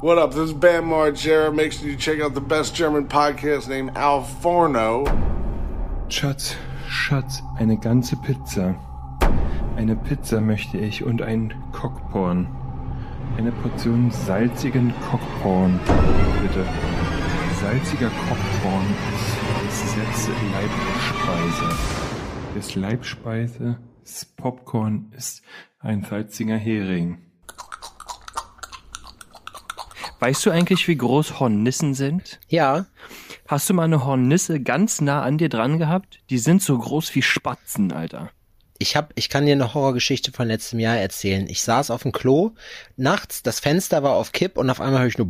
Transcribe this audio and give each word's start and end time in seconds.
What 0.00 0.16
up? 0.16 0.30
This 0.30 0.50
is 0.50 0.52
Bam 0.52 0.84
Margera. 0.84 1.52
Make 1.52 1.72
sure 1.72 1.88
you 1.88 1.96
check 1.96 2.20
out 2.20 2.32
the 2.32 2.40
best 2.40 2.72
German 2.72 3.08
podcast 3.08 3.66
named 3.68 3.96
Al 3.96 4.22
Forno. 4.22 5.04
Schatz, 6.08 6.54
Schatz, 6.88 7.42
eine 7.56 7.76
ganze 7.76 8.14
Pizza. 8.14 8.76
Eine 9.74 9.96
Pizza 9.96 10.40
möchte 10.40 10.78
ich 10.78 11.02
und 11.02 11.20
ein 11.20 11.52
Cockporn. 11.72 12.46
Eine 13.36 13.50
Portion 13.50 14.12
salzigen 14.12 14.94
Cockporn, 15.10 15.80
bitte. 16.42 16.64
Salziger 17.60 18.10
Cockporn 18.28 18.86
ist 19.68 19.82
das 19.82 19.96
letzte 19.96 20.30
Leibspeise. 20.52 21.76
Das 22.54 22.74
Leibspeise, 22.76 23.78
das 24.04 24.24
Popcorn 24.24 25.10
ist 25.16 25.42
ein 25.80 26.04
salziger 26.04 26.56
Hering. 26.56 27.18
Weißt 30.20 30.44
du 30.44 30.50
eigentlich, 30.50 30.88
wie 30.88 30.96
groß 30.96 31.38
Hornissen 31.38 31.94
sind? 31.94 32.40
Ja, 32.48 32.86
Hast 33.48 33.70
du 33.70 33.74
mal 33.74 33.84
eine 33.84 34.04
Hornisse 34.04 34.60
ganz 34.60 35.00
nah 35.00 35.22
an 35.22 35.38
dir 35.38 35.48
dran 35.48 35.78
gehabt? 35.78 36.20
Die 36.28 36.36
sind 36.36 36.60
so 36.60 36.76
groß 36.76 37.14
wie 37.14 37.22
Spatzen, 37.22 37.92
Alter. 37.92 38.30
Ich 38.78 38.94
hab, 38.94 39.12
ich 39.16 39.28
kann 39.28 39.46
dir 39.46 39.52
eine 39.52 39.74
Horrorgeschichte 39.74 40.30
von 40.30 40.46
letztem 40.46 40.78
Jahr 40.78 40.96
erzählen. 40.96 41.48
Ich 41.48 41.62
saß 41.62 41.90
auf 41.90 42.02
dem 42.02 42.12
Klo, 42.12 42.52
nachts, 42.96 43.42
das 43.42 43.58
Fenster 43.58 44.04
war 44.04 44.12
auf 44.12 44.30
Kipp 44.30 44.56
und 44.56 44.70
auf 44.70 44.80
einmal 44.80 45.00
höre 45.00 45.08
ich 45.08 45.18
nur 45.18 45.26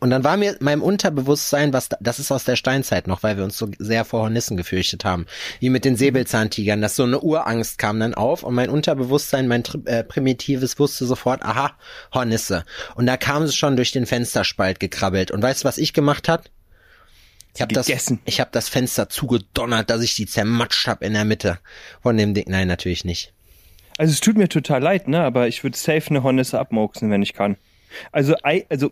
und 0.00 0.10
dann 0.10 0.24
war 0.24 0.36
mir 0.36 0.56
meinem 0.60 0.82
Unterbewusstsein, 0.82 1.72
was 1.72 1.88
da, 1.88 1.96
das 2.00 2.18
ist 2.18 2.32
aus 2.32 2.44
der 2.44 2.56
Steinzeit 2.56 3.06
noch, 3.06 3.22
weil 3.22 3.36
wir 3.36 3.44
uns 3.44 3.56
so 3.56 3.68
sehr 3.78 4.04
vor 4.04 4.22
Hornissen 4.22 4.56
gefürchtet 4.56 5.04
haben, 5.04 5.26
wie 5.60 5.70
mit 5.70 5.84
den 5.84 5.96
Säbelzahntigern, 5.96 6.80
dass 6.80 6.96
so 6.96 7.04
eine 7.04 7.20
Urangst 7.20 7.78
kam 7.78 8.00
dann 8.00 8.14
auf 8.14 8.42
und 8.42 8.54
mein 8.54 8.70
Unterbewusstsein, 8.70 9.46
mein 9.46 9.62
äh, 9.84 10.02
primitives 10.02 10.78
wusste 10.78 11.06
sofort, 11.06 11.42
aha, 11.42 11.72
Hornisse. 12.12 12.64
Und 12.96 13.06
da 13.06 13.16
kam 13.16 13.44
es 13.44 13.54
schon 13.54 13.76
durch 13.76 13.92
den 13.92 14.06
Fensterspalt 14.06 14.80
gekrabbelt 14.80 15.30
und 15.30 15.42
weißt 15.42 15.62
du, 15.62 15.68
was 15.68 15.78
ich 15.78 15.92
gemacht 15.92 16.28
hat? 16.28 16.50
Ich 17.54 17.62
habe 17.62 17.72
das, 17.72 17.88
ich 18.24 18.40
hab 18.40 18.52
das 18.52 18.68
Fenster 18.68 19.08
zugedonnert, 19.08 19.88
dass 19.88 20.02
ich 20.02 20.14
die 20.16 20.26
zermatscht 20.26 20.88
hab 20.88 21.02
in 21.02 21.12
der 21.12 21.24
Mitte 21.24 21.58
von 22.02 22.16
dem 22.16 22.34
Ding. 22.34 22.46
Nein, 22.48 22.66
natürlich 22.66 23.04
nicht. 23.04 23.32
Also 23.96 24.12
es 24.12 24.20
tut 24.20 24.36
mir 24.36 24.48
total 24.48 24.82
leid, 24.82 25.06
ne? 25.06 25.20
Aber 25.20 25.46
ich 25.46 25.62
würde 25.62 25.76
safe 25.76 26.10
eine 26.10 26.24
Hornisse 26.24 26.58
abmoksen, 26.58 27.10
wenn 27.10 27.22
ich 27.22 27.32
kann. 27.32 27.56
Also, 28.10 28.34
also, 28.42 28.90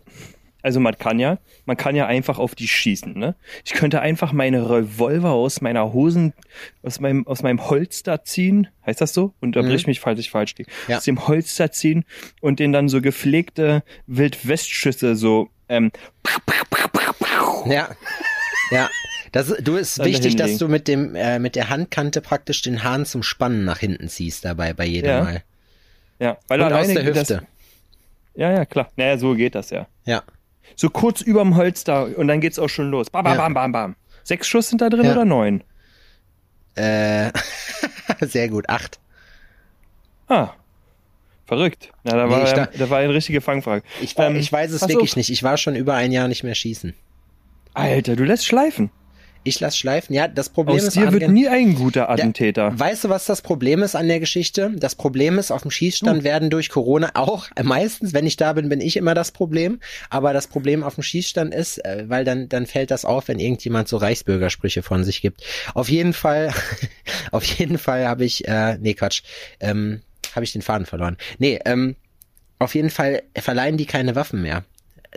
also 0.61 0.79
man 0.79 0.97
kann 0.97 1.19
ja, 1.19 1.39
man 1.65 1.75
kann 1.75 1.97
ja 1.97 2.07
einfach 2.07 2.39
auf 2.39 2.55
die 2.55 2.69
schießen, 2.69 3.13
ne? 3.13 3.35
Ich 3.65 3.73
könnte 3.73 3.99
einfach 3.99 4.31
meine 4.31 4.69
Revolver 4.69 5.31
aus 5.31 5.59
meiner 5.59 5.91
Hosen, 5.91 6.31
aus 6.83 7.01
meinem, 7.01 7.27
aus 7.27 7.43
meinem 7.43 7.69
Holster 7.69 8.23
ziehen. 8.23 8.69
Heißt 8.85 9.01
das 9.01 9.13
so? 9.13 9.33
Unterbrich 9.41 9.87
mich, 9.87 9.99
falls 9.99 10.19
ich 10.19 10.31
falsch 10.31 10.55
liege. 10.57 10.71
Ja. 10.87 10.97
Aus 10.97 11.03
dem 11.03 11.27
Holster 11.27 11.73
ziehen 11.73 12.05
und 12.39 12.59
den 12.59 12.71
dann 12.71 12.87
so 12.87 13.01
gepflegte 13.01 13.83
Wildwestschüsse 14.07 15.17
so, 15.17 15.49
ähm, 15.67 15.91
Ja, 17.65 17.89
ja. 18.73 18.89
Das, 19.31 19.47
du 19.47 19.75
ist 19.77 19.99
Dann 19.99 20.05
wichtig, 20.07 20.35
dass 20.35 20.57
du 20.57 20.67
mit 20.67 20.87
dem 20.87 21.15
äh, 21.15 21.39
mit 21.39 21.55
der 21.55 21.69
Handkante 21.69 22.21
praktisch 22.21 22.61
den 22.61 22.83
Hahn 22.83 23.05
zum 23.05 23.23
Spannen 23.23 23.65
nach 23.65 23.79
hinten 23.79 24.07
ziehst 24.09 24.45
dabei 24.45 24.73
bei 24.73 24.85
jedem 24.85 25.09
Ja. 25.09 25.23
Mal. 25.23 25.43
ja, 26.19 26.37
weil 26.47 26.61
Und 26.61 26.71
aus 26.73 26.87
der 26.87 27.03
das- 27.03 27.29
Hüfte. 27.29 27.47
ja, 28.35 28.51
ja, 28.51 28.65
klar. 28.65 28.89
Naja, 28.95 29.17
so 29.17 29.33
geht 29.33 29.55
das 29.55 29.69
ja. 29.71 29.87
Ja. 30.05 30.21
So 30.75 30.89
kurz 30.89 31.21
überm 31.21 31.55
Holster 31.55 32.17
und 32.17 32.27
dann 32.27 32.41
geht's 32.41 32.59
auch 32.59 32.69
schon 32.69 32.89
los. 32.91 33.09
Bam, 33.09 33.23
bam, 33.23 33.33
Ja. 33.35 33.41
bam, 33.41 33.53
bam, 33.53 33.71
bam. 33.71 33.95
Sechs 34.23 34.47
Schuss 34.47 34.69
sind 34.69 34.81
da 34.81 34.89
drin 34.89 35.05
Ja. 35.05 35.11
oder 35.13 35.25
neun? 35.25 35.63
Äh, 36.75 37.31
sehr 38.21 38.49
gut. 38.49 38.69
Acht. 38.69 38.99
Ah, 40.27 40.49
verrückt. 41.45 41.91
Na, 42.03 42.15
da 42.15 42.25
Nee, 42.25 42.31
war, 42.31 42.43
da- 42.53 42.65
da 42.67 42.89
war 42.89 42.99
eine 42.99 43.13
richtige 43.13 43.41
Fangfrage. 43.41 43.83
Ich, 44.01 44.17
Ähm, 44.17 44.35
ich 44.35 44.51
weiß 44.51 44.71
es 44.71 44.81
wirklich 44.87 45.11
auf. 45.11 45.15
nicht. 45.17 45.29
Ich 45.29 45.43
war 45.43 45.57
schon 45.57 45.75
über 45.75 45.93
ein 45.95 46.11
Jahr 46.11 46.27
nicht 46.27 46.43
mehr 46.43 46.55
schießen. 46.55 46.93
Alter, 47.73 48.15
du 48.15 48.23
lässt 48.23 48.45
schleifen. 48.45 48.91
Ich 49.45 49.59
lass 49.59 49.77
schleifen. 49.77 50.15
Ja, 50.15 50.29
das 50.29 50.49
Problem 50.49 50.77
Aus 50.77 50.83
ist, 50.83 50.95
dir 50.95 51.11
wird 51.11 51.29
nie 51.29 51.49
ein 51.49 51.75
guter 51.75 52.09
Attentäter. 52.09 52.79
Weißt 52.79 53.03
du, 53.03 53.09
was 53.09 53.25
das 53.25 53.41
Problem 53.41 53.83
ist 53.83 53.93
an 53.93 54.07
der 54.07 54.21
Geschichte? 54.21 54.71
Das 54.77 54.95
Problem 54.95 55.37
ist, 55.37 55.51
auf 55.51 55.63
dem 55.63 55.71
Schießstand 55.71 56.23
werden 56.23 56.49
durch 56.49 56.69
Corona 56.69 57.11
auch, 57.15 57.47
äh, 57.55 57.63
meistens, 57.63 58.13
wenn 58.13 58.25
ich 58.25 58.37
da 58.37 58.53
bin, 58.53 58.69
bin 58.69 58.79
ich 58.79 58.95
immer 58.95 59.13
das 59.13 59.31
Problem. 59.31 59.81
Aber 60.09 60.31
das 60.31 60.47
Problem 60.47 60.81
auf 60.83 60.95
dem 60.95 61.03
Schießstand 61.03 61.53
ist, 61.53 61.83
äh, 61.83 62.05
weil 62.07 62.23
dann, 62.23 62.47
dann 62.47 62.65
fällt 62.65 62.89
das 62.89 63.03
auf, 63.03 63.27
wenn 63.27 63.39
irgendjemand 63.39 63.89
so 63.89 63.97
Reichsbürgersprüche 63.97 64.81
von 64.81 65.03
sich 65.03 65.21
gibt. 65.21 65.43
Auf 65.73 65.89
jeden 65.89 66.13
Fall, 66.13 66.53
auf 67.31 67.43
jeden 67.43 67.77
Fall 67.77 68.07
habe 68.07 68.23
ich, 68.23 68.47
äh, 68.47 68.77
nee, 68.77 68.93
Quatsch, 68.93 69.23
ähm, 69.59 70.01
habe 70.33 70.45
ich 70.45 70.53
den 70.53 70.61
Faden 70.61 70.85
verloren. 70.85 71.17
Nee, 71.37 71.59
ähm, 71.65 71.97
auf 72.59 72.75
jeden 72.75 72.89
Fall 72.89 73.23
verleihen 73.37 73.75
die 73.75 73.85
keine 73.85 74.15
Waffen 74.15 74.41
mehr 74.41 74.63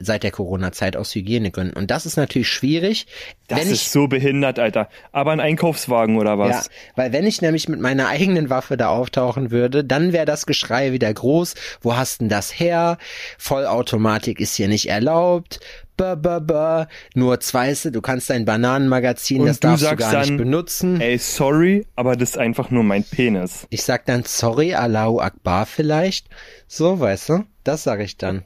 seit 0.00 0.22
der 0.22 0.30
Corona-Zeit 0.30 0.96
aus 0.96 1.14
Hygienegründen. 1.14 1.76
Und 1.76 1.90
das 1.90 2.06
ist 2.06 2.16
natürlich 2.16 2.48
schwierig. 2.48 3.06
das 3.48 3.60
wenn 3.60 3.66
ich 3.68 3.74
ist 3.74 3.92
so 3.92 4.08
behindert, 4.08 4.58
Alter. 4.58 4.88
Aber 5.12 5.32
ein 5.32 5.40
Einkaufswagen 5.40 6.16
oder 6.16 6.38
was? 6.38 6.66
ja, 6.66 6.72
weil 6.96 7.12
wenn 7.12 7.26
ich 7.26 7.42
nämlich 7.42 7.68
mit 7.68 7.80
meiner 7.80 8.08
eigenen 8.08 8.50
Waffe 8.50 8.76
da 8.76 8.88
auftauchen 8.88 9.50
würde, 9.50 9.84
dann 9.84 10.12
wäre 10.12 10.26
das 10.26 10.46
Geschrei 10.46 10.92
wieder 10.92 11.12
groß. 11.12 11.54
Wo 11.80 11.96
hast 11.96 12.20
denn 12.20 12.28
das 12.28 12.58
her? 12.58 12.98
Vollautomatik 13.38 14.40
ist 14.40 14.54
hier 14.54 14.68
nicht 14.68 14.88
erlaubt. 14.88 15.60
Bäh, 15.96 16.14
bäh, 16.14 16.40
bäh. 16.40 16.84
Nur 17.14 17.40
zweiste, 17.40 17.90
du 17.90 18.02
kannst 18.02 18.28
dein 18.28 18.44
Bananenmagazin, 18.44 19.40
Und 19.40 19.46
das 19.46 19.60
du 19.60 19.68
darfst 19.68 19.90
du 19.90 19.96
gar 19.96 20.18
nicht 20.18 20.30
dann, 20.30 20.36
benutzen. 20.36 21.00
Ey, 21.00 21.16
sorry, 21.16 21.86
aber 21.96 22.16
das 22.16 22.30
ist 22.30 22.38
einfach 22.38 22.70
nur 22.70 22.84
mein 22.84 23.02
Penis. 23.02 23.66
Ich 23.70 23.82
sag 23.82 24.04
dann, 24.04 24.24
sorry, 24.24 24.74
Allahu 24.74 25.20
Akbar 25.20 25.64
vielleicht. 25.64 26.28
So, 26.68 27.00
weißt 27.00 27.30
du? 27.30 27.44
Das 27.64 27.82
sag 27.82 28.00
ich 28.00 28.18
dann. 28.18 28.44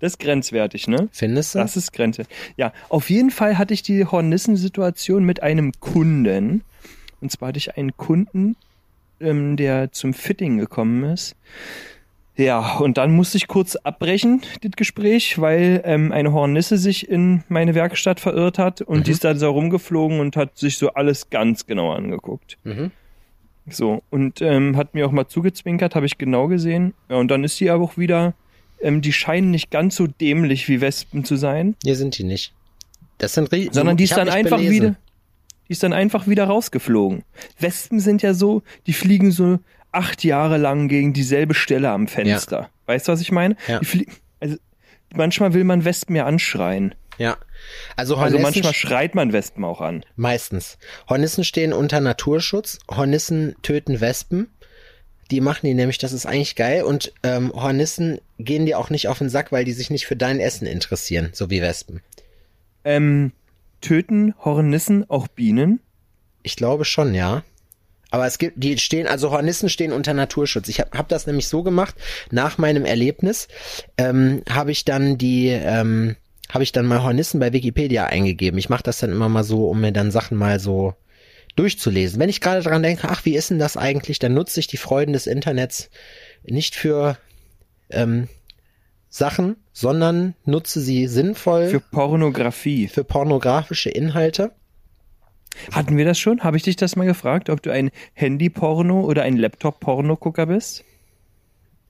Das 0.00 0.12
ist 0.12 0.18
grenzwertig, 0.18 0.88
ne? 0.88 1.08
Findest 1.12 1.54
du? 1.54 1.58
Das 1.58 1.76
ist 1.76 1.92
Grenze. 1.92 2.24
Ja, 2.56 2.72
auf 2.88 3.10
jeden 3.10 3.30
Fall 3.30 3.58
hatte 3.58 3.74
ich 3.74 3.82
die 3.82 4.04
Hornissen-Situation 4.04 5.24
mit 5.24 5.42
einem 5.42 5.72
Kunden. 5.78 6.64
Und 7.20 7.30
zwar 7.30 7.48
hatte 7.48 7.58
ich 7.58 7.76
einen 7.76 7.96
Kunden, 7.96 8.56
ähm, 9.20 9.56
der 9.56 9.92
zum 9.92 10.14
Fitting 10.14 10.58
gekommen 10.58 11.04
ist. 11.04 11.36
Ja, 12.36 12.78
und 12.78 12.96
dann 12.96 13.12
musste 13.12 13.36
ich 13.36 13.48
kurz 13.48 13.76
abbrechen, 13.76 14.40
das 14.62 14.72
Gespräch, 14.72 15.38
weil 15.38 15.82
ähm, 15.84 16.10
eine 16.10 16.32
Hornisse 16.32 16.78
sich 16.78 17.06
in 17.10 17.44
meine 17.48 17.74
Werkstatt 17.74 18.18
verirrt 18.18 18.58
hat 18.58 18.80
und 18.80 19.06
die 19.06 19.10
ist 19.10 19.24
da 19.24 19.34
so 19.34 19.50
rumgeflogen 19.50 20.20
und 20.20 20.36
hat 20.36 20.56
sich 20.56 20.78
so 20.78 20.94
alles 20.94 21.28
ganz 21.28 21.66
genau 21.66 21.92
angeguckt. 21.92 22.56
Mhm. 22.64 22.92
So, 23.68 24.02
und 24.08 24.40
ähm, 24.40 24.78
hat 24.78 24.94
mir 24.94 25.06
auch 25.06 25.12
mal 25.12 25.28
zugezwinkert, 25.28 25.94
habe 25.94 26.06
ich 26.06 26.16
genau 26.16 26.48
gesehen. 26.48 26.94
Ja, 27.10 27.16
und 27.16 27.30
dann 27.30 27.44
ist 27.44 27.58
sie 27.58 27.68
aber 27.68 27.84
auch 27.84 27.98
wieder, 27.98 28.32
ähm, 28.80 29.00
die 29.02 29.12
scheinen 29.12 29.50
nicht 29.50 29.70
ganz 29.70 29.96
so 29.96 30.06
dämlich 30.06 30.68
wie 30.68 30.80
Wespen 30.80 31.24
zu 31.24 31.36
sein, 31.36 31.76
Hier 31.82 31.96
sind 31.96 32.16
die 32.18 32.24
nicht. 32.24 32.52
Das 33.18 33.34
sind 33.34 33.52
rie- 33.52 33.68
sondern 33.72 33.96
die 33.96 34.04
ist 34.04 34.16
dann 34.16 34.28
einfach 34.28 34.56
belesen. 34.58 34.74
wieder, 34.74 34.96
die 35.68 35.72
ist 35.72 35.82
dann 35.82 35.92
einfach 35.92 36.26
wieder 36.26 36.44
rausgeflogen. 36.44 37.22
Wespen 37.58 38.00
sind 38.00 38.22
ja 38.22 38.32
so, 38.34 38.62
die 38.86 38.92
fliegen 38.94 39.30
so 39.30 39.58
acht 39.92 40.24
Jahre 40.24 40.56
lang 40.56 40.88
gegen 40.88 41.12
dieselbe 41.12 41.54
Stelle 41.54 41.90
am 41.90 42.06
Fenster. 42.08 42.70
Weißt 42.86 43.08
du, 43.08 43.12
was 43.12 43.20
ich 43.20 43.32
meine? 43.32 43.56
Ja. 43.68 43.80
Die 43.80 44.06
also, 44.40 44.56
manchmal 45.14 45.52
will 45.52 45.64
man 45.64 45.84
Wespen 45.84 46.16
ja 46.16 46.24
anschreien. 46.26 46.94
Ja. 47.18 47.36
Also, 47.96 48.14
Also 48.16 48.36
Hornissen 48.38 48.42
manchmal 48.42 48.72
schreit 48.72 49.14
man 49.14 49.32
Wespen 49.34 49.64
auch 49.64 49.82
an. 49.82 50.04
Meistens. 50.16 50.78
Hornissen 51.08 51.44
stehen 51.44 51.72
unter 51.74 52.00
Naturschutz. 52.00 52.78
Hornissen 52.90 53.54
töten 53.62 54.00
Wespen. 54.00 54.48
Die 55.30 55.40
machen 55.40 55.66
die 55.66 55.74
nämlich, 55.74 55.98
das 55.98 56.12
ist 56.12 56.26
eigentlich 56.26 56.56
geil. 56.56 56.82
Und 56.82 57.12
ähm, 57.22 57.52
Hornissen 57.54 58.20
gehen 58.38 58.66
dir 58.66 58.78
auch 58.78 58.90
nicht 58.90 59.08
auf 59.08 59.18
den 59.18 59.28
Sack, 59.28 59.52
weil 59.52 59.64
die 59.64 59.72
sich 59.72 59.90
nicht 59.90 60.06
für 60.06 60.16
dein 60.16 60.40
Essen 60.40 60.66
interessieren, 60.66 61.30
so 61.32 61.50
wie 61.50 61.62
Wespen. 61.62 62.00
Ähm, 62.84 63.32
töten 63.80 64.34
Hornissen 64.44 65.08
auch 65.08 65.28
Bienen? 65.28 65.80
Ich 66.42 66.56
glaube 66.56 66.84
schon, 66.84 67.14
ja. 67.14 67.42
Aber 68.10 68.26
es 68.26 68.38
gibt, 68.38 68.62
die 68.62 68.76
stehen, 68.78 69.06
also 69.06 69.30
Hornissen 69.30 69.68
stehen 69.68 69.92
unter 69.92 70.14
Naturschutz. 70.14 70.68
Ich 70.68 70.80
habe 70.80 70.98
hab 70.98 71.08
das 71.08 71.26
nämlich 71.26 71.46
so 71.46 71.62
gemacht, 71.62 71.94
nach 72.30 72.58
meinem 72.58 72.84
Erlebnis 72.84 73.46
ähm, 73.98 74.42
habe 74.48 74.72
ich 74.72 74.84
dann 74.84 75.16
die, 75.16 75.48
ähm, 75.48 76.16
habe 76.48 76.64
ich 76.64 76.72
dann 76.72 76.86
mal 76.86 77.04
Hornissen 77.04 77.38
bei 77.38 77.52
Wikipedia 77.52 78.06
eingegeben. 78.06 78.58
Ich 78.58 78.68
mache 78.68 78.82
das 78.82 78.98
dann 78.98 79.12
immer 79.12 79.28
mal 79.28 79.44
so, 79.44 79.68
um 79.68 79.80
mir 79.80 79.92
dann 79.92 80.10
Sachen 80.10 80.36
mal 80.36 80.58
so 80.58 80.94
durchzulesen. 81.60 82.18
Wenn 82.18 82.30
ich 82.30 82.40
gerade 82.40 82.62
dran 82.62 82.82
denke, 82.82 83.08
ach, 83.10 83.24
wie 83.26 83.36
ist 83.36 83.50
denn 83.50 83.58
das 83.58 83.76
eigentlich, 83.76 84.18
dann 84.18 84.32
nutze 84.32 84.60
ich 84.60 84.66
die 84.66 84.78
Freuden 84.78 85.12
des 85.12 85.26
Internets 85.26 85.90
nicht 86.42 86.74
für 86.74 87.18
ähm, 87.90 88.28
Sachen, 89.10 89.56
sondern 89.72 90.34
nutze 90.46 90.80
sie 90.80 91.06
sinnvoll 91.06 91.68
Für 91.68 91.80
Pornografie. 91.80 92.88
für 92.88 93.04
pornografische 93.04 93.90
Inhalte. 93.90 94.52
Hatten 95.72 95.98
wir 95.98 96.06
das 96.06 96.18
schon? 96.18 96.40
Habe 96.42 96.56
ich 96.56 96.62
dich 96.62 96.76
das 96.76 96.96
mal 96.96 97.04
gefragt, 97.04 97.50
ob 97.50 97.60
du 97.62 97.70
ein 97.70 97.90
Handy-Porno 98.14 99.02
oder 99.02 99.24
ein 99.24 99.36
Laptop-Porno-Gucker 99.36 100.46
bist? 100.46 100.84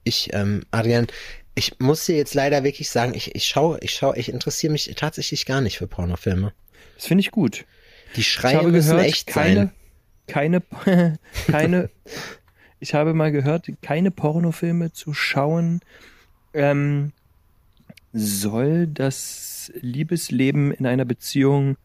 Ich, 0.03 0.33
ähm, 0.33 0.63
Adrian, 0.71 1.07
ich 1.55 1.79
muss 1.79 2.05
dir 2.05 2.17
jetzt 2.17 2.33
leider 2.33 2.63
wirklich 2.65 2.89
sagen, 2.89 3.13
ich, 3.13 3.35
ich 3.35 3.45
schaue, 3.45 3.77
ich 3.81 3.93
schaue, 3.93 4.17
ich 4.17 4.29
interessiere 4.29 4.73
mich 4.73 4.91
tatsächlich 4.97 5.45
gar 5.45 5.61
nicht 5.61 5.77
für 5.77 5.87
Pornofilme. 5.87 6.51
Das 6.95 7.05
finde 7.05 7.21
ich 7.21 7.31
gut. 7.31 7.65
Die 8.15 8.21
Ich 8.21 8.31
Schreie 8.31 8.57
habe 8.57 8.71
müssen 8.71 8.91
gehört, 8.91 9.07
echt 9.07 9.27
keine, 9.27 9.55
sein. 9.55 9.71
keine, 10.27 10.61
keine, 11.47 11.89
ich 12.79 12.93
habe 12.93 13.13
mal 13.13 13.31
gehört, 13.31 13.67
keine 13.81 14.11
Pornofilme 14.11 14.91
zu 14.91 15.13
schauen, 15.13 15.81
ähm, 16.53 17.11
soll 18.13 18.87
das 18.87 19.71
Liebesleben 19.79 20.71
in 20.71 20.85
einer 20.85 21.05
Beziehung 21.05 21.77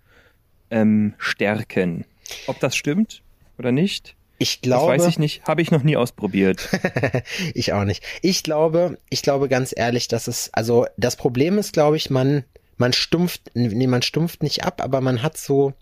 ähm, 0.70 1.14
stärken. 1.19 2.05
Ob 2.46 2.58
das 2.61 2.75
stimmt 2.75 3.22
oder 3.58 3.70
nicht, 3.72 4.17
Ich 4.38 4.61
glaube, 4.61 4.93
das 4.93 5.02
weiß 5.05 5.11
ich 5.12 5.19
nicht. 5.19 5.44
Habe 5.44 5.62
ich 5.62 5.70
noch 5.70 5.82
nie 5.82 5.96
ausprobiert. 5.96 6.69
ich 7.55 7.72
auch 7.72 7.84
nicht. 7.84 8.02
Ich 8.22 8.43
glaube, 8.43 8.99
ich 9.08 9.22
glaube 9.22 9.49
ganz 9.49 9.72
ehrlich, 9.76 10.08
dass 10.08 10.26
es, 10.29 10.50
also 10.52 10.87
das 10.96 11.17
Problem 11.17 11.58
ist, 11.58 11.72
glaube 11.72 11.96
ich, 11.96 12.11
man, 12.11 12.44
man 12.76 12.93
stumpft, 12.93 13.50
nee, 13.55 13.87
man 13.87 14.02
stumpft 14.02 14.43
nicht 14.43 14.64
ab, 14.64 14.82
aber 14.82 15.00
man 15.00 15.22
hat 15.22 15.38
so, 15.38 15.72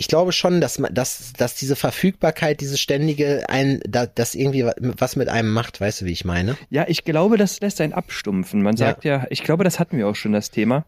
ich 0.00 0.08
glaube 0.08 0.32
schon, 0.32 0.60
dass 0.62 0.78
man, 0.78 0.94
dass, 0.94 1.32
dass 1.36 1.54
diese 1.56 1.76
Verfügbarkeit, 1.76 2.60
diese 2.62 2.78
ständige, 2.78 3.48
ein, 3.50 3.80
da, 3.86 4.06
das 4.06 4.34
irgendwie 4.34 4.64
wa- 4.64 4.74
was 4.78 5.16
mit 5.16 5.28
einem 5.28 5.52
macht, 5.52 5.80
weißt 5.80 6.00
du, 6.00 6.04
wie 6.06 6.12
ich 6.12 6.24
meine? 6.24 6.56
Ja, 6.70 6.86
ich 6.88 7.04
glaube, 7.04 7.36
das 7.36 7.60
lässt 7.60 7.80
einen 7.80 7.92
abstumpfen. 7.92 8.62
Man 8.62 8.76
Ja. 8.76 8.86
sagt 8.86 9.04
ja, 9.04 9.26
ich 9.30 9.42
glaube, 9.44 9.64
das 9.64 9.78
hatten 9.78 9.98
wir 9.98 10.08
auch 10.08 10.16
schon 10.16 10.32
das 10.32 10.50
Thema 10.50 10.86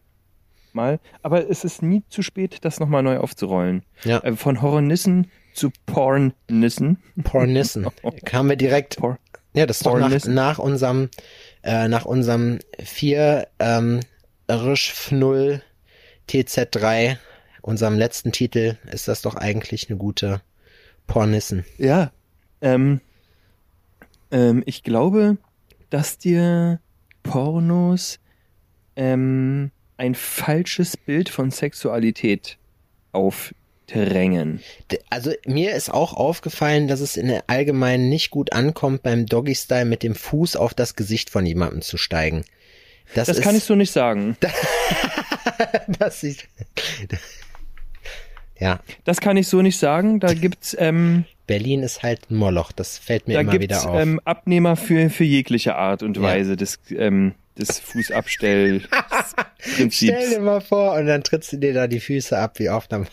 mal. 0.73 0.99
Aber 1.21 1.49
es 1.49 1.63
ist 1.65 1.81
nie 1.83 2.03
zu 2.09 2.21
spät, 2.21 2.59
das 2.61 2.79
nochmal 2.79 3.03
neu 3.03 3.17
aufzurollen. 3.17 3.83
Ja. 4.05 4.19
Äh, 4.23 4.35
Von 4.37 4.61
Horrornissen 4.61 5.29
zu 5.53 5.69
Pornnissen. 5.85 6.97
Pornissen. 7.23 7.85
Kamen 8.25 8.49
wir 8.49 8.55
direkt, 8.55 8.95
Por 8.95 9.19
ja, 9.53 9.65
das 9.65 9.77
ist 9.81 9.85
doch 9.85 9.95
nach, 9.95 10.01
Pornissen. 10.07 10.33
nach 10.33 10.57
unserem, 10.59 11.09
äh, 11.63 11.89
nach 11.89 12.05
unserem 12.05 12.59
4, 12.81 13.47
ähm, 13.59 13.99
Risch 14.49 15.11
0 15.11 15.61
TZ3, 16.29 17.17
unserem 17.61 17.97
letzten 17.97 18.31
Titel, 18.31 18.77
ist 18.91 19.07
das 19.07 19.21
doch 19.21 19.35
eigentlich 19.35 19.89
eine 19.89 19.97
gute 19.97 20.41
Pornissen. 21.07 21.65
Ja. 21.77 22.11
Ähm, 22.61 23.01
ähm, 24.31 24.63
ich 24.65 24.83
glaube, 24.83 25.37
dass 25.89 26.17
dir 26.17 26.79
Pornos 27.23 28.19
ähm, 28.95 29.71
ein 29.97 30.15
falsches 30.15 30.97
Bild 30.97 31.29
von 31.29 31.51
Sexualität 31.51 32.57
aufdrängen. 33.11 34.61
Also 35.09 35.31
mir 35.45 35.75
ist 35.75 35.93
auch 35.93 36.13
aufgefallen, 36.13 36.87
dass 36.87 37.01
es 37.01 37.17
in 37.17 37.27
der 37.27 37.43
Allgemeinen 37.47 38.09
nicht 38.09 38.31
gut 38.31 38.53
ankommt, 38.53 39.03
beim 39.03 39.25
Doggy-Style 39.25 39.85
mit 39.85 40.03
dem 40.03 40.15
Fuß 40.15 40.55
auf 40.55 40.73
das 40.73 40.95
Gesicht 40.95 41.29
von 41.29 41.45
jemandem 41.45 41.81
zu 41.81 41.97
steigen. 41.97 42.45
Das, 43.13 43.27
Das 43.27 43.37
ist, 43.37 43.43
kann 43.43 43.55
ich 43.55 43.63
so 43.63 43.75
nicht 43.75 43.91
sagen. 43.91 44.37
das 45.99 46.23
ist, 46.23 46.47
ja, 48.61 48.79
Das 49.03 49.19
kann 49.19 49.35
ich 49.35 49.47
so 49.47 49.61
nicht 49.61 49.77
sagen. 49.77 50.19
Da 50.21 50.33
gibt's 50.33 50.75
ähm, 50.79 51.25
Berlin 51.47 51.83
ist 51.83 52.01
halt 52.03 52.29
ein 52.31 52.35
Moloch, 52.37 52.71
das 52.71 52.97
fällt 52.97 53.27
mir 53.27 53.33
da 53.33 53.41
immer 53.41 53.59
wieder 53.59 53.89
auf. 53.89 53.99
ähm, 53.99 54.21
Abnehmer 54.23 54.77
für 54.77 55.09
für 55.09 55.25
jegliche 55.25 55.75
Art 55.75 56.01
und 56.03 56.15
Ja. 56.15 56.23
Weise 56.23 56.55
des 56.55 56.79
ähm, 56.95 57.33
des 57.57 57.67
Stell 58.25 58.79
dir 58.79 58.83
Fußabstellprinzips. 58.85 60.39
mal 60.39 60.61
vor 60.61 60.93
und 60.93 61.07
dann 61.07 61.23
trittst 61.23 61.51
du 61.51 61.57
dir 61.57 61.73
da 61.73 61.87
die 61.87 61.99
Füße 61.99 62.37
ab 62.37 62.59
wie 62.59 62.69
auf 62.69 62.89
einer, 62.89 63.05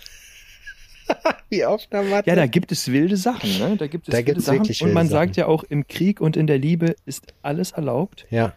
wie 1.48 1.64
auf 1.64 1.82
einer 1.90 2.02
Matte. 2.04 2.30
Ja, 2.30 2.36
da 2.36 2.46
gibt 2.46 2.70
es 2.70 2.86
wilde 2.92 3.16
Sachen, 3.16 3.58
ne? 3.58 3.76
Da 3.76 3.86
gibt 3.88 4.06
es 4.08 4.12
Da 4.12 4.18
wilde 4.24 4.40
Sachen. 4.40 4.58
wirklich 4.60 4.82
und 4.82 4.92
man 4.92 5.06
wilde 5.06 5.12
sagt 5.14 5.34
Sachen. 5.34 5.40
ja 5.40 5.46
auch, 5.52 5.64
im 5.64 5.88
Krieg 5.88 6.20
und 6.20 6.36
in 6.36 6.46
der 6.46 6.58
Liebe 6.58 6.94
ist 7.06 7.32
alles 7.42 7.72
erlaubt. 7.72 8.26
ja. 8.30 8.52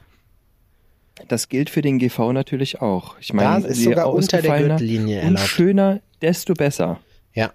Das 1.28 1.50
gilt 1.50 1.70
für 1.70 1.82
den 1.84 2.00
GV 2.00 2.32
natürlich 2.34 2.82
auch. 2.82 3.16
Ich 3.20 3.32
meine, 3.34 3.68
ist 3.68 3.78
je 3.78 3.84
sogar 3.84 4.12
unter 4.12 4.42
der 4.42 4.58
Gürtellinie 4.60 5.20
erlaubt. 5.22 5.46
schöner, 5.48 6.00
desto 6.22 6.54
besser. 6.54 7.00
Ja. 7.34 7.52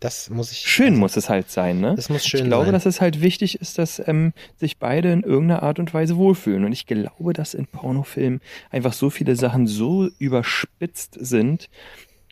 Das 0.00 0.30
muss 0.30 0.52
ich. 0.52 0.58
Schön 0.58 0.90
also, 0.90 1.00
muss 1.00 1.16
es 1.16 1.28
halt 1.28 1.50
sein, 1.50 1.80
ne? 1.80 1.94
Das 1.96 2.08
muss 2.08 2.24
schön 2.24 2.42
ich 2.42 2.46
glaube, 2.46 2.66
sein. 2.66 2.72
dass 2.72 2.86
es 2.86 3.00
halt 3.00 3.20
wichtig 3.20 3.60
ist, 3.60 3.78
dass 3.78 4.00
ähm, 4.06 4.32
sich 4.56 4.78
beide 4.78 5.12
in 5.12 5.22
irgendeiner 5.22 5.64
Art 5.64 5.80
und 5.80 5.92
Weise 5.92 6.16
wohlfühlen. 6.16 6.64
Und 6.64 6.72
ich 6.72 6.86
glaube, 6.86 7.32
dass 7.32 7.54
in 7.54 7.66
Pornofilmen 7.66 8.40
einfach 8.70 8.92
so 8.92 9.10
viele 9.10 9.34
Sachen 9.34 9.66
so 9.66 10.08
überspitzt 10.18 11.16
sind, 11.18 11.68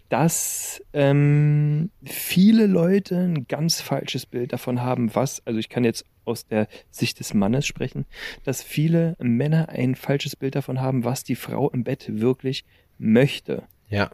dass 0.09 0.81
ähm, 0.93 1.91
viele 2.05 2.67
Leute 2.67 3.17
ein 3.17 3.49
ganz 3.49 3.81
falsches 3.81 4.27
Bild 4.27 4.53
davon 4.53 4.81
haben, 4.81 5.15
was, 5.15 5.45
also 5.45 5.59
ich 5.59 5.69
kann 5.69 5.83
jetzt 5.83 6.05
aus 6.25 6.47
der 6.47 6.69
Sicht 6.91 7.19
des 7.19 7.35
Mannes 7.35 7.67
sprechen, 7.67 8.05
dass 8.45 8.63
viele 8.63 9.17
Männer 9.19 9.69
ein 9.69 9.97
falsches 9.97 10.37
Bild 10.37 10.55
davon 10.55 10.81
haben, 10.81 11.05
was 11.05 11.25
die 11.25 11.35
Frau 11.35 11.71
im 11.71 11.83
Bett 11.83 12.05
wirklich 12.09 12.65
möchte. 12.99 13.65
Ja. 13.89 14.11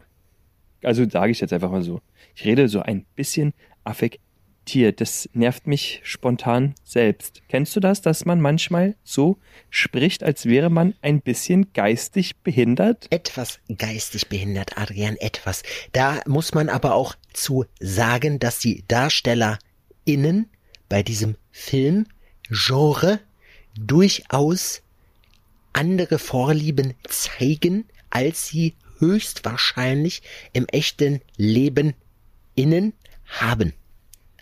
Also 0.85 1.07
sage 1.09 1.31
ich 1.31 1.39
jetzt 1.39 1.53
einfach 1.53 1.71
mal 1.71 1.83
so. 1.83 2.01
Ich 2.35 2.45
rede 2.45 2.67
so 2.67 2.81
ein 2.81 3.05
bisschen 3.15 3.53
affektiert. 3.83 5.01
Das 5.01 5.29
nervt 5.33 5.67
mich 5.67 5.99
spontan 6.03 6.73
selbst. 6.85 7.41
Kennst 7.49 7.75
du 7.75 7.81
das, 7.81 8.01
dass 8.01 8.23
man 8.23 8.39
manchmal 8.39 8.95
so 9.03 9.37
spricht, 9.69 10.23
als 10.23 10.45
wäre 10.45 10.69
man 10.69 10.93
ein 11.01 11.19
bisschen 11.21 11.73
geistig 11.73 12.37
behindert? 12.37 13.07
etwas 13.09 13.59
geistig 13.77 14.29
behindert, 14.29 14.77
Adrian, 14.77 15.17
etwas. 15.17 15.63
Da 15.91 16.21
muss 16.27 16.53
man 16.53 16.69
aber 16.69 16.95
auch 16.95 17.15
zu 17.33 17.65
sagen, 17.81 18.39
dass 18.39 18.59
die 18.59 18.85
DarstellerInnen 18.87 20.49
bei 20.87 21.03
diesem 21.03 21.35
Filmgenre 21.51 23.19
durchaus 23.75 24.81
andere 25.73 26.19
Vorlieben 26.19 26.93
zeigen, 27.03 27.85
als 28.09 28.47
sie 28.47 28.75
höchstwahrscheinlich 29.03 30.21
im 30.53 30.65
echten 30.67 31.21
Leben 31.37 31.93
innen 32.55 32.93
haben. 33.25 33.73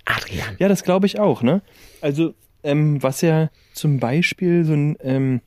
Adrian. 0.05 0.55
Ja, 0.59 0.67
das 0.67 0.83
glaube 0.83 1.05
ich 1.05 1.19
auch, 1.19 1.41
ne? 1.41 1.61
Also, 2.01 2.33
ähm, 2.63 3.01
was 3.01 3.21
ja 3.21 3.49
zum 3.73 3.99
Beispiel 3.99 4.63
so 4.65 4.73
ein, 4.73 4.97
ähm, 5.01 5.41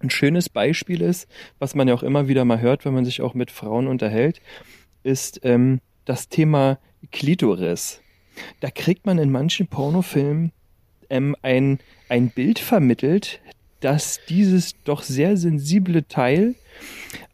ein 0.00 0.10
schönes 0.10 0.48
Beispiel 0.48 1.02
ist, 1.02 1.28
was 1.58 1.74
man 1.74 1.88
ja 1.88 1.94
auch 1.94 2.02
immer 2.02 2.28
wieder 2.28 2.44
mal 2.44 2.60
hört, 2.60 2.84
wenn 2.84 2.94
man 2.94 3.04
sich 3.04 3.20
auch 3.22 3.34
mit 3.34 3.50
Frauen 3.50 3.86
unterhält, 3.86 4.40
ist 5.02 5.40
ähm, 5.44 5.80
das 6.04 6.28
Thema 6.28 6.78
Klitoris. 7.10 8.00
Da 8.60 8.70
kriegt 8.70 9.06
man 9.06 9.18
in 9.18 9.30
manchen 9.30 9.66
Pornofilmen 9.66 10.52
ähm, 11.10 11.36
ein, 11.42 11.78
ein 12.08 12.30
Bild 12.30 12.58
vermittelt, 12.58 13.40
dass 13.82 14.20
dieses 14.28 14.74
doch 14.84 15.02
sehr 15.02 15.36
sensible 15.36 16.06
Teil 16.08 16.54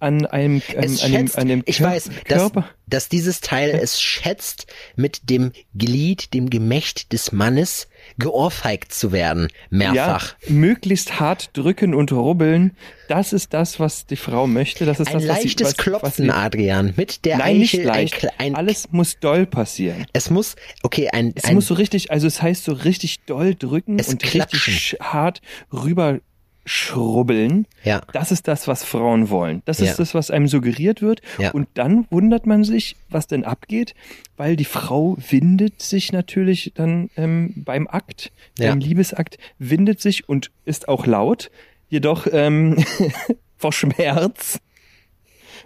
an 0.00 0.26
einem, 0.26 0.60
an, 0.76 0.84
Es 0.84 1.02
an 1.04 1.12
dem, 1.12 1.30
an 1.34 1.48
dem 1.48 1.62
ich 1.66 1.78
Kör- 1.78 1.84
weiß, 1.84 2.10
dass, 2.28 2.38
Körper. 2.40 2.68
dass 2.88 3.08
dieses 3.08 3.40
Teil 3.40 3.70
es 3.80 4.00
schätzt, 4.00 4.66
mit 4.96 5.30
dem 5.30 5.52
Glied, 5.76 6.34
dem 6.34 6.50
Gemächt 6.50 7.12
des 7.12 7.30
Mannes 7.30 7.88
geohrfeigt 8.18 8.92
zu 8.92 9.12
werden, 9.12 9.48
mehrfach. 9.70 10.34
Ja, 10.46 10.52
möglichst 10.52 11.20
hart 11.20 11.50
drücken 11.56 11.94
und 11.94 12.10
rubbeln. 12.12 12.76
Das 13.08 13.32
ist 13.32 13.54
das, 13.54 13.78
was 13.78 14.06
die 14.06 14.16
Frau 14.16 14.46
möchte. 14.48 14.84
Das 14.86 14.98
ist 15.00 15.08
ein 15.08 15.14
das, 15.14 15.28
was 15.28 15.42
sie, 15.42 15.44
leichtes 15.48 15.66
was, 15.68 15.76
was 15.78 15.84
Klopfen, 15.84 16.24
sie, 16.26 16.30
Adrian, 16.30 16.94
mit 16.96 17.24
der 17.24 17.38
Nein, 17.38 17.58
nicht 17.58 17.74
Eichel 17.74 17.86
leicht. 17.86 18.24
ein, 18.24 18.30
ein 18.38 18.54
Alles 18.56 18.88
muss 18.90 19.18
doll 19.20 19.46
passieren. 19.46 20.06
es 20.12 20.30
muss, 20.30 20.56
okay, 20.82 21.08
ein, 21.12 21.32
Es 21.36 21.44
ein 21.44 21.54
muss 21.54 21.68
so 21.68 21.74
richtig, 21.74 22.10
also 22.10 22.26
es 22.26 22.42
heißt 22.42 22.64
so 22.64 22.72
richtig 22.72 23.20
doll 23.26 23.54
drücken 23.54 23.98
Es 23.98 24.08
und 24.08 24.20
klatschen. 24.22 24.72
richtig 24.74 24.98
hart 25.00 25.40
rüber 25.72 26.18
schrubbeln. 26.68 27.66
ja, 27.84 28.00
Das 28.12 28.30
ist 28.32 28.46
das, 28.48 28.68
was 28.68 28.84
Frauen 28.84 29.30
wollen. 29.30 29.62
Das 29.64 29.80
ist 29.80 29.88
Ja. 29.90 29.94
das, 29.96 30.14
was 30.14 30.30
einem 30.30 30.46
suggeriert 30.48 31.02
wird. 31.02 31.20
Ja. 31.38 31.50
Und 31.52 31.68
dann 31.74 32.06
wundert 32.10 32.46
man 32.46 32.64
sich, 32.64 32.96
was 33.08 33.26
denn 33.26 33.44
abgeht, 33.44 33.94
weil 34.36 34.54
die 34.56 34.64
Frau 34.64 35.16
windet 35.30 35.80
sich 35.82 36.12
natürlich 36.12 36.72
dann 36.74 37.10
ähm, 37.16 37.52
beim 37.56 37.88
Akt, 37.88 38.30
Ja. 38.58 38.70
beim 38.70 38.80
Liebesakt, 38.80 39.38
windet 39.58 40.00
sich 40.00 40.28
und 40.28 40.50
ist 40.64 40.88
auch 40.88 41.06
laut, 41.06 41.50
jedoch 41.88 42.26
ähm, 42.30 42.76
vor 43.56 43.72
Schmerz, 43.72 44.60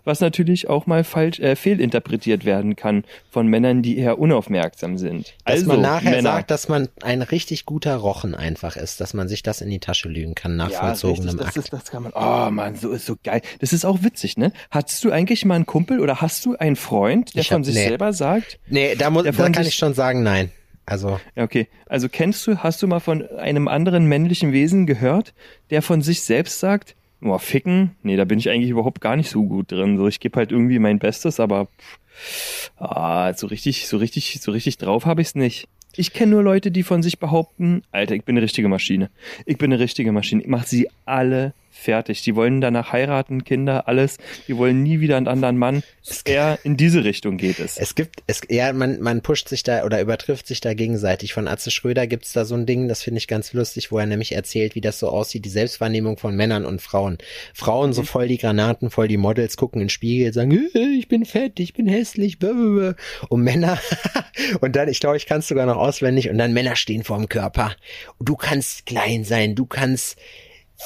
was 0.04 0.20
natürlich 0.20 0.68
auch 0.68 0.86
mal 0.86 1.04
falsch 1.04 1.38
äh, 1.40 1.56
fehlinterpretiert 1.56 2.44
werden 2.44 2.76
kann 2.76 3.04
von 3.30 3.46
Männern, 3.46 3.82
die 3.82 3.98
eher 3.98 4.18
unaufmerksam 4.18 4.98
sind. 4.98 5.34
dass 5.44 5.54
also 5.60 5.66
man 5.68 5.80
nachher 5.80 6.10
Männer, 6.10 6.22
sagt, 6.32 6.50
dass 6.50 6.68
man 6.68 6.88
ein 7.02 7.22
richtig 7.22 7.66
guter 7.66 7.96
Rochen 7.96 8.34
einfach 8.34 8.76
ist, 8.76 9.00
dass 9.00 9.14
man 9.14 9.28
sich 9.28 9.42
das 9.42 9.60
in 9.60 9.70
die 9.70 9.78
Tasche 9.80 10.08
lügen 10.08 10.34
kann 10.34 10.56
nach 10.56 10.70
Ja, 10.70 10.80
vollzogenem 10.80 11.38
richtig, 11.38 11.46
Akt. 11.46 11.56
das, 11.56 11.64
ist, 11.64 11.72
das 11.72 11.90
kann 11.90 12.02
man. 12.04 12.12
Oh 12.14 12.50
Mann, 12.50 12.76
so 12.76 12.90
ist 12.90 13.06
so 13.06 13.16
geil. 13.22 13.42
Das 13.60 13.72
ist 13.72 13.84
auch 13.84 14.02
witzig, 14.02 14.36
ne? 14.36 14.52
Hattest 14.70 15.04
du 15.04 15.10
eigentlich 15.10 15.44
mal 15.44 15.54
einen 15.54 15.66
Kumpel 15.66 16.00
oder 16.00 16.20
hast 16.20 16.44
du 16.44 16.56
einen 16.56 16.76
Freund, 16.76 17.34
der 17.34 17.42
hab- 17.44 17.48
von 17.50 17.64
sich 17.64 17.74
nee. 17.74 17.88
selber 17.88 18.12
sagt? 18.12 18.58
nee, 18.68 18.94
da, 18.94 19.10
muss, 19.10 19.24
da 19.24 19.32
kann 19.32 19.66
ich 19.66 19.74
schon 19.74 19.94
sagen, 19.94 20.22
nein. 20.22 20.50
Also, 20.84 21.20
okay. 21.36 21.68
Also 21.86 22.08
kennst 22.08 22.44
du, 22.46 22.58
hast 22.58 22.82
du 22.82 22.88
mal 22.88 23.00
von 23.00 23.26
einem 23.38 23.68
anderen 23.68 24.06
männlichen 24.06 24.52
Wesen 24.52 24.86
gehört, 24.86 25.32
der 25.70 25.80
von 25.80 26.02
sich 26.02 26.22
selbst 26.22 26.58
sagt, 26.58 26.96
boah, 27.22 27.38
ficken? 27.38 27.92
Nee, 28.02 28.16
da 28.16 28.24
bin 28.24 28.38
ich 28.38 28.50
eigentlich 28.50 28.70
überhaupt 28.70 29.00
gar 29.00 29.16
nicht 29.16 29.30
so 29.30 29.44
gut 29.44 29.72
drin. 29.72 29.96
So, 29.96 30.08
ich 30.08 30.20
gebe 30.20 30.36
halt 30.36 30.52
irgendwie 30.52 30.78
mein 30.78 30.98
Bestes, 30.98 31.40
aber 31.40 31.66
pff, 31.66 32.72
ah, 32.78 33.32
so 33.32 33.46
richtig, 33.46 33.88
so 33.88 33.96
richtig, 33.96 34.40
so 34.40 34.52
richtig 34.52 34.76
drauf 34.76 35.06
habe 35.06 35.22
ich's 35.22 35.34
nicht. 35.34 35.68
Ich 35.94 36.12
kenne 36.12 36.32
nur 36.32 36.42
Leute, 36.42 36.70
die 36.70 36.82
von 36.82 37.02
sich 37.02 37.18
behaupten, 37.18 37.82
Alter, 37.92 38.14
ich 38.14 38.24
bin 38.24 38.36
eine 38.36 38.44
richtige 38.44 38.68
Maschine. 38.68 39.10
Ich 39.44 39.58
bin 39.58 39.72
eine 39.72 39.82
richtige 39.82 40.10
Maschine. 40.12 40.42
Ich 40.42 40.48
mache 40.48 40.66
sie 40.66 40.88
alle 41.04 41.52
Fertig. 41.74 42.22
Die 42.22 42.36
wollen 42.36 42.60
danach 42.60 42.92
heiraten, 42.92 43.44
Kinder, 43.44 43.88
alles. 43.88 44.18
Die 44.46 44.56
wollen 44.58 44.82
nie 44.82 45.00
wieder 45.00 45.16
einen 45.16 45.26
anderen 45.26 45.56
Mann. 45.56 45.82
Eher 46.26 46.58
in 46.64 46.76
diese 46.76 47.02
Richtung 47.02 47.38
geht 47.38 47.58
es. 47.58 47.78
Es 47.78 47.94
gibt, 47.94 48.22
es, 48.26 48.42
ja, 48.50 48.72
man, 48.74 49.00
man 49.00 49.22
pusht 49.22 49.48
sich 49.48 49.62
da 49.62 49.84
oder 49.84 50.00
übertrifft 50.00 50.46
sich 50.46 50.60
da 50.60 50.74
gegenseitig. 50.74 51.32
Von 51.32 51.48
Atze 51.48 51.70
Schröder 51.70 52.06
gibt's 52.06 52.34
da 52.34 52.44
so 52.44 52.54
ein 52.54 52.66
Ding, 52.66 52.88
das 52.88 53.02
finde 53.02 53.18
ich 53.18 53.26
ganz 53.26 53.54
lustig, 53.54 53.90
wo 53.90 53.98
er 53.98 54.04
nämlich 54.04 54.32
erzählt, 54.32 54.74
wie 54.74 54.82
das 54.82 54.98
so 54.98 55.08
aussieht, 55.08 55.46
die 55.46 55.50
Selbstwahrnehmung 55.50 56.18
von 56.18 56.36
Männern 56.36 56.66
und 56.66 56.82
Frauen. 56.82 57.16
Frauen 57.54 57.94
so 57.94 58.02
voll 58.02 58.28
die 58.28 58.38
Granaten, 58.38 58.90
voll 58.90 59.08
die 59.08 59.16
Models, 59.16 59.56
gucken 59.56 59.80
in 59.80 59.86
den 59.86 59.90
Spiegel, 59.90 60.32
sagen, 60.32 60.52
äh, 60.74 60.78
ich 60.98 61.08
bin 61.08 61.24
fett, 61.24 61.58
ich 61.58 61.72
bin 61.72 61.88
hässlich, 61.88 62.38
blablabla. 62.38 62.96
und 63.30 63.42
Männer, 63.42 63.78
und 64.60 64.76
dann, 64.76 64.88
ich 64.88 65.00
glaube, 65.00 65.16
ich 65.16 65.26
kann 65.26 65.38
es 65.38 65.48
sogar 65.48 65.64
noch 65.64 65.76
auswendig, 65.76 66.28
und 66.28 66.36
dann 66.36 66.52
Männer 66.52 66.76
stehen 66.76 67.02
vorm 67.02 67.30
Körper. 67.30 67.74
Du 68.20 68.36
kannst 68.36 68.84
klein 68.84 69.24
sein, 69.24 69.54
du 69.54 69.64
kannst 69.64 70.18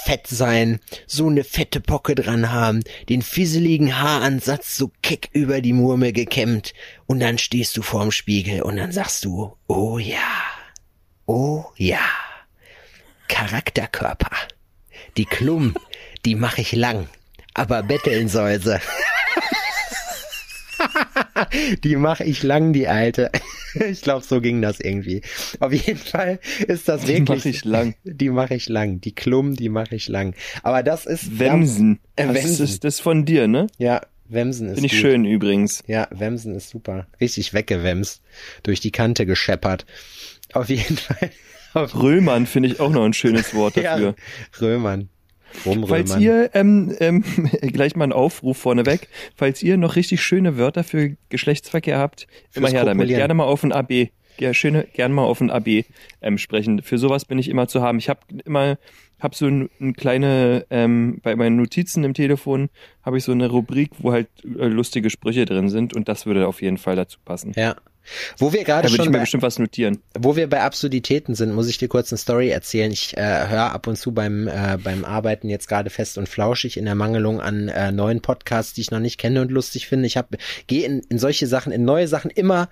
fett 0.05 0.27
sein, 0.27 0.81
so 1.07 1.29
eine 1.29 1.45
fette 1.45 1.81
Pocke 1.81 2.15
dran 2.15 2.53
haben, 2.53 2.83
den 3.09 3.23
fieseligen 3.23 3.99
Haaransatz 3.99 4.77
so 4.77 4.93
keck 5.03 5.29
über 5.33 5.61
die 5.61 5.73
Murmel 5.73 6.13
gekämmt 6.13 6.75
und 7.07 7.21
dann 7.21 7.39
stehst 7.39 7.77
du 7.77 7.83
vorm 7.83 8.13
Spiegel 8.13 8.63
und 8.63 8.77
dann 8.77 8.93
sagst 8.93 9.25
du, 9.25 9.57
oh 9.67 9.99
ja, 9.99 10.19
oh 11.27 11.65
ja, 11.77 12.05
Charakterkörper, 13.29 14.37
die 15.17 15.25
Klum, 15.25 15.75
die 16.25 16.35
mach 16.35 16.59
ich 16.59 16.73
lang, 16.73 17.09
aber 17.55 17.83
betteln 17.83 18.29
soll 18.29 18.61
sie. 18.61 18.81
die 21.85 21.97
mache 21.97 22.25
ich 22.25 22.43
lang, 22.43 22.73
die 22.73 22.89
alte. 22.89 23.31
Ich 23.91 24.01
glaube, 24.01 24.25
so 24.25 24.41
ging 24.41 24.63
das 24.63 24.81
irgendwie. 24.81 25.21
Auf 25.61 25.71
jeden 25.71 25.99
Fall 25.99 26.39
ist 26.67 26.89
das 26.89 27.03
Die 27.03 27.09
wirklich. 27.09 27.29
mach 27.29 27.45
ich 27.45 27.65
lang. 27.67 27.95
Die 28.05 28.31
mache 28.31 28.55
ich 28.55 28.71
lang. 28.71 29.03
Die 29.03 29.15
Klum, 29.15 29.55
die 29.55 29.69
mache 29.69 29.95
ich 29.97 30.09
lang. 30.09 30.35
Aber 30.63 30.83
das 30.83 31.05
ist 31.05 31.39
Wemsen. 31.39 32.01
Äh, 32.17 32.27
Das 32.29 32.37
Wemsen. 32.37 32.65
ist 32.65 32.85
das 32.85 33.01
von 33.01 33.27
dir, 33.27 33.49
ne? 33.49 33.67
Ja, 33.77 34.01
Wemsen 34.31 34.69
ist 34.69 34.77
Finde 34.77 34.87
ich 34.87 34.93
gut. 34.93 35.01
schön 35.03 35.25
übrigens. 35.27 35.83
Ja, 35.87 36.09
Wemsen 36.11 36.55
ist 36.55 36.71
super. 36.71 37.07
Richtig 37.21 37.53
weggewemst. 37.53 38.23
Durch 38.63 38.81
die 38.81 38.93
Kante 38.93 39.27
gescheppert. 39.27 39.85
Auf 40.55 40.71
jeden 40.71 40.97
Fall. 40.97 41.31
Auf, 41.75 41.95
Römern 42.03 42.47
finde 42.47 42.71
ich 42.71 42.81
auch 42.81 42.89
noch 42.91 43.05
ein 43.05 43.13
schönes 43.13 43.53
Wort 43.53 43.77
ja, 43.77 43.83
dafür. 43.99 44.15
Römern. 44.59 45.11
Rumrömern. 45.65 45.89
Falls 45.89 46.17
ihr, 46.19 46.51
ähm, 46.55 46.95
ähm, 47.01 47.25
gleich 47.61 47.97
mal 47.97 48.05
ein 48.05 48.13
Aufruf 48.13 48.59
vorneweg, 48.59 49.09
falls 49.35 49.63
ihr 49.63 49.77
noch 49.77 49.97
richtig 49.97 50.21
schöne 50.23 50.59
Wörter 50.59 50.85
für 50.85 51.17
Geschlechtsverkehr 51.29 51.99
habt, 51.99 52.27
immer 52.55 52.69
Fürs 52.69 52.75
her 52.75 52.85
damit. 52.85 53.09
Gerne 53.09 53.35
mal 53.35 53.45
auf 53.45 53.63
ein 53.63 53.73
AB, 53.73 54.09
ja, 54.39 54.53
schöne, 54.53 54.87
gerne 54.93 55.15
mal 55.15 55.25
auf 55.25 55.41
ein 55.41 55.51
AB 55.51 55.85
ähm, 56.21 56.39
sprechen. 56.39 56.83
Für 56.83 56.99
sowas 56.99 57.25
bin 57.25 57.39
ich 57.39 57.49
immer 57.49 57.69
zu 57.69 57.83
haben. 57.83 57.99
Ich 57.99 58.09
habe 58.09 58.21
immer, 58.45 58.79
habe 59.19 59.35
so 59.35 59.47
ein, 59.47 59.71
ein 59.81 59.95
kleine, 59.95 60.67
ähm, 60.71 61.21
bei 61.23 61.35
meinen 61.37 61.57
Notizen 61.57 62.05
im 62.05 62.15
Telefon 62.15 62.69
habe 63.03 63.19
ich 63.19 63.25
so 63.25 63.33
eine 63.33 63.49
Rubrik, 63.49 63.91
wo 63.99 64.13
halt 64.13 64.29
äh, 64.45 64.67
lustige 64.67 65.11
Sprüche 65.11 65.47
drin 65.47 65.69
sind 65.69 65.95
und 65.95 66.09
das 66.09 66.27
würde 66.27 66.47
auf 66.49 66.61
jeden 66.63 66.79
Fall 66.79 66.97
dazu 66.97 67.19
passen. 67.25 67.53
ja. 67.57 67.77
Wo 68.39 68.53
wir 68.53 68.65
gerade 68.65 68.89
schon 68.89 69.11
bei, 69.13 69.21
bestimmt 69.21 69.43
was 69.43 69.59
notieren. 69.59 69.99
Wo 70.19 70.37
wir 70.37 70.49
bei 70.49 70.63
Absurditäten 70.63 71.35
sind, 71.35 71.53
muss 71.53 71.69
ich 71.69 71.79
dir 71.79 71.89
kurz 71.89 72.13
eine 72.13 72.19
Story 72.19 72.51
erzählen. 72.51 72.91
Ich 72.93 73.17
äh, 73.17 73.49
höre 73.49 73.73
ab 73.73 73.87
und 73.87 73.97
zu 73.97 74.13
beim, 74.13 74.49
äh, 74.49 74.79
beim 74.83 75.05
Arbeiten 75.05 75.49
jetzt 75.49 75.69
gerade 75.69 75.91
fest 75.91 76.19
und 76.19 76.29
flauschig 76.29 76.77
in 76.77 76.87
Ermangelung 76.87 77.41
an 77.41 77.69
äh, 77.69 77.93
neuen 77.93 78.21
Podcasts, 78.21 78.73
die 78.73 78.83
ich 78.83 78.91
noch 78.91 79.01
nicht 79.01 79.19
kenne 79.19 79.41
und 79.41 79.51
lustig 79.51 79.87
finde. 79.87 80.07
Ich 80.07 80.17
hab, 80.17 80.37
gehe 80.67 80.87
in, 80.87 81.01
in 81.09 81.19
solche 81.19 81.47
Sachen, 81.47 81.73
in 81.73 81.85
neue 81.85 82.09
Sachen 82.09 82.31
immer 82.31 82.69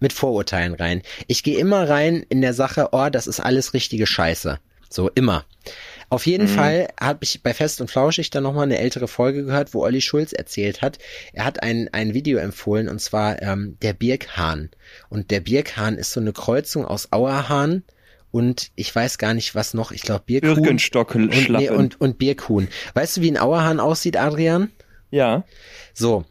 mit 0.00 0.12
Vorurteilen 0.12 0.74
rein. 0.74 1.02
Ich 1.26 1.42
gehe 1.42 1.58
immer 1.58 1.88
rein 1.88 2.24
in 2.28 2.40
der 2.40 2.54
Sache, 2.54 2.88
oh, 2.92 3.08
das 3.10 3.26
ist 3.26 3.40
alles 3.40 3.74
richtige 3.74 4.06
Scheiße. 4.06 4.58
So, 4.88 5.10
immer. 5.10 5.44
Auf 6.08 6.26
jeden 6.26 6.46
Fall 6.46 6.88
habe 7.00 7.18
ich 7.22 7.42
bei 7.42 7.52
Fest 7.52 7.80
und 7.80 7.90
Flauschig 7.90 8.30
dann 8.30 8.44
nochmal 8.44 8.64
eine 8.64 8.78
ältere 8.78 9.08
Folge 9.08 9.44
gehört, 9.44 9.74
wo 9.74 9.82
Olli 9.82 10.00
Schulz 10.00 10.32
erzählt 10.32 10.80
hat. 10.82 10.98
Er 11.32 11.44
hat 11.44 11.62
ein, 11.62 11.88
ein 11.92 12.14
Video 12.14 12.38
empfohlen 12.38 12.88
und 12.88 13.00
zwar 13.00 13.42
ähm, 13.42 13.76
der 13.82 13.92
Birkhahn. 13.92 14.70
Und 15.08 15.30
der 15.30 15.40
Birkhahn 15.40 15.96
ist 15.96 16.12
so 16.12 16.20
eine 16.20 16.32
Kreuzung 16.32 16.84
aus 16.84 17.12
Auerhahn 17.12 17.82
und 18.30 18.70
ich 18.76 18.94
weiß 18.94 19.18
gar 19.18 19.34
nicht 19.34 19.54
was 19.54 19.74
noch. 19.74 19.90
Ich 19.90 20.02
glaube 20.02 20.24
Birkhuhn 20.26 20.58
und, 21.28 21.48
nee, 21.50 21.70
und, 21.70 22.00
und 22.00 22.18
Birkhuhn. 22.18 22.68
Weißt 22.94 23.16
du, 23.16 23.20
wie 23.22 23.30
ein 23.30 23.38
Auerhahn 23.38 23.80
aussieht, 23.80 24.16
Adrian? 24.16 24.70
ja. 25.10 25.44
So. 25.94 26.24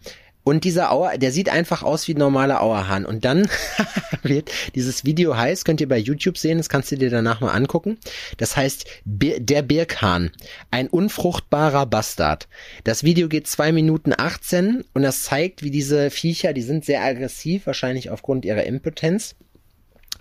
Und 0.46 0.64
dieser 0.64 0.92
Auer, 0.92 1.18
der 1.18 1.32
sieht 1.32 1.50
einfach 1.50 1.82
aus 1.82 2.08
wie 2.08 2.14
ein 2.14 2.20
normaler 2.20 2.62
Auerhahn. 2.62 3.04
Und 3.08 3.26
dann 3.26 3.50
wird 4.22 4.52
dieses 4.76 5.04
Video 5.04 5.36
heißt, 5.36 5.66
könnt 5.66 5.82
ihr 5.82 5.90
bei 5.90 5.98
YouTube 5.98 6.38
sehen, 6.38 6.60
das 6.60 6.70
kannst 6.70 6.92
du 6.92 6.98
dir 6.98 7.10
danach 7.10 7.42
mal 7.42 7.50
angucken. 7.50 7.98
Das 8.38 8.56
heißt 8.56 8.86
der 9.06 9.64
Birkhahn, 9.64 10.30
ein 10.70 10.88
unfruchtbarer 10.88 11.88
Bastard. 11.88 12.48
Das 12.84 13.04
Video 13.04 13.28
geht 13.28 13.48
zwei 13.48 13.72
Minuten 13.72 14.14
18 14.16 14.86
und 14.94 15.02
das 15.02 15.24
zeigt, 15.24 15.64
wie 15.64 15.72
diese 15.72 16.12
Viecher, 16.12 16.54
die 16.54 16.62
sind 16.62 16.86
sehr 16.86 17.04
aggressiv, 17.04 17.66
wahrscheinlich 17.66 18.12
aufgrund 18.12 18.46
ihrer 18.46 18.66
Impotenz. 18.66 19.34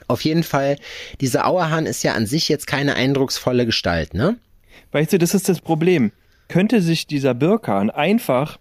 Auf 0.08 0.22
jeden 0.22 0.42
Fall, 0.42 0.78
dieser 1.20 1.46
Auerhahn 1.46 1.84
ist 1.84 2.02
ja 2.02 2.14
an 2.14 2.24
sich 2.24 2.48
jetzt 2.48 2.66
keine 2.66 2.94
eindrucksvolle 2.94 3.66
Gestalt, 3.66 4.14
ne? 4.14 4.38
Weißt 4.90 5.12
du, 5.12 5.18
das 5.18 5.34
ist 5.34 5.50
das 5.50 5.60
Problem. 5.60 6.12
Könnte 6.48 6.80
sich 6.80 7.06
dieser 7.06 7.34
Birkan 7.34 7.90
einfach 7.90 8.58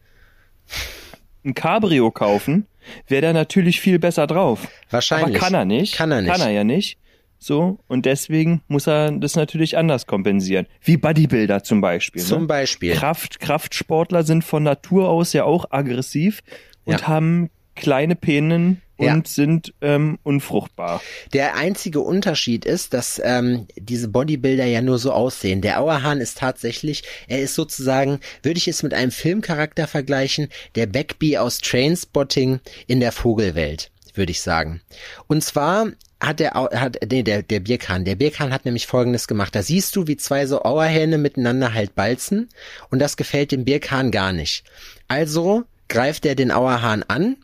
ein 1.46 1.54
Cabrio 1.54 2.12
kaufen, 2.12 2.68
wäre 3.08 3.22
der 3.22 3.34
natürlich 3.34 3.80
viel 3.82 4.00
besser 4.00 4.28
drauf. 4.28 4.68
Wahrscheinlich. 4.90 5.38
Aber 5.38 5.46
kann 5.46 5.54
er 5.54 5.66
nicht. 5.66 5.96
Kann 5.96 6.12
er 6.12 6.22
nicht. 6.22 6.32
Kann 6.32 6.42
er 6.42 6.50
ja 6.52 6.64
nicht. 6.64 6.98
So, 7.40 7.80
und 7.88 8.06
deswegen 8.06 8.62
muss 8.70 8.88
er 8.88 9.12
das 9.12 9.36
natürlich 9.36 9.78
anders 9.78 10.08
kompensieren. 10.08 10.66
Wie 10.82 10.96
Bodybuilder 10.96 11.62
zum 11.64 11.82
Beispiel. 11.82 12.22
Zum 12.22 12.44
ne? 12.44 12.48
Beispiel. 12.48 12.94
Kraft, 12.94 13.42
Kraftsportler 13.42 14.24
sind 14.24 14.46
von 14.46 14.64
Natur 14.64 15.10
aus 15.10 15.34
ja 15.34 15.44
auch 15.44 15.66
aggressiv 15.70 16.42
und 16.86 17.02
Ja. 17.02 17.08
haben 17.08 17.50
kleine 17.76 18.16
Penen 18.16 18.82
und 18.98 19.06
Ja. 19.08 19.22
sind 19.26 19.74
ähm, 19.82 20.20
unfruchtbar. 20.24 21.02
Der 21.34 21.56
einzige 21.56 22.00
Unterschied 22.00 22.64
ist, 22.66 22.94
dass 22.94 23.20
ähm, 23.24 23.68
diese 23.76 24.08
Bodybuilder 24.08 24.66
ja 24.66 24.82
nur 24.82 25.00
so 25.00 25.12
aussehen. 25.12 25.62
Der 25.62 25.82
Auerhahn 25.82 26.22
ist 26.22 26.38
tatsächlich, 26.38 27.04
er 27.28 27.42
ist 27.42 27.56
sozusagen, 27.56 28.20
würde 28.44 28.58
ich 28.60 28.68
es 28.68 28.84
mit 28.84 28.94
einem 28.94 29.12
Filmcharakter 29.12 29.88
vergleichen, 29.88 30.48
der 30.76 30.86
Backbee 30.86 31.38
aus 31.38 31.58
Trainspotting 31.60 32.60
in 32.88 33.00
der 33.00 33.12
Vogelwelt, 33.12 33.90
würde 34.14 34.32
ich 34.32 34.42
sagen. 34.42 34.82
Und 35.28 35.44
zwar 35.44 35.88
hat 36.22 36.40
der, 36.40 36.52
hat, 36.54 36.98
nee, 37.12 37.24
der, 37.24 37.44
der 37.44 37.60
Birkan, 37.60 38.06
der 38.06 38.16
Birkan 38.16 38.54
hat 38.54 38.64
nämlich 38.64 38.88
folgendes 38.88 39.28
gemacht. 39.28 39.56
Da 39.56 39.64
siehst 39.64 39.96
du, 39.96 40.08
wie 40.08 40.16
zwei 40.16 40.46
so 40.46 40.62
Auerhähne 40.62 41.18
miteinander 41.18 41.74
halt 41.74 41.96
balzen 41.96 42.48
und 42.92 43.00
das 43.00 43.18
gefällt 43.18 43.52
dem 43.52 43.66
Birkan 43.66 44.10
gar 44.12 44.32
nicht. 44.32 44.64
Also 45.10 45.64
greift 45.90 46.26
er 46.26 46.36
den 46.36 46.52
Auerhahn 46.52 47.04
an, 47.04 47.36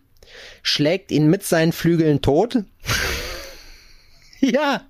schlägt 0.64 1.12
ihn 1.12 1.30
mit 1.30 1.44
seinen 1.44 1.72
Flügeln 1.72 2.22
tot 2.22 2.64
ja, 4.42 4.82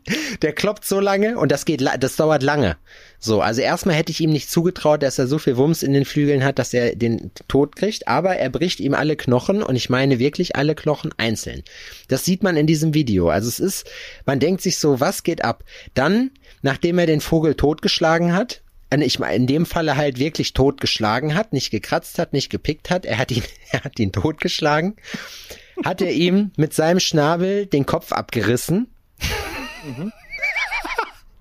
der 0.41 0.53
kloppt 0.53 0.85
so 0.85 0.99
lange 0.99 1.37
und 1.37 1.51
das 1.51 1.65
geht, 1.65 1.81
das 1.81 2.15
dauert 2.15 2.43
lange. 2.43 2.77
So, 3.19 3.41
also 3.41 3.61
erstmal 3.61 3.95
hätte 3.95 4.11
ich 4.11 4.21
ihm 4.21 4.31
nicht 4.31 4.49
zugetraut, 4.49 5.03
dass 5.03 5.19
er 5.19 5.27
so 5.27 5.39
viel 5.39 5.57
Wumms 5.57 5.83
in 5.83 5.93
den 5.93 6.05
Flügeln 6.05 6.43
hat, 6.43 6.59
dass 6.59 6.73
er 6.73 6.95
den 6.95 7.31
Tod 7.47 7.75
kriegt, 7.75 8.07
aber 8.07 8.37
er 8.37 8.49
bricht 8.49 8.79
ihm 8.79 8.93
alle 8.93 9.15
Knochen 9.15 9.63
und 9.63 9.75
ich 9.75 9.89
meine 9.89 10.19
wirklich 10.19 10.55
alle 10.55 10.75
Knochen 10.75 11.11
einzeln. 11.17 11.63
Das 12.07 12.25
sieht 12.25 12.43
man 12.43 12.57
in 12.57 12.67
diesem 12.67 12.93
Video. 12.93 13.29
Also 13.29 13.49
es 13.49 13.59
ist, 13.59 13.89
man 14.25 14.39
denkt 14.39 14.61
sich 14.61 14.77
so, 14.77 14.99
was 14.99 15.23
geht 15.23 15.43
ab? 15.43 15.63
Dann, 15.93 16.31
nachdem 16.61 16.99
er 16.99 17.07
den 17.07 17.21
Vogel 17.21 17.55
totgeschlagen 17.55 18.33
hat, 18.33 18.61
ich 18.91 19.19
meine, 19.19 19.35
in 19.35 19.47
dem 19.47 19.65
Falle 19.65 19.95
halt 19.97 20.19
wirklich 20.19 20.53
totgeschlagen 20.53 21.35
hat, 21.35 21.53
nicht 21.53 21.71
gekratzt 21.71 22.19
hat, 22.19 22.33
nicht 22.33 22.49
gepickt 22.49 22.89
hat, 22.89 23.05
er 23.05 23.17
hat 23.17 23.31
ihn, 23.31 23.43
er 23.71 23.83
hat 23.83 23.99
ihn 23.99 24.11
totgeschlagen, 24.11 24.95
hat 25.83 26.01
er 26.01 26.11
ihm 26.11 26.51
mit 26.57 26.73
seinem 26.73 26.99
Schnabel 26.99 27.65
den 27.65 27.85
Kopf 27.85 28.11
abgerissen 28.11 28.87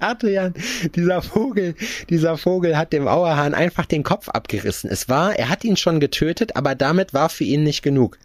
Adrian, 0.00 0.54
dieser 0.94 1.22
Vogel, 1.22 1.74
dieser 2.08 2.38
Vogel 2.38 2.76
hat 2.76 2.92
dem 2.92 3.08
Auerhahn 3.08 3.54
einfach 3.54 3.84
den 3.84 4.04
Kopf 4.04 4.28
abgerissen. 4.28 4.88
Es 4.90 5.08
war, 5.08 5.36
er 5.36 5.48
hat 5.48 5.64
ihn 5.64 5.76
schon 5.76 5.98
getötet, 5.98 6.56
aber 6.56 6.74
damit 6.74 7.14
war 7.14 7.28
für 7.28 7.44
ihn 7.44 7.64
nicht 7.64 7.82
genug. 7.82 8.18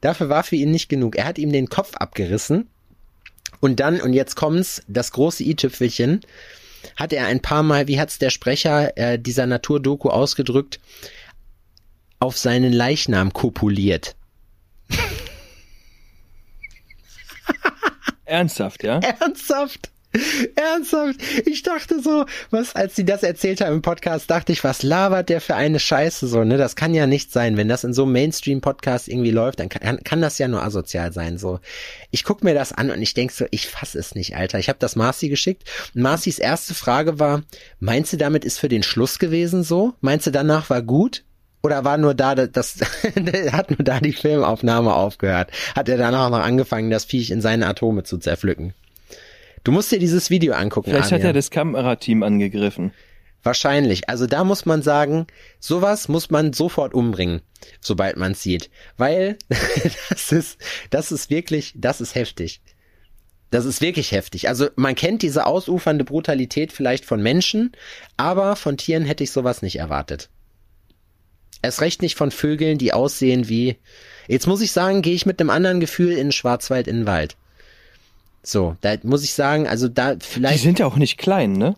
Dafür 0.00 0.28
war 0.28 0.42
für 0.42 0.56
ihn 0.56 0.72
nicht 0.72 0.88
genug. 0.88 1.16
Er 1.16 1.26
hat 1.26 1.38
ihm 1.38 1.52
den 1.52 1.68
Kopf 1.68 1.94
abgerissen. 1.94 2.68
Und 3.60 3.78
dann, 3.78 4.00
und 4.00 4.12
jetzt 4.12 4.34
kommt's, 4.34 4.82
das 4.88 5.12
große 5.12 5.44
i-Tüpfelchen, 5.44 6.22
hat 6.96 7.12
er 7.12 7.26
ein 7.26 7.40
paar 7.40 7.62
Mal, 7.62 7.88
wie 7.88 8.00
hat's 8.00 8.18
der 8.18 8.30
Sprecher 8.30 8.96
äh, 8.96 9.18
dieser 9.18 9.46
Naturdoku 9.46 10.08
ausgedrückt, 10.08 10.80
auf 12.18 12.36
seinen 12.36 12.72
Leichnam 12.72 13.32
kopuliert. 13.32 14.16
Ernsthaft, 18.24 18.84
ja? 18.84 18.98
Ernsthaft? 19.20 19.90
Ernsthaft? 20.56 21.20
Ich 21.46 21.62
dachte 21.62 22.00
so, 22.02 22.24
was, 22.50 22.74
als 22.74 22.96
sie 22.96 23.04
das 23.04 23.22
erzählt 23.22 23.60
haben 23.60 23.76
im 23.76 23.82
Podcast, 23.82 24.30
dachte 24.30 24.52
ich, 24.52 24.64
was 24.64 24.82
labert 24.82 25.28
der 25.28 25.40
für 25.40 25.54
eine 25.54 25.78
Scheiße 25.78 26.26
so, 26.26 26.42
ne? 26.42 26.56
Das 26.56 26.74
kann 26.74 26.94
ja 26.94 27.06
nicht 27.06 27.32
sein. 27.32 27.56
Wenn 27.56 27.68
das 27.68 27.84
in 27.84 27.92
so 27.92 28.02
einem 28.02 28.12
Mainstream-Podcast 28.12 29.08
irgendwie 29.08 29.30
läuft, 29.30 29.60
dann 29.60 29.68
kann, 29.68 30.02
kann 30.02 30.20
das 30.20 30.38
ja 30.38 30.48
nur 30.48 30.62
asozial 30.62 31.12
sein, 31.12 31.38
so. 31.38 31.60
Ich 32.10 32.24
guck 32.24 32.42
mir 32.42 32.54
das 32.54 32.72
an 32.72 32.90
und 32.90 33.00
ich 33.00 33.14
denk 33.14 33.30
so, 33.30 33.46
ich 33.50 33.68
fass 33.68 33.94
es 33.94 34.14
nicht, 34.14 34.36
Alter. 34.36 34.58
Ich 34.58 34.68
habe 34.68 34.78
das 34.80 34.96
Marci 34.96 35.28
geschickt 35.28 35.64
und 35.94 36.02
Marcis 36.02 36.38
erste 36.38 36.74
Frage 36.74 37.20
war, 37.20 37.42
meinst 37.78 38.12
du 38.12 38.16
damit 38.16 38.44
ist 38.44 38.58
für 38.58 38.68
den 38.68 38.82
Schluss 38.82 39.18
gewesen 39.18 39.62
so? 39.62 39.94
Meinst 40.00 40.26
du 40.26 40.32
danach 40.32 40.70
war 40.70 40.82
gut? 40.82 41.24
Oder 41.62 41.84
war 41.84 41.98
nur 41.98 42.14
da, 42.14 42.34
das, 42.34 42.78
hat 43.52 43.70
nur 43.70 43.84
da 43.84 44.00
die 44.00 44.12
Filmaufnahme 44.12 44.94
aufgehört? 44.94 45.50
Hat 45.76 45.88
er 45.88 45.98
danach 45.98 46.30
noch 46.30 46.40
angefangen, 46.40 46.90
das 46.90 47.04
Viech 47.04 47.30
in 47.30 47.42
seine 47.42 47.66
Atome 47.66 48.02
zu 48.02 48.18
zerpflücken? 48.18 48.72
Du 49.64 49.72
musst 49.72 49.92
dir 49.92 49.98
dieses 49.98 50.30
Video 50.30 50.54
angucken. 50.54 50.90
Vielleicht 50.90 51.06
Adrian. 51.06 51.22
hat 51.22 51.26
er 51.28 51.32
das 51.32 51.50
Kamerateam 51.50 52.22
angegriffen. 52.22 52.92
Wahrscheinlich. 53.42 54.08
Also 54.08 54.26
da 54.26 54.44
muss 54.44 54.66
man 54.66 54.82
sagen, 54.82 55.26
sowas 55.58 56.08
muss 56.08 56.30
man 56.30 56.52
sofort 56.52 56.92
umbringen, 56.92 57.40
sobald 57.80 58.16
man 58.16 58.32
es 58.32 58.42
sieht. 58.42 58.70
Weil 58.96 59.38
das 60.10 60.32
ist, 60.32 60.58
das 60.90 61.12
ist 61.12 61.30
wirklich, 61.30 61.72
das 61.74 62.00
ist 62.00 62.14
heftig. 62.14 62.60
Das 63.50 63.64
ist 63.64 63.80
wirklich 63.80 64.12
heftig. 64.12 64.48
Also 64.48 64.68
man 64.76 64.94
kennt 64.94 65.22
diese 65.22 65.46
ausufernde 65.46 66.04
Brutalität 66.04 66.72
vielleicht 66.72 67.04
von 67.04 67.22
Menschen, 67.22 67.72
aber 68.16 68.56
von 68.56 68.76
Tieren 68.76 69.04
hätte 69.04 69.24
ich 69.24 69.32
sowas 69.32 69.62
nicht 69.62 69.76
erwartet. 69.76 70.28
Erst 71.62 71.80
recht 71.80 72.00
nicht 72.00 72.16
von 72.16 72.30
Vögeln, 72.30 72.78
die 72.78 72.92
aussehen 72.92 73.48
wie. 73.48 73.76
Jetzt 74.28 74.46
muss 74.46 74.60
ich 74.60 74.72
sagen, 74.72 75.02
gehe 75.02 75.14
ich 75.14 75.26
mit 75.26 75.40
einem 75.40 75.50
anderen 75.50 75.80
Gefühl 75.80 76.12
in 76.12 76.28
den 76.28 76.32
Schwarzwald 76.32 76.86
in 76.86 76.98
den 76.98 77.06
Wald. 77.06 77.36
So, 78.42 78.76
da 78.80 78.94
muss 79.02 79.24
ich 79.24 79.34
sagen, 79.34 79.66
also 79.66 79.88
da 79.88 80.14
Die 80.14 80.24
vielleicht. 80.24 80.62
sind 80.62 80.78
ja 80.78 80.86
auch 80.86 80.96
nicht 80.96 81.18
klein, 81.18 81.52
ne? 81.52 81.74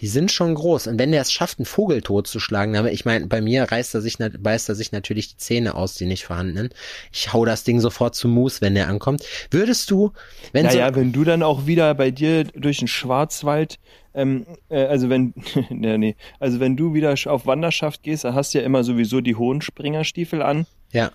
Die 0.00 0.08
sind 0.08 0.32
schon 0.32 0.54
groß. 0.56 0.88
Und 0.88 0.98
wenn 0.98 1.12
der 1.12 1.22
es 1.22 1.32
schafft, 1.32 1.60
einen 1.60 1.66
Vogel 1.66 2.02
totzuschlagen, 2.02 2.74
aber 2.76 2.90
ich 2.90 3.04
meine, 3.04 3.26
bei 3.28 3.40
mir 3.40 3.62
reißt 3.62 3.94
er 3.94 4.00
sich, 4.00 4.18
beißt 4.18 4.68
er 4.68 4.74
sich 4.74 4.90
natürlich 4.90 5.28
die 5.28 5.36
Zähne 5.36 5.76
aus, 5.76 5.94
die 5.94 6.06
nicht 6.06 6.24
vorhandenen. 6.24 6.70
Ich 7.12 7.32
hau 7.32 7.44
das 7.44 7.62
Ding 7.62 7.78
sofort 7.78 8.16
zu 8.16 8.26
Mus, 8.26 8.60
wenn 8.60 8.74
der 8.74 8.88
ankommt. 8.88 9.24
Würdest 9.52 9.90
du, 9.92 10.12
wenn 10.52 10.66
Naja, 10.66 10.88
so, 10.88 10.96
wenn 10.96 11.12
du 11.12 11.22
dann 11.22 11.44
auch 11.44 11.66
wieder 11.66 11.94
bei 11.94 12.10
dir 12.10 12.42
durch 12.44 12.78
den 12.78 12.88
Schwarzwald, 12.88 13.78
ähm, 14.14 14.46
äh, 14.68 14.84
also 14.84 15.08
wenn, 15.10 15.32
nee, 15.70 15.96
nee, 15.96 16.16
also 16.40 16.58
wenn 16.58 16.76
du 16.76 16.92
wieder 16.92 17.14
auf 17.26 17.46
Wanderschaft 17.46 18.02
gehst, 18.02 18.24
da 18.24 18.34
hast 18.34 18.52
du 18.52 18.58
ja 18.58 18.64
immer 18.64 18.82
sowieso 18.82 19.20
die 19.20 19.36
hohen 19.36 19.62
Springerstiefel 19.62 20.42
an. 20.42 20.66
ja. 20.90 21.12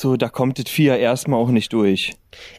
So, 0.00 0.16
da 0.16 0.30
kommt 0.30 0.58
das 0.58 0.70
Vieh 0.70 0.86
ja 0.86 0.96
erstmal 0.96 1.38
auch 1.38 1.50
nicht 1.50 1.74
durch. 1.74 2.14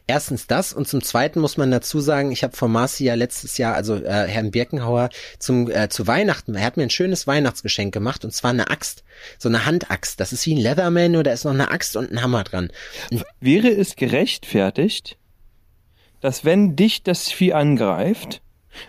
Erstens 0.06 0.46
das 0.46 0.74
und 0.74 0.88
zum 0.88 1.02
Zweiten 1.02 1.40
muss 1.40 1.58
man 1.58 1.72
dazu 1.72 2.00
sagen, 2.00 2.32
ich 2.32 2.44
habe 2.44 2.56
von 2.56 2.72
Marci 2.72 3.06
ja 3.06 3.16
letztes 3.16 3.58
Jahr, 3.58 3.74
also 3.74 3.96
äh, 3.96 4.28
Herrn 4.28 4.52
Birkenhauer, 4.52 5.10
zum 5.40 5.68
äh, 5.68 5.90
zu 5.90 6.06
Weihnachten, 6.06 6.54
er 6.54 6.64
hat 6.64 6.78
mir 6.78 6.84
ein 6.84 6.92
schönes 6.92 7.26
Weihnachtsgeschenk 7.26 7.92
gemacht 7.96 8.24
und 8.24 8.32
zwar 8.32 8.52
eine 8.52 8.70
Axt, 8.70 9.04
so 9.40 9.50
eine 9.50 9.66
Handaxt. 9.66 10.20
Das 10.20 10.34
ist 10.34 10.46
wie 10.46 10.54
ein 10.54 10.62
Leatherman 10.62 11.16
oder 11.16 11.34
ist 11.34 11.44
noch 11.44 11.56
eine 11.56 11.72
Axt 11.72 11.98
und 11.98 12.12
ein 12.12 12.22
Hammer 12.22 12.44
dran. 12.44 12.70
Wäre 13.40 13.70
es 13.70 13.96
gerechtfertigt, 13.96 15.18
dass 16.20 16.46
wenn 16.46 16.76
dich 16.76 17.02
das 17.02 17.32
Vieh 17.32 17.54
angreift, 17.54 18.44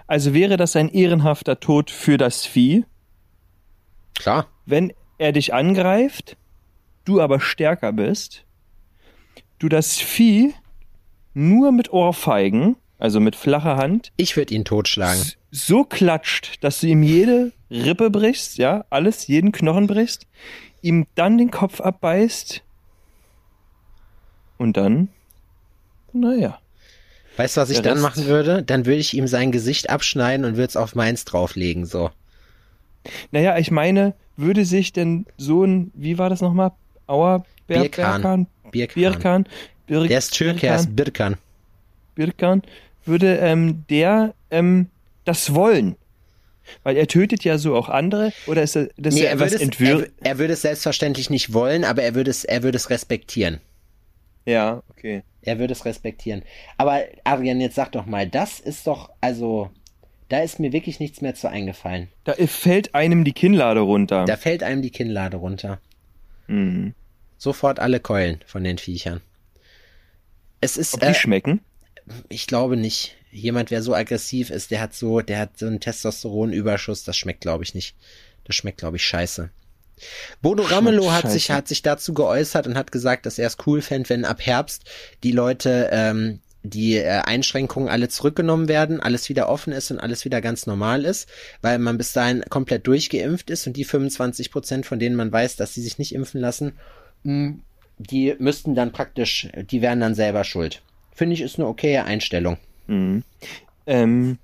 also 0.07 0.35
wäre 0.35 0.59
das 0.59 0.77
ein 0.77 0.91
ehrenhafter 0.91 1.59
Tod 1.59 1.91
für 1.91 2.19
das 2.19 2.45
Vieh, 2.45 2.85
Klar, 4.15 4.47
wenn 4.67 4.93
er 5.17 5.33
dich 5.33 5.55
angreift, 5.55 6.37
du 7.05 7.21
aber 7.21 7.41
stärker 7.41 7.93
bist, 7.93 8.45
du 9.59 9.69
das 9.69 9.99
Vieh 9.99 10.55
nur 11.35 11.73
mit 11.73 11.93
Ohrfeigen, 11.93 12.77
also 12.99 13.21
mit 13.21 13.37
flacher 13.37 13.77
Hand, 13.77 14.13
ich 14.17 14.37
würde 14.37 14.55
ihn 14.55 14.65
totschlagen. 14.65 15.23
so 15.51 15.85
klatscht, 15.85 16.63
dass 16.63 16.81
du 16.81 16.87
ihm 16.87 17.03
jede 17.03 17.53
Rippe 17.71 18.11
brichst, 18.11 18.59
ja, 18.59 18.85
alles, 18.91 19.27
jeden 19.27 19.53
Knochen 19.53 19.87
brichst, 19.87 20.27
ihm 20.83 21.07
dann 21.15 21.39
den 21.39 21.51
Kopf 21.51 21.81
abbeißt 21.81 22.63
und 24.59 24.77
dann, 24.77 25.09
naja. 26.13 26.59
Weißt 27.37 27.57
du, 27.57 27.63
was 27.63 27.71
ich 27.71 27.81
dann 27.81 28.01
machen 28.01 28.27
würde? 28.27 28.63
Dann 28.63 28.85
würde 28.85 29.01
ich 29.01 29.15
ihm 29.15 29.27
sein 29.27 29.53
Gesicht 29.53 29.89
abschneiden 29.89 30.45
und 30.45 30.57
würde 30.57 30.69
es 30.69 30.77
auf 30.77 30.95
meins 30.95 31.25
drauflegen, 31.25 31.87
so. 31.87 32.11
Naja, 33.31 33.59
ich 33.59 33.71
meine, 33.71 34.15
würde 34.37 34.65
sich 34.65 34.93
denn 34.93 35.27
so 35.37 35.65
ein, 35.65 35.91
wie 35.95 36.19
war 36.19 36.29
das 36.31 36.41
nochmal? 36.41 36.73
Auer 37.13 37.45
Ber 37.67 37.83
Birkan. 37.83 38.47
Birkan. 38.73 38.95
Birkan? 38.95 39.47
Bir 39.87 40.09
Der 40.09 40.19
ist 40.19 40.33
Türke, 40.33 40.67
er 40.67 40.77
ist 40.77 40.97
Birkan. 40.97 41.37
Birkan, 42.15 42.63
würde 43.05 43.37
ähm, 43.37 43.85
der 43.91 44.35
ähm, 44.51 44.89
das 45.25 45.55
wollen? 45.55 45.97
Weil 46.85 46.97
er 46.97 47.07
tötet 47.07 47.45
ja 47.45 47.59
so 47.59 47.77
auch 47.77 47.89
andere, 47.89 48.33
oder 48.47 48.63
ist 48.63 48.77
das, 48.77 48.89
das 48.97 49.15
Nee, 49.15 49.23
er 49.25 49.33
etwas 49.33 49.53
würde, 49.79 50.05
es, 50.05 50.11
er, 50.21 50.27
er 50.31 50.39
würde 50.39 50.53
es 50.55 50.63
selbstverständlich 50.63 51.29
nicht 51.29 51.53
wollen, 51.53 51.85
aber 51.85 52.03
er 52.03 52.15
würde 52.15 52.31
es, 52.31 52.45
er 52.45 52.63
würde 52.63 52.77
es 52.77 52.89
respektieren. 52.89 53.61
Ja, 54.47 54.83
okay. 54.89 55.23
Er 55.43 55.59
würde 55.59 55.73
es 55.73 55.85
respektieren. 55.85 56.43
Aber 56.79 57.03
Adrian, 57.25 57.61
jetzt 57.61 57.75
sag 57.75 57.93
doch 57.93 58.07
mal, 58.07 58.29
das 58.29 58.59
ist 58.59 58.87
doch, 58.87 59.11
also, 59.21 59.71
da 60.29 60.41
ist 60.41 60.61
mir 60.61 60.73
wirklich 60.73 60.99
nichts 60.99 61.21
mehr 61.21 61.35
zu 61.35 61.51
eingefallen. 61.51 62.09
Da 62.25 62.35
fällt 62.47 62.95
einem 62.95 63.25
die 63.25 63.33
Kinnlade 63.33 63.81
runter. 63.81 64.25
Da 64.25 64.37
fällt 64.37 64.63
einem 64.63 64.81
die 64.81 64.91
Kinnlade 64.91 65.37
runter. 65.37 65.79
Mhm. 66.47 66.95
Sofort 67.43 67.81
alle 67.81 67.99
Keulen 67.99 68.39
von 68.47 68.63
den 68.63 68.79
Viechern. 68.79 69.21
Es 70.61 70.77
ist, 70.77 70.95
Ob 70.95 71.01
die 71.01 71.07
äh, 71.07 71.15
schmecken? 71.15 71.61
ich 72.29 72.47
glaube 72.47 72.77
nicht. 72.77 73.17
Jemand, 73.33 73.73
wer 73.73 73.83
so 73.83 73.97
aggressiv 73.97 74.51
ist, 74.51 74.71
der 74.71 74.81
hat 74.81 74.95
so, 74.95 75.23
der 75.23 75.41
hat 75.41 75.59
so 75.59 75.67
einen 75.67 75.81
Testosteronüberschuss, 75.81 77.03
das 77.03 77.17
schmeckt, 77.17 77.41
glaube 77.41 77.65
ich, 77.65 77.75
nicht. 77.75 77.97
Das 78.45 78.55
schmeckt, 78.55 78.79
glaube 78.79 78.99
ich, 78.99 79.05
scheiße. 79.05 79.51
Bodo 80.41 80.63
Ramelow 80.63 81.11
hat 81.11 81.33
sich, 81.33 81.51
hat 81.51 81.67
sich 81.67 81.83
dazu 81.83 82.15
geäußert 82.15 82.69
und 82.69 82.77
hat 82.77 82.93
gesagt, 82.93 83.27
dass 83.27 83.41
er 83.41 83.49
es 83.49 83.57
cool 83.67 83.83
fände, 83.83 84.09
wenn 84.11 84.25
ab 84.25 84.41
Herbst 84.41 84.85
die 85.25 85.33
Leute, 85.33 85.89
ähm, 85.91 86.39
die 86.63 86.99
äh, 86.99 87.23
Einschränkungen 87.25 87.89
alle 87.89 88.09
zurückgenommen 88.09 88.69
werden, 88.69 89.01
alles 89.01 89.29
wieder 89.29 89.49
offen 89.49 89.73
ist 89.73 89.91
und 89.91 89.99
alles 89.99 90.25
wieder 90.25 90.41
ganz 90.41 90.67
normal 90.67 91.05
ist, 91.05 91.29
weil 91.61 91.81
man 91.81 91.99
bis 91.99 92.13
dahin 92.13 92.45
komplett 92.49 92.87
durchgeimpft 92.87 93.51
ist 93.51 93.67
und 93.67 93.77
die 93.77 93.85
25 93.85 94.53
Prozent, 94.53 94.87
von 94.87 95.01
denen 95.01 95.17
man 95.17 95.33
weiß, 95.33 95.57
dass 95.57 95.75
sie 95.75 95.83
sich 95.83 95.99
nicht 95.99 96.15
impfen 96.15 96.41
lassen, 96.41 96.75
die 97.25 98.35
müssten 98.39 98.75
dann 98.75 98.93
praktisch, 98.93 99.49
die 99.71 99.83
wären 99.83 100.01
dann 100.01 100.15
selber 100.15 100.45
schuld. 100.45 100.83
Finde 101.13 101.35
ich, 101.35 101.41
ist 101.41 101.59
eine 101.59 101.69
okaye 101.69 102.05
Einstellung. 102.05 102.57
Mhm. 102.87 103.23
Ähm, 103.87 104.39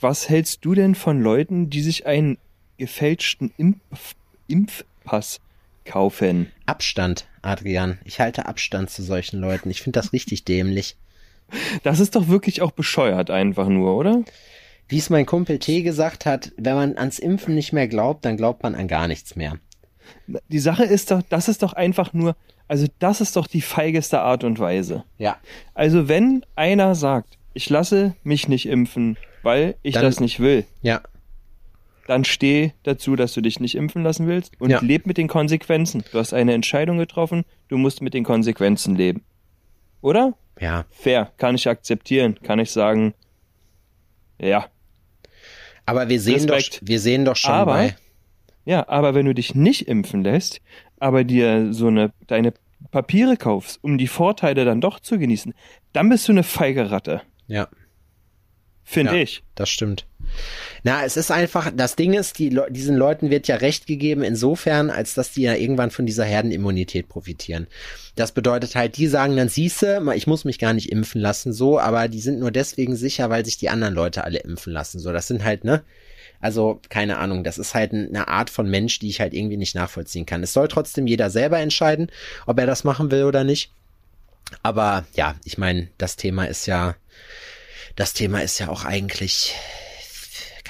was 0.00 0.28
hältst 0.28 0.64
du 0.64 0.74
denn 0.74 0.94
von 0.94 1.20
Leuten, 1.20 1.70
die 1.70 1.80
sich 1.80 2.06
einen 2.06 2.38
gefälschten 2.76 3.52
Impf 3.56 4.14
Impfpass 4.48 5.40
kaufen? 5.84 6.50
Abstand, 6.66 7.26
Adrian. 7.40 7.98
Ich 8.04 8.20
halte 8.20 8.46
Abstand 8.46 8.90
zu 8.90 9.02
solchen 9.02 9.40
Leuten. 9.40 9.70
Ich 9.70 9.80
finde 9.82 10.00
das 10.00 10.12
richtig 10.12 10.44
dämlich. 10.46 10.96
Das 11.82 12.00
ist 12.00 12.16
doch 12.16 12.28
wirklich 12.28 12.62
auch 12.62 12.72
bescheuert 12.72 13.30
einfach 13.30 13.68
nur, 13.68 13.96
oder? 13.96 14.22
Wie 14.88 14.98
es 14.98 15.10
mein 15.10 15.26
Kumpel 15.26 15.58
T 15.58 15.82
gesagt 15.82 16.26
hat, 16.26 16.52
wenn 16.56 16.74
man 16.74 16.98
ans 16.98 17.18
Impfen 17.18 17.54
nicht 17.54 17.72
mehr 17.72 17.88
glaubt, 17.88 18.24
dann 18.24 18.36
glaubt 18.36 18.62
man 18.62 18.74
an 18.74 18.88
gar 18.88 19.08
nichts 19.08 19.36
mehr. 19.36 19.58
Die 20.48 20.58
Sache 20.58 20.84
ist 20.84 21.10
doch, 21.10 21.22
das 21.28 21.48
ist 21.48 21.62
doch 21.62 21.72
einfach 21.72 22.12
nur, 22.12 22.36
also 22.68 22.86
das 22.98 23.20
ist 23.20 23.36
doch 23.36 23.46
die 23.46 23.60
feigeste 23.60 24.20
Art 24.20 24.44
und 24.44 24.58
Weise. 24.58 25.04
Ja. 25.18 25.36
Also 25.74 26.08
wenn 26.08 26.44
einer 26.56 26.94
sagt, 26.94 27.38
ich 27.54 27.68
lasse 27.70 28.14
mich 28.24 28.48
nicht 28.48 28.66
impfen, 28.66 29.16
weil 29.42 29.74
ich 29.82 29.94
Dann- 29.94 30.04
das 30.04 30.20
nicht 30.20 30.40
will, 30.40 30.64
Ja. 30.82 31.02
dann 32.06 32.24
steh 32.24 32.72
dazu, 32.82 33.14
dass 33.16 33.32
du 33.34 33.40
dich 33.40 33.60
nicht 33.60 33.74
impfen 33.74 34.02
lassen 34.02 34.26
willst 34.26 34.58
und 34.60 34.70
Ja. 34.70 34.80
leb 34.80 35.06
mit 35.06 35.18
den 35.18 35.28
Konsequenzen. 35.28 36.02
Du 36.12 36.18
hast 36.18 36.32
eine 36.32 36.52
Entscheidung 36.54 36.98
getroffen, 36.98 37.44
du 37.68 37.76
musst 37.78 38.00
mit 38.02 38.14
den 38.14 38.24
Konsequenzen 38.24 38.96
leben. 38.96 39.22
Oder? 40.00 40.34
Ja. 40.60 40.84
Fair, 40.90 41.30
kann 41.38 41.54
ich 41.54 41.68
akzeptieren, 41.68 42.38
kann 42.42 42.58
ich 42.58 42.70
sagen, 42.70 43.14
ja. 44.38 44.66
Aber 45.86 46.08
wir 46.08 46.20
sehen 46.20 46.46
doch, 46.46 46.58
wir 46.80 47.00
sehen 47.00 47.24
doch 47.24 47.36
schon 47.36 47.50
Aber- 47.52 47.72
bei. 47.72 47.96
Ja, 48.64 48.88
aber 48.88 49.14
wenn 49.14 49.26
du 49.26 49.34
dich 49.34 49.54
nicht 49.54 49.88
impfen 49.88 50.22
lässt, 50.22 50.60
aber 51.00 51.24
dir 51.24 51.72
so 51.72 51.88
eine, 51.88 52.12
deine 52.26 52.52
Papiere 52.90 53.36
kaufst, 53.36 53.78
um 53.82 53.98
die 53.98 54.06
Vorteile 54.08 54.64
dann 54.64 54.80
doch 54.80 55.00
zu 55.00 55.18
genießen, 55.18 55.54
dann 55.92 56.08
bist 56.08 56.28
du 56.28 56.32
eine 56.32 56.42
feige 56.42 56.90
Ratte. 56.90 57.22
Ja. 57.48 57.68
Finde 58.84 59.14
Ja. 59.16 59.22
ich. 59.22 59.42
Das 59.54 59.68
stimmt. 59.70 60.06
Na, 60.82 61.04
es 61.04 61.16
ist 61.16 61.30
einfach, 61.30 61.70
das 61.74 61.94
Ding 61.96 62.14
ist, 62.14 62.38
die, 62.38 62.48
Le- 62.48 62.68
diesen 62.70 62.96
Leuten 62.96 63.30
wird 63.30 63.48
ja 63.48 63.56
Recht 63.56 63.86
gegeben 63.86 64.22
insofern, 64.22 64.90
als 64.90 65.14
dass 65.14 65.32
die 65.32 65.42
ja 65.42 65.54
irgendwann 65.54 65.90
von 65.90 66.06
dieser 66.06 66.24
Herdenimmunität 66.24 67.08
profitieren. 67.08 67.66
Das 68.16 68.32
bedeutet 68.32 68.74
halt, 68.74 68.96
die 68.96 69.08
sagen 69.08 69.36
dann, 69.36 69.48
siehste, 69.48 70.02
ich 70.14 70.26
muss 70.26 70.44
mich 70.44 70.58
gar 70.58 70.72
nicht 70.72 70.90
impfen 70.90 71.20
lassen, 71.20 71.52
so, 71.52 71.78
aber 71.78 72.08
die 72.08 72.20
sind 72.20 72.38
nur 72.40 72.50
deswegen 72.50 72.96
sicher, 72.96 73.28
weil 73.30 73.44
sich 73.44 73.58
die 73.58 73.68
anderen 73.68 73.94
Leute 73.94 74.24
alle 74.24 74.38
impfen 74.38 74.72
lassen, 74.72 74.98
so. 75.00 75.12
Das 75.12 75.26
sind 75.28 75.44
halt, 75.44 75.64
ne? 75.64 75.82
Also, 76.42 76.80
keine 76.88 77.18
Ahnung, 77.18 77.44
das 77.44 77.56
ist 77.56 77.72
halt 77.72 77.92
eine 77.92 78.26
Art 78.26 78.50
von 78.50 78.68
Mensch, 78.68 78.98
die 78.98 79.08
ich 79.08 79.20
halt 79.20 79.32
irgendwie 79.32 79.56
nicht 79.56 79.76
nachvollziehen 79.76 80.26
kann. 80.26 80.42
Es 80.42 80.52
soll 80.52 80.66
trotzdem 80.66 81.06
jeder 81.06 81.30
selber 81.30 81.60
entscheiden, 81.60 82.10
ob 82.46 82.58
er 82.58 82.66
das 82.66 82.82
machen 82.82 83.12
will 83.12 83.24
oder 83.24 83.44
nicht. 83.44 83.70
Aber 84.62 85.04
ja, 85.14 85.36
ich 85.44 85.56
meine, 85.56 85.88
das 85.98 86.16
Thema 86.16 86.44
ist 86.44 86.66
ja, 86.66 86.96
das 87.94 88.12
Thema 88.12 88.42
ist 88.42 88.58
ja 88.58 88.68
auch 88.68 88.84
eigentlich, 88.84 89.54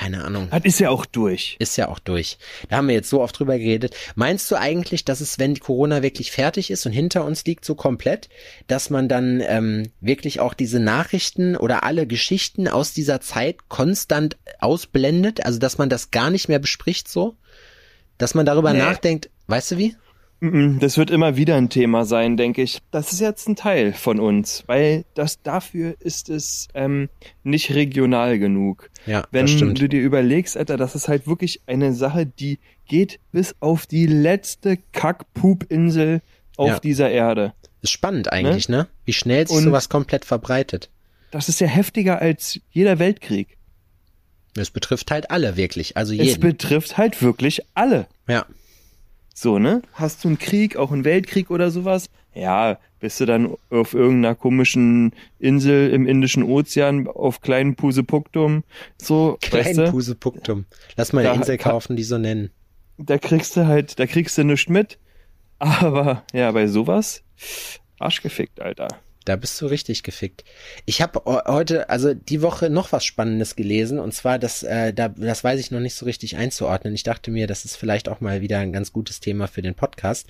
keine 0.02 0.24
Ahnung. 0.24 0.48
Das 0.50 0.62
ist 0.64 0.80
ja 0.80 0.90
auch 0.90 1.06
durch. 1.06 1.56
Ist 1.58 1.76
ja 1.76 1.88
auch 1.88 1.98
durch. 1.98 2.38
Da 2.68 2.76
haben 2.76 2.88
wir 2.88 2.94
jetzt 2.94 3.08
so 3.08 3.20
oft 3.22 3.38
drüber 3.38 3.56
geredet. 3.58 3.94
Meinst 4.16 4.50
du 4.50 4.56
eigentlich, 4.56 5.04
dass 5.04 5.20
es, 5.20 5.38
wenn 5.38 5.58
Corona 5.60 6.02
wirklich 6.02 6.32
fertig 6.32 6.70
ist 6.70 6.84
und 6.86 6.92
hinter 6.92 7.24
uns 7.24 7.44
liegt, 7.44 7.64
so 7.64 7.74
komplett, 7.74 8.28
dass 8.66 8.90
man 8.90 9.08
dann 9.08 9.42
ähm, 9.46 9.90
wirklich 10.00 10.40
auch 10.40 10.54
diese 10.54 10.80
Nachrichten 10.80 11.56
oder 11.56 11.84
alle 11.84 12.06
Geschichten 12.06 12.66
aus 12.68 12.92
dieser 12.92 13.20
Zeit 13.20 13.68
konstant 13.68 14.36
ausblendet? 14.58 15.44
Also 15.46 15.58
dass 15.58 15.78
man 15.78 15.88
das 15.88 16.10
gar 16.10 16.30
nicht 16.30 16.48
mehr 16.48 16.58
bespricht 16.58 17.08
so? 17.08 17.36
Dass 18.18 18.34
man 18.34 18.44
darüber 18.46 18.72
Nee. 18.72 18.78
nachdenkt, 18.80 19.30
weißt 19.46 19.72
du 19.72 19.78
wie? 19.78 19.96
Das 20.80 20.98
wird 20.98 21.10
immer 21.12 21.36
wieder 21.36 21.54
ein 21.54 21.68
Thema 21.68 22.04
sein, 22.04 22.36
denke 22.36 22.62
ich. 22.62 22.80
Das 22.90 23.12
ist 23.12 23.20
jetzt 23.20 23.48
ein 23.48 23.54
Teil 23.54 23.92
von 23.92 24.18
uns, 24.18 24.64
weil 24.66 25.04
das 25.14 25.40
dafür 25.40 25.94
ist 26.00 26.28
es 26.28 26.66
ähm, 26.74 27.08
nicht 27.44 27.72
regional 27.76 28.40
genug. 28.40 28.90
Ja, 29.06 29.24
Wenn 29.30 29.46
das 29.46 29.52
stimmt. 29.54 29.80
du 29.80 29.88
dir 29.88 30.00
überlegst, 30.00 30.56
Alter, 30.56 30.76
das 30.76 30.96
ist 30.96 31.06
halt 31.06 31.28
wirklich 31.28 31.60
eine 31.66 31.92
Sache, 31.94 32.26
die 32.26 32.58
geht 32.88 33.20
bis 33.30 33.54
auf 33.60 33.86
die 33.86 34.06
letzte 34.06 34.78
Kack-Pup-Insel 34.90 36.22
auf 36.56 36.68
Ja. 36.68 36.78
dieser 36.80 37.08
Erde. 37.10 37.52
Ist 37.80 37.92
spannend 37.92 38.32
eigentlich, 38.32 38.68
ne? 38.68 38.88
Wie 39.04 39.12
schnell 39.12 39.46
sich 39.46 39.56
Und- 39.56 39.62
sowas 39.62 39.88
komplett 39.88 40.24
verbreitet. 40.24 40.90
Das 41.30 41.48
ist 41.48 41.60
ja 41.60 41.68
heftiger 41.68 42.20
als 42.20 42.58
jeder 42.72 42.98
Weltkrieg. 42.98 43.56
Es 44.56 44.70
betrifft 44.70 45.10
halt 45.12 45.30
alle 45.30 45.56
wirklich, 45.56 45.96
also 45.96 46.12
Es 46.14 46.18
jeden. 46.26 46.40
betrifft 46.40 46.98
halt 46.98 47.22
wirklich 47.22 47.62
alle. 47.74 48.06
Ja, 48.28 48.44
So, 49.34 49.58
ne? 49.58 49.82
Hast 49.94 50.24
du 50.24 50.28
einen 50.28 50.38
Krieg, 50.38 50.76
auch 50.76 50.92
einen 50.92 51.04
Weltkrieg 51.04 51.50
oder 51.50 51.70
sowas? 51.70 52.10
Ja, 52.34 52.78
bist 53.00 53.20
du 53.20 53.26
dann 53.26 53.54
auf 53.70 53.94
irgendeiner 53.94 54.34
komischen 54.34 55.12
Insel 55.38 55.90
im 55.90 56.06
Indischen 56.06 56.42
Ozean 56.42 57.06
auf 57.08 57.40
kleinen 57.40 57.74
Pusepuktum, 57.74 58.64
so, 59.00 59.36
klein 59.42 59.64
weißt 59.66 59.78
du? 59.78 59.90
Pusepuktum. 59.90 60.64
Lass 60.96 61.12
mal 61.12 61.20
eine 61.20 61.30
Da- 61.30 61.34
Insel 61.34 61.58
kaufen, 61.58 61.96
die 61.96 62.04
so 62.04 62.18
nennen. 62.18 62.50
Da 62.98 63.18
kriegst 63.18 63.56
du 63.56 63.66
halt, 63.66 63.98
da 63.98 64.06
kriegst 64.06 64.38
du 64.38 64.44
nichts 64.44 64.68
mit. 64.68 64.98
Aber, 65.58 66.24
ja, 66.32 66.50
bei 66.52 66.66
sowas, 66.66 67.22
arschgefickt, 67.98 68.60
Alter. 68.60 68.88
Da 69.24 69.36
bist 69.36 69.60
du 69.60 69.66
richtig 69.66 70.02
gefickt. 70.02 70.44
Ich 70.84 71.02
habe 71.02 71.22
heute, 71.46 71.88
also 71.90 72.14
die 72.14 72.42
Woche 72.42 72.70
noch 72.70 72.92
was 72.92 73.04
Spannendes 73.04 73.56
gelesen 73.56 73.98
und 73.98 74.12
zwar, 74.14 74.38
das, 74.38 74.62
äh, 74.62 74.92
da, 74.92 75.08
das 75.08 75.44
weiß 75.44 75.60
ich 75.60 75.70
noch 75.70 75.80
nicht 75.80 75.94
so 75.94 76.06
richtig 76.06 76.36
einzuordnen. 76.36 76.94
Ich 76.94 77.02
dachte 77.02 77.30
mir, 77.30 77.46
das 77.46 77.64
ist 77.64 77.76
vielleicht 77.76 78.08
auch 78.08 78.20
mal 78.20 78.40
wieder 78.40 78.58
ein 78.58 78.72
ganz 78.72 78.92
gutes 78.92 79.20
Thema 79.20 79.48
für 79.48 79.62
den 79.62 79.74
Podcast. 79.74 80.28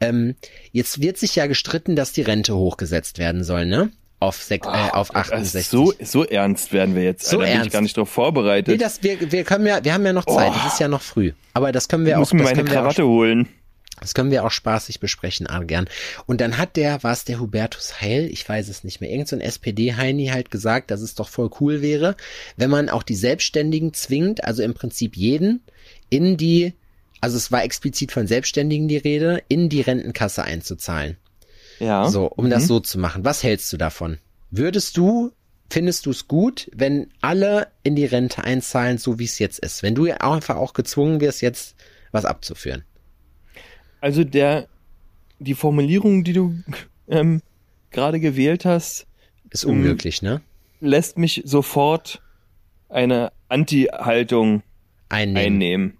Ähm, 0.00 0.34
jetzt 0.72 1.00
wird 1.00 1.18
sich 1.18 1.36
ja 1.36 1.46
gestritten, 1.46 1.96
dass 1.96 2.12
die 2.12 2.22
Rente 2.22 2.56
hochgesetzt 2.56 3.18
werden 3.18 3.44
soll, 3.44 3.66
ne? 3.66 3.90
Auf, 4.20 4.42
sek 4.42 4.64
äh, 4.64 4.68
auf 4.68 5.14
68. 5.14 5.68
So, 5.68 5.92
so 6.00 6.24
ernst 6.24 6.72
werden 6.72 6.94
wir 6.94 7.02
jetzt. 7.02 7.26
So 7.26 7.38
Alter, 7.38 7.46
bin 7.46 7.52
ernst. 7.56 7.66
ich 7.66 7.72
gar 7.72 7.82
nicht 7.82 7.96
drauf 7.96 8.08
vorbereitet. 8.08 8.68
Nee, 8.68 8.78
das, 8.78 9.02
wir, 9.02 9.30
wir 9.30 9.44
können 9.44 9.66
ja, 9.66 9.84
wir 9.84 9.92
haben 9.92 10.06
ja 10.06 10.12
noch 10.14 10.24
Zeit. 10.24 10.52
Oh. 10.54 10.60
Es 10.66 10.74
ist 10.74 10.80
ja 10.80 10.88
noch 10.88 11.02
früh. 11.02 11.32
Aber 11.52 11.72
das 11.72 11.88
können 11.88 12.06
wir 12.06 12.12
ich 12.12 12.16
auch, 12.16 12.20
muss 12.20 12.32
mir 12.32 12.44
meine 12.44 12.64
Krawatte 12.64 13.06
holen. 13.06 13.48
Das 14.00 14.14
können 14.14 14.30
wir 14.30 14.44
auch 14.44 14.50
spaßig 14.50 14.98
besprechen, 15.00 15.46
Argern. 15.46 15.88
Und 16.26 16.40
dann 16.40 16.58
hat 16.58 16.76
der, 16.76 17.02
war 17.02 17.12
es 17.12 17.24
der 17.24 17.40
Hubertus 17.40 18.00
Heil, 18.00 18.28
ich 18.30 18.46
weiß 18.48 18.68
es 18.68 18.84
nicht 18.84 19.00
mehr, 19.00 19.10
irgend 19.10 19.28
so 19.28 19.36
ein 19.36 19.40
SPD-Heini 19.40 20.26
halt 20.26 20.50
gesagt, 20.50 20.90
dass 20.90 21.00
es 21.00 21.14
doch 21.14 21.28
voll 21.28 21.50
cool 21.60 21.80
wäre, 21.80 22.16
wenn 22.56 22.70
man 22.70 22.88
auch 22.88 23.02
die 23.02 23.14
Selbstständigen 23.14 23.94
zwingt, 23.94 24.42
also 24.44 24.62
im 24.62 24.74
Prinzip 24.74 25.16
jeden, 25.16 25.62
in 26.10 26.36
die, 26.36 26.74
also 27.20 27.36
es 27.36 27.52
war 27.52 27.62
explizit 27.62 28.10
von 28.10 28.26
Selbstständigen 28.26 28.88
die 28.88 28.96
Rede, 28.96 29.42
in 29.48 29.68
die 29.68 29.80
Rentenkasse 29.80 30.42
einzuzahlen. 30.42 31.16
Ja. 31.78 32.08
So, 32.08 32.26
um 32.26 32.50
das 32.50 32.66
so 32.66 32.80
zu 32.80 32.98
machen. 32.98 33.24
Was 33.24 33.42
hältst 33.42 33.72
du 33.72 33.76
davon? 33.76 34.18
Würdest 34.50 34.96
du, 34.96 35.32
findest 35.70 36.06
du 36.06 36.10
es 36.10 36.28
gut, 36.28 36.70
wenn 36.74 37.10
alle 37.20 37.68
in 37.82 37.96
die 37.96 38.04
Rente 38.04 38.44
einzahlen, 38.44 38.98
so 38.98 39.18
wie 39.18 39.24
es 39.24 39.38
jetzt 39.38 39.60
ist? 39.60 39.82
Wenn 39.82 39.94
du 39.94 40.06
ja 40.06 40.18
einfach 40.18 40.56
auch 40.56 40.72
gezwungen 40.72 41.20
wirst, 41.20 41.42
jetzt 41.42 41.74
was 42.12 42.24
abzuführen? 42.24 42.84
Also 44.04 44.22
der, 44.22 44.68
die 45.38 45.54
Formulierung, 45.54 46.24
die 46.24 46.34
du 46.34 46.54
ähm, 47.08 47.40
gerade 47.90 48.20
gewählt 48.20 48.66
hast, 48.66 49.06
Ist 49.48 49.64
Ähm, 49.64 49.70
unmöglich, 49.70 50.20
ne? 50.20 50.42
lässt 50.80 51.16
mich 51.16 51.40
sofort 51.46 52.20
eine 52.90 53.32
Anti-Haltung 53.48 54.62
Einnehmen. 55.08 55.46
einnehmen. 55.46 55.98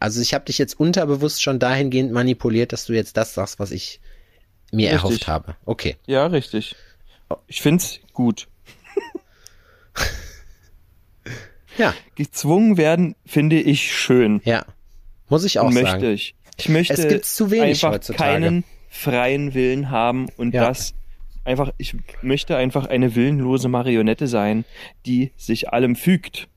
Also 0.00 0.22
ich 0.22 0.32
habe 0.32 0.46
dich 0.46 0.56
jetzt 0.56 0.80
unterbewusst 0.80 1.42
schon 1.42 1.58
dahingehend 1.58 2.12
manipuliert, 2.12 2.72
dass 2.72 2.86
du 2.86 2.94
jetzt 2.94 3.18
das 3.18 3.34
sagst, 3.34 3.58
was 3.58 3.72
ich 3.72 4.00
mir 4.72 4.86
Richtig. 4.92 5.02
erhofft 5.02 5.28
habe. 5.28 5.56
Okay. 5.66 5.96
Ja, 6.06 6.24
richtig. 6.24 6.74
Ich 7.46 7.60
find's 7.60 8.00
gut. 8.14 8.48
Ja, 11.76 11.92
Gezwungen 12.14 12.76
werden 12.78 13.16
finde 13.26 13.60
ich 13.60 13.92
schön. 13.92 14.40
ja. 14.44 14.64
Muss 15.28 15.44
ich 15.44 15.58
auch 15.58 15.70
möchte 15.70 15.90
sagen. 15.90 16.04
ich. 16.04 16.34
Ich 16.56 16.68
möchte 16.68 16.94
Es 16.94 17.08
gibt's 17.08 17.34
zu 17.34 17.50
wenig 17.50 17.82
einfach 17.84 17.92
heutzutage. 17.92 18.32
keinen 18.32 18.64
freien 18.88 19.54
Willen 19.54 19.90
haben 19.90 20.28
und 20.36 20.54
Ja. 20.54 20.68
das 20.68 20.94
einfach, 21.44 21.72
ich 21.78 21.94
möchte 22.22 22.56
einfach 22.56 22.86
eine 22.86 23.14
willenlose 23.14 23.68
Marionette 23.68 24.26
sein, 24.28 24.64
die 25.04 25.32
sich 25.36 25.70
allem 25.70 25.96
fügt. 25.96 26.48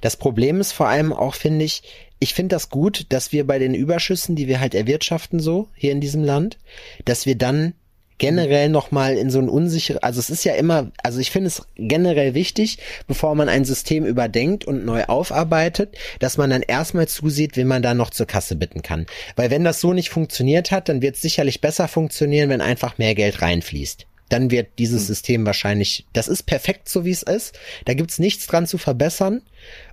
Das 0.00 0.16
Problem 0.16 0.60
ist 0.60 0.72
vor 0.72 0.88
allem 0.88 1.12
auch, 1.12 1.34
finde 1.34 1.64
ich, 1.64 1.82
ich 2.20 2.34
finde 2.34 2.54
das 2.54 2.70
gut, 2.70 3.06
dass 3.08 3.32
wir 3.32 3.46
bei 3.46 3.58
den 3.58 3.74
Überschüssen, 3.74 4.36
die 4.36 4.46
wir 4.46 4.60
halt 4.60 4.74
erwirtschaften 4.74 5.40
so 5.40 5.68
hier 5.74 5.92
in 5.92 6.00
diesem 6.00 6.22
Land, 6.22 6.58
dass 7.04 7.26
wir 7.26 7.36
dann 7.36 7.74
generell 8.18 8.68
nochmal 8.68 9.16
in 9.16 9.30
so 9.30 9.38
ein 9.38 9.48
unsichere, 9.48 10.02
also 10.02 10.20
es 10.20 10.30
ist 10.30 10.44
ja 10.44 10.54
immer, 10.54 10.90
also 11.02 11.20
ich 11.20 11.30
finde 11.30 11.48
es 11.48 11.62
generell 11.76 12.34
wichtig, 12.34 12.78
bevor 13.06 13.34
man 13.34 13.48
ein 13.48 13.64
System 13.64 14.06
überdenkt 14.06 14.64
und 14.64 14.84
neu 14.84 15.04
aufarbeitet, 15.04 15.96
dass 16.18 16.38
man 16.38 16.50
dann 16.50 16.62
erstmal 16.62 17.08
zusieht, 17.08 17.56
wen 17.56 17.66
man 17.66 17.82
da 17.82 17.94
noch 17.94 18.10
zur 18.10 18.26
Kasse 18.26 18.56
bitten 18.56 18.82
kann. 18.82 19.06
Weil 19.36 19.50
wenn 19.50 19.64
das 19.64 19.80
so 19.80 19.92
nicht 19.92 20.10
funktioniert 20.10 20.70
hat, 20.70 20.88
dann 20.88 21.02
wird 21.02 21.16
es 21.16 21.22
sicherlich 21.22 21.60
besser 21.60 21.88
funktionieren, 21.88 22.48
wenn 22.48 22.60
einfach 22.60 22.98
mehr 22.98 23.14
Geld 23.14 23.42
reinfließt. 23.42 24.06
Dann 24.28 24.50
wird 24.50 24.70
dieses 24.78 25.06
System 25.06 25.46
wahrscheinlich, 25.46 26.04
das 26.12 26.26
ist 26.26 26.44
perfekt 26.44 26.88
so 26.88 27.04
wie 27.04 27.12
es 27.12 27.22
ist, 27.22 27.58
da 27.84 27.94
gibt's 27.94 28.18
nichts 28.18 28.46
dran 28.46 28.66
zu 28.66 28.78
verbessern 28.78 29.42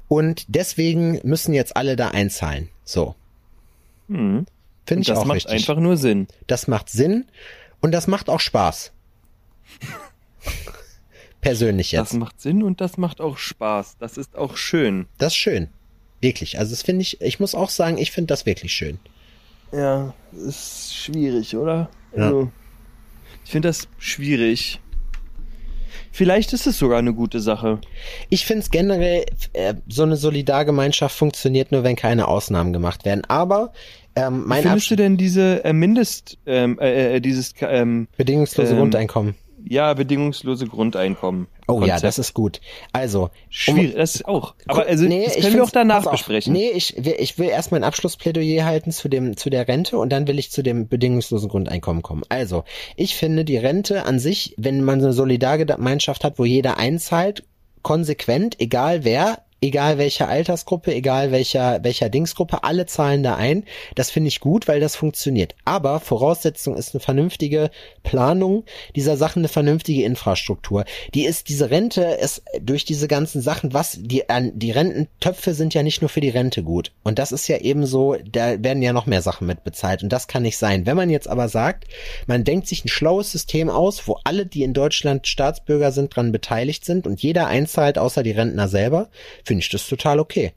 und 0.08 0.46
deswegen 0.48 1.20
müssen 1.24 1.54
jetzt 1.54 1.76
alle 1.76 1.96
da 1.96 2.10
einzahlen. 2.10 2.70
So. 2.84 3.16
Mhm. 4.08 4.46
Finde 4.86 5.02
ich 5.02 5.08
das 5.08 5.20
auch 5.20 5.26
macht 5.26 5.38
richtig. 5.38 5.54
einfach 5.54 5.78
nur 5.78 5.98
Sinn. 5.98 6.28
Das 6.48 6.68
macht 6.68 6.90
Sinn 6.90 7.26
und 7.84 7.92
das 7.92 8.08
macht 8.08 8.30
auch 8.30 8.40
Spaß. 8.40 8.92
Persönlich 11.42 11.92
Das 11.92 12.12
jetzt. 12.12 12.20
macht 12.20 12.40
Sinn 12.42 12.64
und 12.64 12.80
das 12.82 12.98
macht 12.98 13.20
auch 13.22 13.38
Spaß. 13.38 13.98
Das 14.00 14.18
ist 14.18 14.36
auch 14.36 14.56
schön. 14.58 15.08
Das 15.18 15.34
ist 15.34 15.38
schön. 15.38 15.68
Wirklich. 16.22 16.58
Also 16.58 16.72
das 16.72 16.82
finde 16.82 17.02
ich, 17.02 17.20
ich 17.22 17.40
muss 17.40 17.54
auch 17.54 17.70
sagen, 17.70 17.98
ich 17.98 18.12
finde 18.12 18.28
das 18.28 18.46
wirklich 18.46 18.74
schön. 18.74 18.98
Ja, 19.74 20.14
ist 20.32 20.96
schwierig, 20.96 21.56
oder? 21.58 21.90
Ja. 22.16 22.24
Also, 22.28 22.52
ich 23.44 23.52
finde 23.52 23.68
das 23.70 23.88
schwierig. 23.98 24.80
Vielleicht 26.12 26.54
ist 26.54 26.68
es 26.68 26.78
sogar 26.78 27.00
eine 27.00 27.14
gute 27.14 27.40
Sache. 27.42 27.82
Ich 28.30 28.46
finde 28.46 28.62
es 28.62 28.70
generell, 28.70 29.26
äh, 29.54 29.74
so 29.90 30.04
eine 30.04 30.16
Solidargemeinschaft 30.16 31.18
funktioniert 31.18 31.72
nur, 31.72 31.84
wenn 31.84 31.96
keine 31.96 32.28
Ausnahmen 32.28 32.72
gemacht 32.72 33.04
werden. 33.04 33.26
Aber 33.28 33.74
ähm, 34.16 34.44
Wie 34.44 34.48
mein 34.48 34.62
findest 34.64 34.90
du 34.90 34.94
Absch 34.94 34.98
denn 34.98 35.18
diese 35.18 35.64
äh, 35.66 35.74
Mindest, 35.74 36.38
ähm, 36.46 36.78
äh, 36.80 37.16
äh, 37.16 37.20
dieses, 37.20 37.54
ähm, 37.62 38.08
bedingungslose 38.18 38.72
ähm, 38.74 38.78
Grundeinkommen. 38.80 39.36
ja, 39.66 39.94
bedingungslose 39.94 40.68
Grundeinkommen? 40.68 41.48
Oh 41.66 41.76
ja, 41.76 41.80
Konzept? 41.94 42.04
das 42.04 42.20
ist 42.20 42.34
gut. 42.34 42.60
Also, 42.92 43.30
schwierig. 43.50 43.96
Das 43.96 44.16
ist 44.16 44.28
auch. 44.28 44.54
Aber 44.68 44.86
also, 44.86 45.06
Nee, 45.06 45.24
das 45.26 45.38
ich 45.38 45.44
können 45.44 45.56
wir 45.56 45.64
auch 45.64 45.72
danach 45.72 46.12
besprechen. 46.12 46.52
Nee, 46.52 46.72
ich, 46.72 46.94
will- 46.98 47.16
ich 47.18 47.38
will 47.40 47.48
erstmal 47.48 47.80
ein 47.80 47.86
Abschlussplädoyer 47.86 48.66
halten 48.66 48.92
zu 48.92 49.08
dem, 49.08 49.38
zu 49.38 49.50
der 49.50 49.66
Rente 49.70 49.98
und 49.98 50.10
dann 50.10 50.28
will 50.28 50.38
ich 50.40 50.52
zu 50.52 50.62
dem 50.62 50.90
bedingungslosen 50.90 51.48
Grundeinkommen 51.48 52.04
kommen. 52.04 52.24
Also, 52.28 52.66
ich 52.98 53.16
finde 53.16 53.46
die 53.46 53.56
Rente 53.58 54.06
an 54.06 54.20
sich, 54.20 54.54
wenn 54.58 54.84
man 54.84 55.00
so 55.00 55.06
eine 55.08 55.14
Solidargemeinschaft 55.14 56.26
hat, 56.26 56.38
wo 56.38 56.44
jeder 56.44 56.78
einzahlt, 56.78 57.44
konsequent, 57.82 58.60
egal 58.60 59.06
wer, 59.06 59.43
egal 59.64 59.98
welcher 59.98 60.28
Altersgruppe, 60.28 60.94
egal 60.94 61.32
welcher, 61.32 61.84
welcher 61.84 62.10
Dingsgruppe, 62.10 62.64
alle 62.64 62.86
zahlen 62.86 63.24
da 63.24 63.36
ein. 63.36 63.64
Das 63.96 64.12
finde 64.12 64.28
ich 64.28 64.42
gut, 64.42 64.68
weil 64.68 64.82
das 64.82 64.96
funktioniert. 64.96 65.56
Aber 65.64 66.02
Voraussetzung 66.02 66.76
ist 66.76 66.94
eine 66.94 67.00
vernünftige 67.00 67.72
Planung 68.04 68.66
dieser 68.96 69.16
Sachen, 69.16 69.40
eine 69.40 69.48
vernünftige 69.48 70.04
Infrastruktur. 70.04 70.84
Die 71.14 71.26
ist, 71.26 71.48
diese 71.48 71.72
Rente 71.72 72.02
ist 72.04 72.44
durch 72.62 72.84
diese 72.84 73.08
ganzen 73.08 73.42
Sachen, 73.42 73.74
was, 73.74 73.98
die, 74.02 74.24
die 74.54 74.72
Rententöpfe 74.72 75.54
sind 75.54 75.74
ja 75.74 75.82
nicht 75.82 76.02
nur 76.02 76.10
für 76.10 76.22
die 76.22 76.30
Rente 76.30 76.62
gut. 76.62 76.92
Und 77.04 77.18
das 77.18 77.32
ist 77.32 77.48
ja 77.48 77.58
eben 77.58 77.86
so, 77.86 78.18
da 78.30 78.62
werden 78.62 78.84
ja 78.84 78.92
noch 78.92 79.06
mehr 79.06 79.22
Sachen 79.22 79.48
mit 79.48 79.64
bezahlt. 79.64 80.04
Und 80.04 80.10
das 80.10 80.28
kann 80.28 80.44
nicht 80.44 80.58
sein. 80.58 80.86
Wenn 80.86 80.98
man 80.98 81.10
jetzt 81.10 81.30
aber 81.30 81.48
sagt, 81.48 81.86
man 82.28 82.44
denkt 82.44 82.68
sich 82.68 82.84
ein 82.84 82.90
schlaues 82.90 83.32
System 83.32 83.70
aus, 83.70 84.10
wo 84.10 84.20
alle, 84.26 84.46
die 84.46 84.64
in 84.64 84.74
Deutschland 84.74 85.26
Staatsbürger 85.26 85.94
sind, 85.94 86.14
dran 86.14 86.34
beteiligt 86.34 86.84
sind 86.84 87.08
und 87.08 87.24
jeder 87.24 87.48
einzahlt, 87.48 87.98
außer 87.98 88.24
die 88.24 88.32
Rentner 88.32 88.68
selber, 88.68 89.10
finde 89.54 89.64
ich 89.64 89.70
das 89.70 89.88
total 89.88 90.20
okay. 90.20 90.54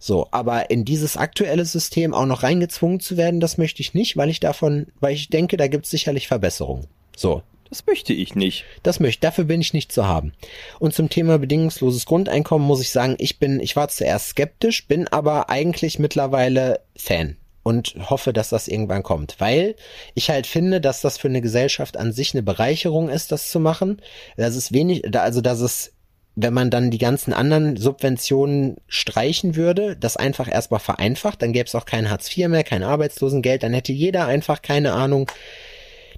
So, 0.00 0.26
aber 0.32 0.70
in 0.70 0.84
dieses 0.84 1.16
aktuelle 1.16 1.64
System 1.64 2.14
auch 2.14 2.26
noch 2.26 2.42
reingezwungen 2.42 2.98
zu 2.98 3.16
werden, 3.16 3.38
das 3.38 3.58
möchte 3.58 3.80
ich 3.80 3.94
nicht, 3.94 4.16
weil 4.16 4.28
ich 4.28 4.40
davon, 4.40 4.88
weil 4.98 5.14
ich 5.14 5.28
denke, 5.28 5.56
da 5.56 5.68
gibt 5.68 5.84
es 5.84 5.90
sicherlich 5.92 6.26
Verbesserungen. 6.26 6.88
So, 7.16 7.42
Das 7.68 7.86
möchte 7.86 8.12
ich 8.12 8.34
nicht. 8.34 8.64
Das 8.82 8.98
möchte, 8.98 9.20
dafür 9.20 9.44
bin 9.44 9.60
ich 9.60 9.72
nicht 9.72 9.92
zu 9.92 10.08
haben. 10.08 10.32
Und 10.80 10.94
zum 10.94 11.08
Thema 11.10 11.38
bedingungsloses 11.38 12.06
Grundeinkommen 12.06 12.66
muss 12.66 12.80
ich 12.80 12.90
sagen, 12.90 13.14
ich 13.18 13.38
bin, 13.38 13.60
ich 13.60 13.76
war 13.76 13.86
zuerst 13.88 14.30
skeptisch, 14.30 14.88
bin 14.88 15.06
aber 15.06 15.48
eigentlich 15.48 16.00
mittlerweile 16.00 16.80
Fan 16.96 17.36
und 17.62 17.94
hoffe, 18.10 18.32
dass 18.32 18.48
das 18.48 18.66
irgendwann 18.66 19.04
kommt, 19.04 19.36
weil 19.38 19.76
ich 20.14 20.30
halt 20.30 20.48
finde, 20.48 20.80
dass 20.80 21.02
das 21.02 21.18
für 21.18 21.28
eine 21.28 21.42
Gesellschaft 21.42 21.96
an 21.96 22.12
sich 22.12 22.34
eine 22.34 22.42
Bereicherung 22.42 23.08
ist, 23.10 23.30
das 23.30 23.50
zu 23.50 23.60
machen. 23.60 24.02
Das 24.36 24.56
ist 24.56 24.72
wenig, 24.72 25.14
also 25.16 25.40
dass 25.40 25.60
es 25.60 25.92
wenn 26.36 26.54
man 26.54 26.70
dann 26.70 26.90
die 26.90 26.98
ganzen 26.98 27.32
anderen 27.32 27.76
Subventionen 27.76 28.76
streichen 28.88 29.56
würde, 29.56 29.96
das 29.96 30.16
einfach 30.16 30.50
erstmal 30.50 30.80
vereinfacht, 30.80 31.42
dann 31.42 31.52
gäbe 31.52 31.66
es 31.66 31.74
auch 31.74 31.84
kein 31.84 32.10
Hartz 32.10 32.34
IV 32.36 32.48
mehr, 32.48 32.64
kein 32.64 32.82
Arbeitslosengeld, 32.82 33.62
dann 33.62 33.74
hätte 33.74 33.92
jeder 33.92 34.26
einfach 34.26 34.62
keine 34.62 34.92
Ahnung. 34.92 35.30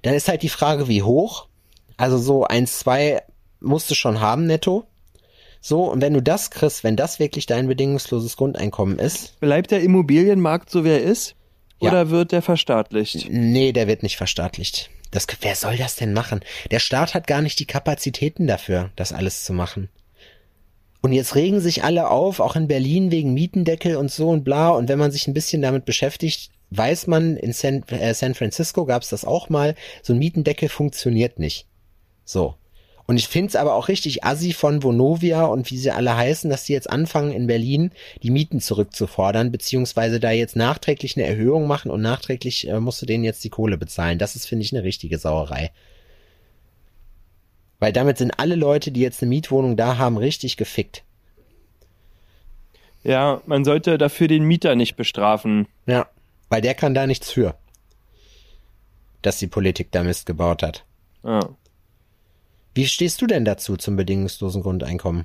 Dann 0.03 0.15
ist 0.15 0.29
halt 0.29 0.43
die 0.43 0.49
Frage, 0.49 0.89
wie 0.89 1.03
hoch. 1.03 1.49
Also 1.97 2.19
so 2.19 2.45
eins, 2.45 2.79
zwei 2.79 3.23
musst 3.61 3.91
du 3.91 3.95
schon 3.95 4.21
haben 4.21 4.47
netto. 4.47 4.85
So, 5.61 5.85
und 5.85 6.01
wenn 6.01 6.13
du 6.13 6.21
das 6.21 6.51
kriegst, 6.51 6.83
wenn 6.83 6.97
das 6.97 7.21
wirklich 7.21 7.47
dein 7.47 7.69
bedingungsloses 7.69 8.37
Grundeinkommen 8.37 8.99
ist. 8.99 9.39
Bleibt 9.39 9.71
der 9.71 9.81
Immobilienmarkt 9.81 10.69
so, 10.69 10.85
wie 10.85 10.91
er 10.91 11.03
ist? 11.03 11.37
Ja. 11.81 11.91
Oder 11.91 12.11
wird 12.11 12.33
der 12.33 12.43
verstaatlicht? 12.43 13.29
Nee, 13.31 13.73
der 13.73 13.87
wird 13.87 14.03
nicht 14.03 14.17
verstaatlicht. 14.17 14.91
Das, 15.13 15.27
wer 15.41 15.55
soll 15.55 15.77
das 15.77 15.95
denn 15.95 16.13
machen? 16.15 16.41
Der 16.71 16.81
Staat 16.81 17.15
hat 17.15 17.27
gar 17.27 17.43
nicht 17.43 17.61
die 17.61 17.67
Kapazitäten 17.67 18.47
dafür, 18.47 18.91
das 18.97 19.13
alles 19.13 19.45
zu 19.45 19.53
machen. 19.53 19.89
Und 21.03 21.13
jetzt 21.13 21.35
regen 21.35 21.61
sich 21.61 21.83
alle 21.83 22.11
auf, 22.11 22.39
auch 22.39 22.55
in 22.55 22.69
Berlin 22.69 23.11
wegen 23.11 23.35
Mietendeckel 23.35 23.97
und 23.97 24.11
so 24.11 24.29
und 24.29 24.45
bla. 24.45 24.71
Und 24.71 24.89
wenn 24.89 25.01
man 25.01 25.11
sich 25.11 25.27
ein 25.27 25.35
bisschen 25.35 25.61
damit 25.61 25.85
beschäftigt, 25.85 26.51
weiß 26.71 27.09
man, 27.09 27.37
in 27.37 27.53
San, 27.53 27.83
äh, 27.89 28.15
San 28.15 28.35
Francisco 28.35 28.87
gab 28.87 29.03
es 29.03 29.09
das 29.09 29.25
auch 29.25 29.49
mal, 29.49 29.75
so 30.03 30.13
ein 30.13 30.21
Mietendeckel 30.21 30.69
funktioniert 30.69 31.41
nicht. 31.41 31.67
So. 32.25 32.55
Und 33.07 33.17
ich 33.17 33.27
find's 33.27 33.57
aber 33.57 33.75
auch 33.75 33.89
richtig 33.89 34.23
assi 34.23 34.53
von 34.53 34.83
Vonovia 34.85 35.45
und 35.45 35.71
wie 35.73 35.77
sie 35.77 35.91
alle 35.91 36.17
heißen, 36.17 36.49
dass 36.49 36.65
die 36.65 36.73
jetzt 36.73 36.89
anfangen 36.89 37.33
in 37.33 37.49
Berlin 37.49 37.91
die 38.23 38.31
Mieten 38.31 38.61
zurückzufordern, 38.61 39.51
beziehungsweise 39.51 40.21
da 40.21 40.31
jetzt 40.31 40.55
nachträglich 40.55 41.17
eine 41.17 41.27
Erhöhung 41.27 41.67
machen 41.67 41.91
und 41.91 42.01
nachträglich 42.01 42.69
äh, 42.69 42.79
musst 42.79 43.03
du 43.03 43.07
denen 43.07 43.25
jetzt 43.25 43.43
die 43.43 43.51
Kohle 43.51 43.77
bezahlen. 43.77 44.19
Das 44.19 44.37
ist, 44.37 44.47
finde 44.47 44.65
ich, 44.65 44.73
eine 44.73 44.85
richtige 44.85 45.19
Sauerei. 45.19 45.73
Weil 47.83 47.93
damit 47.93 48.17
sind 48.17 48.39
alle 48.39 48.55
Leute, 48.55 48.93
die 48.93 49.01
jetzt 49.01 49.23
eine 49.23 49.31
Mietwohnung 49.31 49.77
da 49.77 49.99
haben, 49.99 50.17
richtig 50.17 50.57
gefickt. 50.57 51.03
Ja, 53.03 53.43
man 53.45 53.65
sollte 53.65 53.99
dafür 53.99 54.29
den 54.29 54.45
Mieter 54.45 54.77
nicht 54.77 54.95
bestrafen. 54.95 55.67
Ja. 55.87 56.07
Weil 56.49 56.61
der 56.61 56.77
kann 56.77 56.95
da 56.95 57.09
nichts 57.09 57.33
für. 57.33 57.57
Dass 59.21 59.39
die 59.39 59.49
Politik 59.49 59.91
da 59.91 60.05
Mist 60.05 60.27
gebaut 60.27 60.63
hat. 60.63 60.85
Ja. 61.25 61.41
Wie 62.73 62.87
stehst 62.87 63.21
du 63.21 63.27
denn 63.27 63.45
dazu 63.45 63.77
zum 63.77 63.97
bedingungslosen 63.97 64.63
Grundeinkommen? 64.63 65.25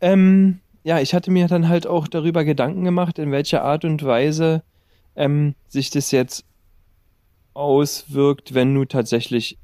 Ähm, 0.00 0.58
ja, 0.82 0.98
ich 0.98 1.14
hatte 1.14 1.30
mir 1.30 1.46
dann 1.46 1.68
halt 1.68 1.86
auch 1.86 2.08
darüber 2.08 2.42
Gedanken 2.42 2.82
gemacht, 2.82 3.20
in 3.20 3.30
welcher 3.30 3.62
Art 3.62 3.84
und 3.84 4.02
Weise 4.02 4.64
ähm, 5.14 5.54
sich 5.68 5.90
das 5.90 6.10
jetzt 6.10 6.44
auswirkt, 7.54 8.52
wenn 8.52 8.74
du 8.74 8.84
tatsächlich 8.84 9.58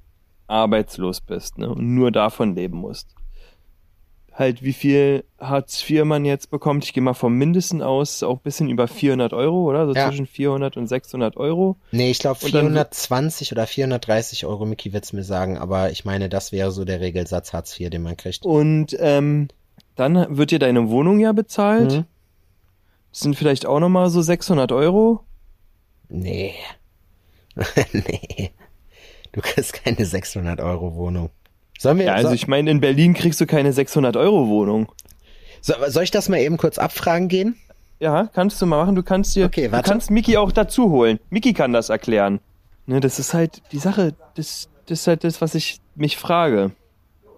arbeitslos 0.49 1.21
bist 1.21 1.59
ne, 1.59 1.69
und 1.71 1.95
nur 1.95 2.11
davon 2.11 2.55
leben 2.57 2.79
musst. 2.79 3.15
Halt, 4.33 4.63
wie 4.63 4.73
viel 4.73 5.25
Hartz 5.41 5.83
IV 5.91 6.05
man 6.05 6.25
jetzt 6.25 6.51
bekommt, 6.51 6.85
ich 6.85 6.93
gehe 6.93 7.03
mal 7.03 7.15
vom 7.15 7.35
Mindesten 7.35 7.83
aus, 7.83 8.23
auch 8.23 8.37
ein 8.37 8.43
bisschen 8.45 8.69
über 8.71 8.87
400 8.87 9.33
Euro, 9.33 9.69
oder? 9.69 9.87
So 9.87 9.95
Ja. 9.95 10.07
zwischen 10.09 10.27
400 10.27 10.77
und 10.77 10.87
600 10.87 11.37
Euro. 11.37 11.77
Nee, 11.91 12.13
ich 12.13 12.21
glaube 12.21 12.39
Und 12.45 12.55
dann- 12.55 12.67
420 12.67 13.51
oder 13.51 13.67
430 13.67 14.47
Euro, 14.47 14.65
Mickey 14.65 14.93
wird's 14.93 15.13
mir 15.13 15.25
sagen, 15.25 15.59
aber 15.59 15.91
ich 15.91 16.05
meine, 16.05 16.29
das 16.29 16.53
wäre 16.53 16.71
so 16.71 16.85
der 16.85 17.01
Regelsatz 17.01 17.53
Hartz 17.53 17.79
IV, 17.81 17.91
den 17.91 18.03
man 18.03 18.17
kriegt. 18.17 18.47
Und 18.47 18.97
ähm, 19.01 19.49
dann 19.97 20.37
wird 20.37 20.53
dir 20.53 20.61
deine 20.61 20.89
Wohnung 20.89 21.19
ja 21.19 21.33
bezahlt. 21.33 21.93
Mhm. 21.93 22.05
Das 23.11 23.21
sind 23.21 23.35
vielleicht 23.35 23.67
auch 23.67 23.81
nochmal 23.81 24.09
so 24.09 24.23
600 24.23 24.71
Euro. 24.71 25.25
Nee. 26.09 26.55
nee. 27.93 28.53
Du 29.39 29.43
kriegst 29.43 29.73
keine 29.73 30.05
600 30.05 30.61
Euro 30.61 30.97
Wohnung. 30.97 31.31
Sollen 31.79 31.99
wir, 31.99 32.07
Ja, 32.07 32.15
also 32.15 32.31
so, 32.31 32.35
ich 32.35 32.49
meine, 32.49 32.73
in 32.73 32.81
Berlin 32.81 33.15
kriegst 33.15 33.41
du 33.41 33.47
keine 33.47 33.73
600 33.73 34.17
Euro 34.17 34.49
Wohnung. 34.49 34.91
so, 35.61 35.75
soll 35.87 36.03
ich 36.03 36.11
das 36.11 36.29
mal 36.29 36.39
eben 36.41 36.57
kurz 36.57 36.77
abfragen 36.77 37.29
gehen? 37.29 37.55
Ja, 38.01 38.29
kannst 38.35 38.61
du 38.61 38.67
mal 38.67 38.79
machen. 38.83 38.97
Du 38.97 39.05
kannst 39.05 39.37
dir, 39.37 39.47
Okay, 39.47 39.67
du 39.67 39.73
warte. 39.73 39.89
kannst 39.89 40.11
Miki 40.11 40.37
auch 40.39 40.51
dazu 40.51 40.91
holen. 40.91 41.21
Miki 41.31 41.53
kann 41.53 41.73
das 41.73 41.89
erklären. 41.89 42.41
Ne, 42.87 42.99
das 42.99 43.21
ist 43.21 43.33
halt 43.33 43.63
die 43.71 43.79
Sache. 43.79 44.17
Das, 44.35 44.69
das 44.87 45.01
ist 45.03 45.07
halt 45.07 45.23
das, 45.23 45.41
was 45.41 45.55
ich 45.55 45.79
mich 45.95 46.17
frage. 46.17 46.73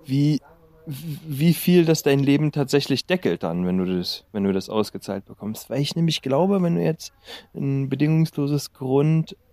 Wie, 0.07 0.41
wie 0.87 1.53
viel 1.53 1.85
das 1.85 2.03
dein 2.03 2.21
Leben 2.21 2.51
tatsächlich 2.51 3.05
deckelt 3.05 3.43
dann, 3.43 3.67
wenn 3.67 3.77
du 3.77 3.85
das, 3.99 4.25
wenn 4.33 4.45
du 4.45 4.53
das 4.55 4.71
ausgezahlt 4.71 5.27
bekommst. 5.27 5.69
Weil 5.69 5.81
ich 5.83 5.97
nämlich 5.97 6.23
glaube, 6.23 6.63
wenn 6.63 6.77
du 6.77 6.83
jetzt 6.83 7.13
ein 7.55 7.91
bedingungsloses 7.91 8.73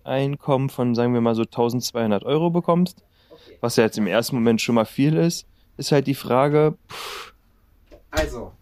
Grundeinkommen 0.08 0.70
von, 0.70 0.94
sagen 0.94 1.12
wir 1.12 1.20
mal 1.20 1.34
so 1.34 1.42
1200 1.42 2.24
Euro 2.24 2.50
bekommst, 2.50 3.02
was 3.60 3.76
ja 3.76 3.84
jetzt 3.84 3.98
im 3.98 4.06
ersten 4.06 4.36
Moment 4.36 4.60
schon 4.60 4.74
mal 4.74 4.86
viel 4.86 5.16
ist, 5.16 5.46
ist 5.76 5.92
halt 5.92 6.06
die 6.06 6.14
Frage, 6.14 6.76
Also, 8.10 8.52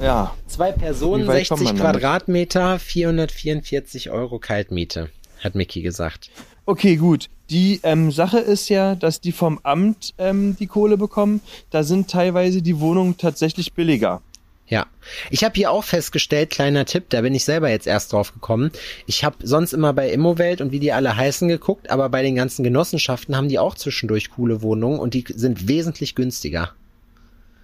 ja, 0.00 0.34
zwei 0.46 0.70
Personen, 0.70 1.24
Wie 1.24 1.28
weit 1.28 1.48
kommt 1.48 1.60
60 1.60 1.64
man 1.64 1.76
damit? 1.76 2.00
Quadratmeter, 2.00 2.78
444 2.78 4.10
Euro 4.10 4.38
Kaltmiete, 4.38 5.10
hat 5.42 5.56
Mickey 5.56 5.82
gesagt. 5.82 6.30
Okay, 6.64 6.96
gut. 6.96 7.28
Die 7.50 7.80
ähm, 7.84 8.10
Sache 8.10 8.38
ist 8.38 8.68
ja, 8.68 8.94
dass 8.96 9.20
die 9.20 9.32
vom 9.32 9.60
Amt 9.62 10.14
ähm, 10.18 10.56
die 10.58 10.66
Kohle 10.66 10.96
bekommen. 10.96 11.40
Da 11.70 11.84
sind 11.84 12.10
teilweise 12.10 12.60
die 12.60 12.80
Wohnungen 12.80 13.16
tatsächlich 13.16 13.72
billiger. 13.72 14.20
Ja, 14.68 14.86
ich 15.30 15.44
habe 15.44 15.54
hier 15.54 15.70
auch 15.70 15.84
festgestellt, 15.84 16.50
kleiner 16.50 16.84
Tipp, 16.86 17.04
da 17.10 17.20
bin 17.20 17.34
ich 17.34 17.44
selber 17.44 17.70
jetzt 17.70 17.86
erst 17.86 18.12
drauf 18.12 18.32
gekommen. 18.32 18.72
Ich 19.06 19.22
habe 19.22 19.36
sonst 19.46 19.72
immer 19.72 19.92
bei 19.92 20.10
Immowelt 20.10 20.60
und 20.60 20.72
wie 20.72 20.80
die 20.80 20.92
alle 20.92 21.16
heißen 21.16 21.46
geguckt, 21.46 21.88
aber 21.90 22.08
bei 22.08 22.22
den 22.22 22.34
ganzen 22.34 22.64
Genossenschaften 22.64 23.36
haben 23.36 23.48
die 23.48 23.60
auch 23.60 23.76
zwischendurch 23.76 24.30
coole 24.30 24.62
Wohnungen 24.62 24.98
und 24.98 25.14
die 25.14 25.24
sind 25.28 25.68
wesentlich 25.68 26.16
günstiger. 26.16 26.72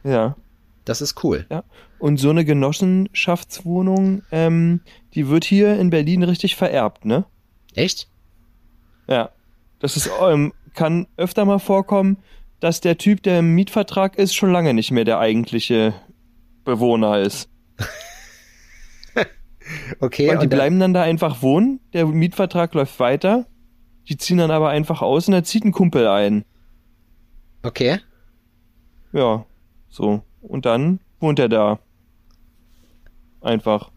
Ja, 0.05 0.37
Das 0.85 1.01
ist 1.01 1.23
cool. 1.25 1.47
ja. 1.51 1.65
Und 1.99 2.19
so 2.19 2.31
eine 2.31 2.45
Genossenschaftswohnung, 2.45 4.23
ähm, 4.33 4.81
die 5.15 5.29
wird 5.29 5.45
hier 5.45 5.79
in 5.79 5.91
Berlin 5.91 6.23
richtig 6.23 6.57
vererbt, 6.57 7.05
ne? 7.05 7.25
Echt? 7.75 8.09
Ja. 9.09 9.31
Das 9.79 9.97
ist, 9.97 10.11
ähm, 10.21 10.53
kann 10.75 11.07
öfter 11.17 11.45
mal 11.45 11.59
vorkommen, 11.59 12.19
dass 12.61 12.81
der 12.81 12.99
Typ, 12.99 13.23
der 13.23 13.41
im 13.41 13.55
Mietvertrag 13.55 14.17
ist, 14.19 14.35
schon 14.35 14.53
lange 14.53 14.75
nicht 14.75 14.91
mehr 14.93 15.05
der 15.05 15.19
eigentliche 15.19 15.95
Bewohner 16.65 17.21
ist. 17.21 17.49
Okay, 20.01 20.29
Und 20.31 20.41
die 20.41 20.47
und 20.47 20.51
bleiben 20.51 20.81
dann 20.81 20.93
da 20.93 21.03
einfach 21.03 21.41
wohnen, 21.41 21.81
der 21.93 22.05
Mietvertrag 22.07 22.75
läuft 22.75 22.99
weiter, 22.99 23.47
die 24.09 24.17
ziehen 24.17 24.39
dann 24.39 24.51
aber 24.51 24.71
einfach 24.71 25.01
aus 25.03 25.29
und 25.29 25.33
da 25.33 25.45
zieht 25.45 25.65
ein 25.65 25.73
Kumpel 25.73 26.09
ein. 26.09 26.45
okay. 27.63 28.01
Ja, 29.13 29.45
so. 29.89 30.23
Und 30.41 30.67
dann 30.67 30.99
wohnt 31.21 31.39
er 31.39 31.49
da. 31.49 31.79
Einfach. 33.41 33.91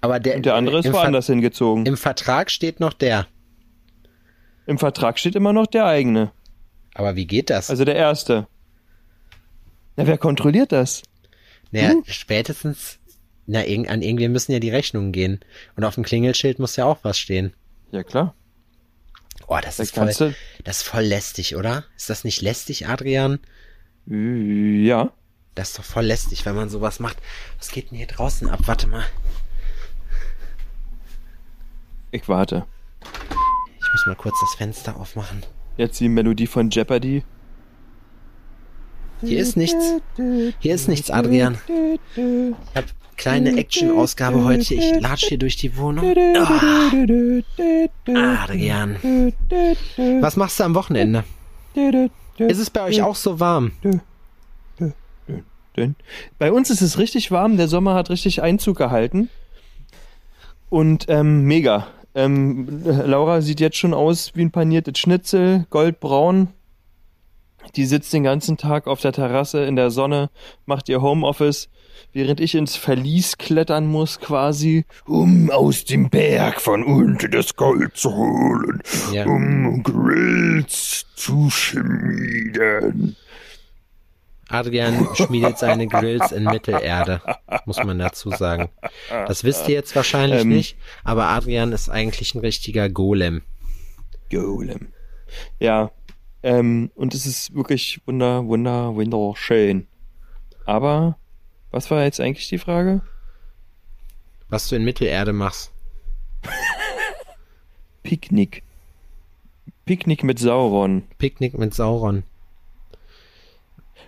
Aber 0.00 0.18
der, 0.18 0.36
Und 0.36 0.46
der 0.46 0.54
andere 0.54 0.78
ist 0.78 0.86
im, 0.86 0.92
Ver 0.92 1.02
woanders 1.02 1.26
hingezogen. 1.26 1.86
im 1.86 1.96
Vertrag 1.96 2.50
steht 2.50 2.80
noch 2.80 2.92
der. 2.92 3.26
Im 4.66 4.78
Vertrag 4.78 5.18
steht 5.18 5.34
immer 5.36 5.52
noch 5.52 5.66
der 5.66 5.84
eigene. 5.86 6.32
Aber 6.94 7.16
wie 7.16 7.26
geht 7.26 7.50
das? 7.50 7.70
Also 7.70 7.84
der 7.84 7.96
erste. 7.96 8.48
Na, 9.96 10.06
wer 10.06 10.18
kontrolliert 10.18 10.72
das? 10.72 11.02
Naja, 11.70 11.90
hm? 11.90 12.02
spätestens, 12.06 12.98
na, 13.46 13.60
an 13.60 14.02
irgendwen 14.02 14.32
müssen 14.32 14.52
ja 14.52 14.60
die 14.60 14.70
Rechnungen 14.70 15.12
gehen. 15.12 15.40
Und 15.76 15.84
auf 15.84 15.94
dem 15.94 16.04
Klingelschild 16.04 16.58
muss 16.58 16.76
ja 16.76 16.84
auch 16.84 16.98
was 17.02 17.18
stehen. 17.18 17.52
Ja, 17.92 18.02
klar. 18.02 18.34
Oh, 19.46 19.58
das 19.60 19.76
Da 19.78 19.82
ist 19.82 19.94
voll, 19.94 20.12
du. 20.12 20.34
das 20.64 20.78
ist 20.78 20.82
voll 20.88 21.02
lästig, 21.02 21.56
oder? 21.56 21.84
Ist 21.96 22.10
das 22.10 22.24
nicht 22.24 22.40
lästig, 22.40 22.86
Adrian? 22.88 23.40
Ja. 24.06 25.12
Das 25.54 25.70
ist 25.70 25.78
doch 25.78 25.84
voll 25.84 26.04
lästig, 26.04 26.46
wenn 26.46 26.54
man 26.54 26.68
sowas 26.68 27.00
macht. 27.00 27.18
Was 27.58 27.70
geht 27.70 27.90
denn 27.90 27.98
hier 27.98 28.06
draußen 28.06 28.48
ab? 28.48 28.60
Warte 28.66 28.86
mal. 28.86 29.04
Ich 32.12 32.28
warte. 32.28 32.66
Ich 33.02 33.92
muss 33.92 34.06
mal 34.06 34.16
kurz 34.16 34.36
das 34.40 34.54
Fenster 34.54 34.96
aufmachen. 34.96 35.42
Jetzt 35.76 35.98
die 36.00 36.08
Melodie 36.08 36.46
von 36.46 36.70
Jeopardy. 36.70 37.24
Hier 39.22 39.38
ist 39.40 39.56
nichts. 39.56 39.94
Hier 40.58 40.74
ist 40.74 40.88
nichts, 40.88 41.10
Adrian. 41.10 41.58
Ich 42.16 42.74
hab 42.74 42.84
kleine 43.16 43.56
Action-Ausgabe 43.56 44.44
heute. 44.44 44.74
Ich 44.74 45.00
latsch 45.00 45.26
hier 45.26 45.38
durch 45.38 45.56
die 45.56 45.76
Wohnung. 45.76 46.04
Ah, 48.08 48.44
Adrian. 48.44 48.96
Was 50.20 50.36
machst 50.36 50.58
du 50.60 50.64
am 50.64 50.74
Wochenende? 50.74 51.24
Ist 52.38 52.58
es 52.58 52.70
bei 52.70 52.82
euch 52.82 53.02
auch 53.02 53.16
so 53.16 53.38
warm? 53.40 53.72
Bei 56.38 56.52
uns 56.52 56.70
ist 56.70 56.80
es 56.80 56.98
richtig 56.98 57.30
warm, 57.30 57.56
der 57.56 57.68
Sommer 57.68 57.94
hat 57.94 58.10
richtig 58.10 58.42
Einzug 58.42 58.76
gehalten. 58.78 59.30
Und 60.68 61.06
ähm, 61.08 61.44
mega. 61.44 61.88
Ähm, 62.14 62.82
Laura 62.84 63.40
sieht 63.40 63.60
jetzt 63.60 63.76
schon 63.76 63.94
aus 63.94 64.32
wie 64.34 64.42
ein 64.42 64.50
paniertes 64.50 64.98
Schnitzel, 64.98 65.66
goldbraun. 65.70 66.48
Die 67.76 67.84
sitzt 67.86 68.12
den 68.12 68.22
ganzen 68.24 68.56
Tag 68.56 68.86
auf 68.86 69.00
der 69.00 69.12
Terrasse 69.12 69.64
in 69.64 69.76
der 69.76 69.90
Sonne, 69.90 70.30
macht 70.66 70.88
ihr 70.88 71.02
Homeoffice, 71.02 71.68
während 72.12 72.40
ich 72.40 72.54
ins 72.54 72.76
Verlies 72.76 73.38
klettern 73.38 73.86
muss 73.86 74.18
quasi, 74.20 74.84
um 75.06 75.50
aus 75.50 75.84
dem 75.84 76.10
Berg 76.10 76.60
von 76.60 76.82
unten 76.82 77.30
das 77.30 77.54
Gold 77.56 77.96
zu 77.96 78.12
holen, 78.14 78.82
Ja. 79.12 79.26
um 79.26 79.82
Grills 79.82 81.06
zu 81.14 81.50
schmieden. 81.50 83.16
Adrian 84.48 85.06
schmiedet 85.14 85.58
seine 85.58 85.86
Grills 85.86 86.32
in 86.32 86.42
Mittelerde, 86.44 87.20
muss 87.66 87.76
man 87.84 88.00
dazu 88.00 88.30
sagen. 88.30 88.68
Das 89.08 89.44
wisst 89.44 89.68
ihr 89.68 89.74
jetzt 89.74 89.94
wahrscheinlich 89.94 90.40
Ähm. 90.42 90.48
nicht, 90.48 90.76
aber 91.04 91.28
Adrian 91.28 91.70
ist 91.72 91.88
eigentlich 91.88 92.34
ein 92.34 92.40
richtiger 92.40 92.88
Golem. 92.88 93.42
Golem. 94.28 94.88
Ja, 95.60 95.92
ähm, 96.42 96.90
und 96.94 97.14
es 97.14 97.26
ist 97.26 97.54
wirklich 97.54 98.00
wunder, 98.06 98.46
wunder, 98.46 98.94
wunderschön. 98.94 99.86
Aber, 100.64 101.16
was 101.70 101.90
war 101.90 102.02
jetzt 102.04 102.20
eigentlich 102.20 102.48
die 102.48 102.58
Frage? 102.58 103.02
Was 104.48 104.68
du 104.68 104.76
in 104.76 104.84
Mittelerde 104.84 105.32
machst. 105.32 105.70
Picknick. 108.02 108.62
Picknick 109.84 110.24
mit 110.24 110.38
Sauron. 110.38 111.02
Picknick 111.18 111.58
mit 111.58 111.74
Sauron. 111.74 112.24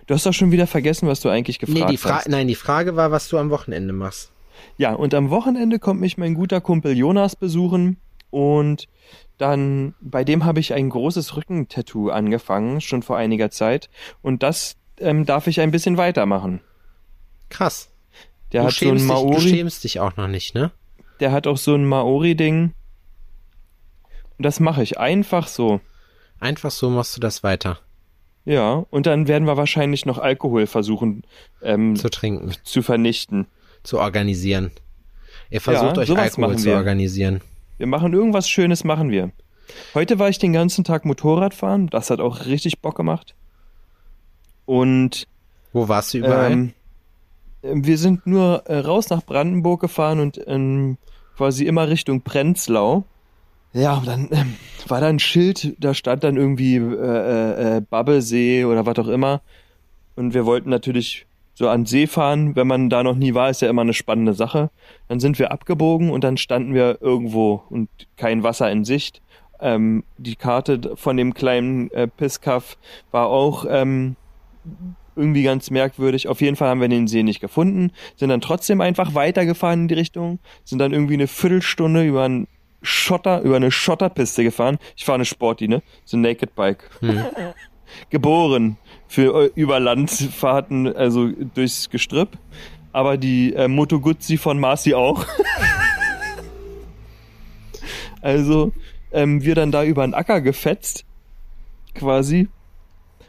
Du 0.07 0.13
hast 0.13 0.25
doch 0.25 0.33
schon 0.33 0.51
wieder 0.51 0.67
vergessen, 0.67 1.07
was 1.07 1.21
du 1.21 1.29
eigentlich 1.29 1.59
gefragt 1.59 1.79
Nee, 1.79 1.91
die 1.91 1.97
Fra 1.97 2.15
hast. 2.17 2.27
nein, 2.29 2.47
die 2.47 2.55
Frage 2.55 2.95
war, 2.95 3.11
was 3.11 3.29
du 3.29 3.37
am 3.37 3.49
Wochenende 3.49 3.93
machst. 3.93 4.31
Ja, 4.77 4.93
und 4.93 5.13
am 5.13 5.29
Wochenende 5.29 5.79
kommt 5.79 6.01
mich 6.01 6.17
mein 6.17 6.33
guter 6.33 6.59
Kumpel 6.61 6.97
Jonas 6.97 7.35
besuchen 7.35 7.97
und 8.33 8.87
dann, 9.37 9.93
bei 10.01 10.23
dem 10.23 10.43
habe 10.45 10.59
ich 10.59 10.73
ein 10.73 10.89
großes 10.89 11.35
Rückentattoo 11.35 12.09
angefangen, 12.09 12.81
schon 12.81 13.03
vor 13.03 13.17
einiger 13.17 13.51
Zeit. 13.51 13.89
Und 14.21 14.41
das 14.41 14.75
ähm, 14.99 15.25
darf 15.25 15.47
ich 15.47 15.59
ein 15.61 15.71
bisschen 15.71 15.97
weitermachen. 15.97 16.61
Krass. 17.49 17.91
Der 18.51 18.61
du, 18.61 18.67
hat 18.67 18.73
so 18.73 18.89
ein 18.89 18.99
schämst 18.99 19.03
dich, 19.03 19.07
du 19.07 19.13
Maori, 19.13 19.41
schämst 19.41 19.83
dich 19.83 19.99
auch 19.99 20.15
noch 20.17 20.27
nicht, 20.27 20.55
ne? 20.55 20.71
der 21.19 21.31
hat 21.31 21.47
auch 21.47 21.57
so 21.57 21.75
ein 21.75 21.85
Maori-Ding. 21.85 22.73
Und 24.37 24.45
das 24.45 24.59
mache 24.59 24.83
ich 24.83 24.99
einfach 24.99 25.47
so. 25.47 25.79
Einfach 26.39 26.71
so 26.71 26.89
machst 26.89 27.15
du 27.15 27.21
das 27.21 27.43
weiter 27.43 27.79
Ja, 28.45 28.85
und 28.89 29.05
dann 29.05 29.27
werden 29.27 29.45
wir 29.47 29.57
wahrscheinlich 29.57 30.05
noch 30.05 30.17
Alkohol 30.17 30.67
versuchen 30.67 31.23
ähm, 31.61 31.95
zu 31.95 32.09
trinken, 32.09 32.51
zu 32.63 32.81
vernichten. 32.81 33.47
zu 33.83 33.99
organisieren. 33.99 34.71
Ihr 35.49 35.61
versucht 35.61 35.97
Ja, 35.97 36.03
euch 36.03 36.17
Alkohol 36.17 36.57
zu 36.57 36.73
organisieren. 36.73 37.41
Wir 37.77 37.87
machen 37.87 38.13
irgendwas 38.13 38.49
Schönes, 38.49 38.83
machen 38.83 39.09
wir. 39.09 39.31
Heute 39.93 40.19
war 40.19 40.29
ich 40.29 40.37
den 40.37 40.53
ganzen 40.53 40.83
Tag 40.83 41.05
Motorrad 41.05 41.53
fahren. 41.53 41.87
Das 41.87 42.09
hat 42.09 42.19
auch 42.19 42.45
richtig 42.45 42.79
Bock 42.79 42.95
gemacht. 42.95 43.35
Und 44.65 45.27
Wo 45.71 45.87
warst 45.87 46.13
du 46.13 46.19
überall? 46.19 46.51
ähm, 46.51 46.73
wir 47.63 47.97
sind 47.97 48.27
nur 48.27 48.63
äh, 48.67 48.79
raus 48.79 49.09
nach 49.09 49.23
Brandenburg 49.23 49.81
gefahren 49.81 50.19
und 50.19 50.39
ähm, 50.47 50.97
quasi 51.37 51.65
immer 51.65 51.87
Richtung 51.87 52.21
Prenzlau. 52.21 53.05
Ja, 53.73 53.97
und 53.97 54.07
dann 54.07 54.27
ähm, 54.31 54.55
war 54.87 55.01
da 55.01 55.07
ein 55.07 55.19
Schild, 55.19 55.75
da 55.79 55.93
stand 55.93 56.23
dann 56.23 56.37
irgendwie 56.37 56.75
äh, 56.75 56.79
äh, 56.79 57.77
äh, 57.77 57.81
Babbelsee 57.81 58.65
oder 58.65 58.85
was 58.85 58.99
auch 58.99 59.07
immer. 59.07 59.41
Und 60.15 60.33
wir 60.33 60.45
wollten 60.45 60.69
natürlich 60.69 61.25
so 61.63 61.69
an 61.69 61.85
See 61.85 62.07
fahren. 62.07 62.57
Wenn 62.57 62.67
man 62.67 62.89
da 62.89 63.03
noch 63.03 63.15
nie 63.15 63.33
war, 63.33 63.49
ist 63.49 63.61
ja 63.61 63.69
immer 63.69 63.83
eine 63.83 63.93
spannende 63.93 64.33
Sache. 64.33 64.69
Dann 65.07 65.21
sind 65.21 65.39
wir 65.39 65.53
abgebogen 65.53 66.11
und 66.11 66.23
dann 66.23 66.35
standen 66.35 66.73
wir 66.73 67.01
irgendwo 67.01 67.63
und 67.69 67.87
kein 68.17 68.43
Wasser 68.43 68.69
in 68.69 68.83
Sicht. 68.83 69.21
Ähm, 69.61 70.03
die 70.17 70.35
Karte 70.35 70.95
von 70.95 71.15
dem 71.15 71.33
kleinen 71.33 71.89
äh, 71.91 72.07
Pisskaff 72.07 72.77
war 73.11 73.27
auch 73.27 73.65
ähm, 73.69 74.17
irgendwie 75.15 75.43
ganz 75.43 75.69
merkwürdig. 75.69 76.27
Auf 76.27 76.41
jeden 76.41 76.57
Fall 76.57 76.67
haben 76.67 76.81
wir 76.81 76.89
den 76.89 77.07
See 77.07 77.23
nicht 77.23 77.39
gefunden, 77.39 77.91
sind 78.17 78.27
dann 78.27 78.41
trotzdem 78.41 78.81
einfach 78.81 79.15
weitergefahren 79.15 79.83
in 79.83 79.87
die 79.87 79.93
Richtung, 79.93 80.39
sind 80.65 80.79
dann 80.79 80.91
irgendwie 80.91 81.13
eine 81.13 81.27
Viertelstunde 81.27 82.03
über 82.03 82.23
einen 82.23 82.49
Schotter, 82.81 83.39
über 83.41 83.55
eine 83.55 83.71
Schotterpiste 83.71 84.43
gefahren. 84.43 84.79
Ich 84.97 85.05
fahre 85.05 85.15
eine 85.15 85.25
Sporty, 85.25 85.69
ne? 85.69 85.81
So 86.03 86.17
ein 86.17 86.21
Naked 86.21 86.55
Bike. 86.55 86.89
Geboren 88.09 88.77
für 89.13 89.43
äh, 89.43 89.51
Überlandfahrten, 89.53 90.95
also 90.95 91.29
durchs 91.53 91.91
Gestrüpp. 91.91 92.29
Aber 92.93 93.15
die 93.17 93.53
äh, 93.53 93.67
Moto 93.67 93.99
Guzzi 93.99 94.37
von 94.37 94.59
Marci 94.59 94.95
auch. 94.95 95.23
also 98.21 98.71
ähm, 99.11 99.43
wir 99.43 99.53
dann 99.53 99.71
da 99.71 99.83
über 99.83 100.01
einen 100.03 100.15
Acker 100.15 100.41
gefetzt, 100.41 101.05
quasi. 101.93 102.47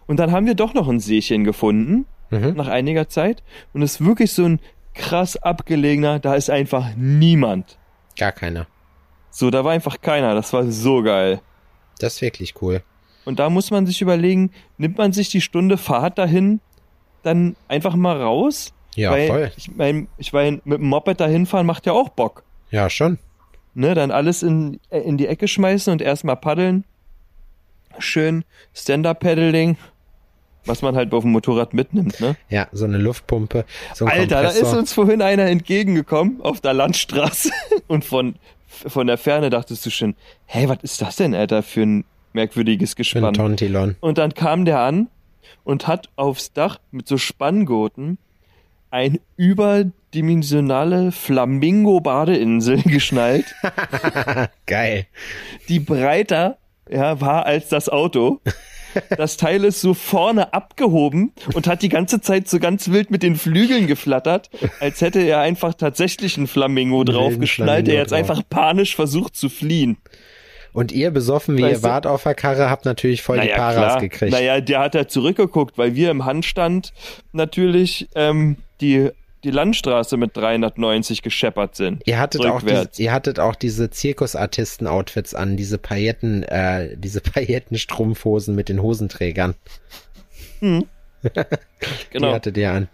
Und 0.07 0.19
dann 0.19 0.33
haben 0.33 0.47
wir 0.47 0.55
doch 0.55 0.73
noch 0.73 0.89
ein 0.89 1.01
Seechen 1.01 1.45
gefunden, 1.45 2.07
Mhm. 2.31 2.55
nach 2.57 2.69
einiger 2.69 3.11
Zeit. 3.11 3.43
Und 3.75 3.83
es 3.83 3.97
ist 4.01 4.07
wirklich 4.07 4.33
so 4.33 4.45
ein 4.45 4.61
krass 4.95 5.37
abgelegener, 5.37 6.19
da 6.19 6.35
ist 6.35 6.49
einfach 6.49 6.89
niemand. 6.97 7.77
Gar 8.17 8.33
keiner. 8.33 8.67
So, 9.31 9.51
da 9.51 9.65
war 9.65 9.73
einfach 9.73 10.01
keiner. 10.01 10.35
Das 10.35 10.53
war 10.55 10.65
so 10.71 11.03
geil. 11.03 11.43
Das 11.99 12.15
ist 12.15 12.23
wirklich 12.23 12.55
cool. 12.63 12.83
Und 13.25 13.39
da 13.39 13.51
muss 13.51 13.71
man 13.71 13.87
sich 13.87 14.03
überlegen, 14.03 14.51
nimmt 14.79 14.99
man 14.99 15.13
sich 15.13 15.29
die 15.29 15.41
Stunde 15.41 15.77
Fahrt 15.77 16.19
dahin 16.19 16.61
dann 17.23 17.57
einfach 17.69 17.95
mal 17.95 18.21
raus? 18.21 18.73
Ja, 18.95 19.11
Weil 19.11 19.27
voll. 19.27 19.53
Ich 19.57 19.75
mein, 19.75 20.09
ich 20.19 20.33
mein, 20.33 20.61
mit 20.65 20.79
dem 20.79 20.89
Moped 20.89 21.21
dahin 21.21 21.47
fahren 21.47 21.67
macht 21.67 21.87
ja 21.87 21.93
auch 21.93 22.11
Bock. 22.11 22.45
Ja, 22.71 22.89
schon. 22.91 23.19
Ne, 23.75 23.95
dann 23.95 24.11
alles 24.11 24.43
in, 24.43 24.79
äh, 24.91 25.01
in 25.01 25.17
die 25.17 25.27
Ecke 25.27 25.49
schmeißen 25.49 25.93
und 25.93 26.01
erstmal 26.01 26.37
paddeln. 26.37 26.85
Schön 27.99 28.45
Stand-Up-Paddling. 28.73 29.77
Was 30.67 30.81
man 30.81 30.97
halt 30.97 31.13
auf 31.13 31.25
dem 31.25 31.33
Motorrad 31.33 31.75
mitnimmt, 31.75 32.21
ne? 32.21 32.37
Ja, 32.49 32.69
so 32.73 32.87
eine 32.87 32.97
Luftpumpe, 32.97 33.67
so 33.93 34.07
ein 34.07 34.13
Alter, 34.13 34.43
da 34.43 34.49
ist 34.49 34.55
Kompressor. 34.55 34.79
uns 34.79 34.93
vorhin 34.95 35.21
einer 35.21 35.45
entgegengekommen 35.45 36.41
auf 36.41 36.63
der 36.63 36.73
Landstraße 36.73 37.51
und 37.87 38.05
von, 38.05 38.37
von 38.67 39.07
der 39.07 39.19
Ferne 39.19 39.51
dachtest 39.51 39.85
du 39.85 39.91
schon, 39.91 40.15
hey, 40.47 40.67
was 40.67 40.79
ist 40.81 41.03
das 41.03 41.17
denn, 41.17 41.35
Alter, 41.35 41.63
für 41.63 41.83
ein 41.83 42.05
merkwürdiges 42.35 42.97
Gespann? 42.97 43.33
Tontilon. 43.35 43.97
Und 44.01 44.19
dann 44.19 44.35
kam 44.35 44.65
der 44.65 44.81
an 44.81 45.09
und 45.65 45.87
hat 45.87 46.11
aufs 46.17 46.53
Dach 46.53 46.79
mit 46.91 47.09
so 47.09 47.17
Spanngurten 47.17 48.19
ein 48.91 49.19
überdimensionale 49.37 51.11
Flamingo-Badeinsel 51.11 52.83
geschnallt, 52.85 53.47
Geil. 54.67 55.07
die 55.69 55.81
breiter 55.81 56.59
ja, 56.89 57.21
war 57.21 57.47
als 57.47 57.69
das 57.69 57.89
Auto. 57.89 58.41
Das 59.17 59.37
Teil 59.37 59.65
ist 59.65 59.81
so 59.81 59.95
vorne 59.95 60.55
abgehoben 60.55 61.33
und 61.55 61.67
hat 61.67 61.83
die 61.83 61.89
ganze 61.89 62.21
Zeit 62.21 62.47
so 62.47 62.61
ganz 62.61 62.91
wild 62.91 63.11
mit 63.11 63.25
den 63.25 63.35
Flügeln 63.35 63.89
geflattert, 63.89 64.51
als 64.79 65.01
hätte 65.01 65.21
er 65.21 65.41
einfach 65.41 65.75
tatsächlich 65.75 66.37
einen 66.37 66.47
Flamingo 66.47 67.03
draufgeschnallt, 67.03 67.89
der 67.89 67.95
jetzt 67.95 68.13
einfach 68.13 68.43
panisch 68.49 68.95
versucht 68.95 69.35
zu 69.35 69.49
fliehen. 69.49 69.97
Und 70.75 70.93
ihr, 70.93 71.11
besoffen 71.11 71.57
wie 71.57 71.63
Weißt 71.63 71.77
ihr 71.77 71.89
du- 71.89 71.95
wart 71.95 72.07
auf 72.07 72.25
der 72.25 72.35
Karre, 72.35 72.69
habt 72.69 72.85
natürlich 72.85 73.23
voll 73.23 73.41
die 73.41 73.49
Paras 73.49 74.01
gekriegt. 74.01 74.33
Naja, 74.33 74.61
der 74.61 74.81
hat 74.81 74.95
ja 74.95 75.07
zurückgeguckt, 75.09 75.79
weil 75.79 75.95
wir 75.95 76.11
im 76.11 76.25
Handstand 76.27 76.93
natürlich 77.33 78.09
ähm, 78.17 78.57
die, 78.83 79.11
die 79.45 79.51
Landstraße 79.53 80.17
mit 80.17 80.37
390 80.37 81.23
gescheppert 81.23 81.77
sind. 81.77 82.03
Ihr 82.07 82.19
hattet, 82.19 82.45
auch 82.45 82.61
ihr 82.99 83.13
hattet 83.13 83.39
auch 83.39 83.55
diese 83.55 83.89
Zirkusartisten-Outfits 83.91 85.35
an, 85.35 85.57
diese 85.57 85.79
Pailletten, 85.79 86.43
äh, 86.43 86.97
diese 86.97 87.21
Paillettenstrumpfhosen 87.23 88.55
mit 88.57 88.69
den 88.69 88.83
Hosenträgern. 88.83 89.55
Die 90.61 90.85
Genau, 92.11 92.33
hattet 92.33 92.57
ihr 92.57 92.73
an. 92.73 92.89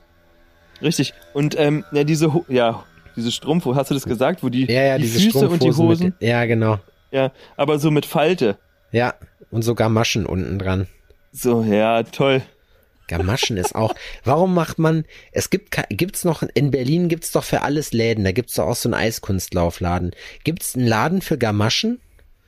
richtig. 0.83 1.15
Und 1.35 1.59
ähm, 1.59 1.85
ja, 1.93 2.05
diese, 2.05 2.33
Ho 2.35 2.45
ja, 2.49 2.85
diese 3.17 3.33
Strumpfhose, 3.33 3.77
hast 3.79 3.91
du 3.91 3.95
das 3.95 4.05
gesagt, 4.05 4.43
wo 4.43 4.49
die, 4.49 4.67
Ja, 4.71 4.83
ja, 4.83 4.99
die 4.99 5.07
Füße 5.07 5.49
und 5.49 5.63
die 5.63 5.73
Strumpfhosen. 5.73 5.87
Hosen, 5.89 6.05
Mit, 6.19 6.29
ja, 6.29 6.45
genau. 6.47 6.79
Ja, 7.11 7.33
aber 7.57 7.79
so 7.79 7.91
mit 7.91 8.07
Falte. 8.07 8.59
Ja, 8.93 9.15
und 9.51 9.63
so 9.63 9.75
Gamaschen 9.75 10.27
unten 10.27 10.59
dran. 10.59 10.87
So, 11.33 11.63
ja, 11.63 12.03
toll. 12.03 12.43
Gamaschen 13.11 13.57
ist 13.57 13.75
auch. 13.75 13.95
Warum 14.25 14.55
macht 14.55 14.79
man? 14.79 15.05
Es 15.33 15.51
gibt 15.51 15.77
gibt's 15.91 16.25
noch 16.25 16.43
in 16.43 16.71
Berlin 16.71 17.09
gibt's 17.09 17.33
doch 17.33 17.45
für 17.45 17.63
alles 17.63 17.93
Läden. 17.93 18.25
Da 18.25 18.33
gibt's 18.33 18.55
doch 18.55 18.67
auch 18.67 18.77
so 18.77 18.89
einen 18.89 18.95
Eiskunstlaufladen. 18.95 20.13
Gibt's 20.45 20.77
einen 20.77 20.87
Laden 20.87 21.21
für 21.21 21.37
Gamaschen? 21.37 22.01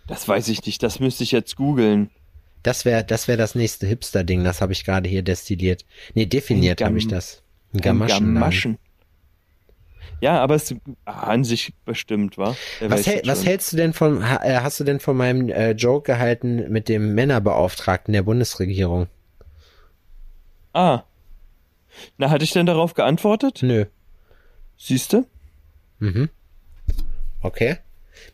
Das 0.06 0.26
weiß 0.28 0.48
ich 0.48 0.64
nicht, 0.64 0.82
das 0.82 1.00
müsste 1.00 1.24
ich 1.24 1.32
jetzt 1.32 1.56
googeln. 1.56 2.10
Das 2.62 2.84
wäre 2.84 3.04
das 3.04 3.26
wäre 3.26 3.38
das 3.38 3.56
nächste 3.56 3.86
Hipster 3.86 4.22
Ding. 4.22 4.44
Das 4.44 4.60
habe 4.60 4.72
ich 4.72 4.84
gerade 4.84 5.08
hier 5.08 5.22
destilliert. 5.22 5.84
Nee, 6.14 6.26
definiert 6.26 6.80
Ein 6.80 6.86
habe 6.86 6.98
ich 6.98 7.08
das. 7.08 7.42
Ein 7.74 7.80
Gamaschen. 7.80 8.34
Gamaschen. 8.34 8.78
Ja, 10.20 10.40
aber 10.40 10.54
es 10.54 10.74
an 11.04 11.44
sich 11.44 11.74
bestimmt, 11.84 12.38
war. 12.38 12.56
Was, 12.80 13.06
hält, 13.06 13.26
was 13.26 13.44
hältst 13.44 13.72
du 13.72 13.76
denn 13.76 13.92
von? 13.92 14.22
äh, 14.22 14.60
Hast 14.62 14.78
du 14.80 14.84
denn 14.84 15.00
von 15.00 15.16
meinem 15.16 15.48
äh, 15.48 15.72
Joke 15.72 16.06
gehalten 16.12 16.70
mit 16.70 16.88
dem 16.88 17.14
Männerbeauftragten 17.14 18.12
der 18.12 18.22
Bundesregierung? 18.22 19.08
Ah. 20.72 21.02
Na, 22.18 22.30
hatte 22.30 22.44
ich 22.44 22.52
denn 22.52 22.66
darauf 22.66 22.94
geantwortet? 22.94 23.58
Nö. 23.62 23.84
Siehste? 24.76 25.24
Okay. 27.42 27.76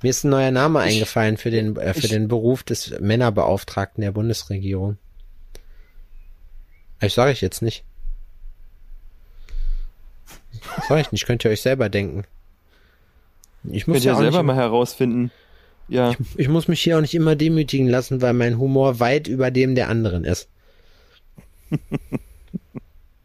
Mir 0.03 0.11
ist 0.11 0.25
ein 0.25 0.31
neuer 0.31 0.51
Name 0.51 0.81
Ich- 0.87 0.93
eingefallen 0.95 1.37
für 1.37 1.51
den 1.51 1.77
äh, 1.77 1.93
für 1.95 2.01
ich- 2.01 2.09
den 2.09 2.29
Beruf 2.29 2.63
des 2.63 2.99
Männerbeauftragten 3.01 4.03
der 4.03 4.13
Bundesregierung. 4.13 4.99
Ich 7.01 7.15
sage 7.15 7.33
ich 7.33 7.41
jetzt 7.41 7.63
nicht. 7.63 7.85
Sag 10.89 11.01
ich 11.01 11.13
nicht, 11.13 11.27
könnt 11.27 11.45
ihr 11.45 11.51
euch 11.51 11.63
selber 11.63 11.89
denken. 11.89 12.25
Ich 13.65 13.87
muss 13.87 13.97
Könnt 13.97 14.05
ja 14.05 14.17
selber 14.17 14.43
mal 14.43 14.57
herausfinden. 14.57 15.31
Ja, 15.89 16.15
ich 16.37 16.49
muss 16.49 16.69
mich 16.69 16.81
hier 16.83 16.97
auch 16.99 17.01
nicht 17.01 17.15
immer 17.15 17.35
demütigen 17.35 17.89
lassen, 17.89 18.21
weil 18.21 18.35
mein 18.35 18.59
Humor 18.59 19.01
weit 19.01 19.27
über 19.27 19.51
dem 19.51 19.75
der 19.75 19.89
anderen 19.89 20.25
ist. 20.25 20.49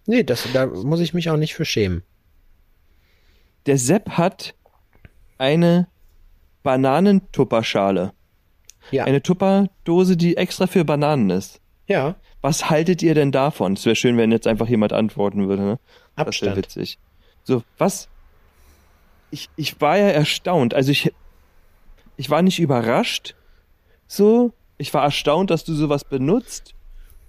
nee, 0.05 0.23
das, 0.23 0.47
da 0.53 0.65
muss 0.67 1.01
ich 1.01 1.13
mich 1.13 1.29
auch 1.29 1.37
nicht 1.37 1.53
für 1.53 1.65
schämen. 1.65 2.03
der 3.65 3.77
Sepp 3.77 4.11
hat 4.11 4.55
eine 5.37 5.87
Bananentupperschale. 6.63 8.13
Ja. 8.91 9.05
Eine 9.05 9.21
Tupperdose, 9.21 10.17
die 10.17 10.37
extra 10.37 10.67
für 10.67 10.83
Bananen 10.85 11.29
ist. 11.29 11.59
ja. 11.87 12.15
Was 12.41 12.69
haltet 12.69 13.01
ihr 13.01 13.15
denn 13.15 13.31
davon? 13.31 13.71
Es 13.71 13.85
wäre 13.85 13.95
schön, 13.95 14.17
wenn 14.17 14.29
jetzt 14.33 14.47
einfach 14.47 14.67
jemand 14.67 14.91
antworten 14.91 15.47
würde. 15.47 15.63
Ne? 15.63 15.79
Das 16.17 16.25
wäre 16.25 16.27
Abstand. 16.27 16.57
witzig. 16.57 16.99
So, 17.43 17.63
was? 17.77 18.07
Ich, 19.31 19.49
ich 19.55 19.81
war 19.81 19.97
ja 19.97 20.09
erstaunt. 20.09 20.73
Also 20.73 20.91
ich, 20.91 21.11
ich 22.17 22.29
war 22.29 22.41
nicht 22.41 22.59
überrascht. 22.59 23.35
So, 24.07 24.53
ich 24.77 24.93
war 24.93 25.03
erstaunt, 25.03 25.49
dass 25.49 25.63
du 25.63 25.73
sowas 25.73 26.03
benutzt 26.03 26.75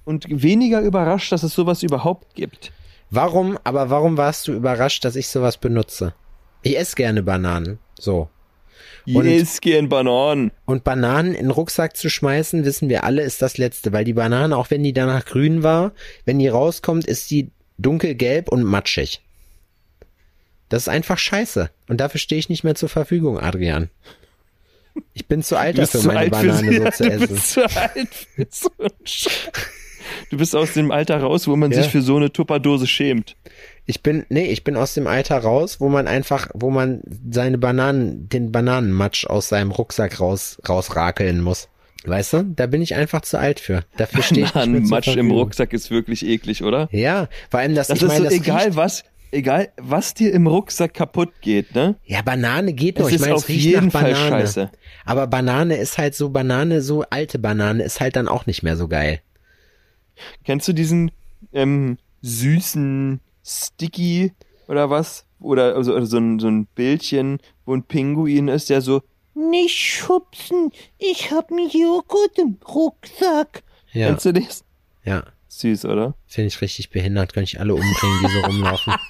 und 0.04 0.26
weniger 0.28 0.80
überrascht, 0.80 1.32
dass 1.32 1.42
es 1.42 1.54
sowas 1.54 1.82
überhaupt 1.82 2.34
gibt. 2.34 2.72
Warum, 3.10 3.58
aber 3.64 3.90
warum 3.90 4.16
warst 4.16 4.48
du 4.48 4.52
überrascht, 4.52 5.04
dass 5.04 5.16
ich 5.16 5.28
sowas 5.28 5.56
benutze? 5.56 6.14
Ich 6.62 6.76
esse 6.78 6.96
gerne 6.96 7.22
Bananen. 7.22 7.78
So. 7.98 8.28
Und- 9.06 9.26
Yes, 9.26 9.60
gern 9.60 9.88
Bananen. 9.88 10.50
Und 10.64 10.82
Bananen 10.84 11.34
in 11.34 11.44
den 11.46 11.50
Rucksack 11.50 11.96
zu 11.96 12.08
schmeißen, 12.10 12.64
wissen 12.64 12.88
wir 12.88 13.04
alle, 13.04 13.22
ist 13.22 13.40
das 13.42 13.58
Letzte, 13.58 13.92
weil 13.92 14.04
die 14.04 14.14
Banane, 14.14 14.56
auch 14.56 14.70
wenn 14.70 14.82
die 14.82 14.92
danach 14.94 15.24
grün 15.26 15.62
war, 15.62 15.92
wenn 16.24 16.38
die 16.38 16.48
rauskommt, 16.48 17.04
ist 17.06 17.30
die 17.30 17.50
dunkelgelb 17.78 18.48
und 18.48 18.62
matschig. 18.64 19.20
Das 20.74 20.82
ist 20.82 20.88
einfach 20.88 21.18
scheiße. 21.18 21.70
Und 21.86 22.00
dafür 22.00 22.18
stehe 22.18 22.36
ich 22.40 22.48
nicht 22.48 22.64
mehr 22.64 22.74
zur 22.74 22.88
Verfügung, 22.88 23.38
Adrian. 23.38 23.90
Ich 25.12 25.26
bin 25.26 25.40
zu 25.40 25.56
alt 25.56 25.76
Du 25.76 25.82
dafür, 25.82 26.02
meine 26.02 26.18
alt 26.18 26.30
Banane 26.32 26.90
so 26.90 26.90
zu 26.90 27.02
Du 27.04 27.10
essen. 27.10 27.28
bist 27.28 27.50
zu 27.52 27.62
alt 27.62 28.08
für 28.34 28.46
so 28.50 28.70
einen. 28.80 28.90
Du 30.30 30.36
bist 30.36 30.56
aus 30.56 30.72
dem 30.72 30.90
Alter 30.90 31.18
raus, 31.20 31.46
wo 31.46 31.54
man 31.54 31.70
Ja. 31.70 31.80
sich 31.80 31.92
für 31.92 32.02
so 32.02 32.16
eine 32.16 32.32
Tupperdose 32.32 32.88
schämt. 32.88 33.36
Ich 33.86 34.02
bin, 34.02 34.26
nee, 34.30 34.46
ich 34.46 34.64
bin 34.64 34.76
aus 34.76 34.94
dem 34.94 35.06
Alter 35.06 35.38
raus, 35.38 35.80
wo 35.80 35.88
man 35.88 36.08
einfach, 36.08 36.48
wo 36.54 36.70
man 36.70 37.02
seine 37.30 37.56
Bananen, 37.58 38.28
den 38.28 38.50
Bananenmatsch 38.50 39.26
aus 39.26 39.48
seinem 39.48 39.70
Rucksack 39.70 40.18
raus, 40.18 40.58
rausrakeln 40.68 41.40
muss. 41.40 41.68
Weißt 42.04 42.32
du? 42.32 42.42
Da 42.56 42.66
bin 42.66 42.82
ich 42.82 42.96
einfach 42.96 43.20
zu 43.20 43.38
alt 43.38 43.60
für. 43.60 43.84
Dafür 43.96 44.22
stehe 44.24 44.46
ich 44.46 44.54
Matsch 44.90 45.14
im. 45.16 45.30
Rucksack 45.30 45.72
ist 45.72 45.92
wirklich 45.92 46.26
eklig, 46.26 46.64
oder? 46.64 46.88
Ja, 46.90 47.28
vor 47.48 47.60
allem 47.60 47.76
das, 47.76 47.86
Das 47.86 47.98
ich 47.98 48.02
ist 48.02 48.08
meine, 48.08 48.24
so 48.24 48.24
das 48.24 48.34
egal 48.34 48.64
riecht, 48.64 48.76
was, 48.76 49.04
egal 49.34 49.68
was 49.76 50.14
dir 50.14 50.32
im 50.32 50.46
Rucksack 50.46 50.94
kaputt 50.94 51.32
geht, 51.40 51.74
ne? 51.74 51.96
Ja, 52.04 52.22
Banane 52.22 52.72
geht 52.72 52.98
noch. 52.98 53.06
Es 53.06 53.10
ich 53.10 53.14
ist 53.16 53.20
meine, 53.22 53.34
es 53.34 53.42
auf 53.42 53.48
riecht 53.48 53.64
jeden 53.64 53.86
nach 53.86 53.92
Fall 53.92 54.12
Banane. 54.12 54.28
scheiße. 54.30 54.70
Aber 55.04 55.26
Banane 55.26 55.76
ist 55.76 55.98
halt 55.98 56.14
so 56.14 56.30
Banane, 56.30 56.80
so 56.82 57.02
alte 57.10 57.38
Banane 57.38 57.82
ist 57.82 58.00
halt 58.00 58.16
dann 58.16 58.28
auch 58.28 58.46
nicht 58.46 58.62
mehr 58.62 58.76
so 58.76 58.88
geil. 58.88 59.20
Kennst 60.44 60.68
du 60.68 60.72
diesen 60.72 61.10
ähm, 61.52 61.98
süßen 62.22 63.20
Sticky 63.44 64.32
oder 64.68 64.88
was? 64.90 65.26
Oder 65.40 65.74
also, 65.76 65.94
also 65.94 66.06
so, 66.06 66.16
ein, 66.18 66.38
so 66.38 66.48
ein 66.48 66.66
Bildchen, 66.66 67.38
wo 67.66 67.74
ein 67.74 67.82
Pinguin 67.82 68.48
ist, 68.48 68.70
der 68.70 68.80
so 68.80 69.02
Nicht 69.34 69.76
schubsen, 69.76 70.70
ich 70.98 71.30
hab 71.32 71.50
einen 71.50 71.68
Joghurt 71.68 72.38
im 72.38 72.56
Rucksack. 72.66 73.62
Ja, 73.92 74.08
Kennst 74.08 74.24
du 74.26 74.32
das? 74.32 74.64
ja. 75.04 75.24
Süß, 75.58 75.84
oder? 75.86 76.14
Finde 76.26 76.48
ich 76.48 76.60
richtig 76.60 76.90
behindert. 76.90 77.32
Könnte 77.32 77.50
ich 77.54 77.60
alle 77.60 77.74
umbringen, 77.74 78.18
die 78.22 78.28
so 78.32 78.40
rumlaufen. 78.46 78.94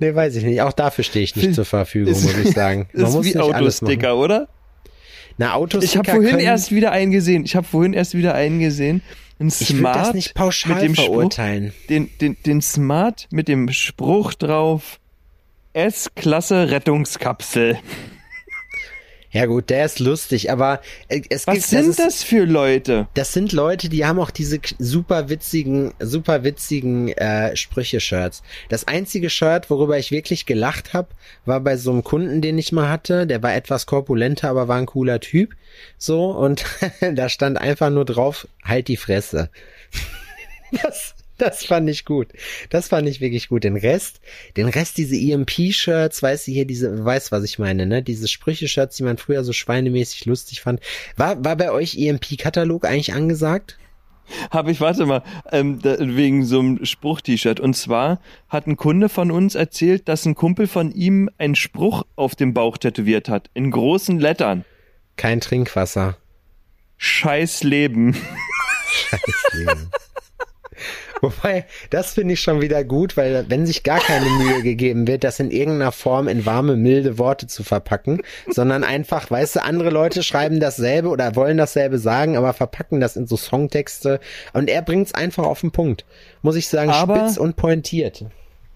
nee, 0.00 0.14
weiß 0.14 0.36
ich 0.36 0.44
nicht. 0.44 0.60
Auch 0.62 0.72
dafür 0.72 1.04
stehe 1.04 1.24
ich 1.24 1.36
nicht 1.36 1.54
zur 1.54 1.64
Verfügung, 1.64 2.12
ist- 2.12 2.22
muss 2.24 2.36
ich 2.36 2.52
sagen. 2.54 2.88
Man 2.92 3.06
ist 3.06 3.12
muss 3.14 3.24
wie 3.24 3.28
nicht 3.28 3.36
alles 3.38 3.82
machen. 3.82 3.92
Autosticker, 3.92 4.16
oder? 4.16 4.48
Na, 5.38 5.54
Autosticker 5.54 5.84
Ich 5.92 5.96
habe 5.96 6.10
vorhin 6.10 6.30
können, 6.30 6.40
erst 6.42 6.70
wieder 6.72 6.92
einen 6.92 7.12
gesehen. 7.12 7.44
Ich 7.44 7.56
habe 7.56 7.66
vorhin 7.66 7.92
erst 7.94 8.14
wieder 8.14 8.34
einen 8.34 8.60
gesehen. 8.60 9.02
Ein 9.38 9.48
ich 9.48 9.68
Smart 9.68 9.96
das 9.96 10.14
nicht 10.14 10.34
pauschal 10.34 10.74
mit 10.74 10.82
dem 10.82 10.94
Spruch, 10.94 11.06
verurteilen. 11.06 11.72
den, 11.88 12.10
den, 12.20 12.36
den 12.44 12.60
Smart 12.60 13.26
mit 13.30 13.48
dem 13.48 13.70
Spruch 13.72 14.34
drauf 14.34 15.00
S-Klasse 15.72 16.70
Rettungskapsel. 16.70 17.78
Ja 19.32 19.46
gut, 19.46 19.70
der 19.70 19.84
ist 19.84 20.00
lustig, 20.00 20.50
aber 20.50 20.80
äh, 21.08 21.22
es 21.30 21.46
Was 21.46 21.54
gibt, 21.54 21.66
sind 21.66 21.90
ist, 21.90 21.98
das 22.00 22.22
für 22.24 22.44
Leute? 22.44 23.06
Das 23.14 23.32
sind 23.32 23.52
Leute, 23.52 23.88
die 23.88 24.04
haben 24.04 24.18
auch 24.18 24.30
diese 24.30 24.58
super 24.78 25.28
witzigen, 25.28 25.94
super 26.00 26.42
witzigen 26.42 27.08
äh, 27.08 27.54
Sprüche-Shirts. 27.54 28.42
Das 28.68 28.88
einzige 28.88 29.30
Shirt, 29.30 29.70
worüber 29.70 29.98
ich 29.98 30.10
wirklich 30.10 30.46
gelacht 30.46 30.94
habe, 30.94 31.08
war 31.44 31.60
bei 31.60 31.76
so 31.76 31.92
einem 31.92 32.02
Kunden, 32.02 32.40
den 32.42 32.58
ich 32.58 32.72
mal 32.72 32.88
hatte. 32.88 33.26
Der 33.26 33.40
war 33.42 33.54
etwas 33.54 33.86
korpulenter, 33.86 34.50
aber 34.50 34.66
war 34.66 34.78
ein 34.78 34.86
cooler 34.86 35.20
Typ. 35.20 35.54
So, 35.96 36.30
und 36.30 36.64
da 37.14 37.28
stand 37.28 37.56
einfach 37.58 37.90
nur 37.90 38.04
drauf, 38.04 38.48
halt 38.64 38.88
die 38.88 38.96
Fresse. 38.96 39.48
Das, 40.82 41.14
das 41.40 41.64
fand 41.64 41.88
ich 41.88 42.04
gut. 42.04 42.28
Das 42.68 42.88
fand 42.88 43.08
ich 43.08 43.20
wirklich 43.20 43.48
gut. 43.48 43.64
Den 43.64 43.76
Rest, 43.76 44.20
den 44.56 44.68
Rest, 44.68 44.98
diese 44.98 45.16
EMP-Shirts, 45.16 46.22
weißt 46.22 46.46
du 46.46 46.52
hier, 46.52 46.66
diese, 46.66 47.04
weißt 47.04 47.32
was 47.32 47.44
ich 47.44 47.58
meine, 47.58 47.86
ne? 47.86 48.02
Diese 48.02 48.28
Sprüche-Shirts, 48.28 48.96
die 48.96 49.02
man 49.02 49.16
früher 49.16 49.44
so 49.44 49.52
schweinemäßig 49.52 50.26
lustig 50.26 50.60
fand. 50.60 50.80
War, 51.16 51.44
war 51.44 51.56
bei 51.56 51.70
euch 51.70 51.96
EMP-Katalog 51.96 52.84
eigentlich 52.84 53.14
angesagt? 53.14 53.78
Habe 54.50 54.70
ich, 54.70 54.80
warte 54.80 55.06
mal, 55.06 55.22
ähm, 55.50 55.80
da, 55.82 55.96
wegen 55.98 56.44
so 56.44 56.60
einem 56.60 56.84
Spruch-T-Shirt. 56.84 57.60
Und 57.60 57.74
zwar 57.74 58.20
hat 58.48 58.66
ein 58.66 58.76
Kunde 58.76 59.08
von 59.08 59.30
uns 59.30 59.54
erzählt, 59.54 60.08
dass 60.08 60.24
ein 60.24 60.34
Kumpel 60.34 60.66
von 60.66 60.92
ihm 60.92 61.30
einen 61.38 61.56
Spruch 61.56 62.04
auf 62.16 62.36
dem 62.36 62.54
Bauch 62.54 62.78
tätowiert 62.78 63.28
hat. 63.28 63.50
In 63.54 63.70
großen 63.70 64.18
Lettern. 64.18 64.64
Kein 65.16 65.40
Trinkwasser. 65.40 66.16
Scheiß 66.96 67.64
Leben. 67.64 68.16
Leben. 69.52 69.90
Wobei, 71.20 71.66
das 71.90 72.14
finde 72.14 72.34
ich 72.34 72.40
schon 72.40 72.60
wieder 72.60 72.82
gut, 72.84 73.16
weil 73.16 73.44
wenn 73.48 73.66
sich 73.66 73.82
gar 73.82 73.98
keine 74.00 74.24
Mühe 74.26 74.62
gegeben 74.62 75.06
wird, 75.06 75.22
das 75.22 75.38
in 75.38 75.50
irgendeiner 75.50 75.92
Form 75.92 76.28
in 76.28 76.46
warme, 76.46 76.76
milde 76.76 77.18
Worte 77.18 77.46
zu 77.46 77.62
verpacken, 77.62 78.22
sondern 78.48 78.84
einfach, 78.84 79.30
weißt 79.30 79.56
du, 79.56 79.62
andere 79.64 79.90
Leute 79.90 80.22
schreiben 80.22 80.60
dasselbe 80.60 81.08
oder 81.08 81.36
wollen 81.36 81.58
dasselbe 81.58 81.98
sagen, 81.98 82.36
aber 82.36 82.52
verpacken 82.54 83.00
das 83.00 83.16
in 83.16 83.26
so 83.26 83.36
Songtexte 83.36 84.20
und 84.54 84.70
er 84.70 84.82
bringt 84.82 85.08
es 85.08 85.14
einfach 85.14 85.44
auf 85.44 85.60
den 85.60 85.72
Punkt. 85.72 86.04
Muss 86.42 86.56
ich 86.56 86.68
sagen, 86.68 86.90
Aber- 86.90 87.16
spitz 87.16 87.36
und 87.36 87.56
pointiert. 87.56 88.24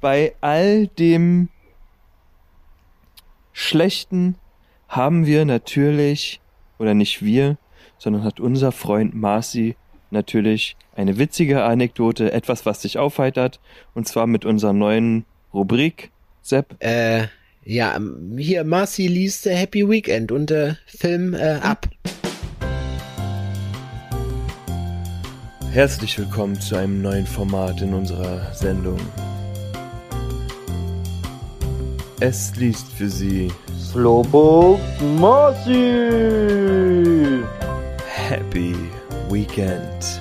Bei 0.01 0.35
all 0.43 0.87
dem 0.89 1.49
Schlechten 3.53 4.37
haben 4.89 5.27
wir 5.27 5.45
natürlich, 5.45 6.41
oder 6.79 6.95
nicht 6.95 7.23
wir, 7.23 7.57
sondern 7.99 8.25
hat 8.25 8.39
unser 8.41 8.73
Freund 8.73 9.15
Marci 9.15 9.77
natürlich 10.15 10.77
eine 10.97 11.19
witzige 11.19 11.65
Anekdote, 11.65 12.33
etwas, 12.33 12.65
was 12.65 12.81
dich 12.81 12.97
aufheitert, 12.97 13.61
und 13.95 14.09
zwar 14.09 14.27
mit 14.27 14.47
unserer 14.47 14.73
neuen 14.73 15.27
Rubrik. 15.53 16.11
Sepp, 16.41 16.77
Äh, 16.79 17.27
ja, 17.65 17.97
ähm, 17.97 18.37
hier, 18.39 18.65
Marcy 18.65 19.07
liest 19.07 19.47
äh, 19.47 19.55
Happy 19.55 19.89
Weekend 19.89 20.33
und 20.33 20.51
äh, 20.51 20.75
Film 20.87 21.35
äh, 21.35 21.59
ab. 21.62 21.89
Herzlich 25.73 26.19
willkommen 26.19 26.61
zu 26.61 26.77
einem 26.77 27.03
neuen 27.03 27.27
Format 27.27 27.81
in 27.83 27.95
unserer 27.95 28.53
Sendung. 28.55 28.99
Es 32.21 32.55
liest 32.57 32.93
für 32.93 33.09
Sie 33.09 33.51
Slowpoke 33.77 34.81
Marcy! 35.19 36.03
Happy 38.07 38.75
Weekend. 39.35 40.20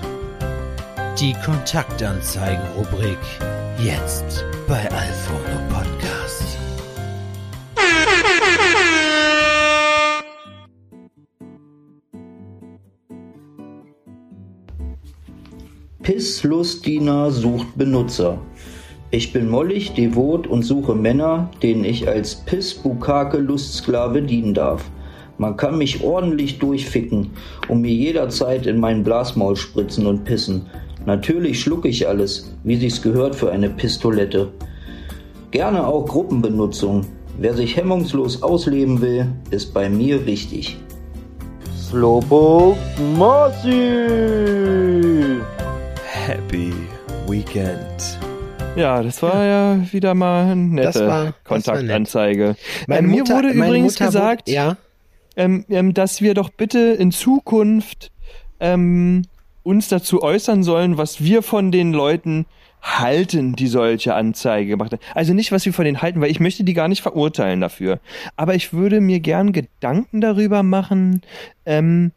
Die 1.20 1.36
Kontaktanzeigen-Rubrik 1.46 3.20
jetzt 3.78 4.44
bei 4.68 4.90
Alphono 4.90 5.60
Podcast. 5.70 6.58
Pisslustina 16.02 17.30
sucht 17.30 17.78
Benutzer. 17.78 18.40
Ich 19.12 19.32
bin 19.32 19.48
mollig, 19.48 19.94
devot 19.94 20.48
und 20.48 20.64
suche 20.64 20.96
Männer, 20.96 21.52
denen 21.62 21.86
ich 21.86 22.08
als 22.08 22.34
Pissbukake 22.34 23.38
Lustsklave 23.38 24.24
dienen 24.24 24.56
darf. 24.56 24.90
Man 25.38 25.58
kann 25.58 25.78
mich 25.78 26.04
ordentlich 26.04 26.60
durchficken 26.60 27.32
und 27.68 27.82
mir 27.82 27.92
jederzeit 27.94 28.66
in 28.68 28.80
meinen 28.80 29.04
Blasmaul 29.04 29.56
spritzen 29.56 30.06
und 30.06 30.24
pissen. 30.26 30.68
Natürlich 31.06 31.60
schlucke 31.62 31.88
ich 31.90 32.08
alles, 32.08 32.54
wie 32.64 32.78
sich's 32.78 33.02
gehört 33.02 33.36
für 33.36 33.52
eine 33.52 33.70
Pistolette. 33.70 34.50
Gerne 35.52 35.86
auch 35.86 36.06
Gruppenbenutzung. 36.08 37.06
Wer 37.40 37.54
sich 37.56 37.76
hemmungslos 37.76 38.44
ausleben 38.44 39.02
will, 39.02 39.26
ist 39.50 39.74
bei 39.74 39.90
mir 39.90 40.24
richtig. 40.26 40.78
Slowpoke 41.90 42.78
Marci. 43.18 43.72
Happy 46.06 46.74
Weekend. 47.28 48.20
Ja, 48.76 49.04
das 49.04 49.22
war 49.22 49.44
ja 49.44 49.78
wieder 49.92 50.16
mal 50.16 50.46
eine 50.46 50.56
nette 50.56 50.88
Das 50.88 50.96
war- 51.00 51.08
das 51.08 51.26
war 51.26 51.34
Kontaktanzeige. 51.44 52.56
Meine 52.88 53.00
Ähm, 53.08 53.12
mir 53.12 53.18
Mutter- 53.20 53.36
wurde 53.36 53.48
meine 53.54 53.68
übrigens 53.68 53.94
Mutter 53.94 54.06
gesagt, 54.08 54.48
Wurde, 54.48 54.56
ja, 54.56 54.78
ähm, 55.36 55.66
ähm, 55.70 55.94
dass 55.94 56.22
wir 56.22 56.34
doch 56.34 56.50
bitte 56.50 56.80
in 56.80 57.12
Zukunft 57.12 58.12
ähm, 58.60 59.24
uns 59.64 59.88
dazu 59.88 60.22
äußern 60.22 60.64
sollen, 60.64 60.98
was 60.98 61.24
wir 61.24 61.42
von 61.42 61.72
den 61.72 61.94
Leuten 61.94 62.46
halten, 62.82 63.56
die 63.56 63.68
solche 63.68 64.14
Anzeige 64.14 64.72
gemacht 64.72 64.92
haben. 64.92 65.02
Also 65.16 65.34
nicht, 65.34 65.52
was 65.54 65.66
wir 65.66 65.74
von 65.74 65.86
denen 65.86 66.02
halten, 66.02 66.20
weil 66.20 66.30
ich 66.30 66.42
möchte 66.42 66.66
die 66.66 66.74
gar 66.74 66.90
nicht 66.90 67.02
verurteilen 67.02 67.62
dafür. 67.62 68.00
Aber 68.36 68.56
ich 68.56 68.74
würde 68.74 69.00
mir 69.00 69.22
gern 69.22 69.54
Gedanken 69.54 70.20
darüber 70.20 70.64
machen, 70.64 71.22
ähm, 71.66 72.12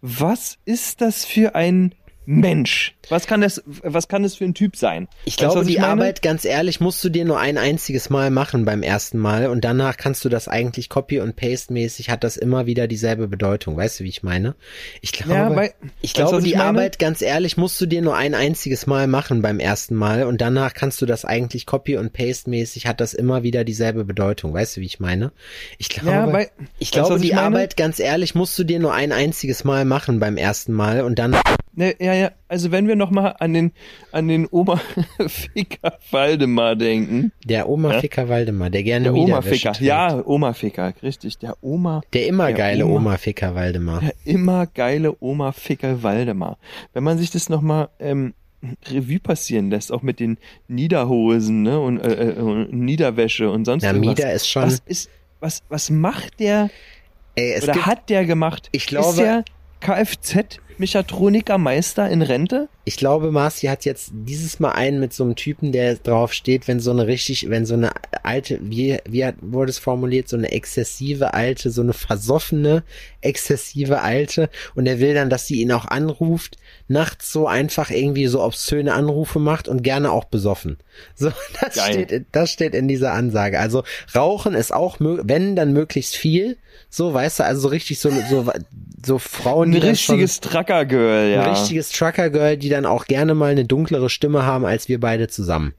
was 0.00 0.58
ist 0.64 1.00
das 1.00 1.24
für 1.24 1.54
ein 1.54 1.94
Mensch? 2.30 2.94
Was 3.08 3.26
kann 3.26 3.40
das, 3.40 3.62
was 3.64 4.06
kann 4.06 4.22
das 4.22 4.34
für 4.34 4.44
ein 4.44 4.52
Typ 4.52 4.76
sein? 4.76 5.08
Ich 5.24 5.32
Weißt 5.34 5.38
glaube, 5.38 5.60
was 5.60 5.66
die 5.66 5.76
meine? 5.78 5.86
Arbeit, 5.86 6.20
ganz 6.20 6.44
ehrlich, 6.44 6.78
musst 6.78 7.02
du 7.02 7.08
dir 7.08 7.24
nur 7.24 7.40
ein 7.40 7.56
einziges 7.56 8.10
Mal 8.10 8.30
machen 8.30 8.66
beim 8.66 8.82
ersten 8.82 9.16
Mal 9.16 9.46
und 9.46 9.64
danach 9.64 9.96
kannst 9.96 10.22
du 10.26 10.28
das 10.28 10.46
eigentlich 10.46 10.90
Copy- 10.90 11.20
und 11.20 11.36
Paste-mäßig 11.36 12.10
hat 12.10 12.24
das 12.24 12.36
immer 12.36 12.66
wieder 12.66 12.86
dieselbe 12.86 13.28
Bedeutung. 13.28 13.78
Weißt 13.78 13.98
du, 14.00 14.04
wie 14.04 14.10
ich 14.10 14.22
meine? 14.22 14.56
Ich 15.00 15.12
glaube, 15.12 15.32
Ja, 15.32 15.56
weil- 15.56 15.72
ich 16.02 16.10
weißt 16.10 16.14
glaube, 16.16 16.38
ich 16.40 16.44
die 16.44 16.50
meine? 16.58 16.64
Arbeit, 16.64 16.98
ganz 16.98 17.22
ehrlich, 17.22 17.56
musst 17.56 17.80
du 17.80 17.86
dir 17.86 18.02
nur 18.02 18.14
ein 18.14 18.34
einziges 18.34 18.86
Mal 18.86 19.06
machen 19.06 19.40
beim 19.40 19.58
ersten 19.58 19.94
Mal 19.94 20.24
und 20.24 20.42
danach 20.42 20.74
kannst 20.74 21.00
du 21.00 21.06
das 21.06 21.24
eigentlich 21.24 21.64
Copy- 21.64 21.96
und 21.96 22.12
Paste-mäßig 22.12 22.86
hat 22.86 23.00
das 23.00 23.14
immer 23.14 23.42
wieder 23.42 23.64
dieselbe 23.64 24.04
Bedeutung. 24.04 24.52
Weißt 24.52 24.76
du, 24.76 24.82
wie 24.82 24.86
ich 24.86 25.00
meine? 25.00 25.32
Ich 25.78 25.88
glaube, 25.88 26.10
Ja, 26.10 26.30
weil- 26.30 26.50
ich 26.78 26.88
weißt 26.88 26.92
glaube, 26.92 27.16
ich 27.16 27.22
die 27.22 27.28
meine? 27.30 27.40
Arbeit, 27.46 27.78
ganz 27.78 28.00
ehrlich, 28.00 28.34
musst 28.34 28.58
du 28.58 28.64
dir 28.64 28.80
nur 28.80 28.92
ein 28.92 29.12
einziges 29.12 29.64
Mal 29.64 29.86
machen 29.86 30.20
beim 30.20 30.36
ersten 30.36 30.74
Mal 30.74 31.00
und 31.00 31.18
dann 31.18 31.34
Ne, 31.78 31.94
ja, 32.00 32.12
ja, 32.12 32.32
also 32.48 32.72
wenn 32.72 32.88
wir 32.88 32.96
nochmal 32.96 33.36
an 33.38 33.54
den, 33.54 33.70
an 34.10 34.26
den 34.26 34.48
Oma-Ficker 34.50 35.92
Waldemar 36.10 36.74
denken. 36.74 37.30
der 37.44 37.68
Oma 37.68 37.94
Ja? 37.94 38.00
Ficker 38.00 38.28
Waldemar, 38.28 38.68
der 38.70 38.82
gerne 38.82 39.04
Der 39.04 39.14
wieder 39.14 39.24
Oma-Ficker, 39.24 39.72
ja, 39.80 40.20
Oma-Ficker, 40.26 40.92
richtig, 41.04 41.38
der 41.38 41.56
Oma, 41.62 42.00
Der 42.12 42.26
immer 42.26 42.46
Der 42.46 42.54
geile 42.56 42.84
Oma- 42.86 42.96
Oma 42.96 43.16
Ficker 43.16 43.54
Waldemar. 43.54 44.00
der 44.00 44.12
immer 44.24 44.66
geile 44.66 45.16
Oma-Ficker 45.22 46.02
Waldemar. 46.02 46.58
Wenn 46.94 47.04
man 47.04 47.16
sich 47.16 47.30
das 47.30 47.48
nochmal 47.48 47.90
ähm, 48.00 48.34
Revue 48.90 49.20
passieren 49.20 49.70
lässt, 49.70 49.92
auch 49.92 50.02
mit 50.02 50.18
den 50.18 50.36
Niederhosen 50.66 51.62
ne, 51.62 51.78
und, 51.78 52.00
äh, 52.00 52.30
äh, 52.30 52.38
und 52.40 52.72
Niederwäsche 52.72 53.50
und 53.50 53.64
sonst 53.66 53.84
Na, 53.84 53.90
irgendwas. 53.90 54.16
Mieder 54.16 54.32
ist 54.32 54.48
schon- 54.48 54.62
Was, 54.64 54.82
ist, 54.84 55.10
was, 55.38 55.62
was 55.68 55.90
macht 55.90 56.40
der 56.40 56.70
Ey, 57.36 57.56
oder 57.62 57.72
gibt, 57.72 57.86
hat 57.86 58.10
der 58.10 58.24
gemacht? 58.24 58.68
Ich 58.72 58.86
glaube- 58.88 59.10
ist 59.10 59.18
der 59.18 59.44
Kfz-Mechatronikermeister 60.78 62.08
in 62.08 62.22
Rente? 62.22 62.68
ich 62.84 62.96
glaube, 62.96 63.30
Marci 63.30 63.66
hat 63.66 63.84
jetzt 63.84 64.12
dieses 64.14 64.60
Mal 64.60 64.70
einen 64.72 64.98
mit 64.98 65.12
so 65.12 65.22
einem 65.22 65.36
Typen, 65.36 65.72
der 65.72 65.96
drauf 65.96 66.32
steht, 66.32 66.68
wenn 66.68 66.80
so 66.80 66.90
eine 66.90 67.06
richtig, 67.06 67.50
wenn 67.50 67.66
so 67.66 67.74
eine 67.74 67.90
alte, 68.22 68.58
wie, 68.62 68.96
wie 69.06 69.26
hat, 69.26 69.34
wurde 69.42 69.68
es 69.68 69.78
formuliert, 69.78 70.26
so 70.26 70.38
eine 70.38 70.50
exzessive 70.52 71.34
alte, 71.34 71.70
so 71.70 71.82
eine 71.82 71.92
versoffene, 71.92 72.82
exzessive 73.20 74.00
alte 74.00 74.48
und 74.74 74.86
er 74.86 75.00
will 75.00 75.12
dann, 75.12 75.28
dass 75.28 75.46
sie 75.46 75.60
ihn 75.60 75.70
auch 75.72 75.84
anruft, 75.84 76.56
nachts 76.88 77.30
so 77.30 77.46
einfach 77.46 77.90
irgendwie 77.90 78.26
so 78.26 78.42
obszöne 78.42 78.94
Anrufe 78.94 79.38
macht 79.38 79.68
und 79.68 79.82
gerne 79.82 80.10
auch 80.10 80.24
besoffen. 80.24 80.78
So, 81.14 81.30
das 81.60 81.74
Geil. 81.74 81.92
steht, 81.92 82.12
in- 82.12 82.26
das 82.32 82.50
steht 82.50 82.74
in 82.74 82.88
dieser 82.88 83.12
Ansage. 83.12 83.60
Also 83.60 83.82
Rauchen 84.14 84.54
ist 84.54 84.72
auch, 84.72 84.96
wenn, 84.98 85.56
dann 85.56 85.74
möglichst 85.74 86.16
viel. 86.16 86.56
So, 86.88 87.12
weißt 87.12 87.40
du, 87.40 87.44
also 87.44 87.60
so 87.62 87.68
richtig 87.68 87.98
so, 88.00 88.10
so, 88.30 88.50
so 89.04 89.18
Frauen, 89.18 89.68
Ein 89.68 89.72
die 89.72 89.80
dann 89.80 89.96
schon- 89.96 90.16
richtiges 90.68 90.88
Trucker-Girl, 90.88 91.30
ja. 91.30 91.42
ein 91.42 91.50
richtiges 91.50 91.90
Trucker-Girl, 91.90 92.56
die 92.56 92.68
dann 92.68 92.86
auch 92.86 93.06
gerne 93.06 93.34
mal 93.34 93.50
eine 93.52 93.64
dunklere 93.64 94.10
Stimme 94.10 94.44
haben 94.44 94.64
als 94.64 94.88
wir 94.88 95.00
beide 95.00 95.28
zusammen. 95.28 95.74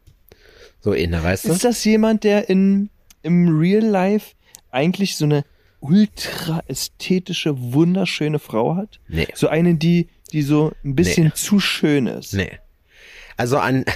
So 0.82 0.94
inne, 0.94 1.22
weißt 1.24 1.46
du? 1.46 1.52
Ist 1.52 1.64
das 1.64 1.84
jemand, 1.84 2.24
der 2.24 2.50
in, 2.50 2.90
im 3.22 3.58
Real 3.60 3.84
Life 3.86 4.34
eigentlich 4.72 5.16
so 5.18 5.26
eine 5.26 5.44
ultra 5.82 6.62
ästhetische, 6.68 7.54
wunderschöne 7.74 8.40
Frau 8.40 8.76
hat? 8.76 9.00
Nee. 9.08 9.28
So 9.34 9.48
eine, 9.48 9.76
die, 9.76 10.08
die 10.32 10.42
so 10.42 10.72
ein 10.84 10.96
bisschen 10.96 11.26
Nee. 11.28 11.34
zu 11.36 11.60
schön 11.60 12.08
ist. 12.08 12.34
Nee. 12.34 12.52
Also 13.38 13.58
an. 13.58 13.86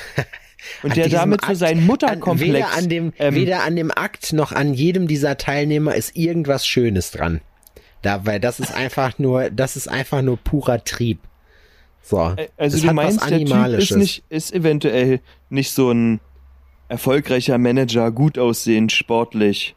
Und 0.82 0.92
an 0.92 0.96
der 0.96 1.10
damit 1.10 1.42
so 1.42 1.48
Akt- 1.48 1.58
seinen 1.58 1.86
Mutterkomplex. 1.86 2.50
An, 2.54 2.54
weder, 2.56 2.78
an 2.78 2.90
dem, 2.90 3.14
ähm, 3.20 3.36
weder 3.36 3.64
an 3.64 3.76
dem 3.76 3.92
Akt 3.92 4.32
noch 4.32 4.54
an 4.54 4.74
jedem 4.74 5.08
dieser 5.08 5.38
Teilnehmer 5.38 5.94
ist 5.96 6.16
irgendwas 6.16 6.66
Schönes 6.66 7.12
dran. 7.12 7.42
Da, 8.04 8.26
weil 8.26 8.40
das 8.40 8.60
ist 8.60 8.74
einfach 8.74 9.18
nur, 9.18 9.50
das 9.50 9.76
ist 9.76 9.88
einfach 9.88 10.22
nur 10.22 10.38
purer 10.38 10.84
Trieb. 10.84 11.20
So. 12.04 12.36
also 12.58 12.86
du 12.86 12.94
meinst, 12.94 13.22
was 13.22 13.30
der 13.30 13.46
Typ 13.46 13.80
ist 13.80 13.96
nicht, 13.96 14.24
ist 14.30 14.54
eventuell 14.54 15.22
nicht 15.50 15.72
so 15.72 15.92
ein 15.92 16.20
erfolgreicher 16.90 17.58
Manager, 17.58 18.12
gut 18.12 18.38
aussehend, 18.38 18.92
sportlich. 18.92 19.76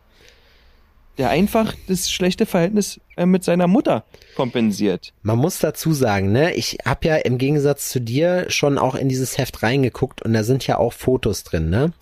Der 1.18 1.30
einfach 1.30 1.74
das 1.86 2.10
schlechte 2.10 2.44
Verhältnis 2.44 3.00
äh, 3.16 3.24
mit 3.24 3.42
seiner 3.42 3.68
Mutter 3.68 4.04
kompensiert. 4.34 5.14
Man 5.22 5.38
muss 5.38 5.60
dazu 5.60 5.94
sagen, 5.94 6.30
ne, 6.30 6.52
ich 6.54 6.78
habe 6.84 7.08
ja 7.08 7.16
im 7.16 7.38
Gegensatz 7.38 7.88
zu 7.88 8.00
dir 8.00 8.50
schon 8.50 8.76
auch 8.76 8.94
in 8.96 9.08
dieses 9.08 9.38
Heft 9.38 9.62
reingeguckt 9.62 10.20
und 10.20 10.34
da 10.34 10.42
sind 10.42 10.66
ja 10.66 10.76
auch 10.76 10.92
Fotos 10.92 11.42
drin, 11.44 11.70
ne? 11.70 11.92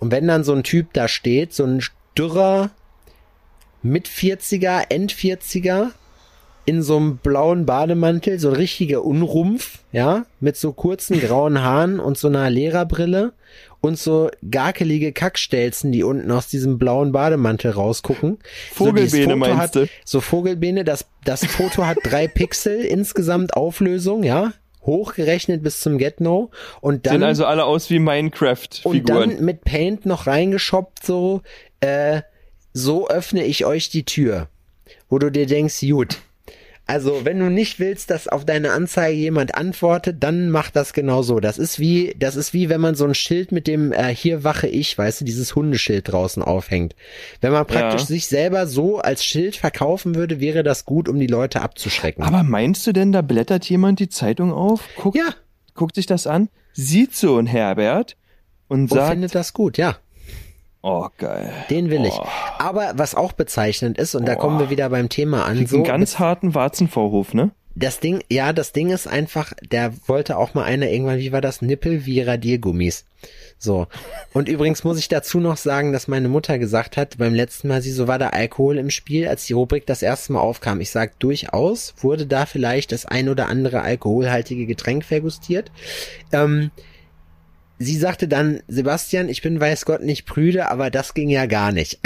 Und 0.00 0.10
wenn 0.10 0.28
dann 0.28 0.44
so 0.44 0.52
ein 0.52 0.64
Typ 0.64 0.92
da 0.92 1.08
steht, 1.08 1.54
so 1.54 1.64
ein 1.64 1.82
dürrer 2.18 2.70
mit 3.82 4.08
40er, 4.08 4.86
End 4.90 5.12
40er 5.12 5.90
in 6.68 6.82
so 6.82 6.98
einem 6.98 7.16
blauen 7.16 7.64
Bademantel, 7.64 8.38
so 8.38 8.48
ein 8.48 8.56
richtiger 8.56 9.02
Unrumpf, 9.02 9.78
ja, 9.90 10.26
mit 10.38 10.56
so 10.56 10.72
kurzen 10.74 11.18
grauen 11.26 11.62
Haaren 11.62 11.98
und 11.98 12.18
so 12.18 12.28
einer 12.28 12.50
Lehrerbrille 12.50 13.32
und 13.80 13.98
so 13.98 14.30
garkelige 14.50 15.12
Kackstelzen, 15.12 15.92
die 15.92 16.02
unten 16.02 16.30
aus 16.30 16.48
diesem 16.48 16.78
blauen 16.78 17.12
Bademantel 17.12 17.70
rausgucken. 17.70 18.38
Vogelbeene 18.74 19.32
so, 19.32 19.36
meinst 19.36 19.58
hat, 19.58 19.74
du? 19.76 19.86
So 20.04 20.20
Vogelbeene, 20.20 20.84
das, 20.84 21.06
das 21.24 21.46
Foto 21.46 21.86
hat 21.86 21.98
drei 22.02 22.28
Pixel 22.34 22.80
insgesamt 22.80 23.54
Auflösung, 23.54 24.22
ja, 24.22 24.52
hochgerechnet 24.82 25.62
bis 25.62 25.80
zum 25.80 25.96
Get-No 25.96 26.50
und 26.80 27.06
dann 27.06 27.14
Sehen 27.14 27.22
also 27.22 27.46
alle 27.46 27.64
aus 27.64 27.88
wie 27.88 27.98
und 27.98 28.04
Minecraft-Figuren. 28.04 29.30
dann 29.30 29.44
mit 29.44 29.64
Paint 29.64 30.06
noch 30.06 30.26
reingeschoppt 30.26 31.04
so, 31.04 31.42
äh, 31.80 32.22
so 32.72 33.08
öffne 33.08 33.44
ich 33.44 33.64
euch 33.64 33.88
die 33.90 34.04
Tür. 34.04 34.48
Wo 35.08 35.18
du 35.18 35.30
dir 35.30 35.46
denkst, 35.46 35.80
gut. 35.80 36.18
Also, 36.90 37.26
wenn 37.26 37.38
du 37.38 37.50
nicht 37.50 37.80
willst, 37.80 38.08
dass 38.08 38.28
auf 38.28 38.46
deine 38.46 38.72
Anzeige 38.72 39.14
jemand 39.14 39.54
antwortet, 39.54 40.16
dann 40.20 40.48
mach 40.48 40.70
das 40.70 40.94
genau 40.94 41.20
so. 41.20 41.38
Das 41.38 41.58
ist 41.58 41.78
wie, 41.78 42.14
das 42.18 42.34
ist 42.34 42.54
wie, 42.54 42.70
wenn 42.70 42.80
man 42.80 42.94
so 42.94 43.04
ein 43.04 43.14
Schild 43.14 43.52
mit 43.52 43.66
dem 43.66 43.92
äh, 43.92 44.14
hier 44.14 44.42
wache 44.42 44.68
ich, 44.68 44.96
weißt 44.96 45.20
du, 45.20 45.26
dieses 45.26 45.54
Hundeschild 45.54 46.10
draußen 46.10 46.42
aufhängt. 46.42 46.94
Wenn 47.42 47.52
man 47.52 47.66
praktisch 47.66 48.00
Ja. 48.00 48.06
sich 48.06 48.26
selber 48.26 48.66
so 48.66 49.00
als 49.00 49.22
Schild 49.22 49.56
verkaufen 49.56 50.14
würde, 50.14 50.40
wäre 50.40 50.62
das 50.62 50.86
gut, 50.86 51.10
um 51.10 51.20
die 51.20 51.26
Leute 51.26 51.60
abzuschrecken. 51.60 52.24
Aber 52.24 52.42
meinst 52.42 52.86
du 52.86 52.92
denn, 52.94 53.12
da 53.12 53.20
blättert 53.20 53.66
jemand 53.68 54.00
die 54.00 54.08
Zeitung 54.08 54.50
auf, 54.50 54.80
guckt, 54.96 55.18
ja, 55.18 55.34
guckt 55.74 55.94
sich 55.94 56.06
das 56.06 56.26
an, 56.26 56.48
sieht 56.72 57.14
so 57.14 57.36
ein 57.36 57.44
Herbert 57.46 58.16
und 58.68 58.80
und 58.80 58.88
sagt, 58.92 59.10
findet 59.10 59.34
das 59.34 59.52
gut, 59.52 59.76
ja. 59.76 59.98
Oh 60.82 61.08
geil. 61.18 61.52
Den 61.70 61.90
will 61.90 62.04
ich. 62.04 62.14
Oh. 62.14 62.26
Aber 62.58 62.92
was 62.94 63.14
auch 63.14 63.32
bezeichnend 63.32 63.98
ist, 63.98 64.14
und 64.14 64.26
da 64.26 64.34
kommen 64.34 64.58
wir 64.58 64.70
wieder 64.70 64.88
beim 64.90 65.08
Thema 65.08 65.44
an, 65.44 65.66
so 65.66 65.76
einen 65.76 65.84
ganz 65.84 66.18
harten 66.18 66.54
Warzenvorhof, 66.54 67.34
ne? 67.34 67.50
das 67.78 68.00
Ding, 68.00 68.22
ja, 68.28 68.52
das 68.52 68.72
Ding 68.72 68.90
ist 68.90 69.06
einfach, 69.06 69.52
der 69.70 69.92
wollte 70.06 70.36
auch 70.36 70.54
mal 70.54 70.64
einer 70.64 70.88
irgendwann, 70.88 71.18
wie 71.18 71.32
war 71.32 71.40
das, 71.40 71.62
Nippel 71.62 72.06
wie 72.06 72.20
Radiergummis. 72.20 73.04
So. 73.56 73.86
Und 74.32 74.48
übrigens 74.48 74.84
muss 74.84 74.98
ich 74.98 75.08
dazu 75.08 75.38
noch 75.38 75.56
sagen, 75.56 75.92
dass 75.92 76.08
meine 76.08 76.28
Mutter 76.28 76.58
gesagt 76.58 76.96
hat, 76.96 77.18
beim 77.18 77.34
letzten 77.34 77.68
Mal, 77.68 77.80
sie 77.80 77.92
so 77.92 78.08
war 78.08 78.18
da 78.18 78.30
Alkohol 78.30 78.78
im 78.78 78.90
Spiel, 78.90 79.28
als 79.28 79.46
die 79.46 79.52
Rubrik 79.52 79.86
das 79.86 80.02
erste 80.02 80.32
Mal 80.32 80.40
aufkam. 80.40 80.80
Ich 80.80 80.90
sag 80.90 81.18
durchaus, 81.20 81.94
wurde 81.98 82.26
da 82.26 82.46
vielleicht 82.46 82.90
das 82.90 83.06
ein 83.06 83.28
oder 83.28 83.48
andere 83.48 83.82
alkoholhaltige 83.82 84.66
Getränk 84.66 85.04
vergustiert. 85.04 85.70
Ähm, 86.32 86.70
sie 87.78 87.96
sagte 87.96 88.28
dann, 88.28 88.60
Sebastian, 88.68 89.28
ich 89.28 89.42
bin 89.42 89.60
weiß 89.60 89.84
Gott 89.84 90.02
nicht 90.02 90.26
prüde, 90.26 90.70
aber 90.70 90.90
das 90.90 91.14
ging 91.14 91.28
ja 91.28 91.46
gar 91.46 91.72
nicht. 91.72 92.00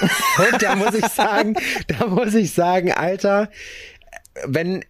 Und 0.52 0.62
da 0.62 0.76
muss 0.76 0.94
ich 0.94 1.06
sagen, 1.06 1.56
da 1.86 2.06
muss 2.06 2.34
ich 2.34 2.52
sagen, 2.52 2.92
Alter, 2.92 3.50
wenn 4.44 4.84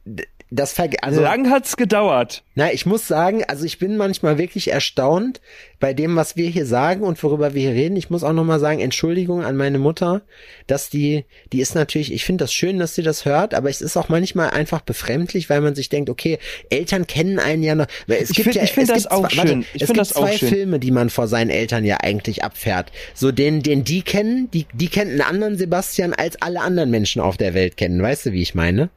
das 0.51 0.73
ver 0.73 0.89
also 1.03 1.21
Lang 1.23 1.51
hat's 1.51 1.77
gedauert. 1.77 2.45
na, 2.55 2.73
ich 2.73 2.87
muss 2.87 3.09
sagen, 3.09 3.43
also 3.49 3.65
ich 3.65 3.79
bin 3.79 3.97
manchmal 3.97 4.39
wirklich 4.39 4.71
erstaunt 4.71 5.41
bei 5.81 5.93
dem, 5.93 6.15
was 6.17 6.37
wir 6.37 6.49
hier 6.49 6.67
sagen 6.67 7.03
und 7.03 7.21
worüber 7.23 7.53
wir 7.53 7.63
hier 7.63 7.73
reden. 7.73 7.97
Ich 7.97 8.11
muss 8.11 8.23
auch 8.23 8.33
nochmal 8.33 8.61
sagen, 8.61 8.79
Entschuldigung 8.81 9.43
an 9.45 9.57
meine 9.57 9.79
Mutter, 9.79 10.23
dass 10.69 10.89
die, 10.89 11.25
die 11.53 11.61
ist 11.61 11.75
natürlich, 11.75 12.13
ich 12.13 12.25
finde 12.25 12.45
das 12.45 12.53
schön, 12.53 12.79
dass 12.79 12.95
sie 12.95 13.03
das 13.03 13.25
hört, 13.25 13.55
aber 13.55 13.69
es 13.69 13.81
ist 13.83 13.97
auch 13.97 14.09
manchmal 14.09 14.51
einfach 14.51 14.83
befremdlich, 14.83 15.51
weil 15.51 15.61
man 15.61 15.75
sich 15.75 15.89
denkt, 15.89 16.09
okay, 16.11 16.39
Eltern 16.71 17.07
kennen 17.07 17.39
einen 17.39 17.63
ja 17.65 17.75
noch. 17.75 17.87
Weil 18.07 18.23
es 18.23 18.31
Ich 18.31 18.37
gibt 18.37 18.45
find- 18.45 18.55
ja, 18.57 18.63
ich 18.63 18.73
find 18.73 18.89
es 18.89 19.03
das 19.03 19.07
auch 19.11 19.29
zwei, 19.29 19.37
warte, 19.39 19.49
schön. 19.49 19.67
Ich 19.75 19.83
es 19.83 19.87
gibt 19.89 19.99
das 19.99 20.15
auch 20.15 20.21
zwei 20.23 20.37
schön. 20.39 20.49
Filme, 20.49 20.79
die 20.79 20.93
man 20.93 21.11
vor 21.11 21.27
seinen 21.27 21.51
Eltern 21.51 21.85
ja 21.85 21.99
eigentlich 22.01 22.45
abfährt. 22.45 22.93
So 23.15 23.33
den, 23.33 23.63
den 23.63 23.83
die 23.85 24.03
kennen, 24.03 24.49
die, 24.53 24.67
die 24.73 24.89
kennen 24.89 25.11
einen 25.11 25.23
anderen 25.23 25.59
Sebastian 25.59 26.15
als 26.15 26.41
alle 26.41 26.61
anderen 26.61 26.91
Menschen 26.91 27.21
auf 27.21 27.37
der 27.37 27.53
Welt 27.55 27.77
kennen. 27.77 28.01
Weißt 28.01 28.27
du, 28.27 28.33
wie 28.33 28.43
ich 28.43 28.55
meine? 28.55 28.91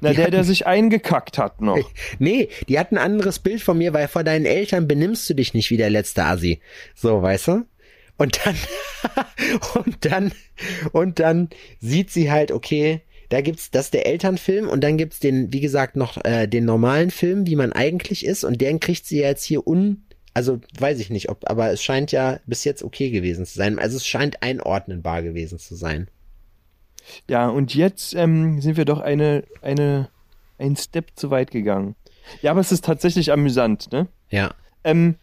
Na, 0.00 0.10
Die 0.10 0.16
der, 0.16 0.30
der 0.30 0.38
hatten- 0.40 0.46
sich 0.48 0.66
eingekackt 0.66 1.38
hat 1.38 1.60
noch. 1.60 1.78
Nee, 2.18 2.48
die 2.68 2.78
hat 2.78 2.92
ein 2.92 2.98
anderes 2.98 3.38
Bild 3.38 3.60
von 3.60 3.78
mir, 3.78 3.92
weil 3.92 4.08
vor 4.08 4.24
deinen 4.24 4.46
Eltern 4.46 4.86
benimmst 4.88 5.28
du 5.30 5.34
dich 5.34 5.54
nicht 5.54 5.70
wie 5.70 5.76
der 5.76 5.90
letzte 5.90 6.24
Assi. 6.24 6.60
So, 6.94 7.22
weißt 7.22 7.48
du? 7.48 7.64
Und 8.18 8.40
dann, 8.44 8.56
und 9.84 10.04
dann, 10.04 10.32
und 10.92 11.18
dann 11.18 11.48
sieht 11.80 12.10
sie 12.10 12.30
halt, 12.30 12.52
okay, 12.52 13.00
da 13.30 13.40
gibt's, 13.40 13.70
das 13.70 13.86
ist 13.86 13.94
der 13.94 14.06
Elternfilm 14.06 14.68
und 14.68 14.82
dann 14.84 14.98
gibt's 14.98 15.18
den, 15.18 15.52
wie 15.52 15.60
gesagt, 15.60 15.96
noch 15.96 16.22
äh, 16.24 16.46
den 16.46 16.64
normalen 16.66 17.10
Film, 17.10 17.46
wie 17.46 17.56
man 17.56 17.72
eigentlich 17.72 18.26
ist 18.26 18.44
und 18.44 18.60
den 18.60 18.78
kriegt 18.78 19.06
sie 19.06 19.20
ja 19.20 19.28
jetzt 19.28 19.44
hier 19.44 19.66
un, 19.66 20.04
also 20.34 20.60
weiß 20.78 21.00
ich 21.00 21.08
nicht, 21.10 21.30
ob, 21.30 21.48
aber 21.50 21.70
es 21.70 21.82
scheint 21.82 22.12
ja 22.12 22.40
bis 22.46 22.64
jetzt 22.64 22.82
okay 22.82 23.10
gewesen 23.10 23.46
zu 23.46 23.54
sein. 23.56 23.78
Also 23.78 23.96
es 23.96 24.06
scheint 24.06 24.42
einordnenbar 24.42 25.22
gewesen 25.22 25.58
zu 25.58 25.74
sein. 25.74 26.08
Ja, 27.28 27.48
und 27.48 27.74
jetzt 27.74 28.14
ähm, 28.14 28.60
sind 28.60 28.76
wir 28.76 28.84
doch 28.84 29.00
eine, 29.00 29.44
eine, 29.60 30.08
ein 30.58 30.76
Step 30.76 31.10
zu 31.14 31.30
weit 31.30 31.50
gegangen. 31.50 31.94
Ja, 32.40 32.52
aber 32.52 32.60
es 32.60 32.72
ist 32.72 32.84
tatsächlich 32.84 33.32
amüsant, 33.32 33.92
ne? 33.92 34.08
Ja. 34.30 34.54
Ähm, 34.84 35.16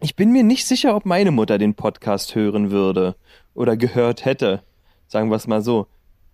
ich 0.00 0.16
bin 0.16 0.32
mir 0.32 0.42
nicht 0.42 0.66
sicher, 0.66 0.96
ob 0.96 1.06
meine 1.06 1.30
Mutter 1.30 1.58
den 1.58 1.74
Podcast 1.74 2.34
hören 2.34 2.70
würde 2.70 3.16
oder 3.54 3.76
gehört 3.76 4.24
hätte. 4.24 4.62
Sagen 5.06 5.30
wir 5.30 5.36
es 5.36 5.46
mal 5.46 5.62
so. 5.62 5.86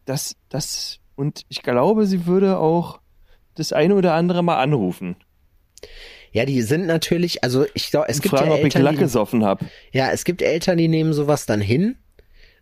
Das, 0.04 0.36
das, 0.48 1.00
und 1.16 1.44
ich 1.48 1.62
glaube, 1.62 2.06
sie 2.06 2.26
würde 2.26 2.58
auch 2.58 3.00
das 3.54 3.72
eine 3.72 3.94
oder 3.94 4.14
andere 4.14 4.42
mal 4.42 4.58
anrufen. 4.58 5.16
Ja, 6.32 6.44
die 6.44 6.62
sind 6.62 6.86
natürlich, 6.86 7.42
also 7.42 7.66
ich 7.74 7.90
glaube, 7.90 8.08
es 8.08 8.16
und 8.16 8.22
gibt 8.22 8.36
fragen, 8.36 8.50
ja 8.50 8.54
ob 8.54 8.58
ich 8.58 8.64
Eltern, 8.66 8.82
Lack 8.82 8.94
die, 8.94 9.00
gesoffen 9.00 9.44
hab. 9.44 9.64
Ja, 9.92 10.10
es 10.10 10.24
gibt 10.24 10.42
Eltern, 10.42 10.78
die 10.78 10.88
nehmen 10.88 11.12
sowas 11.12 11.46
dann 11.46 11.60
hin. 11.60 11.96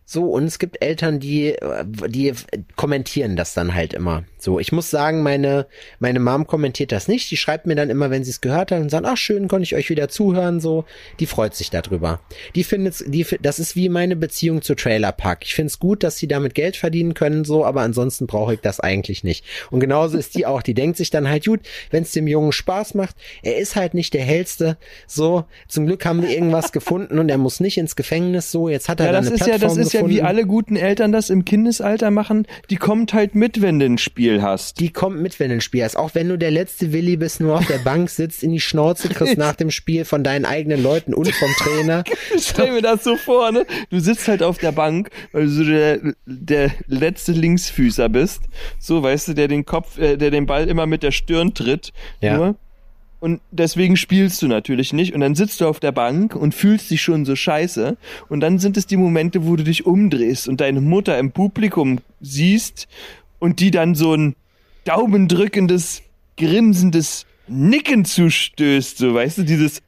So, 0.09 0.31
und 0.31 0.45
es 0.45 0.57
gibt 0.57 0.81
Eltern, 0.81 1.19
die, 1.19 1.49
äh, 1.49 1.83
die 1.85 2.33
kommentieren 2.77 3.35
das 3.35 3.53
dann 3.53 3.75
halt 3.75 3.93
immer. 3.93 4.23
So, 4.39 4.59
ich 4.59 4.71
muss 4.71 4.89
sagen, 4.91 5.23
meine, 5.23 5.65
meine 5.99 6.19
Mom 6.19 6.45
kommentiert 6.45 6.91
das 6.91 7.07
nicht. 7.07 7.31
Die 7.31 7.37
schreibt 7.37 7.65
mir 7.65 7.75
dann 7.75 7.89
immer, 7.89 8.11
wenn 8.11 8.23
sie 8.23 8.29
es 8.31 8.39
gehört 8.41 8.71
hat 8.71 8.79
und 8.81 8.89
sagt, 8.89 9.05
ach 9.05 9.17
schön, 9.17 9.47
konnte 9.47 9.63
ich 9.63 9.75
euch 9.75 9.89
wieder 9.89 10.09
zuhören, 10.09 10.59
so. 10.59 10.85
Die 11.19 11.25
freut 11.25 11.55
sich 11.55 11.69
darüber. 11.71 12.19
Die 12.55 12.63
findet, 12.63 13.03
die, 13.07 13.25
das 13.41 13.57
ist 13.59 13.75
wie 13.75 13.89
meine 13.89 14.15
Beziehung 14.15 14.61
zu 14.61 14.75
Trailer 14.75 15.11
Park. 15.11 15.39
Ich 15.43 15.55
finde 15.55 15.67
es 15.67 15.79
gut, 15.79 16.03
dass 16.03 16.17
sie 16.17 16.27
damit 16.27 16.53
Geld 16.53 16.75
verdienen 16.77 17.13
können, 17.15 17.45
so, 17.45 17.65
aber 17.65 17.81
ansonsten 17.81 18.27
brauche 18.27 18.53
ich 18.53 18.59
das 18.59 18.79
eigentlich 18.79 19.23
nicht. 19.23 19.43
Und 19.71 19.79
genauso 19.79 20.17
ist 20.17 20.35
die 20.35 20.45
auch. 20.45 20.61
Die 20.61 20.73
denkt 20.75 20.97
sich 20.97 21.09
dann 21.09 21.27
halt, 21.27 21.45
gut, 21.45 21.61
wenn 21.89 22.03
es 22.03 22.11
dem 22.11 22.27
Jungen 22.27 22.51
Spaß 22.51 22.93
macht, 22.93 23.15
er 23.41 23.57
ist 23.57 23.75
halt 23.75 23.93
nicht 23.95 24.13
der 24.13 24.23
hellste, 24.23 24.77
so. 25.07 25.45
Zum 25.67 25.87
Glück 25.87 26.05
haben 26.05 26.21
wir 26.21 26.29
irgendwas 26.29 26.71
gefunden 26.71 27.17
und 27.17 27.29
er 27.29 27.37
muss 27.39 27.59
nicht 27.59 27.77
ins 27.77 27.95
Gefängnis, 27.95 28.51
so. 28.51 28.69
Jetzt 28.69 28.87
hat 28.87 28.99
er 28.99 29.07
Ja, 29.07 29.11
da 29.13 29.17
das 29.19 29.27
eine 29.27 29.35
ist 29.35 29.39
ja, 29.41 29.45
Plattform 29.47 29.77
das 29.77 29.87
ist 29.87 29.93
ja 29.93 30.01
gefunden. 30.01 30.15
wie 30.17 30.21
alle 30.21 30.45
guten 30.45 30.75
Eltern 30.75 31.11
das 31.11 31.29
im 31.31 31.43
Kindesalter 31.43 32.11
machen. 32.11 32.45
Die 32.69 32.75
kommt 32.75 33.13
halt 33.13 33.33
mit, 33.33 33.61
wenn 33.61 33.79
du 33.79 33.85
ein 33.85 33.97
Spiel 33.97 34.26
hast. 34.41 34.79
Die 34.79 34.91
kommt 34.91 35.19
mit, 35.19 35.39
wenn 35.39 35.49
du 35.49 35.55
ein 35.55 35.61
Spiel 35.61 35.83
hast. 35.83 35.97
Auch 35.97 36.13
wenn 36.13 36.29
du 36.29 36.37
der 36.37 36.51
letzte 36.51 36.93
Willi 36.93 37.17
bist, 37.17 37.39
nur 37.39 37.57
auf 37.57 37.67
der 37.67 37.79
Bank 37.79 38.09
sitzt, 38.09 38.43
in 38.43 38.51
die 38.51 38.59
Schnauze 38.59 39.09
kriegst 39.09 39.37
nach 39.37 39.55
dem 39.55 39.71
Spiel 39.71 40.05
von 40.05 40.23
deinen 40.23 40.45
eigenen 40.45 40.81
Leuten 40.81 41.13
und 41.13 41.33
vom 41.33 41.51
Trainer. 41.57 42.03
Stell 42.39 42.71
mir 42.71 42.81
das 42.81 43.03
so 43.03 43.15
vor, 43.15 43.51
ne? 43.51 43.65
Du 43.89 43.99
sitzt 43.99 44.27
halt 44.27 44.43
auf 44.43 44.57
der 44.57 44.71
Bank, 44.71 45.09
weil 45.31 45.45
du 45.45 45.49
so 45.49 45.63
der, 45.63 45.99
der 46.25 46.71
letzte 46.87 47.31
Linksfüßer 47.31 48.09
bist. 48.09 48.41
So, 48.79 49.01
weißt 49.01 49.29
du, 49.29 49.33
der 49.33 49.47
den 49.47 49.65
Kopf, 49.65 49.97
äh, 49.97 50.17
der 50.17 50.31
den 50.31 50.45
Ball 50.45 50.67
immer 50.67 50.85
mit 50.85 51.03
der 51.03 51.11
Stirn 51.11 51.53
tritt. 51.53 51.93
Ja. 52.21 52.37
Nur. 52.37 52.55
Und 53.19 53.41
deswegen 53.51 53.97
spielst 53.97 54.41
du 54.41 54.47
natürlich 54.47 54.93
nicht. 54.93 55.13
Und 55.13 55.21
dann 55.21 55.33
sitzt 55.33 55.59
du 55.59 55.67
auf 55.67 55.79
der 55.79 55.91
Bank 55.91 56.35
und 56.35 56.53
fühlst 56.53 56.91
dich 56.91 57.01
schon 57.01 57.25
so 57.25 57.35
scheiße. 57.35 57.97
Und 58.29 58.39
dann 58.41 58.59
sind 58.59 58.77
es 58.77 58.85
die 58.85 58.97
Momente, 58.97 59.47
wo 59.47 59.55
du 59.55 59.63
dich 59.63 59.85
umdrehst 59.85 60.47
und 60.47 60.61
deine 60.61 60.81
Mutter 60.81 61.17
im 61.17 61.31
Publikum 61.31 61.99
siehst 62.21 62.87
und 63.39 63.59
die 63.59 63.71
dann 63.71 63.95
so 63.95 64.13
ein 64.13 64.35
daumendrückendes, 64.85 66.01
grinsendes 66.37 67.25
Nicken 67.47 68.05
zustößt. 68.05 68.97
So, 68.97 69.13
weißt 69.13 69.39
du, 69.39 69.43
dieses 69.43 69.81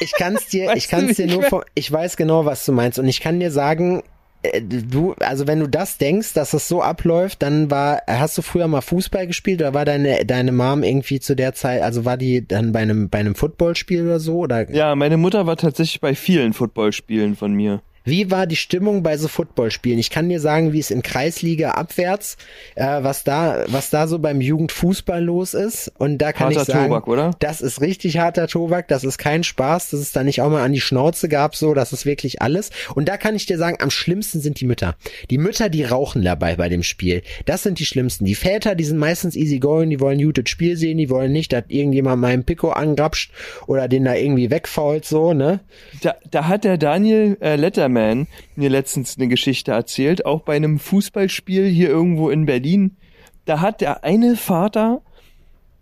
Ich 0.00 0.12
kann's 0.12 0.48
dir, 0.48 0.68
Weißt 0.68 0.76
ich 0.76 0.88
kann's 0.88 1.16
dir 1.16 1.26
nur, 1.26 1.42
ich 1.42 1.48
von, 1.48 1.62
ich 1.74 1.90
weiß 1.90 2.16
genau, 2.16 2.44
was 2.44 2.64
du 2.64 2.72
meinst. 2.72 2.98
Und 2.98 3.08
ich 3.08 3.20
kann 3.20 3.40
dir 3.40 3.50
sagen, 3.50 4.02
äh, 4.42 4.60
du, 4.60 5.14
also 5.20 5.46
wenn 5.46 5.60
du 5.60 5.68
das 5.68 5.98
denkst, 5.98 6.34
dass 6.34 6.52
es 6.52 6.68
so 6.68 6.82
abläuft, 6.82 7.42
dann 7.42 7.70
war, 7.70 8.02
hast 8.06 8.36
du 8.36 8.42
früher 8.42 8.68
mal 8.68 8.80
Fußball 8.80 9.26
gespielt 9.26 9.60
oder 9.60 9.74
war 9.74 9.84
deine, 9.84 10.24
deine 10.24 10.52
Mom 10.52 10.82
irgendwie 10.82 11.20
zu 11.20 11.34
der 11.36 11.54
Zeit, 11.54 11.82
also 11.82 12.04
war 12.04 12.16
die 12.16 12.46
dann 12.46 12.72
bei 12.72 12.80
einem, 12.80 13.08
bei 13.08 13.18
einem 13.18 13.34
Footballspiel 13.34 14.02
oder 14.04 14.20
so? 14.20 14.38
Oder 14.38 14.70
Ja, 14.70 14.94
meine 14.94 15.16
Mutter 15.16 15.46
war 15.46 15.56
tatsächlich 15.56 16.00
bei 16.00 16.14
vielen 16.14 16.52
Footballspielen 16.52 17.36
von 17.36 17.52
mir. 17.54 17.80
Wie 18.04 18.30
war 18.30 18.46
die 18.46 18.56
Stimmung 18.56 19.02
bei 19.02 19.16
so 19.16 19.28
Footballspielen? 19.28 19.98
Ich 19.98 20.10
kann 20.10 20.28
dir 20.28 20.38
sagen, 20.38 20.74
wie 20.74 20.78
es 20.78 20.90
in 20.90 21.02
Kreisliga 21.02 21.70
abwärts, 21.70 22.36
äh, 22.74 23.02
was 23.02 23.24
da, 23.24 23.64
was 23.68 23.88
da 23.88 24.06
so 24.06 24.18
beim 24.18 24.42
Jugendfußball 24.42 25.24
los 25.24 25.54
ist. 25.54 25.90
Und 25.96 26.18
da 26.18 26.32
kann 26.32 26.48
Harter 26.48 26.60
ich 26.60 26.66
sagen, 26.66 26.88
Tobak, 26.88 27.08
oder? 27.08 27.30
das 27.38 27.62
ist 27.62 27.80
richtig 27.80 28.18
harter 28.18 28.46
Tobak. 28.46 28.88
Das 28.88 29.04
ist 29.04 29.16
kein 29.16 29.42
Spaß, 29.42 29.90
dass 29.90 30.00
es 30.00 30.12
da 30.12 30.22
nicht 30.22 30.42
auch 30.42 30.50
mal 30.50 30.62
an 30.62 30.72
die 30.72 30.82
Schnauze 30.82 31.30
gab. 31.30 31.56
So, 31.56 31.72
das 31.72 31.94
ist 31.94 32.04
wirklich 32.04 32.42
alles. 32.42 32.70
Und 32.94 33.08
da 33.08 33.16
kann 33.16 33.34
ich 33.34 33.46
dir 33.46 33.56
sagen, 33.56 33.78
am 33.80 33.90
schlimmsten 33.90 34.40
sind 34.40 34.60
die 34.60 34.66
Mütter. 34.66 34.96
Die 35.30 35.38
Mütter, 35.38 35.70
die 35.70 35.84
rauchen 35.84 36.22
dabei 36.22 36.56
bei 36.56 36.68
dem 36.68 36.82
Spiel. 36.82 37.22
Das 37.46 37.62
sind 37.62 37.78
die 37.78 37.86
schlimmsten. 37.86 38.26
Die 38.26 38.34
Väter, 38.34 38.74
die 38.74 38.84
sind 38.84 38.98
meistens 38.98 39.34
easy 39.34 39.60
going. 39.60 39.88
Die 39.88 40.00
wollen 40.00 40.20
gutes 40.20 40.50
Spiel 40.50 40.76
sehen. 40.76 40.98
Die 40.98 41.08
wollen 41.08 41.32
nicht, 41.32 41.54
dass 41.54 41.64
irgendjemand 41.68 42.20
meinen 42.20 42.44
Pico 42.44 42.68
angrapscht 42.68 43.32
oder 43.66 43.88
den 43.88 44.04
da 44.04 44.14
irgendwie 44.14 44.50
wegfault. 44.50 45.06
So, 45.06 45.32
ne? 45.32 45.60
Da, 46.02 46.16
da 46.30 46.48
hat 46.48 46.64
der 46.64 46.76
Daniel 46.76 47.38
äh, 47.40 47.56
Letterman 47.94 48.26
mir 48.56 48.68
letztens 48.68 49.16
eine 49.16 49.28
Geschichte 49.28 49.72
erzählt, 49.72 50.26
auch 50.26 50.40
bei 50.42 50.56
einem 50.56 50.78
Fußballspiel 50.78 51.66
hier 51.66 51.88
irgendwo 51.88 52.30
in 52.30 52.46
Berlin. 52.46 52.96
Da 53.44 53.60
hat 53.60 53.80
der 53.80 54.04
eine 54.04 54.36
Vater 54.36 55.02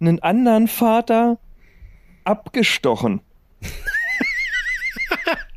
einen 0.00 0.20
anderen 0.20 0.68
Vater 0.68 1.38
abgestochen. 2.24 3.20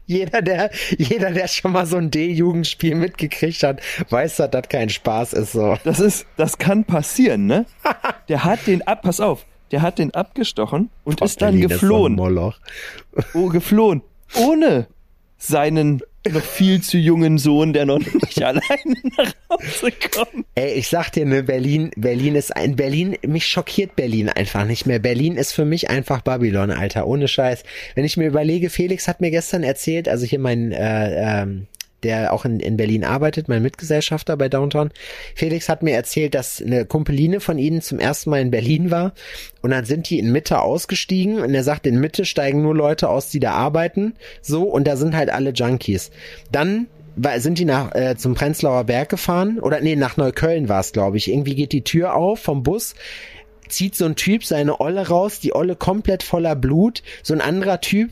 Jeder, 0.08 0.44
der, 0.44 0.70
jeder, 1.00 1.32
der 1.32 1.48
schon 1.48 1.72
mal 1.72 1.88
so 1.88 1.98
ein 1.98 2.12
D-Jugendspiel 2.12 2.94
mitgekriegt 2.94 3.64
hat, 3.64 3.82
weiß, 4.12 4.36
dass 4.36 4.52
das 4.52 4.70
kein 4.70 4.90
Spaß 4.90 5.34
ist, 5.34 5.54
so. 5.54 5.80
Das 5.84 6.00
ist, 6.00 6.28
das 6.38 6.60
kann 6.60 6.84
passieren, 6.84 7.48
ne? 7.48 7.66
Der 8.28 8.44
hat 8.44 8.68
den 8.68 8.86
ab, 8.86 9.02
pass 9.02 9.20
auf, 9.20 9.48
der 9.72 9.82
hat 9.82 9.98
den 9.98 10.14
abgestochen 10.14 10.92
und 11.04 11.22
ist 11.22 11.42
dann 11.42 11.54
Berlin 11.54 11.72
ist 11.72 11.80
so 11.80 11.88
geflohen. 11.88 12.16
Moloch. 12.16 12.60
Oh, 13.34 13.50
geflohen. 13.50 14.04
Ohne 14.36 14.88
seinen 15.38 16.02
noch 16.32 16.44
viel 16.44 16.82
zu 16.82 16.98
jungen 16.98 17.38
Sohn, 17.38 17.74
der 17.74 17.86
noch 17.86 18.00
nicht 18.00 18.44
alleine 18.44 18.96
nach 19.18 19.34
Hause 19.50 19.92
kommt. 20.14 20.46
Ey, 20.56 20.74
ich 20.74 20.88
sag 20.88 21.12
dir, 21.12 21.26
ne, 21.26 21.44
Berlin, 21.44 21.92
Berlin 21.96 22.36
ist 22.36 22.56
ein, 22.56 22.76
Berlin, 22.76 23.18
mich 23.26 23.48
schockiert 23.48 23.96
Berlin 23.96 24.30
einfach 24.30 24.66
nicht 24.66 24.86
mehr. 24.86 25.00
Berlin 25.00 25.36
ist 25.36 25.54
für 25.54 25.66
mich 25.66 25.90
einfach 25.90 26.22
Babylon, 26.22 26.72
Alter, 26.72 27.08
ohne 27.08 27.28
Scheiß. 27.28 27.64
Wenn 27.96 28.06
ich 28.06 28.18
mir 28.18 28.28
überlege, 28.28 28.70
Felix 28.70 29.08
hat 29.08 29.22
mir 29.22 29.32
gestern 29.32 29.64
erzählt, 29.64 30.08
also 30.10 30.26
hier 30.26 30.40
mein, 30.40 30.72
äh, 30.72 31.42
ähm, 31.44 31.68
der 32.04 32.34
auch 32.34 32.46
in, 32.46 32.60
in 32.60 32.78
Berlin 32.78 33.04
arbeitet, 33.04 33.48
mein 33.48 33.62
Mitgesellschafter 33.62 34.38
bei 34.38 34.50
Downtown. 34.50 34.92
Felix 35.36 35.70
hat 35.70 35.84
mir 35.84 35.96
erzählt, 35.96 36.36
dass 36.36 36.62
eine 36.62 36.86
Kumpeline 36.86 37.40
von 37.40 37.58
ihnen 37.58 37.82
zum 37.82 38.00
ersten 38.00 38.30
Mal 38.30 38.42
in 38.42 38.52
Berlin 38.52 38.92
war 38.92 39.14
und 39.62 39.72
dann 39.72 39.86
sind 39.86 40.10
die 40.10 40.20
in 40.20 40.32
Mitte 40.32 40.62
ausgestiegen 40.62 41.40
und 41.40 41.54
er 41.54 41.64
sagt, 41.64 41.88
in 41.88 42.00
Mitte 42.00 42.26
steigen 42.26 42.62
nur 42.62 42.76
Leute 42.76 43.10
aus, 43.10 43.30
die 43.30 43.40
da 43.40 43.52
arbeiten, 43.52 44.14
so 44.42 44.64
und 44.64 44.88
da 44.88 44.96
sind 44.98 45.16
halt 45.16 45.30
alle 45.30 45.52
Junkies. 45.52 46.12
Dann 46.52 46.88
sind 47.38 47.60
die 47.60 47.66
nach 47.66 47.96
äh, 47.96 48.18
zum 48.18 48.36
Prenzlauer 48.36 48.84
Berg 48.84 49.10
gefahren 49.10 49.60
oder 49.60 49.80
nee, 49.80 49.96
nach 49.96 50.18
Neukölln 50.18 50.68
war 50.68 50.82
es, 50.82 50.92
glaube 50.92 51.16
ich. 51.16 51.32
Irgendwie 51.32 51.56
geht 51.56 51.72
die 51.72 51.84
Tür 51.84 52.14
auf 52.16 52.40
vom 52.40 52.62
Bus 52.62 52.94
zieht 53.70 53.96
so 53.96 54.06
ein 54.06 54.16
Typ 54.16 54.44
seine 54.44 54.80
Olle 54.80 55.08
raus, 55.08 55.40
die 55.40 55.56
Olle 55.56 55.76
komplett 55.76 56.24
voller 56.24 56.56
Blut. 56.56 57.04
So 57.24 57.34
ein 57.34 57.42
anderer 57.42 57.82
Typ 57.82 58.12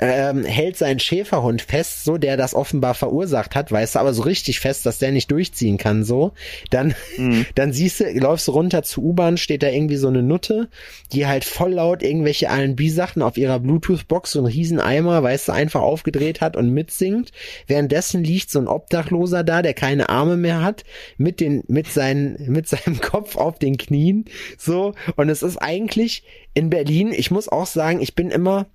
ähm, 0.00 0.44
hält 0.44 0.76
seinen 0.76 1.00
Schäferhund 1.00 1.62
fest, 1.62 2.04
so 2.04 2.18
der 2.18 2.36
das 2.36 2.54
offenbar 2.54 2.94
verursacht 2.94 3.54
hat, 3.54 3.72
weißt 3.72 3.96
du, 3.96 3.98
aber 3.98 4.14
so 4.14 4.22
richtig 4.22 4.60
fest, 4.60 4.86
dass 4.86 4.98
der 4.98 5.12
nicht 5.12 5.30
durchziehen 5.30 5.76
kann, 5.76 6.04
so. 6.04 6.32
Dann, 6.70 6.94
dann 7.54 7.72
siehst 7.72 8.00
du, 8.00 8.04
läufst 8.18 8.48
du 8.48 8.52
runter 8.52 8.82
zur 8.82 9.04
U-Bahn, 9.04 9.36
steht 9.36 9.62
da 9.62 9.68
irgendwie 9.68 9.96
so 9.96 10.08
eine 10.08 10.22
Nutte, 10.22 10.68
die 11.12 11.26
halt 11.26 11.44
voll 11.44 11.72
laut 11.74 12.02
irgendwelche 12.02 12.46
R&B-Sachen 12.46 13.22
auf 13.22 13.36
ihrer 13.36 13.58
Bluetooth-Box, 13.58 14.32
so 14.32 14.38
einen 14.40 14.46
riesen 14.46 14.80
Eimer, 14.80 15.22
weißt 15.22 15.48
du, 15.48 15.52
einfach 15.52 15.80
aufgedreht 15.80 16.40
hat 16.40 16.56
und 16.56 16.70
mitsingt. 16.70 17.32
Währenddessen 17.66 18.22
liegt 18.22 18.50
so 18.50 18.60
ein 18.60 18.68
Obdachloser 18.68 19.42
da, 19.42 19.62
der 19.62 19.74
keine 19.74 20.08
Arme 20.08 20.36
mehr 20.36 20.62
hat, 20.62 20.84
mit 21.16 21.40
den, 21.40 21.64
mit 21.66 21.88
seinen, 21.88 22.50
mit 22.50 22.68
seinem 22.68 23.00
Kopf 23.00 23.36
auf 23.36 23.58
den 23.58 23.76
Knien, 23.76 24.26
so. 24.56 24.94
Und 25.16 25.28
es 25.28 25.42
ist 25.42 25.56
eigentlich 25.56 26.22
in 26.54 26.70
Berlin, 26.70 27.12
ich 27.12 27.30
muss 27.30 27.48
auch 27.48 27.66
sagen, 27.66 28.00
ich 28.00 28.14
bin 28.14 28.30
immer, 28.30 28.66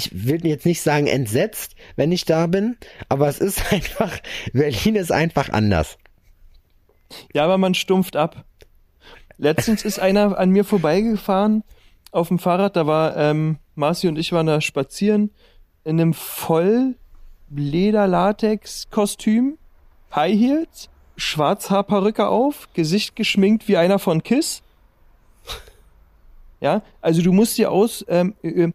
ich 0.00 0.26
will 0.26 0.46
jetzt 0.46 0.64
nicht 0.64 0.80
sagen 0.80 1.06
entsetzt, 1.06 1.74
wenn 1.96 2.12
ich 2.12 2.24
da 2.24 2.46
bin, 2.46 2.76
aber 3.08 3.28
es 3.28 3.38
ist 3.38 3.60
einfach, 3.72 4.18
Berlin 4.52 4.96
ist 4.96 5.12
einfach 5.12 5.50
anders. 5.50 5.98
Ja, 7.34 7.44
aber 7.44 7.58
man 7.58 7.74
stumpft 7.74 8.16
ab. 8.16 8.44
Letztens 9.36 9.84
ist 9.84 9.98
einer 9.98 10.38
an 10.38 10.50
mir 10.50 10.64
vorbeigefahren 10.64 11.64
auf 12.12 12.28
dem 12.28 12.38
Fahrrad, 12.38 12.76
da 12.76 12.86
war 12.86 13.16
ähm, 13.16 13.58
Marci 13.74 14.08
und 14.08 14.18
ich 14.18 14.32
waren 14.32 14.46
da 14.46 14.60
spazieren 14.60 15.30
in 15.84 16.00
einem 16.00 16.14
voll 16.14 16.96
Leder-Latex-Kostüm, 17.50 19.58
High 20.14 20.38
Heels, 20.38 20.88
Schwarzhaarperücke 21.16 22.28
auf, 22.28 22.68
Gesicht 22.74 23.16
geschminkt 23.16 23.68
wie 23.68 23.76
einer 23.76 23.98
von 23.98 24.22
Kiss. 24.22 24.62
Ja, 26.60 26.82
also 27.00 27.22
du 27.22 27.32
musst 27.32 27.56
dir 27.56 27.70
aus 27.70 28.04
ähm, 28.08 28.34
äh, 28.42 28.68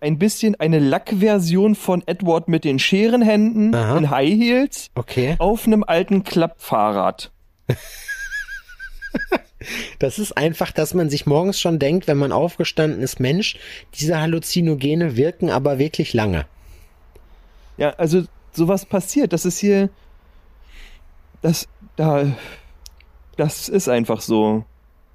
ein- 0.00 0.18
bisschen 0.18 0.54
eine 0.60 0.78
Lackversion 0.78 1.74
von 1.74 2.02
Edward 2.06 2.46
mit 2.46 2.64
den 2.64 2.78
Scherenhänden 2.78 3.74
Aha. 3.74 3.98
in 3.98 4.10
High 4.10 4.30
Heels 4.38 4.90
Okay. 4.94 5.34
auf 5.40 5.66
einem 5.66 5.82
alten 5.84 6.22
Klappfahrrad. 6.24 7.32
Das 9.98 10.20
ist 10.20 10.36
einfach, 10.36 10.70
dass 10.70 10.94
man 10.94 11.10
sich 11.10 11.26
morgens 11.26 11.58
schon 11.58 11.80
denkt, 11.80 12.06
wenn 12.06 12.16
man 12.16 12.30
aufgestanden 12.30 13.00
ist, 13.02 13.18
Mensch, 13.18 13.58
diese 13.94 14.20
Halluzinogene 14.20 15.16
wirken 15.16 15.50
aber 15.50 15.80
wirklich 15.80 16.14
lange. 16.14 16.46
Ja, 17.76 17.90
also 17.98 18.22
sowas 18.52 18.86
passiert. 18.86 19.32
Das 19.32 19.44
ist 19.44 19.58
hier, 19.58 19.90
das, 21.42 21.66
da, 21.96 22.26
das 23.36 23.68
ist 23.68 23.88
einfach 23.88 24.20
so. 24.20 24.64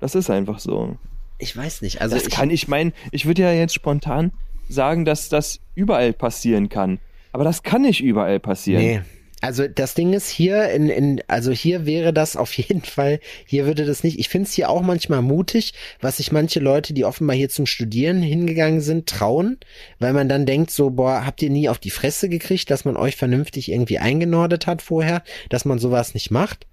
Das 0.02 0.14
ist 0.14 0.30
einfach 0.30 0.60
so. 0.60 0.98
Ich 1.44 1.58
weiß 1.58 1.82
nicht. 1.82 2.02
Also 2.02 2.16
das 2.16 2.28
ich, 2.28 2.34
kann 2.34 2.50
ich 2.50 2.70
meinen, 2.70 2.94
ich 3.12 3.26
würde 3.26 3.42
ja 3.42 3.52
jetzt 3.52 3.74
spontan 3.74 4.32
sagen, 4.70 5.04
dass 5.04 5.28
das 5.28 5.60
überall 5.76 6.14
passieren 6.14 6.70
kann. 6.70 7.00
Aber 7.34 7.44
das 7.44 7.64
kann 7.64 7.82
nicht 7.82 8.02
überall 8.02 8.40
passieren. 8.40 8.82
Nee. 8.82 9.02
Also 9.42 9.68
das 9.68 9.94
Ding 9.94 10.14
ist 10.14 10.30
hier 10.30 10.70
in, 10.70 10.88
in 10.88 11.22
also 11.28 11.52
hier 11.52 11.86
wäre 11.86 12.14
das 12.14 12.38
auf 12.38 12.54
jeden 12.54 12.82
Fall, 12.82 13.20
hier 13.46 13.66
würde 13.66 13.84
das 13.84 14.02
nicht. 14.02 14.18
Ich 14.18 14.30
finde 14.30 14.48
es 14.48 14.54
hier 14.54 14.70
auch 14.70 14.82
manchmal 14.82 15.22
mutig, 15.22 15.74
was 16.00 16.16
sich 16.18 16.32
manche 16.32 16.62
Leute, 16.62 16.94
die 16.94 17.04
offenbar 17.04 17.36
hier 17.36 17.50
zum 17.50 17.66
Studieren 17.66 18.22
hingegangen 18.22 18.80
sind, 18.80 19.10
trauen, 19.10 19.58
weil 20.00 20.14
man 20.14 20.30
dann 20.30 20.46
denkt 20.46 20.72
so, 20.72 20.92
boah, 20.92 21.26
habt 21.26 21.42
ihr 21.42 21.50
nie 21.50 21.68
auf 21.68 21.80
die 21.80 21.90
Fresse 21.90 22.30
gekriegt, 22.30 22.72
dass 22.72 22.86
man 22.86 22.96
euch 22.96 23.18
vernünftig 23.18 23.70
irgendwie 23.70 24.00
eingenordet 24.00 24.66
hat 24.66 24.82
vorher, 24.82 25.24
dass 25.50 25.66
man 25.66 25.78
sowas 25.78 26.14
nicht 26.14 26.32
macht. 26.32 26.66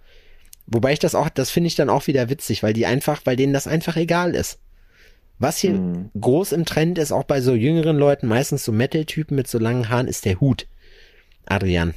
Wobei 0.70 0.92
ich 0.92 1.00
das 1.00 1.14
auch, 1.14 1.28
das 1.28 1.50
finde 1.50 1.66
ich 1.66 1.74
dann 1.74 1.90
auch 1.90 2.06
wieder 2.06 2.30
witzig, 2.30 2.62
weil 2.62 2.72
die 2.72 2.86
einfach, 2.86 3.20
weil 3.24 3.36
denen 3.36 3.52
das 3.52 3.66
einfach 3.66 3.96
egal 3.96 4.34
ist. 4.34 4.60
Was 5.38 5.58
hier 5.58 5.72
Hm. 5.72 6.10
groß 6.20 6.52
im 6.52 6.64
Trend 6.64 6.98
ist, 6.98 7.12
auch 7.12 7.24
bei 7.24 7.40
so 7.40 7.54
jüngeren 7.54 7.96
Leuten, 7.96 8.28
meistens 8.28 8.64
so 8.64 8.72
Metal-Typen 8.72 9.34
mit 9.34 9.48
so 9.48 9.58
langen 9.58 9.88
Haaren, 9.88 10.06
ist 10.06 10.24
der 10.24 10.38
Hut. 10.40 10.66
Adrian. 11.46 11.94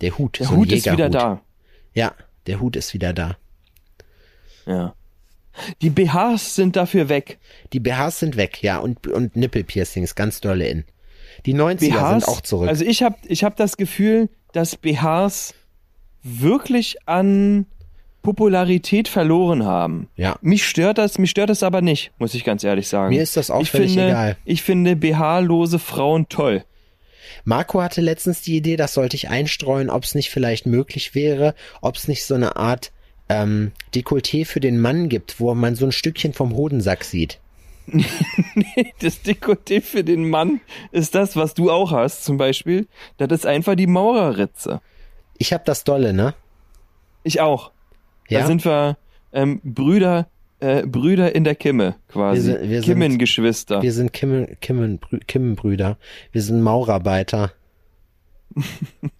Der 0.00 0.16
Hut. 0.18 0.38
Der 0.38 0.46
so 0.46 0.56
Hut 0.56 0.70
ist 0.70 0.90
wieder 0.90 1.08
da. 1.08 1.42
Ja, 1.94 2.14
der 2.46 2.60
Hut 2.60 2.76
ist 2.76 2.94
wieder 2.94 3.12
da. 3.12 3.36
Ja. 4.66 4.94
Die 5.80 5.90
BHs 5.90 6.54
sind 6.54 6.76
dafür 6.76 7.08
weg. 7.08 7.38
Die 7.72 7.80
BHs 7.80 8.20
sind 8.20 8.36
weg, 8.36 8.62
ja, 8.62 8.78
und, 8.78 9.06
und 9.06 9.36
Nippelpiercings, 9.36 10.14
ganz 10.14 10.40
dolle 10.40 10.68
in. 10.68 10.84
Die 11.46 11.54
90er 11.54 11.78
BHs, 11.78 12.10
sind 12.10 12.28
auch 12.28 12.40
zurück. 12.42 12.68
Also 12.68 12.84
ich 12.84 13.02
habe 13.02 13.16
ich 13.26 13.42
hab 13.42 13.56
das 13.56 13.76
Gefühl, 13.78 14.28
dass 14.52 14.76
BHs 14.76 15.54
wirklich 16.22 16.96
an 17.08 17.66
Popularität 18.26 19.06
verloren 19.06 19.64
haben. 19.64 20.08
Ja. 20.16 20.36
Mich 20.42 20.66
stört 20.66 20.98
das, 20.98 21.16
mich 21.16 21.30
stört 21.30 21.48
das 21.48 21.62
aber 21.62 21.80
nicht, 21.80 22.10
muss 22.18 22.34
ich 22.34 22.42
ganz 22.42 22.64
ehrlich 22.64 22.88
sagen. 22.88 23.14
Mir 23.14 23.22
ist 23.22 23.36
das 23.36 23.52
auch 23.52 23.62
ich 23.62 23.70
völlig 23.70 23.92
finde, 23.92 24.08
egal. 24.08 24.36
Ich 24.44 24.64
finde 24.64 24.96
BH-lose 24.96 25.78
Frauen 25.78 26.28
toll. 26.28 26.64
Marco 27.44 27.80
hatte 27.80 28.00
letztens 28.00 28.42
die 28.42 28.56
Idee, 28.56 28.74
das 28.74 28.94
sollte 28.94 29.14
ich 29.14 29.28
einstreuen, 29.28 29.90
ob 29.90 30.02
es 30.02 30.16
nicht 30.16 30.30
vielleicht 30.30 30.66
möglich 30.66 31.14
wäre, 31.14 31.54
ob 31.80 31.94
es 31.94 32.08
nicht 32.08 32.24
so 32.24 32.34
eine 32.34 32.56
Art 32.56 32.90
ähm, 33.28 33.70
Dekolleté 33.94 34.44
für 34.44 34.58
den 34.58 34.80
Mann 34.80 35.08
gibt, 35.08 35.38
wo 35.38 35.54
man 35.54 35.76
so 35.76 35.84
ein 35.84 35.92
Stückchen 35.92 36.32
vom 36.32 36.56
Hodensack 36.56 37.04
sieht. 37.04 37.38
Das 39.00 39.24
Dekolleté 39.24 39.80
für 39.80 40.02
den 40.02 40.28
Mann 40.28 40.60
ist 40.90 41.14
das, 41.14 41.36
was 41.36 41.54
du 41.54 41.70
auch 41.70 41.92
hast, 41.92 42.24
zum 42.24 42.38
Beispiel. 42.38 42.88
Das 43.18 43.30
ist 43.30 43.46
einfach 43.46 43.76
die 43.76 43.86
Maurerritze. 43.86 44.80
Ich 45.38 45.52
hab 45.52 45.64
das 45.64 45.84
dolle, 45.84 46.12
ne? 46.12 46.34
Ich 47.22 47.40
auch. 47.40 47.70
Ja. 48.28 48.40
Da 48.40 48.46
sind 48.46 48.64
wir 48.64 48.96
ähm, 49.32 49.60
Brüder, 49.64 50.28
äh, 50.60 50.86
Brüder 50.86 51.34
in 51.34 51.44
der 51.44 51.54
Kimme 51.54 51.96
quasi. 52.08 52.36
Wir 52.36 52.42
sind- 52.58 52.68
wir 52.70 52.76
sind- 52.82 52.84
Kimmengeschwister. 52.84 53.82
Wir 53.82 53.92
sind 53.92 54.12
Kimmen, 54.12 54.56
Kimmen, 54.60 54.98
Brü- 55.00 55.24
Kimmenbrüder. 55.26 55.98
Wir 56.32 56.42
sind 56.42 56.62
Maurarbeiter. 56.62 57.52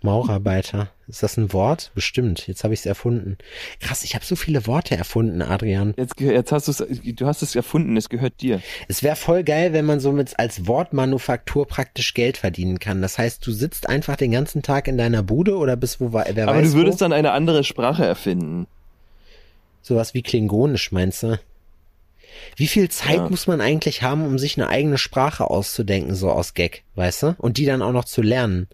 Maurarbeiter. 0.03 0.91
Ist 1.09 1.23
das 1.23 1.37
ein 1.37 1.53
Wort? 1.53 1.93
Bestimmt. 1.95 2.47
Jetzt 2.47 2.65
habe 2.65 2.75
ich 2.75 2.81
es 2.81 2.87
erfunden. 2.87 3.37
Krass, 3.81 4.03
ich 4.03 4.15
habe 4.15 4.25
so 4.25 4.35
viele 4.35 4.67
Worte 4.67 4.97
erfunden, 4.97 5.43
Adrian. 5.43 5.95
Jetzt, 5.97 6.19
jetzt 6.21 6.53
hast 6.53 6.69
du 6.69 6.73
es, 6.73 7.01
du 7.15 7.27
hast 7.27 7.43
es 7.43 7.55
erfunden, 7.55 7.97
es 7.97 8.09
gehört 8.09 8.41
dir. 8.41 8.61
Es 8.89 9.03
wäre 9.03 9.15
voll 9.17 9.45
geil, 9.45 9.73
wenn 9.73 9.85
man 9.85 10.01
so 10.01 10.11
mit 10.13 10.39
als 10.39 10.67
Wortmanufaktur 10.67 11.67
praktisch 11.67 12.15
Geld 12.15 12.39
verdienen 12.39 12.79
kann. 12.79 13.03
Das 13.03 13.19
heißt, 13.19 13.47
du 13.47 13.53
sitzt 13.53 13.89
einfach 13.89 14.17
den 14.17 14.31
ganzen 14.33 14.63
Tag 14.63 14.89
in 14.89 14.97
deiner 14.97 15.23
Bude 15.23 15.57
oder 15.57 15.77
bist 15.77 16.01
wo 16.01 16.13
wer 16.13 16.27
Aber 16.27 16.57
weiß 16.59 16.73
du 16.73 16.79
würdest 16.79 17.01
wo? 17.01 17.05
dann 17.05 17.13
eine 17.13 17.33
andere 17.33 17.63
Sprache 17.63 18.05
erfinden. 18.05 18.67
Sowas 19.87 20.15
wie 20.15 20.23
Klingonisch, 20.23 20.91
meinst 20.91 21.23
du? 21.23 21.39
Wie 22.57 22.67
viel 22.67 22.89
Zeit 22.91 23.15
Ja. 23.19 23.29
muss 23.31 23.47
man 23.47 23.61
eigentlich 23.61 24.03
haben, 24.03 24.27
um 24.27 24.37
sich 24.37 24.57
eine 24.59 24.69
eigene 24.69 24.99
Sprache 24.99 25.49
auszudenken, 25.49 26.17
so 26.17 26.29
aus 26.31 26.55
Gag, 26.55 26.83
weißt 26.97 27.23
du? 27.23 27.35
Und 27.39 27.57
die 27.57 27.67
dann 27.67 27.83
auch 27.83 27.93
noch 27.93 28.05
zu 28.05 28.21
lernen. 28.21 28.67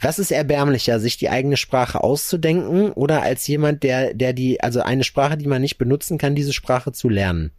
Was 0.00 0.20
ist 0.20 0.30
erbärmlicher, 0.30 1.00
sich 1.00 1.16
die 1.16 1.28
eigene 1.30 1.56
Sprache 1.56 2.02
auszudenken 2.04 2.92
oder 2.92 3.22
als 3.22 3.44
jemand, 3.48 3.82
der, 3.82 4.14
der 4.14 4.32
die, 4.34 4.60
also 4.60 4.82
eine 4.82 5.02
Sprache, 5.02 5.36
die 5.36 5.48
man 5.48 5.62
nicht 5.62 5.78
benutzen 5.78 6.16
kann, 6.16 6.36
diese 6.36 6.52
Sprache 6.52 6.92
zu 6.92 7.08
lernen? 7.08 7.50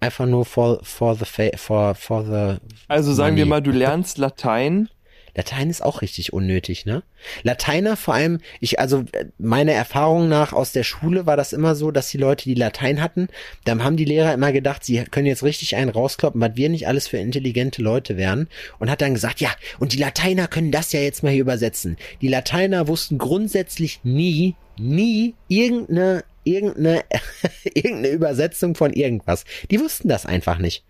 Einfach 0.00 0.26
nur 0.26 0.44
for, 0.44 0.80
for 0.82 1.14
the, 1.14 1.24
for, 1.56 1.94
for 1.94 2.24
the, 2.24 2.60
Also 2.88 3.14
sagen 3.14 3.36
wir 3.36 3.46
Money. 3.46 3.50
mal, 3.50 3.62
du 3.62 3.70
lernst 3.70 4.18
Latein. 4.18 4.88
Latein 5.34 5.70
ist 5.70 5.82
auch 5.82 6.02
richtig 6.02 6.32
unnötig, 6.32 6.86
ne? 6.86 7.02
Lateiner 7.42 7.96
vor 7.96 8.14
allem, 8.14 8.38
ich, 8.60 8.78
also 8.78 9.04
äh, 9.12 9.26
meiner 9.38 9.72
Erfahrung 9.72 10.28
nach 10.28 10.52
aus 10.52 10.72
der 10.72 10.84
Schule 10.84 11.26
war 11.26 11.36
das 11.36 11.52
immer 11.52 11.74
so, 11.74 11.90
dass 11.90 12.08
die 12.08 12.18
Leute, 12.18 12.44
die 12.44 12.54
Latein 12.54 13.02
hatten, 13.02 13.28
dann 13.64 13.82
haben 13.82 13.96
die 13.96 14.04
Lehrer 14.04 14.32
immer 14.32 14.52
gedacht, 14.52 14.84
sie 14.84 15.02
können 15.04 15.26
jetzt 15.26 15.42
richtig 15.42 15.76
einen 15.76 15.90
rauskloppen, 15.90 16.40
was 16.40 16.56
wir 16.56 16.68
nicht 16.68 16.86
alles 16.86 17.08
für 17.08 17.18
intelligente 17.18 17.82
Leute 17.82 18.16
wären 18.16 18.48
und 18.78 18.90
hat 18.90 19.00
dann 19.00 19.14
gesagt, 19.14 19.40
ja, 19.40 19.50
und 19.78 19.92
die 19.92 19.98
Lateiner 19.98 20.46
können 20.46 20.70
das 20.70 20.92
ja 20.92 21.00
jetzt 21.00 21.22
mal 21.22 21.32
hier 21.32 21.42
übersetzen. 21.42 21.96
Die 22.20 22.28
Lateiner 22.28 22.86
wussten 22.86 23.18
grundsätzlich 23.18 24.00
nie, 24.04 24.54
nie 24.78 25.34
irgendeine, 25.48 26.24
irgendeine, 26.44 27.04
irgendeine 27.64 28.08
Übersetzung 28.08 28.74
von 28.74 28.92
irgendwas. 28.92 29.44
Die 29.70 29.80
wussten 29.80 30.08
das 30.08 30.26
einfach 30.26 30.58
nicht. 30.58 30.84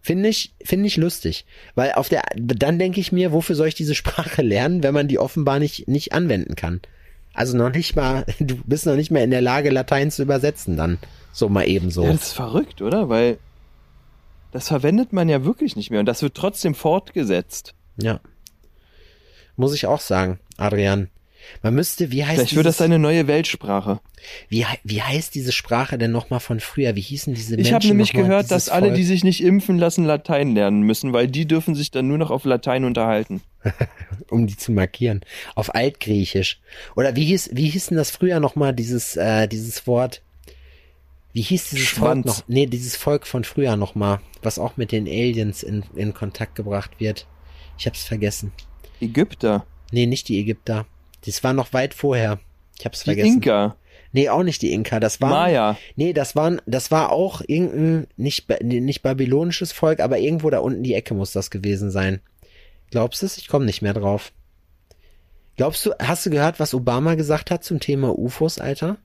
Finde 0.00 0.28
ich, 0.28 0.54
finde 0.62 0.86
ich 0.86 0.96
lustig. 0.96 1.44
Weil 1.74 1.92
auf 1.92 2.08
der, 2.08 2.22
dann 2.36 2.78
denke 2.78 3.00
ich 3.00 3.12
mir, 3.12 3.32
wofür 3.32 3.56
soll 3.56 3.68
ich 3.68 3.74
diese 3.74 3.94
Sprache 3.94 4.42
lernen, 4.42 4.82
wenn 4.82 4.94
man 4.94 5.08
die 5.08 5.18
offenbar 5.18 5.58
nicht, 5.58 5.88
nicht 5.88 6.12
anwenden 6.12 6.54
kann? 6.54 6.80
Also 7.34 7.56
noch 7.56 7.70
nicht 7.70 7.96
mal, 7.96 8.24
du 8.38 8.56
bist 8.64 8.86
noch 8.86 8.96
nicht 8.96 9.10
mehr 9.10 9.24
in 9.24 9.30
der 9.30 9.42
Lage, 9.42 9.70
Latein 9.70 10.10
zu 10.10 10.22
übersetzen 10.22 10.76
dann. 10.76 10.98
So 11.32 11.48
mal 11.48 11.68
eben 11.68 11.90
so. 11.90 12.04
Ja, 12.04 12.12
das 12.12 12.28
ist 12.28 12.32
verrückt, 12.32 12.82
oder? 12.82 13.08
Weil 13.08 13.38
das 14.50 14.68
verwendet 14.68 15.12
man 15.12 15.28
ja 15.28 15.44
wirklich 15.44 15.76
nicht 15.76 15.90
mehr 15.90 16.00
und 16.00 16.06
das 16.06 16.22
wird 16.22 16.34
trotzdem 16.34 16.74
fortgesetzt. 16.74 17.74
Ja. 17.96 18.20
Muss 19.56 19.74
ich 19.74 19.86
auch 19.86 20.00
sagen, 20.00 20.38
Adrian. 20.56 21.10
Man 21.62 21.74
müsste, 21.74 22.10
wie 22.10 22.24
heißt 22.24 22.36
Vielleicht 22.36 22.56
wird 22.56 22.66
das 22.66 22.76
dieses- 22.76 22.84
eine 22.86 22.98
neue 22.98 23.26
Weltsprache. 23.26 24.00
wie, 24.48 24.64
wie 24.84 25.02
heißt 25.02 25.34
diese 25.34 25.52
Sprache 25.52 25.98
denn 25.98 26.10
nochmal 26.12 26.40
von 26.40 26.60
früher? 26.60 26.94
Wie 26.96 27.00
hießen 27.00 27.34
diese 27.34 27.52
Ich 27.54 27.56
Menschen? 27.58 27.74
habe 27.74 27.86
nämlich 27.86 28.12
gehört, 28.12 28.44
dieses 28.50 28.66
dass 28.66 28.68
alle, 28.68 28.86
Volk? 28.86 28.96
die 28.96 29.04
sich 29.04 29.24
nicht 29.24 29.42
impfen 29.42 29.78
lassen, 29.78 30.04
Latein 30.04 30.54
lernen 30.54 30.82
müssen, 30.82 31.12
weil 31.12 31.28
die 31.28 31.46
dürfen 31.46 31.74
sich 31.74 31.90
dann 31.90 32.06
nur 32.08 32.18
noch 32.18 32.30
auf 32.30 32.44
Latein 32.44 32.84
unterhalten. 32.84 33.40
um 34.30 34.46
die 34.46 34.56
zu 34.56 34.70
markieren. 34.72 35.20
Auf 35.54 35.74
Altgriechisch. 35.74 36.60
Oder 36.96 37.16
wie 37.16 37.24
hieß, 37.24 37.50
wie 37.52 37.68
hieß 37.70 37.86
denn 37.88 37.96
das 37.98 38.10
früher 38.10 38.40
nochmal, 38.40 38.72
dieses, 38.74 39.16
äh, 39.16 39.48
dieses 39.48 39.86
Wort? 39.86 40.22
Wie 41.32 41.42
hieß 41.42 41.70
dieses 41.70 41.86
Schwanz. 41.86 42.24
Volk 42.24 42.38
noch? 42.38 42.48
Nee, 42.48 42.66
dieses 42.66 42.96
Volk 42.96 43.26
von 43.26 43.44
früher 43.44 43.76
nochmal, 43.76 44.20
was 44.42 44.58
auch 44.58 44.76
mit 44.76 44.92
den 44.92 45.06
Aliens 45.06 45.62
in, 45.62 45.84
in 45.94 46.14
Kontakt 46.14 46.54
gebracht 46.54 46.92
wird. 46.98 47.26
Ich 47.78 47.86
hab's 47.86 48.04
vergessen. 48.04 48.52
Ägypter, 49.00 49.66
Nee, 49.90 50.06
nicht 50.06 50.28
die 50.28 50.38
Ägypter. 50.38 50.86
Das 51.24 51.42
war 51.44 51.52
noch 51.52 51.72
weit 51.72 51.94
vorher. 51.94 52.38
Ich 52.78 52.84
hab's 52.84 53.00
die 53.00 53.06
vergessen. 53.06 53.34
Inka, 53.34 53.76
Nee, 54.12 54.28
auch 54.30 54.42
nicht 54.42 54.62
die 54.62 54.72
Inka. 54.72 55.00
Das 55.00 55.20
war. 55.20 55.30
Maya. 55.30 55.76
Nee, 55.96 56.12
das 56.12 56.34
waren, 56.34 56.60
das 56.66 56.90
war 56.90 57.12
auch 57.12 57.42
irgendein, 57.46 58.06
nicht, 58.16 58.48
nicht 58.62 59.02
babylonisches 59.02 59.72
Volk, 59.72 60.00
aber 60.00 60.18
irgendwo 60.18 60.50
da 60.50 60.60
unten 60.60 60.82
die 60.82 60.94
Ecke 60.94 61.14
muss 61.14 61.32
das 61.32 61.50
gewesen 61.50 61.90
sein. 61.90 62.20
Glaubst 62.90 63.22
du 63.22 63.26
es? 63.26 63.36
Ich 63.36 63.48
komme 63.48 63.66
nicht 63.66 63.82
mehr 63.82 63.92
drauf. 63.92 64.32
Glaubst 65.56 65.84
du, 65.84 65.92
hast 65.98 66.24
du 66.24 66.30
gehört, 66.30 66.60
was 66.60 66.72
Obama 66.72 67.16
gesagt 67.16 67.50
hat 67.50 67.64
zum 67.64 67.80
Thema 67.80 68.16
UFOs, 68.16 68.60
Alter? 68.60 68.96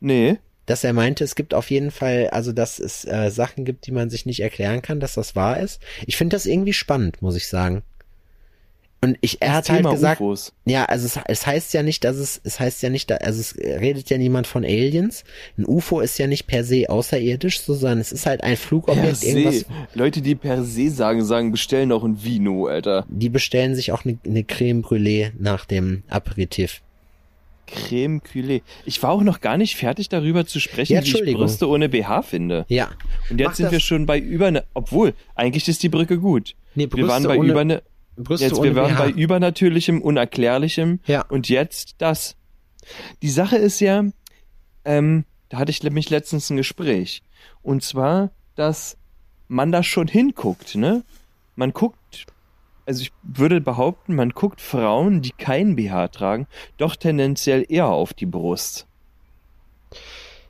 Nee. 0.00 0.38
Dass 0.66 0.84
er 0.84 0.92
meinte, 0.92 1.22
es 1.22 1.34
gibt 1.34 1.54
auf 1.54 1.70
jeden 1.70 1.90
Fall, 1.90 2.28
also 2.30 2.52
dass 2.52 2.78
es 2.78 3.04
äh, 3.04 3.30
Sachen 3.30 3.64
gibt, 3.64 3.86
die 3.86 3.92
man 3.92 4.08
sich 4.08 4.26
nicht 4.26 4.40
erklären 4.40 4.80
kann, 4.80 5.00
dass 5.00 5.14
das 5.14 5.36
wahr 5.36 5.60
ist. 5.60 5.80
Ich 6.06 6.16
finde 6.16 6.34
das 6.34 6.46
irgendwie 6.46 6.72
spannend, 6.72 7.20
muss 7.20 7.36
ich 7.36 7.46
sagen. 7.46 7.82
Und 9.04 9.18
ich, 9.20 9.42
er 9.42 9.48
Das 9.48 9.56
hat 9.56 9.68
halt 9.70 9.78
Thema 9.80 9.90
gesagt, 9.94 10.20
UFOs. 10.20 10.52
ja, 10.64 10.84
also 10.84 11.06
es, 11.06 11.18
es 11.26 11.44
heißt 11.44 11.74
ja 11.74 11.82
nicht, 11.82 12.04
dass 12.04 12.16
es, 12.16 12.40
es 12.44 12.60
heißt 12.60 12.82
ja 12.84 12.88
nicht, 12.88 13.10
da- 13.10 13.16
also 13.16 13.40
es 13.40 13.56
redet 13.58 14.08
ja 14.10 14.16
niemand 14.16 14.46
von 14.46 14.64
Aliens. 14.64 15.24
Ein 15.58 15.66
UFO 15.66 15.98
ist 15.98 16.18
ja 16.18 16.28
nicht 16.28 16.46
per 16.46 16.62
se 16.62 16.88
außerirdisch, 16.88 17.62
so, 17.62 17.74
sondern 17.74 17.98
es 17.98 18.12
ist 18.12 18.26
halt 18.26 18.44
ein 18.44 18.56
Flugobjekt, 18.56 19.24
irgendwas. 19.24 19.64
Leute, 19.94 20.20
die 20.22 20.36
per 20.36 20.62
se 20.62 20.88
sagen, 20.90 21.24
sagen, 21.24 21.50
bestellen 21.50 21.90
auch 21.90 22.04
ein 22.04 22.22
Vino, 22.22 22.66
Alter. 22.66 23.04
Die 23.08 23.28
bestellen 23.28 23.74
sich 23.74 23.90
auch 23.90 24.04
eine, 24.04 24.18
eine 24.24 24.44
Creme 24.44 24.82
Brûlée 24.82 25.32
nach 25.36 25.64
dem 25.64 26.04
Aperitif. 26.08 26.80
Creme 27.66 28.20
Cuvée. 28.20 28.62
Ich 28.84 29.02
war 29.02 29.10
auch 29.10 29.22
noch 29.22 29.40
gar 29.40 29.56
nicht 29.56 29.76
fertig 29.76 30.08
darüber 30.10 30.46
zu 30.46 30.60
sprechen, 30.60 30.92
Ja, 30.94 31.02
wie 31.04 31.22
ich. 31.30 31.34
Brüste 31.36 31.68
ohne 31.68 31.88
BH 31.88 32.22
finde. 32.22 32.66
Ja. 32.68 32.90
Und 33.30 33.38
jetzt 33.40 33.48
Mach 33.48 33.54
sind 33.56 33.72
wir 33.72 33.80
schon 33.80 34.04
bei 34.06 34.18
über 34.18 34.46
eine, 34.46 34.64
obwohl, 34.74 35.14
eigentlich 35.34 35.66
ist 35.68 35.82
die 35.82 35.88
Brücke 35.88 36.18
gut. 36.18 36.54
Nee, 36.74 36.82
wir 36.84 36.88
Brüste 36.90 37.08
waren 37.08 37.22
bei 37.24 37.38
ohne- 37.38 37.50
über 37.50 37.60
eine, 37.60 37.82
Brüste 38.16 38.46
jetzt, 38.46 38.58
ohne 38.58 38.74
wir 38.74 38.82
waren 38.82 38.94
BH. 38.94 38.98
bei 39.04 39.10
übernatürlichem, 39.10 40.02
unerklärlichem 40.02 41.00
Ja. 41.06 41.22
und 41.28 41.48
jetzt 41.48 41.94
das. 41.98 42.36
Die 43.22 43.30
Sache 43.30 43.56
ist 43.56 43.80
ja, 43.80 44.04
ähm, 44.84 45.24
da 45.48 45.58
hatte 45.58 45.70
ich 45.70 45.82
nämlich 45.82 46.10
letztens 46.10 46.50
ein 46.50 46.56
Gespräch. 46.56 47.22
Und 47.62 47.82
zwar, 47.82 48.30
dass 48.54 48.96
man 49.48 49.72
da 49.72 49.82
schon 49.82 50.08
hinguckt, 50.08 50.74
ne? 50.74 51.04
Man 51.56 51.72
guckt, 51.72 52.26
also 52.86 53.02
ich 53.02 53.12
würde 53.22 53.60
behaupten, 53.60 54.14
man 54.14 54.30
guckt 54.30 54.60
Frauen, 54.60 55.22
die 55.22 55.30
kein 55.32 55.76
BH 55.76 56.08
tragen, 56.08 56.46
doch 56.78 56.96
tendenziell 56.96 57.64
eher 57.68 57.86
auf 57.88 58.14
die 58.14 58.26
Brust. 58.26 58.86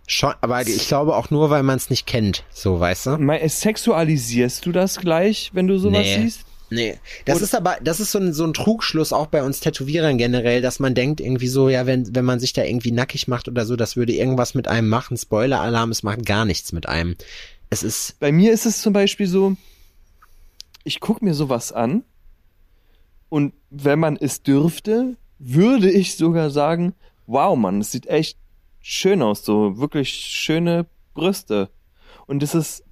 Schon, 0.06 0.34
aber 0.40 0.62
ich 0.62 0.88
glaube 0.88 1.16
auch 1.16 1.30
nur, 1.30 1.50
weil 1.50 1.62
man 1.62 1.76
es 1.76 1.88
nicht 1.90 2.06
kennt, 2.06 2.44
so, 2.50 2.78
weißt 2.78 3.06
du? 3.06 3.18
Mal, 3.18 3.46
Sexualisierst 3.48 4.66
du 4.66 4.72
das 4.72 4.98
gleich, 4.98 5.50
wenn 5.54 5.66
du 5.68 5.78
sowas 5.78 6.02
Nee. 6.02 6.20
siehst? 6.22 6.44
Nee, 6.74 6.98
das 7.24 7.36
Oder- 7.36 7.44
ist 7.44 7.54
aber, 7.54 7.76
das 7.82 8.00
ist 8.00 8.12
so 8.12 8.18
ein, 8.18 8.32
so 8.32 8.44
ein 8.44 8.54
Trugschluss 8.54 9.12
auch 9.12 9.26
bei 9.26 9.42
uns 9.42 9.60
Tätowierern 9.60 10.16
generell, 10.16 10.62
dass 10.62 10.78
man 10.80 10.94
denkt 10.94 11.20
irgendwie 11.20 11.48
so, 11.48 11.68
ja, 11.68 11.86
wenn, 11.86 12.14
wenn 12.14 12.24
man 12.24 12.40
sich 12.40 12.52
da 12.52 12.62
irgendwie 12.64 12.92
nackig 12.92 13.28
macht 13.28 13.48
oder 13.48 13.66
so, 13.66 13.76
das 13.76 13.96
würde 13.96 14.12
irgendwas 14.14 14.54
mit 14.54 14.68
einem 14.68 14.88
machen. 14.88 15.16
Spoiler-Alarm, 15.16 15.90
es 15.90 16.02
macht 16.02 16.24
gar 16.24 16.44
nichts 16.44 16.72
mit 16.72 16.88
einem. 16.88 17.16
Es 17.70 17.82
ist, 17.82 18.18
Bei 18.20 18.32
mir 18.32 18.52
ist 18.52 18.64
es 18.66 18.80
zum 18.80 18.92
Beispiel 18.92 19.26
so, 19.26 19.56
ich 20.84 21.00
gucke 21.00 21.24
mir 21.24 21.34
sowas 21.34 21.72
an 21.72 22.04
und 23.28 23.54
wenn 23.70 23.98
man 23.98 24.16
es 24.16 24.42
dürfte, 24.42 25.16
würde 25.38 25.90
ich 25.90 26.16
sogar 26.16 26.50
sagen, 26.50 26.94
wow, 27.26 27.56
Mann, 27.56 27.80
das 27.80 27.92
sieht 27.92 28.06
echt 28.06 28.36
schön 28.80 29.22
aus, 29.22 29.44
so 29.44 29.78
wirklich 29.78 30.10
schöne 30.10 30.86
Brüste. 31.14 31.70
Und 32.26 32.42
das 32.42 32.54
ist, 32.54 32.84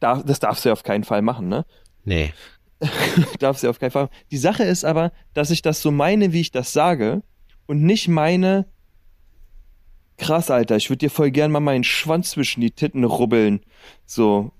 da- 0.00 0.22
das 0.22 0.40
darfst 0.40 0.64
du 0.64 0.68
ja 0.70 0.72
auf 0.72 0.82
keinen 0.82 1.04
Fall 1.04 1.22
machen, 1.22 1.48
ne? 1.48 1.64
nee. 2.04 2.32
Darfst 3.38 3.62
du 3.62 3.66
ja 3.66 3.70
auf 3.70 3.78
keinen 3.78 3.90
Fall. 3.90 4.08
Die 4.30 4.36
Sache 4.36 4.64
ist 4.64 4.84
aber, 4.84 5.12
dass 5.32 5.50
ich 5.50 5.62
das 5.62 5.80
so 5.80 5.90
meine, 5.90 6.32
wie 6.32 6.40
ich 6.40 6.50
das 6.50 6.72
sage 6.72 7.22
und 7.66 7.82
nicht 7.82 8.08
meine, 8.08 8.66
krass, 10.16 10.50
Alter, 10.50 10.76
ich 10.76 10.90
würde 10.90 10.98
dir 10.98 11.10
voll 11.10 11.30
gern 11.30 11.50
mal 11.50 11.60
meinen 11.60 11.84
Schwanz 11.84 12.30
zwischen 12.30 12.60
die 12.60 12.70
Titten 12.70 13.04
rubbeln. 13.04 13.60
So, 14.06 14.52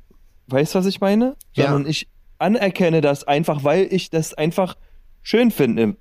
weißt 0.49 0.75
du, 0.75 0.79
was 0.79 0.87
ich 0.87 1.01
meine? 1.01 1.37
Ja. 1.55 1.71
Sondern 1.71 1.91
ich 1.91 2.09
anerkenne 2.39 3.01
das 3.01 3.25
einfach, 3.25 3.65
weil 3.65 3.87
ich 3.91 4.11
das 4.11 4.35
einfach 4.35 4.77
schön 5.23 5.51
finde. 5.51 5.97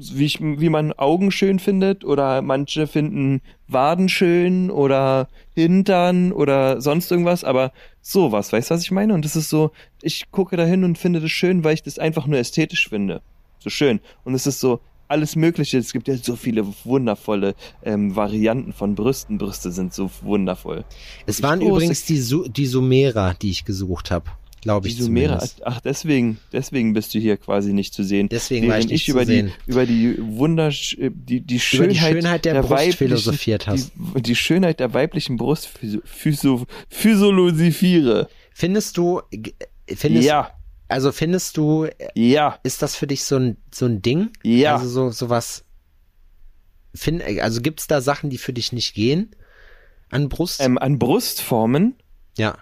Wie, 0.00 0.26
ich, 0.26 0.40
wie 0.40 0.68
man 0.68 0.92
Augen 0.92 1.32
schön 1.32 1.58
findet 1.58 2.04
oder 2.04 2.40
manche 2.40 2.86
finden 2.86 3.40
Waden 3.66 4.08
schön 4.08 4.70
oder 4.70 5.28
Hintern 5.54 6.30
oder 6.30 6.80
sonst 6.80 7.10
irgendwas, 7.10 7.42
aber 7.42 7.72
sowas, 8.00 8.52
weißt 8.52 8.70
du, 8.70 8.74
was 8.74 8.82
ich 8.82 8.92
meine? 8.92 9.12
Und 9.12 9.24
das 9.24 9.34
ist 9.34 9.50
so, 9.50 9.72
ich 10.00 10.30
gucke 10.30 10.56
da 10.56 10.64
hin 10.64 10.84
und 10.84 10.98
finde 10.98 11.20
das 11.20 11.32
schön, 11.32 11.64
weil 11.64 11.74
ich 11.74 11.82
das 11.82 11.98
einfach 11.98 12.28
nur 12.28 12.38
ästhetisch 12.38 12.88
finde. 12.88 13.22
So 13.58 13.70
schön. 13.70 13.98
Und 14.22 14.34
es 14.34 14.46
ist 14.46 14.60
so 14.60 14.80
alles 15.08 15.36
Mögliche. 15.36 15.78
Es 15.78 15.92
gibt 15.92 16.06
ja 16.06 16.16
so 16.16 16.36
viele 16.36 16.64
wundervolle 16.84 17.54
ähm, 17.82 18.14
Varianten 18.14 18.72
von 18.72 18.94
Brüsten. 18.94 19.38
Brüste 19.38 19.72
sind 19.72 19.92
so 19.92 20.10
wundervoll. 20.22 20.84
Es 21.26 21.42
waren 21.42 21.60
übrigens 21.60 22.04
die, 22.04 22.20
Su 22.20 22.46
die 22.46 22.66
Sumera, 22.66 23.34
die 23.34 23.50
ich 23.50 23.64
gesucht 23.64 24.10
habe, 24.10 24.30
glaube 24.60 24.88
Die 24.88 24.94
ich 24.94 25.00
Sumera, 25.00 25.38
zumindest. 25.38 25.66
ach 25.66 25.80
deswegen, 25.80 26.38
deswegen 26.52 26.92
bist 26.92 27.14
du 27.14 27.18
hier 27.18 27.36
quasi 27.36 27.72
nicht 27.72 27.94
zu 27.94 28.02
sehen. 28.02 28.28
Deswegen 28.28 28.68
war 28.68 28.78
ich 28.78 28.84
Während 28.88 28.90
nicht 28.92 29.00
ich 29.02 29.06
zu 29.06 29.10
über 29.12 29.24
sehen. 29.26 29.52
die 29.66 29.70
über 29.70 29.86
die 29.86 30.16
Wundersch 30.20 30.96
die 30.98 31.40
die 31.40 31.54
Über 31.54 31.60
Schönheit, 31.60 31.90
die 31.92 31.98
Schönheit 31.98 32.44
der, 32.44 32.54
Brust 32.60 32.70
weiblichen- 32.72 32.96
philosophiert 32.98 33.66
hast. 33.66 33.92
Die, 34.16 34.22
die 34.22 34.34
Schönheit 34.36 34.80
der 34.80 34.92
weiblichen 34.94 35.36
Brust 35.36 35.68
physiologisiere. 36.88 38.28
Findest 38.52 38.96
du, 38.96 39.22
findest, 39.86 40.26
Ja, 40.26 40.50
also 40.88 41.12
findest 41.12 41.56
du, 41.56 41.86
ja, 42.14 42.58
ist 42.62 42.82
das 42.82 42.96
für 42.96 43.06
dich 43.06 43.24
so 43.24 43.36
ein, 43.36 43.56
so 43.72 43.86
ein 43.86 44.02
Ding? 44.02 44.30
ja. 44.42 44.76
Also 44.76 44.88
so, 44.88 45.10
so 45.10 45.28
was, 45.30 45.64
find, 46.94 47.22
also 47.22 47.60
gibt's 47.60 47.86
da 47.86 48.00
Sachen, 48.00 48.30
die 48.30 48.38
für 48.38 48.52
dich 48.52 48.72
nicht 48.72 48.94
gehen? 48.94 49.30
An 50.10 50.28
Brust? 50.28 50.60
ähm, 50.60 50.78
an 50.78 50.98
Brustformen. 50.98 51.94
ja. 52.36 52.56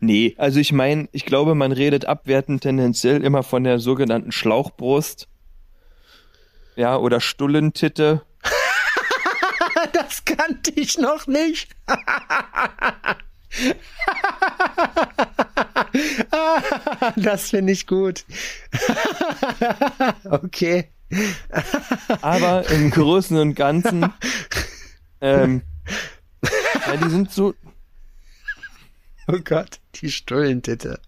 Nee, 0.00 0.34
also 0.38 0.60
ich 0.60 0.72
meine, 0.72 1.08
ich 1.12 1.24
glaube, 1.24 1.54
man 1.54 1.72
redet 1.72 2.04
abwertend 2.06 2.62
tendenziell 2.62 3.22
immer 3.24 3.42
von 3.42 3.64
der 3.64 3.78
sogenannten 3.78 4.32
Schlauchbrust. 4.32 5.28
Ja, 6.76 6.96
oder 6.96 7.20
Stullentitte. 7.20 8.22
Das 9.92 10.24
kannte 10.24 10.72
ich 10.74 10.98
noch 10.98 11.26
nicht. 11.26 11.70
Das 17.16 17.50
finde 17.50 17.72
ich 17.72 17.86
gut. 17.86 18.24
Okay. 20.24 20.90
Aber 22.20 22.68
im 22.70 22.90
Großen 22.90 23.36
und 23.38 23.54
Ganzen, 23.54 24.12
ähm, 25.20 25.62
ja, 26.42 26.96
die 26.96 27.10
sind 27.10 27.30
so, 27.30 27.54
Oh 29.32 29.38
Gott, 29.44 29.80
die 29.96 30.10
Stullentitte. 30.10 31.00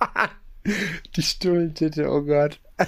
Die 1.16 1.22
Stullentitte, 1.22 2.08
oh 2.08 2.22
Gott. 2.22 2.58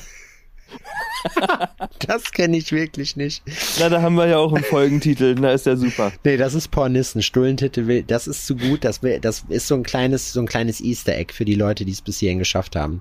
Das 2.06 2.32
kenne 2.32 2.56
ich 2.56 2.72
wirklich 2.72 3.16
nicht. 3.16 3.42
na, 3.80 3.88
da 3.88 4.00
haben 4.02 4.14
wir 4.16 4.26
ja 4.26 4.38
auch 4.38 4.52
einen 4.52 4.64
Folgentitel, 4.64 5.34
na, 5.38 5.50
ist 5.52 5.66
ja 5.66 5.76
super. 5.76 6.12
Nee, 6.24 6.36
das 6.36 6.54
ist 6.54 6.68
Pornissen. 6.70 7.22
Stullentitte 7.22 7.86
will, 7.86 8.02
das 8.02 8.26
ist 8.26 8.46
zu 8.46 8.56
gut. 8.56 8.84
Das, 8.84 9.02
will, 9.02 9.18
das 9.20 9.44
ist 9.48 9.66
so 9.66 9.74
ein 9.74 9.82
kleines, 9.82 10.32
so 10.32 10.40
ein 10.40 10.46
kleines 10.46 10.80
Easter 10.80 11.16
Egg 11.16 11.32
für 11.32 11.44
die 11.44 11.54
Leute, 11.54 11.84
die 11.84 11.92
es 11.92 12.00
bis 12.02 12.18
hierhin 12.18 12.38
geschafft 12.38 12.76
haben. 12.76 13.00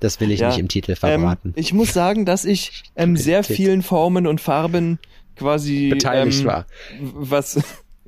Das 0.00 0.20
will 0.20 0.30
ich 0.30 0.40
Ja. 0.40 0.48
nicht 0.48 0.58
im 0.58 0.68
Titel 0.68 0.92
Ähm, 0.92 0.96
verraten. 0.96 1.52
ich 1.56 1.72
muss 1.72 1.92
sagen, 1.92 2.24
dass 2.24 2.44
ich 2.44 2.82
ähm, 2.96 3.16
sehr 3.16 3.42
vielen 3.44 3.82
Formen 3.82 4.26
und 4.26 4.40
Farben 4.40 4.98
quasi 5.36 5.88
Beteiligt 5.88 6.40
ähm, 6.40 6.46
war. 6.46 6.66
Was, 7.00 7.58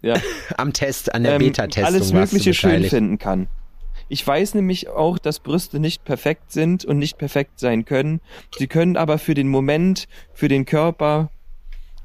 ja, 0.03 0.15
Am 0.57 0.73
Test, 0.73 1.15
an 1.15 1.23
der 1.25 1.35
ähm, 1.35 1.39
Beta-Testung 1.41 1.85
alles 1.85 2.13
Mögliche 2.13 2.55
schön 2.55 2.85
finden 2.85 3.19
kann. 3.19 3.49
Ich 4.09 4.27
weiß 4.27 4.55
nämlich 4.55 4.89
auch, 4.89 5.19
dass 5.19 5.41
Brüste 5.41 5.81
nicht 5.81 6.05
perfekt 6.05 6.53
sind 6.53 6.85
und 6.85 6.99
nicht 6.99 7.17
perfekt 7.17 7.59
sein 7.61 7.85
können. 7.85 8.21
Sie 8.59 8.67
können 8.67 8.97
aber 8.97 9.19
für 9.19 9.35
den 9.35 9.49
Moment, 9.49 10.07
für 10.35 10.49
den 10.49 10.67
Körper, 10.67 11.31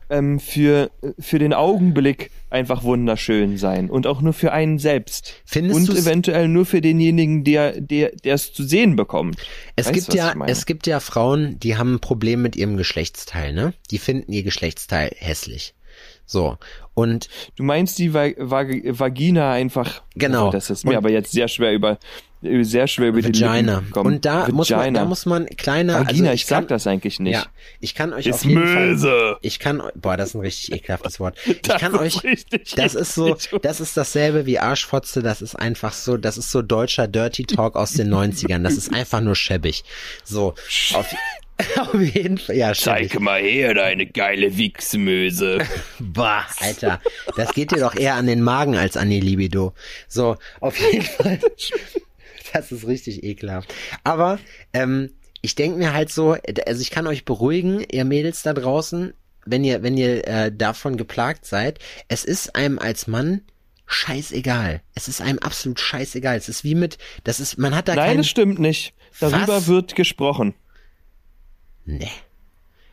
ähm, 0.09 0.39
für, 0.39 0.89
für 1.19 1.37
den 1.37 1.53
Augenblick 1.53 2.31
einfach 2.49 2.83
wunderschön 2.83 3.57
sein. 3.57 3.89
Und 3.89 4.07
auch 4.07 4.21
nur 4.21 4.31
für 4.31 4.53
einen 4.53 4.79
selbst. 4.79 5.33
Findest 5.43 5.75
und 5.81 5.89
du's- 5.89 6.05
eventuell 6.05 6.47
nur 6.47 6.65
für 6.65 6.79
denjenigen, 6.79 7.43
der, 7.43 7.81
der, 7.81 8.11
der 8.23 8.35
es 8.35 8.53
zu 8.53 8.63
sehen 8.63 8.95
bekommt. 8.95 9.35
Es 9.75 9.87
Weißt 9.87 9.95
gibt 9.95 10.13
ja, 10.13 10.33
es 10.45 10.65
gibt 10.65 10.87
ja 10.87 11.01
Frauen, 11.01 11.59
die 11.59 11.75
haben 11.75 11.95
ein 11.95 11.99
Problem 11.99 12.41
mit 12.41 12.55
ihrem 12.55 12.77
Geschlechtsteil, 12.77 13.51
ne? 13.51 13.73
Die 13.91 13.97
finden 13.97 14.31
ihr 14.31 14.43
Geschlechtsteil 14.43 15.11
hässlich. 15.17 15.73
So. 16.27 16.57
Und 16.93 17.29
Du 17.55 17.63
meinst 17.63 17.97
die 17.97 18.13
Va 18.13 18.27
Va 18.37 18.63
Vagina 18.67 19.53
einfach. 19.53 20.01
Genau. 20.15 20.49
Oh, 20.49 20.51
das 20.51 20.69
ist 20.69 20.83
mir 20.83 20.91
Und- 20.91 20.97
aber 20.97 21.09
jetzt 21.09 21.31
sehr 21.31 21.47
schwer 21.47 21.73
über 21.73 21.97
sehr 22.41 22.85
schwer 22.87 23.07
über 23.07 23.21
die 23.23 23.29
Vagina. 23.41 23.77
Lippen 23.77 23.91
kommen. 23.91 24.13
Und 24.15 24.25
da 24.25 24.47
muss 24.51 24.69
man, 24.69 24.79
Vagina. 24.81 24.99
da 24.99 25.05
muss 25.05 25.25
man 25.25 25.47
kleine, 25.47 25.93
Vagina, 25.95 26.29
also 26.29 26.33
ich, 26.35 26.45
sag 26.45 26.59
kann, 26.59 26.67
das 26.67 26.85
eigentlich 26.85 27.19
nicht. 27.19 27.33
Ja, 27.33 27.47
ich 27.79 27.95
kann 27.95 28.13
euch 28.13 28.27
Ist 28.27 28.35
auf 28.35 28.45
jeden 28.45 28.61
Fall, 28.63 28.87
Möse. 28.89 29.37
ich 29.41 29.57
kann, 29.57 29.81
boah, 29.95 30.17
das 30.17 30.29
ist 30.29 30.35
ein 30.35 30.41
richtig 30.41 30.71
ekelhaftes 30.71 31.19
Wort. 31.19 31.35
Ich 31.47 31.61
Das 31.63 31.81
kann 31.81 31.95
ist 31.95 31.99
euch, 31.99 32.23
richtig 32.23 32.75
das 32.75 32.93
ist 32.93 33.15
so, 33.15 33.35
das 33.63 33.79
ist 33.79 33.97
dasselbe 33.97 34.45
wie 34.45 34.59
Arschfotze, 34.59 35.23
das 35.23 35.41
ist 35.41 35.55
einfach 35.55 35.93
so, 35.93 36.15
das 36.15 36.37
ist 36.37 36.51
so 36.51 36.61
deutscher 36.61 37.07
Dirty 37.07 37.43
Talk 37.45 37.75
aus 37.75 37.93
den 37.93 38.09
90ern, 38.13 38.61
das 38.61 38.77
ist 38.77 38.93
einfach 38.93 39.21
nur 39.21 39.35
schäbig. 39.35 39.83
So, 40.23 40.53
auf, 40.93 41.07
auf 41.77 41.99
jeden 41.99 42.37
Fall, 42.37 42.55
ja. 42.55 42.73
Zeig 42.73 43.19
mal 43.19 43.41
her, 43.41 43.73
deine 43.73 44.05
geile 44.05 44.57
Wichsmöse. 44.57 45.59
Bah, 45.99 46.45
Alter, 46.59 47.01
das 47.35 47.53
geht 47.53 47.71
dir 47.71 47.79
doch 47.79 47.95
eher 47.95 48.15
an 48.15 48.27
den 48.27 48.41
Magen 48.41 48.75
als 48.75 48.97
an 48.97 49.09
die 49.09 49.19
Libido. 49.19 49.73
So, 50.07 50.37
auf 50.59 50.77
jeden 50.79 51.03
Fall. 51.05 51.39
Das 52.53 52.71
ist 52.71 52.87
richtig 52.87 53.23
ekelhaft. 53.23 53.73
Aber 54.05 54.39
ähm, 54.71 55.11
ich 55.41 55.55
denke 55.55 55.77
mir 55.77 55.91
halt 55.91 56.09
so, 56.09 56.37
also 56.65 56.81
ich 56.81 56.91
kann 56.91 57.05
euch 57.05 57.25
beruhigen, 57.25 57.83
ihr 57.91 58.05
Mädels 58.05 58.41
da 58.41 58.53
draußen, 58.53 59.13
wenn 59.45 59.65
ihr, 59.65 59.83
wenn 59.83 59.97
ihr 59.97 60.25
äh, 60.25 60.51
davon 60.51 60.95
geplagt 60.95 61.45
seid, 61.45 61.79
es 62.07 62.23
ist 62.23 62.55
einem 62.55 62.79
als 62.79 63.05
Mann 63.05 63.41
scheißegal. 63.85 64.81
Es 64.95 65.07
ist 65.09 65.21
einem 65.21 65.39
absolut 65.39 65.79
scheißegal. 65.79 66.37
Es 66.37 66.47
ist 66.47 66.63
wie 66.63 66.75
mit, 66.75 66.97
das 67.25 67.41
ist, 67.41 67.57
man 67.57 67.75
hat 67.75 67.89
da 67.89 67.95
Nein, 67.95 68.07
kein, 68.07 68.17
das 68.17 68.29
stimmt 68.29 68.59
nicht. 68.59 68.93
Darüber 69.19 69.57
Was? 69.57 69.67
wird 69.67 69.95
gesprochen. 69.95 70.53
Nee. 71.87 72.07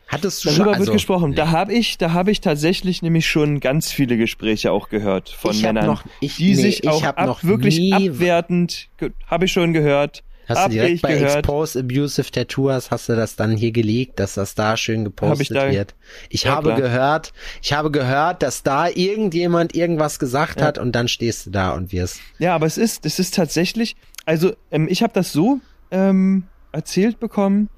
Hattest 0.07 0.43
du 0.45 0.49
Darüber 0.49 0.63
schon, 0.63 0.65
wird 0.73 0.79
also, 0.81 0.91
gesprochen. 0.93 1.29
nee. 1.31 1.35
Da 1.35 1.49
habe 1.49 1.73
ich, 1.73 1.97
da 1.97 2.13
habe 2.13 2.29
ich 2.31 2.39
tatsächlich 2.39 3.01
nämlich 3.01 3.27
schon 3.27 3.59
ganz 3.59 3.91
viele 3.91 4.17
Gespräche 4.17 4.71
auch 4.71 4.89
gehört 4.89 5.29
von 5.29 5.59
Männern, 5.59 5.87
noch- 5.87 6.03
ich- 6.19 6.35
die 6.37 6.49
nee, 6.49 6.61
sich 6.61 6.83
ich 6.83 6.89
auch 6.89 7.01
hab 7.03 7.17
ab, 7.19 7.25
noch 7.25 7.43
wirklich 7.43 7.91
abwertend, 7.91 8.87
habe 9.27 9.45
ich 9.45 9.51
schon 9.51 9.73
gehört, 9.73 10.23
Hast 10.47 10.67
du 10.67 10.69
direkt 10.73 11.01
bei 11.01 11.13
gehört. 11.15 11.37
Expose 11.39 11.79
Abusive 11.79 12.29
Tattoos, 12.29 12.91
hast 12.91 13.09
du 13.09 13.15
das 13.15 13.35
dann 13.35 13.57
hier 13.57 13.71
geleakt, 13.71 14.19
dass 14.19 14.35
das 14.35 14.53
da 14.53 14.77
schön 14.77 14.99
Hab 14.99 15.07
ich 15.07 15.15
gepostet 15.49 15.57
da- 15.57 15.71
wird? 15.71 15.95
Ich 16.29 16.43
Ja, 16.43 16.51
habe 16.51 16.67
klar. 16.75 16.81
gehört, 16.81 17.33
ich 17.63 17.73
habe 17.73 17.89
gehört, 17.89 18.43
dass 18.43 18.61
da 18.61 18.87
irgendjemand 18.87 19.75
irgendwas 19.75 20.19
gesagt 20.19 20.61
hat 20.61 20.77
und 20.77 20.91
dann 20.91 21.07
stehst 21.07 21.47
du 21.47 21.49
da 21.49 21.71
und 21.71 21.91
wirst. 21.91 22.19
Ja, 22.37 22.53
aber 22.53 22.67
es 22.67 22.77
ist, 22.77 23.07
es 23.07 23.17
ist 23.17 23.33
tatsächlich, 23.33 23.95
also 24.25 24.53
ähm, 24.69 24.87
ich 24.87 25.01
habe 25.01 25.13
das 25.13 25.31
so 25.31 25.61
ähm, 25.89 26.43
erzählt 26.71 27.19
bekommen, 27.19 27.69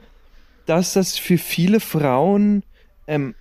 dass 0.70 0.94
das 0.94 1.18
für 1.18 1.38
viele 1.38 1.80
Frauen 1.80 2.64
ähm, 3.08 3.36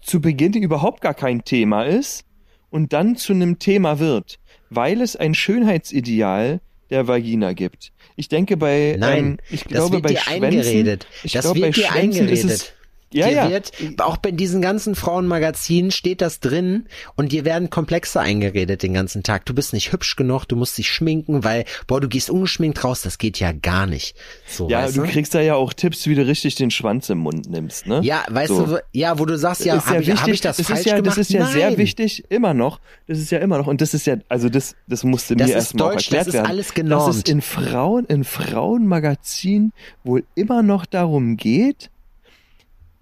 zu 0.00 0.20
Beginn 0.20 0.54
überhaupt 0.54 1.00
gar 1.00 1.14
kein 1.14 1.44
Thema 1.44 1.84
ist 1.84 2.24
und 2.70 2.92
dann 2.92 3.16
zu 3.16 3.32
einem 3.32 3.58
Thema 3.58 3.98
wird, 3.98 4.38
weil 4.70 5.00
es 5.00 5.16
ein 5.16 5.34
Schönheitsideal 5.34 6.60
der 6.90 7.08
Vagina 7.08 7.52
gibt. 7.52 7.92
Ich 8.16 8.28
denke 8.28 8.56
bei, 8.56 8.96
Nein, 8.98 9.24
ähm, 9.24 9.38
ich 9.50 9.64
glaube 9.64 10.00
bei 10.00 10.16
Schwänzen, 10.16 10.44
eingeredet. 10.44 11.06
ich 11.22 11.32
das 11.32 11.44
glaube, 11.44 11.60
bei 11.60 11.72
Schwänzen 11.72 12.28
ist 12.28 12.44
eingeredet. 12.44 12.50
es, 12.50 12.72
ja, 13.14 13.28
dir 13.28 13.34
ja, 13.34 13.50
wird, 13.50 13.72
auch 13.98 14.16
bei 14.16 14.30
diesen 14.30 14.62
ganzen 14.62 14.94
Frauenmagazinen 14.94 15.90
steht 15.90 16.20
das 16.20 16.40
drin 16.40 16.86
und 17.16 17.32
dir 17.32 17.44
werden 17.44 17.70
Komplexe 17.70 18.20
eingeredet 18.20 18.82
den 18.82 18.94
ganzen 18.94 19.22
Tag. 19.22 19.46
Du 19.46 19.54
bist 19.54 19.72
nicht 19.72 19.92
hübsch 19.92 20.16
genug, 20.16 20.44
du 20.46 20.56
musst 20.56 20.78
dich 20.78 20.90
schminken, 20.90 21.44
weil, 21.44 21.64
boah, 21.86 22.00
du 22.00 22.08
gehst 22.08 22.30
ungeschminkt 22.30 22.82
raus, 22.84 23.02
das 23.02 23.18
geht 23.18 23.38
ja 23.38 23.52
gar 23.52 23.86
nicht. 23.86 24.16
So, 24.46 24.68
ja, 24.68 24.86
du 24.86 25.02
du? 25.02 25.08
kriegst 25.08 25.34
da 25.34 25.40
ja 25.40 25.54
auch 25.54 25.72
Tipps, 25.72 26.06
wie 26.06 26.14
du 26.14 26.26
richtig 26.26 26.54
den 26.54 26.70
Schwanz 26.70 27.08
im 27.10 27.18
Mund 27.18 27.48
nimmst, 27.50 27.86
ne? 27.86 28.00
ja, 28.02 28.24
weißt 28.28 28.48
So. 28.48 28.66
du, 28.66 28.82
ja, 28.92 29.18
wo 29.18 29.24
du 29.24 29.36
sagst, 29.38 29.64
ja, 29.64 29.84
habe 29.84 30.00
ich, 30.00 30.08
wichtig, 30.08 30.22
hab 30.22 30.28
ich 30.28 30.40
das, 30.40 30.56
das 30.56 30.66
falsch 30.66 30.80
ist 30.80 30.86
ja, 30.86 30.96
gemacht? 30.96 31.06
Das 31.06 31.18
ist 31.18 31.32
ja 31.32 31.46
sehr 31.46 31.68
Nein. 31.70 31.78
wichtig, 31.78 32.24
immer 32.28 32.54
noch. 32.54 32.80
Das 33.06 33.18
ist 33.18 33.30
ja 33.30 33.38
immer 33.38 33.58
noch. 33.58 33.66
Und 33.66 33.80
das 33.80 33.94
ist 33.94 34.06
ja, 34.06 34.16
also 34.28 34.48
das, 34.48 34.74
das 34.88 35.04
musste 35.04 35.36
Das 35.36 35.48
mir 35.48 35.54
erstmal 35.54 35.92
erklärt 35.94 36.20
das 36.22 36.26
ist 36.28 36.34
werden. 36.34 36.46
alles 36.46 36.66
Dass 36.68 36.74
genormt. 36.74 37.14
es 37.14 37.22
in 37.24 37.42
Frauen, 37.42 38.04
in 38.06 38.24
Frauenmagazinen 38.24 39.72
wohl 40.04 40.24
immer 40.34 40.62
noch 40.62 40.86
darum 40.86 41.36
geht, 41.36 41.90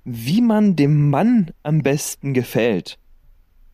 wie 0.04 0.40
man 0.40 0.76
dem 0.76 1.10
Mann 1.10 1.50
am 1.62 1.82
besten 1.82 2.34
gefällt. 2.34 2.98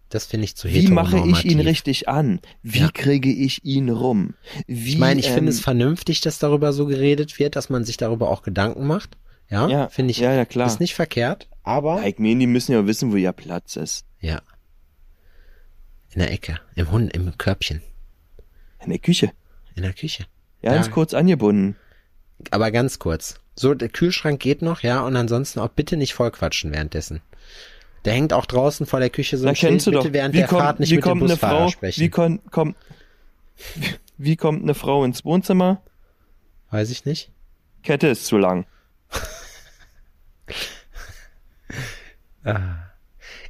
Das 0.08 0.24
finde 0.26 0.44
ich 0.44 0.56
zu 0.56 0.68
Wie 0.68 0.86
mache 0.88 1.18
ich 1.28 1.44
ihn 1.44 1.58
richtig 1.60 2.08
an? 2.08 2.40
Wie 2.62 2.78
Ja. 2.80 2.90
kriege 2.92 3.28
ich 3.30 3.64
ihn 3.64 3.88
rum? 3.90 4.34
Wie, 4.66 4.92
Ich 4.92 4.98
meine, 4.98 5.18
ich 5.18 5.26
finde 5.26 5.40
ähm, 5.42 5.48
es 5.48 5.60
vernünftig, 5.60 6.20
dass 6.20 6.38
darüber 6.38 6.72
so 6.72 6.86
geredet 6.86 7.38
wird, 7.40 7.56
dass 7.56 7.70
man 7.70 7.84
sich 7.84 7.96
darüber 7.96 8.30
auch 8.30 8.42
Gedanken 8.42 8.86
macht. 8.86 9.16
Ja, 9.48 9.68
Ja, 9.68 9.88
finde 9.88 10.12
ich. 10.12 10.18
ja, 10.18 10.32
ja, 10.32 10.44
klar. 10.44 10.66
Ist 10.68 10.78
nicht 10.80 10.94
verkehrt, 10.94 11.48
aber 11.64 11.96
Like 11.96 12.18
me, 12.20 12.36
die 12.36 12.46
müssen 12.46 12.72
ja 12.72 12.86
wissen, 12.86 13.10
wo 13.12 13.16
ihr 13.16 13.32
Platz 13.32 13.76
ist. 13.76 14.04
ja. 14.20 14.40
In 16.12 16.20
der 16.20 16.32
Ecke, 16.32 16.58
im 16.76 16.90
Hund, 16.92 17.14
im 17.14 17.36
Körbchen, 17.36 17.82
In 18.82 18.88
der 18.90 18.98
Küche. 19.00 19.32
in 19.74 19.82
der 19.82 19.92
Küche. 19.92 20.24
Ganz 20.62 20.86
Ja. 20.86 20.92
kurz 20.92 21.12
angebunden. 21.14 21.76
Aber 22.50 22.70
ganz 22.70 22.98
kurz. 22.98 23.38
So, 23.58 23.74
der 23.74 23.88
Kühlschrank 23.88 24.38
geht 24.40 24.60
noch, 24.62 24.82
ja, 24.82 25.00
und 25.00 25.16
ansonsten 25.16 25.60
auch 25.60 25.68
bitte 25.68 25.96
nicht 25.96 26.14
vollquatschen 26.14 26.72
währenddessen. 26.72 27.22
Der 28.04 28.12
hängt 28.12 28.32
auch 28.32 28.46
draußen 28.46 28.86
vor 28.86 29.00
der 29.00 29.10
Küche 29.10 29.38
so 29.38 29.48
ein 29.48 29.56
Schild, 29.56 29.84
bitte 29.84 29.90
doch. 29.90 30.12
während 30.12 30.34
wie 30.34 30.38
der 30.38 30.46
kommt, 30.46 30.60
Fahrt 30.60 30.80
nicht 30.80 30.90
wie 30.90 30.96
mit 30.96 31.04
dem 31.04 31.10
eine 31.10 31.20
Busfahrer 31.20 31.58
Frau, 31.58 31.68
sprechen. 31.70 32.00
Wie, 32.00 32.10
kon, 32.10 32.40
kommt, 32.50 32.76
wie 34.18 34.36
kommt 34.36 34.62
eine 34.62 34.74
Frau 34.74 35.04
ins 35.04 35.24
Wohnzimmer? 35.24 35.82
Weiß 36.70 36.90
ich 36.90 37.04
nicht. 37.04 37.30
Kette 37.82 38.08
ist 38.08 38.26
zu 38.26 38.36
lang. 38.36 38.66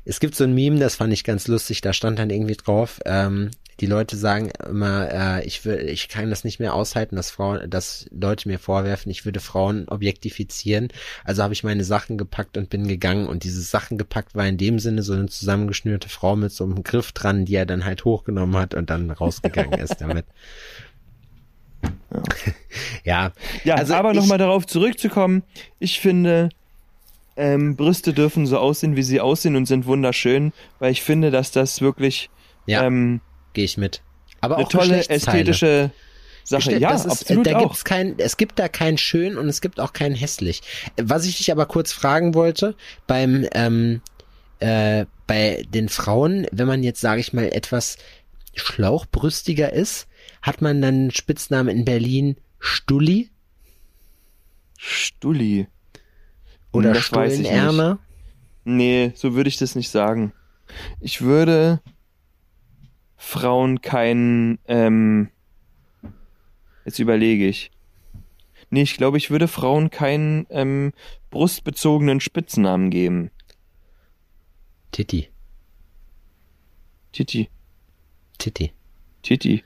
Es 0.07 0.21
gibt 0.21 0.35
so 0.35 0.45
ein 0.45 0.55
Meme, 0.55 0.79
das 0.79 0.95
fand 0.95 1.13
ich 1.13 1.23
ganz 1.23 1.49
lustig, 1.49 1.83
da 1.83 1.93
stand 1.93 2.19
dann 2.19 2.31
irgendwie 2.31 2.57
drauf, 2.57 3.01
ähm, 3.05 3.51
die 3.81 3.87
Leute 3.87 4.17
sagen 4.17 4.51
immer, 4.69 5.11
äh, 5.11 5.47
ich 5.47 5.65
will, 5.65 5.89
ich 5.89 6.09
kann 6.09 6.31
das 6.31 6.45
nicht 6.45 6.61
mehr 6.61 6.75
aushalten, 6.75 7.17
dass 7.17 7.31
Frauen, 7.31 7.69
dass 7.69 8.07
Leute 8.11 8.49
mir 8.49 8.59
vorwerfen, 8.59 9.11
ich 9.11 9.25
würde 9.25 9.41
Frauen 9.41 9.87
objektifizieren. 9.89 10.89
Also 11.25 11.43
habe 11.43 11.53
ich 11.53 11.63
meine 11.63 11.85
Sachen 11.85 12.17
gepackt 12.17 12.57
und 12.57 12.71
bin 12.71 12.89
gegangen 12.89 13.27
und 13.27 13.45
diese 13.45 13.61
Sachen 13.61 13.99
gepackt 13.99 14.35
war 14.35 14.47
in 14.47 14.57
dem 14.57 14.79
Sinne 14.79 15.03
so 15.03 15.13
eine 15.13 15.27
zusammengeschnürte 15.27 16.09
Frau 16.09 16.37
mit 16.37 16.53
so 16.53 16.65
einem 16.65 16.83
Griff 16.85 17.13
dran, 17.13 17.45
die 17.45 17.55
er 17.55 17.67
dann 17.67 17.85
halt 17.85 18.05
hochgenommen 18.05 18.57
hat 18.57 18.75
und 18.75 18.89
dann 18.89 19.11
rausgegangen 19.11 19.79
ist 19.79 20.01
damit. 20.01 20.25
ja, 23.05 23.33
Ja, 23.65 23.75
Also 23.75 23.95
aber 23.95 24.15
nochmal 24.15 24.39
darauf 24.39 24.67
zurückzukommen. 24.67 25.43
Ich 25.79 26.01
finde, 26.01 26.49
ähm, 27.37 27.77
Brüste 27.77 28.15
dürfen 28.15 28.47
so 28.47 28.59
aussehen, 28.59 28.97
wie 28.97 29.03
sie 29.03 29.21
aussehen 29.21 29.57
und 29.57 29.67
sind 29.67 29.85
wunderschön, 29.85 30.55
weil 30.79 30.93
ich 30.93 31.03
finde, 31.03 31.31
dass 31.31 31.51
das 31.51 31.83
wirklich 31.83 32.31
ja, 32.65 32.85
ähm, 32.85 33.21
gehe 33.57 33.65
ich 33.65 33.77
mit. 33.77 34.03
Aber 34.41 34.57
eine 34.57 34.67
auch 34.67 34.69
tolle 34.69 35.09
ästhetische 35.09 35.91
Sache. 36.45 36.79
Ja, 36.79 36.93
das 36.93 37.07
ist, 37.07 37.23
absolut 37.23 37.47
da 37.47 37.57
auch. 37.57 37.63
gibt's 37.63 37.85
kein, 37.85 38.15
es 38.19 38.37
gibt 38.37 38.59
da 38.61 38.69
kein 38.69 38.99
schön 38.99 39.37
und 39.37 39.49
es 39.49 39.61
gibt 39.61 39.81
auch 39.81 39.93
kein 39.93 40.15
hässlich. 40.15 40.63
Was 40.97 41.25
ich 41.25 41.39
dich 41.39 41.51
aber 41.51 41.67
kurz 41.67 41.93
fragen 41.93 42.35
wollte, 42.35 42.77
beim 43.09 43.49
ähm, 43.53 44.03
äh, 44.61 45.07
bei 45.27 45.65
den 45.69 45.89
Frauen, 45.89 46.47
wenn 46.53 46.69
man 46.69 46.85
jetzt 46.85 47.01
sage 47.01 47.21
ich 47.21 47.33
mal 47.33 47.47
etwas 47.47 47.97
schlauchbrüstiger 48.55 49.73
ist, 49.73 50.07
hat 50.43 50.63
man 50.63 50.81
dann 50.81 50.95
einen 50.95 51.11
Spitznamen 51.11 51.75
in 51.77 51.85
Berlin 51.85 52.37
Stulli 52.61 53.31
Stulli. 54.79 55.67
oder 56.73 56.93
das 56.93 57.07
ich 57.07 57.13
nicht. 57.13 57.47
Stullenerner? 57.47 57.99
Nee, 58.65 59.13
so 59.15 59.35
würde 59.35 59.49
ich 59.49 59.57
das 59.57 59.75
nicht 59.75 59.89
sagen. 59.89 60.33
Ich 61.01 61.23
würde 61.23 61.81
Frauen 63.17 63.81
keinen, 63.81 64.59
ähm, 64.67 65.31
jetzt 66.85 66.99
überlege 66.99 67.47
ich. 67.47 67.71
Nee, 68.71 68.83
ich 68.83 68.97
glaube, 68.97 69.17
ich 69.17 69.31
würde 69.31 69.49
Frauen 69.49 69.91
keinen 69.91 70.47
ähm, 70.51 70.93
brustbezogenen 71.31 72.21
Spitznamen 72.21 72.91
geben. 72.91 73.31
Titi, 74.93 75.29
Titi, 77.13 77.49
Titi, 78.39 78.73
Titi, 79.23 79.65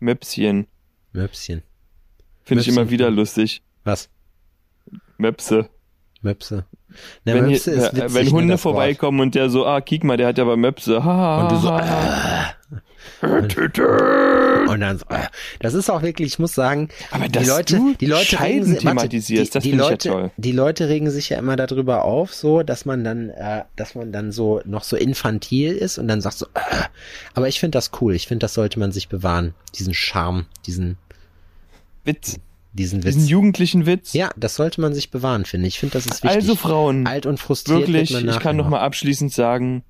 Möpschen. 0.00 0.66
Möpschen. 1.12 1.62
Finde 2.42 2.62
ich 2.62 2.68
immer 2.68 2.90
wieder 2.90 3.10
lustig. 3.10 3.62
Was? 3.84 4.10
Möpse. 5.18 5.68
Möpse. 6.22 6.64
Na, 7.24 7.34
wenn, 7.34 7.46
Möpse 7.46 7.72
hier, 7.72 7.82
ist 7.82 7.96
witzig, 7.96 8.14
wenn 8.14 8.30
Hunde 8.32 8.58
vorbeikommen 8.58 9.20
und 9.20 9.34
der 9.34 9.50
so, 9.50 9.66
ah, 9.66 9.80
kick 9.80 10.04
mal, 10.04 10.16
der 10.16 10.28
hat 10.28 10.38
ja 10.38 10.44
aber 10.44 10.56
Möpse. 10.56 11.04
Ha, 11.04 11.42
Und 11.42 11.52
du 11.52 11.56
so, 11.58 11.70
ha, 11.70 12.54
Und 13.20 14.80
dann 14.80 14.98
so, 14.98 15.04
äh, 15.08 15.26
das 15.60 15.74
ist 15.74 15.90
auch 15.90 16.02
wirklich, 16.02 16.28
ich 16.28 16.38
muss 16.38 16.54
sagen, 16.54 16.88
Aber 17.10 17.28
die 17.28 17.44
Leute, 17.44 17.80
die 18.00 18.06
Leute 18.06 18.40
regen 18.40 18.64
sich, 18.64 18.84
warte, 18.84 19.08
die, 19.08 19.18
das 19.18 19.62
die 19.62 19.70
ja 19.70 19.76
Leute, 19.76 20.08
toll. 20.08 20.30
die 20.36 20.52
Leute 20.52 20.88
regen 20.88 21.10
sich 21.10 21.30
ja 21.30 21.38
immer 21.38 21.56
darüber 21.56 22.04
auf, 22.04 22.34
so, 22.34 22.62
dass 22.62 22.84
man 22.84 23.02
dann, 23.04 23.30
äh, 23.30 23.64
dass 23.76 23.94
man 23.94 24.12
dann 24.12 24.30
so 24.30 24.60
noch 24.64 24.84
so 24.84 24.96
infantil 24.96 25.72
ist 25.72 25.98
und 25.98 26.06
dann 26.08 26.20
sagt 26.20 26.38
so, 26.38 26.46
äh, 26.54 26.60
aber 27.34 27.48
ich 27.48 27.60
finde 27.60 27.76
das 27.76 27.90
cool, 28.00 28.14
ich 28.14 28.26
finde, 28.28 28.44
das 28.44 28.54
sollte 28.54 28.78
man 28.78 28.92
sich 28.92 29.08
bewahren, 29.08 29.54
diesen 29.74 29.94
Charme, 29.94 30.46
diesen, 30.66 30.96
Witz. 32.04 32.36
diesen 32.72 33.02
Witz. 33.04 33.14
Diesen 33.14 33.28
jugendlichen 33.28 33.86
Witz. 33.86 34.12
ja, 34.12 34.30
das 34.36 34.54
sollte 34.54 34.80
man 34.80 34.94
sich 34.94 35.10
bewahren, 35.10 35.44
finde 35.44 35.66
ich. 35.66 35.74
Ich 35.74 35.80
finde, 35.80 35.94
das 35.94 36.06
ist 36.06 36.22
wichtig. 36.22 36.30
Also 36.30 36.56
Frauen, 36.56 37.06
Alt 37.06 37.26
und 37.26 37.40
frustriert 37.40 37.80
wirklich, 37.80 38.10
ich 38.10 38.16
kann 38.16 38.26
nachher 38.26 38.52
noch 38.52 38.68
mal 38.68 38.80
abschließend 38.80 39.32
sagen, 39.32 39.82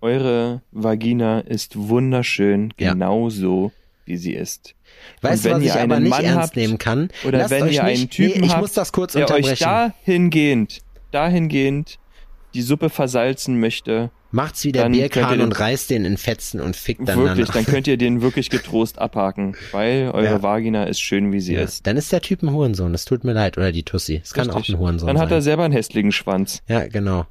eure 0.00 0.62
Vagina 0.72 1.40
ist 1.40 1.76
wunderschön, 1.76 2.72
Ja. 2.78 2.92
genauso 2.92 3.72
wie 4.04 4.16
sie 4.16 4.32
ist. 4.34 4.74
Weißt 5.20 5.44
du, 5.44 5.50
wenn 5.50 5.56
was 5.56 5.62
ich 5.62 5.68
ihr 5.74 5.80
aber 5.82 5.94
einen 5.96 6.04
nicht 6.04 6.10
Mann 6.10 6.24
ernst 6.24 6.38
habt, 6.48 6.56
nehmen 6.56 6.78
kann? 6.78 7.10
Oder 7.26 7.38
Lasst 7.38 7.50
wenn 7.50 7.60
ihr 7.64 7.66
nicht, 7.66 7.80
einen 7.82 8.10
Typen 8.10 8.40
nee, 8.40 8.46
ich 8.46 8.52
habt, 8.52 8.62
muss 8.62 8.72
das 8.72 8.92
kurz 8.92 9.12
der 9.12 9.30
euch 9.30 9.58
dahingehend, 9.58 10.80
dahingehend 11.10 11.98
die 12.54 12.62
Suppe 12.62 12.88
versalzen 12.90 13.60
möchte, 13.60 14.10
Macht's 14.30 14.62
wie 14.64 14.72
der 14.72 14.82
dann 14.82 14.92
könnt 14.92 15.12
Bierkahn 15.14 15.38
ihr 15.38 15.44
und 15.44 15.58
reißt 15.58 15.88
den 15.88 16.04
in 16.04 16.18
Fetzen 16.18 16.60
und 16.60 16.76
fickt 16.76 17.08
dann 17.08 17.18
wirklich, 17.18 17.48
dann. 17.48 17.64
könnt 17.64 17.86
ihr 17.86 17.96
den 17.96 18.20
wirklich 18.20 18.50
getrost 18.50 18.98
abhaken, 18.98 19.56
weil 19.72 20.10
eure 20.14 20.24
Ja. 20.24 20.42
Vagina 20.42 20.84
ist 20.84 21.00
schön, 21.00 21.32
wie 21.32 21.40
sie 21.40 21.54
Ja, 21.54 21.62
ist. 21.62 21.86
dann 21.86 21.96
ist 21.96 22.12
der 22.12 22.20
Typ 22.20 22.42
ein 22.42 22.52
Hurensohn, 22.52 22.92
das 22.92 23.06
tut 23.06 23.24
mir 23.24 23.32
leid. 23.32 23.56
Oder 23.56 23.72
die 23.72 23.84
Tussi. 23.84 24.20
Es 24.22 24.34
kann 24.34 24.50
auch 24.50 24.68
ein 24.68 24.78
Hurensohn 24.78 25.06
Dann 25.06 25.18
hat 25.18 25.30
sein. 25.30 25.38
er 25.38 25.42
selber 25.42 25.64
einen 25.64 25.72
hässlichen 25.72 26.12
Schwanz. 26.12 26.62
ja, 26.68 26.86
genau. 26.88 27.24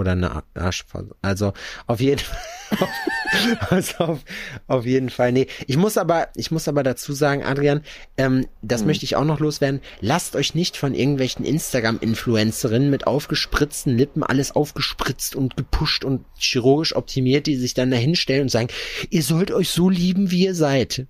Oder 0.00 0.12
eine 0.12 0.42
Arschfaser. 0.54 1.14
Also 1.20 1.52
auf 1.86 2.00
jeden 2.00 2.20
Fall. 2.20 2.38
also 3.68 3.98
auf, 3.98 4.20
auf 4.66 4.86
jeden 4.86 5.10
Fall. 5.10 5.30
Nee, 5.32 5.46
ich 5.66 5.76
muss 5.76 5.98
aber, 5.98 6.28
ich 6.36 6.50
muss 6.50 6.68
aber 6.68 6.82
dazu 6.82 7.12
sagen, 7.12 7.44
Adrian, 7.44 7.82
ähm, 8.16 8.46
das 8.62 8.80
Hm. 8.80 8.86
möchte 8.86 9.04
ich 9.04 9.16
auch 9.16 9.26
noch 9.26 9.40
loswerden. 9.40 9.82
Lasst 10.00 10.36
euch 10.36 10.54
nicht 10.54 10.78
von 10.78 10.94
irgendwelchen 10.94 11.44
Instagram-Influencerinnen 11.44 12.88
mit 12.88 13.06
aufgespritzten 13.06 13.94
Lippen, 13.94 14.22
alles 14.22 14.52
aufgespritzt 14.52 15.36
und 15.36 15.58
gepusht 15.58 16.02
und 16.02 16.24
chirurgisch 16.38 16.96
optimiert, 16.96 17.46
die 17.46 17.56
sich 17.56 17.74
dann 17.74 17.90
dahin 17.90 18.16
stellen 18.16 18.42
und 18.42 18.50
sagen, 18.50 18.68
ihr 19.10 19.22
sollt 19.22 19.50
euch 19.50 19.68
so 19.68 19.90
lieben, 19.90 20.30
wie 20.30 20.44
ihr 20.46 20.54
seid. 20.54 21.06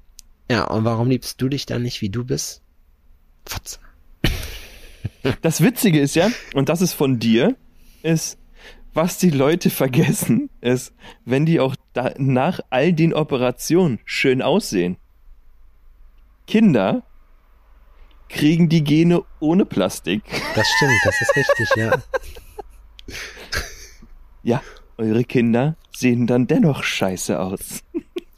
Ja, 0.50 0.64
und 0.64 0.84
warum 0.84 1.08
liebst 1.08 1.40
du 1.40 1.48
dich 1.48 1.64
dann 1.64 1.82
nicht, 1.82 2.00
wie 2.00 2.10
du 2.10 2.24
bist? 2.24 2.62
Fotze. 3.46 3.78
Das 5.42 5.60
Witzige 5.62 6.00
ist 6.00 6.16
ja, 6.16 6.30
und 6.54 6.68
das 6.68 6.80
ist 6.80 6.94
von 6.94 7.20
dir, 7.20 7.54
ist, 8.02 8.38
was 8.94 9.18
die 9.18 9.30
Leute 9.30 9.70
vergessen, 9.82 10.50
ist, 10.60 10.92
wenn 11.24 11.46
die 11.46 11.60
auch 11.60 11.76
da, 11.92 12.12
nach 12.18 12.60
all 12.70 12.92
den 12.92 13.14
Operationen 13.14 14.00
schön 14.04 14.42
aussehen. 14.42 14.96
Kinder 16.46 17.02
kriegen 18.28 18.68
die 18.68 18.84
Gene 18.84 19.22
ohne 19.40 19.64
Plastik. 19.64 20.22
Das 20.54 20.66
stimmt, 20.76 21.00
das 21.04 21.20
ist 21.20 21.36
richtig, 21.36 21.68
ja. 21.76 22.02
Ja, 24.42 24.62
eure 24.98 25.24
Kinder 25.24 25.76
sehen 25.94 26.26
dann 26.26 26.46
dennoch 26.46 26.82
scheiße 26.82 27.38
aus. 27.38 27.82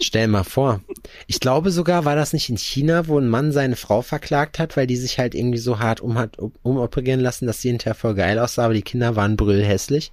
Stell 0.00 0.28
mal 0.28 0.44
vor. 0.44 0.80
Ich 1.26 1.38
glaube 1.40 1.70
sogar, 1.70 2.04
war 2.04 2.16
das 2.16 2.32
nicht 2.32 2.48
in 2.50 2.58
China, 2.58 3.06
wo 3.06 3.18
ein 3.18 3.28
Mann 3.28 3.52
seine 3.52 3.76
Frau 3.76 4.02
verklagt 4.02 4.58
hat, 4.58 4.76
weil 4.76 4.86
die 4.86 4.96
sich 4.96 5.18
halt 5.18 5.34
irgendwie 5.34 5.58
so 5.58 5.78
hart 5.78 6.00
um 6.00 6.18
hat 6.18 6.38
um- 6.38 6.52
umoperieren 6.62 7.20
lassen, 7.20 7.46
dass 7.46 7.60
sie 7.62 7.68
hinterher 7.68 7.94
voll 7.94 8.14
geil 8.14 8.38
aussah, 8.38 8.64
aber 8.64 8.74
die 8.74 8.82
Kinder 8.82 9.14
waren 9.16 9.36
brüllhässlich. 9.36 10.12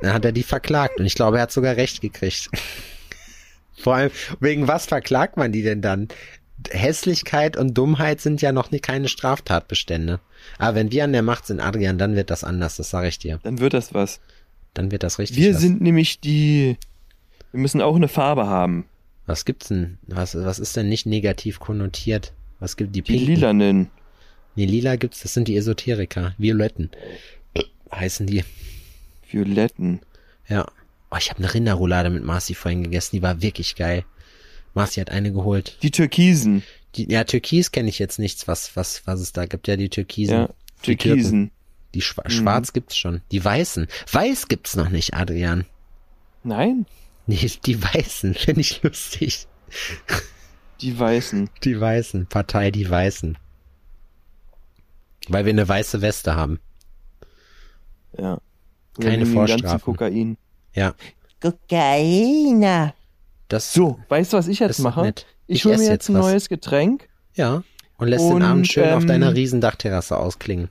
Dann 0.00 0.12
hat 0.14 0.24
er 0.24 0.32
die 0.32 0.42
verklagt 0.42 0.98
und 0.98 1.06
ich 1.06 1.14
glaube, 1.14 1.36
er 1.38 1.44
hat 1.44 1.52
sogar 1.52 1.76
recht 1.76 2.00
gekriegt. 2.00 2.48
Vor 3.76 3.94
allem, 3.94 4.10
wegen 4.40 4.66
was 4.68 4.86
verklagt 4.86 5.36
man 5.36 5.52
die 5.52 5.62
denn 5.62 5.82
dann? 5.82 6.08
Hässlichkeit 6.70 7.56
und 7.56 7.74
Dummheit 7.76 8.20
sind 8.20 8.40
ja 8.40 8.52
noch 8.52 8.70
nicht 8.70 8.84
keine 8.84 9.08
Straftatbestände. 9.08 10.20
Aber 10.58 10.74
wenn 10.76 10.90
wir 10.92 11.04
an 11.04 11.12
der 11.12 11.22
Macht 11.22 11.46
sind, 11.46 11.60
Adrian, 11.60 11.98
dann 11.98 12.16
wird 12.16 12.30
das 12.30 12.44
anders, 12.44 12.76
das 12.76 12.90
sage 12.90 13.08
ich 13.08 13.18
dir. 13.18 13.40
Dann 13.42 13.58
wird 13.60 13.74
das 13.74 13.92
was. 13.92 14.20
Dann 14.72 14.90
wird 14.90 15.02
das 15.02 15.18
richtig 15.18 15.36
Wir 15.36 15.54
was. 15.54 15.60
sind 15.60 15.80
nämlich 15.80 16.20
die. 16.20 16.76
Wir 17.52 17.60
müssen 17.60 17.80
auch 17.82 17.96
eine 17.96 18.08
Farbe 18.08 18.46
haben. 18.46 18.86
Was 19.26 19.44
gibt's 19.44 19.68
denn? 19.68 19.98
Was, 20.06 20.34
was 20.34 20.58
ist 20.58 20.76
denn 20.76 20.88
nicht 20.88 21.06
negativ 21.06 21.60
konnotiert? 21.60 22.32
Was 22.60 22.76
gibt 22.76 22.94
die 22.94 23.02
Die 23.02 23.12
pinken? 23.12 23.26
lilanen. 23.34 23.90
Nee, 24.54 24.66
lila 24.66 24.96
gibt's, 24.96 25.20
das 25.22 25.34
sind 25.34 25.48
die 25.48 25.56
Esoteriker. 25.56 26.34
Violetten 26.38 26.90
heißen 27.92 28.26
die. 28.26 28.44
Violetten. 29.34 30.00
Ja. 30.48 30.66
Oh, 31.10 31.16
ich 31.18 31.30
habe 31.30 31.38
eine 31.38 31.52
Rinderroulade 31.52 32.10
mit 32.10 32.24
Marci 32.24 32.54
vorhin 32.54 32.82
gegessen, 32.84 33.16
die 33.16 33.22
war 33.22 33.42
wirklich 33.42 33.74
geil. 33.76 34.04
Marci 34.74 35.00
hat 35.00 35.10
eine 35.10 35.32
geholt. 35.32 35.78
Die 35.82 35.90
Türkisen. 35.90 36.62
Die, 36.96 37.10
ja, 37.10 37.24
Türkis 37.24 37.72
kenne 37.72 37.88
ich 37.88 37.98
jetzt 37.98 38.18
nichts, 38.18 38.46
was, 38.48 38.76
was, 38.76 39.06
was 39.06 39.20
es 39.20 39.32
da 39.32 39.46
gibt. 39.46 39.66
Ja, 39.68 39.76
die 39.76 39.88
Türkisen. 39.88 40.34
Ja, 40.36 40.48
Die 40.84 40.96
Türken. 40.96 41.08
Türkisen. 41.08 41.50
Die 41.94 42.02
Schwa 42.02 42.28
Schwarz 42.28 42.72
gibt's 42.72 42.96
schon. 42.96 43.20
Die 43.30 43.44
Weißen. 43.44 43.86
Weiß 44.10 44.48
gibt's 44.48 44.74
noch 44.76 44.88
nicht, 44.88 45.14
Adrian. 45.14 45.64
Nein, 46.42 46.86
Nee, 47.26 47.50
die 47.64 47.82
Weißen. 47.82 48.34
Finde 48.34 48.60
ich 48.60 48.82
lustig. 48.82 49.46
die 50.80 50.98
Weißen. 50.98 51.48
Die 51.62 51.80
Weißen. 51.80 52.26
Partei 52.26 52.70
Die 52.70 52.88
Weißen. 52.90 53.38
Weil 55.28 55.46
wir 55.46 55.52
eine 55.52 55.66
weiße 55.66 56.02
Weste 56.02 56.34
haben. 56.36 56.60
Ja. 58.18 58.40
Keine 59.00 59.26
Vorstrafen. 59.26 59.80
Kokain. 59.80 60.36
Ja. 60.74 60.94
Kokaina. 61.40 62.94
Das 63.48 63.72
So, 63.72 63.98
weißt 64.08 64.32
du, 64.32 64.36
was 64.36 64.48
ich 64.48 64.58
jetzt 64.60 64.78
mache? 64.80 65.02
nett. 65.02 65.26
Ich, 65.46 65.56
Ich 65.58 65.64
hole 65.66 65.78
mir 65.78 65.88
jetzt 65.88 66.08
ein 66.08 66.14
was. 66.14 66.26
neues 66.26 66.48
Getränk. 66.48 67.08
Ja. 67.34 67.62
Und 67.98 68.08
lässt 68.08 68.24
Und, 68.24 68.40
den 68.40 68.42
Abend 68.42 68.66
schön 68.68 68.92
auf 68.92 69.02
ähm, 69.02 69.08
deiner 69.08 69.34
Riesendachterrasse 69.34 70.18
ausklingen. 70.18 70.68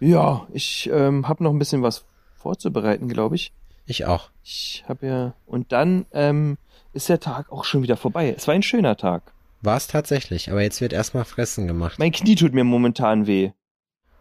Ja, 0.00 0.46
ich 0.52 0.88
ähm, 0.92 1.28
habe 1.28 1.42
noch 1.44 1.50
ein 1.52 1.58
bisschen 1.58 1.82
was 1.82 2.04
vorzubereiten, 2.36 3.08
glaube 3.08 3.34
ich. 3.36 3.52
Ich 3.86 4.04
auch. 4.06 4.30
Ich 4.42 4.84
habe 4.88 5.06
ja. 5.06 5.34
Und 5.46 5.72
dann 5.72 6.06
ähm, 6.12 6.56
ist 6.92 7.08
der 7.08 7.20
Tag 7.20 7.50
auch 7.52 7.64
schon 7.64 7.82
wieder 7.82 7.96
vorbei. 7.96 8.34
Es 8.36 8.46
war 8.46 8.54
ein 8.54 8.62
schöner 8.62 8.96
Tag. 8.96 9.32
War 9.60 9.76
es 9.76 9.86
tatsächlich, 9.86 10.50
aber 10.50 10.62
jetzt 10.62 10.80
wird 10.80 10.92
erstmal 10.92 11.24
Fressen 11.24 11.66
gemacht. 11.66 11.98
Mein 11.98 12.12
Knie 12.12 12.34
tut 12.34 12.52
mir 12.52 12.64
momentan 12.64 13.26
weh. 13.26 13.50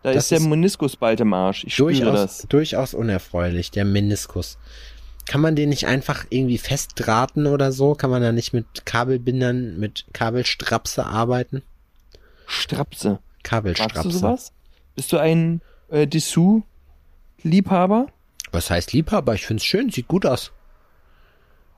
Da 0.04 0.14
Das 0.14 0.26
ist 0.26 0.32
der 0.32 0.40
Meniskus 0.40 0.96
bald 0.96 1.20
im 1.20 1.34
Arsch. 1.34 1.64
Ich 1.66 1.76
spüre 1.76 1.94
Durchaus, 1.94 2.14
das. 2.14 2.46
durchaus 2.50 2.94
unerfreulich, 2.94 3.72
der 3.72 3.86
Meniskus. 3.86 4.58
Kann 5.28 5.42
man 5.42 5.56
den 5.56 5.70
nicht 5.70 5.86
einfach 5.86 6.26
irgendwie 6.30 6.58
festdrahten 6.58 7.46
oder 7.46 7.72
so? 7.72 7.94
Kann 7.94 8.10
man 8.10 8.22
da 8.22 8.32
nicht 8.32 8.54
mit 8.54 8.86
Kabelbindern, 8.86 9.80
mit 9.80 10.06
Kabelstrapse 10.14 11.06
arbeiten? 11.06 11.62
Strapse. 12.48 13.10
Magst 13.10 13.22
du 13.44 13.46
Kabelstrapse. 13.50 14.12
sowas? 14.12 14.52
Bist 14.96 15.12
du 15.12 15.18
ein 15.18 15.62
äh, 15.90 16.08
Dessous-Liebhaber? 16.08 18.08
Was 18.52 18.70
heißt 18.70 18.94
Liebhaber? 18.94 19.36
Ich 19.36 19.46
find's 19.46 19.64
schön, 19.64 19.90
sieht 19.90 20.08
gut 20.08 20.26
aus. 20.26 20.52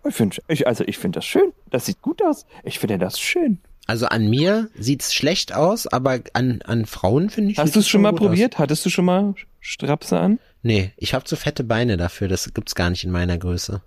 Ich 0.05 0.15
finde, 0.15 0.38
ich, 0.47 0.67
also 0.67 0.84
ich 0.86 0.97
finde 0.97 1.17
das 1.17 1.26
schön. 1.26 1.53
Das 1.69 1.86
sieht 1.86 2.01
gut 2.01 2.21
aus. 2.24 2.45
Ich 2.63 2.80
finde 2.80 2.97
das 2.97 3.19
schön. 3.19 3.59
Also 3.86 4.05
an 4.05 4.29
mir 4.29 4.69
sieht's 4.79 5.13
schlecht 5.13 5.53
aus, 5.53 5.88
aber 5.88 6.19
an, 6.34 6.61
an 6.63 6.86
Frauen 6.86 7.29
finde 7.29 7.51
ich 7.51 7.57
Hast 7.57 7.75
du 7.75 7.79
es 7.79 7.88
schon 7.89 8.01
mal 8.01 8.11
gut 8.11 8.21
aus. 8.21 8.27
probiert? 8.27 8.57
Hattest 8.57 8.86
du 8.86 8.89
schon 8.89 9.05
mal 9.05 9.34
Strapse 9.59 10.17
an? 10.19 10.39
Nee, 10.61 10.91
ich 10.95 11.13
habe 11.13 11.25
zu 11.25 11.36
fette 11.36 11.63
Beine 11.65 11.97
dafür, 11.97 12.27
das 12.29 12.53
gibt's 12.53 12.75
gar 12.75 12.89
nicht 12.89 13.03
in 13.03 13.11
meiner 13.11 13.38
Größe. 13.38 13.81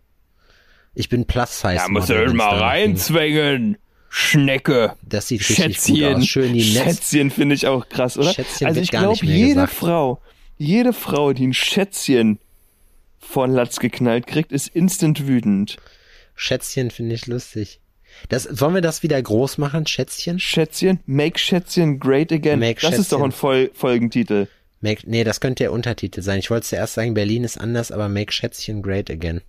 Ich 0.95 1.09
bin 1.09 1.25
plus 1.27 1.61
size. 1.61 1.89
Model, 1.89 2.27
wenn's 2.29 2.39
darum 2.39 2.85
ging. 2.85 2.97
zwängen. 2.97 3.79
Schnecke. 4.09 4.95
Das 5.03 5.29
sieht 5.29 5.41
richtig 5.49 5.67
gut 5.67 5.75
Schätzchen. 5.87 6.15
aus. 6.17 6.27
Schön 6.27 6.53
die 6.53 6.73
Netz. 6.75 6.85
Schätzchen 6.85 7.31
finde 7.31 7.55
ich 7.55 7.67
auch 7.67 7.89
krass, 7.89 8.17
oder? 8.17 8.33
Schätzchen 8.33 8.67
also 8.67 8.81
ich 8.81 8.91
gar 8.91 9.03
glaube, 9.03 9.25
jede 9.27 9.49
gesagt. 9.49 9.73
Frau, 9.75 10.21
jede 10.57 10.93
Frau, 10.93 11.33
die 11.33 11.47
ein 11.49 11.55
Schätzchen 11.55 12.39
von 13.19 13.51
Latz 13.51 13.79
geknallt 13.79 14.27
kriegt, 14.27 14.53
ist 14.53 14.69
instant 14.69 15.27
wütend. 15.27 15.77
Schätzchen 16.35 16.91
finde 16.91 17.15
ich 17.15 17.27
lustig. 17.27 17.81
Das, 18.29 18.45
sollen 18.45 18.75
wir 18.75 18.83
das 18.83 19.03
wieder 19.03 19.21
groß 19.21 19.59
machen, 19.59 19.87
Schätzchen? 19.87 20.39
Schätzchen, 20.39 21.01
make 21.07 21.39
Schätzchen 21.39 22.01
great 22.01 22.33
again. 22.33 22.59
Make 22.59 22.81
das 22.81 22.99
ist 22.99 23.13
doch 23.13 23.19
Schätzchen. 23.19 23.25
ein 23.25 23.33
Fol 23.33 23.71
Folgentitel. 23.75 24.49
Make, 24.81 25.03
nee, 25.07 25.25
das 25.25 25.41
könnte 25.41 25.65
der 25.65 25.73
Untertitel 25.73 26.23
sein. 26.23 26.39
Ich 26.39 26.51
wollte 26.51 26.67
zuerst 26.67 26.95
sagen, 26.95 27.15
Berlin 27.15 27.45
ist 27.45 27.59
anders, 27.59 27.91
aber 27.91 28.09
Make 28.09 28.33
Schätzchen 28.33 28.83
great 28.83 29.11
again. 29.11 29.41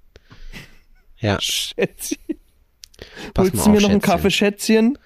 Ja, 1.19 1.37
Schätzchen. 1.41 2.17
pass 3.33 3.45
Holst 3.45 3.55
mal 3.55 3.63
du 3.63 3.69
mir 3.69 3.77
auf, 3.77 3.81
noch 3.83 3.89
einen 3.89 4.01
Schätzchen. 4.01 4.01
Kaffee, 4.01 4.31
Schätzchen? 4.31 4.97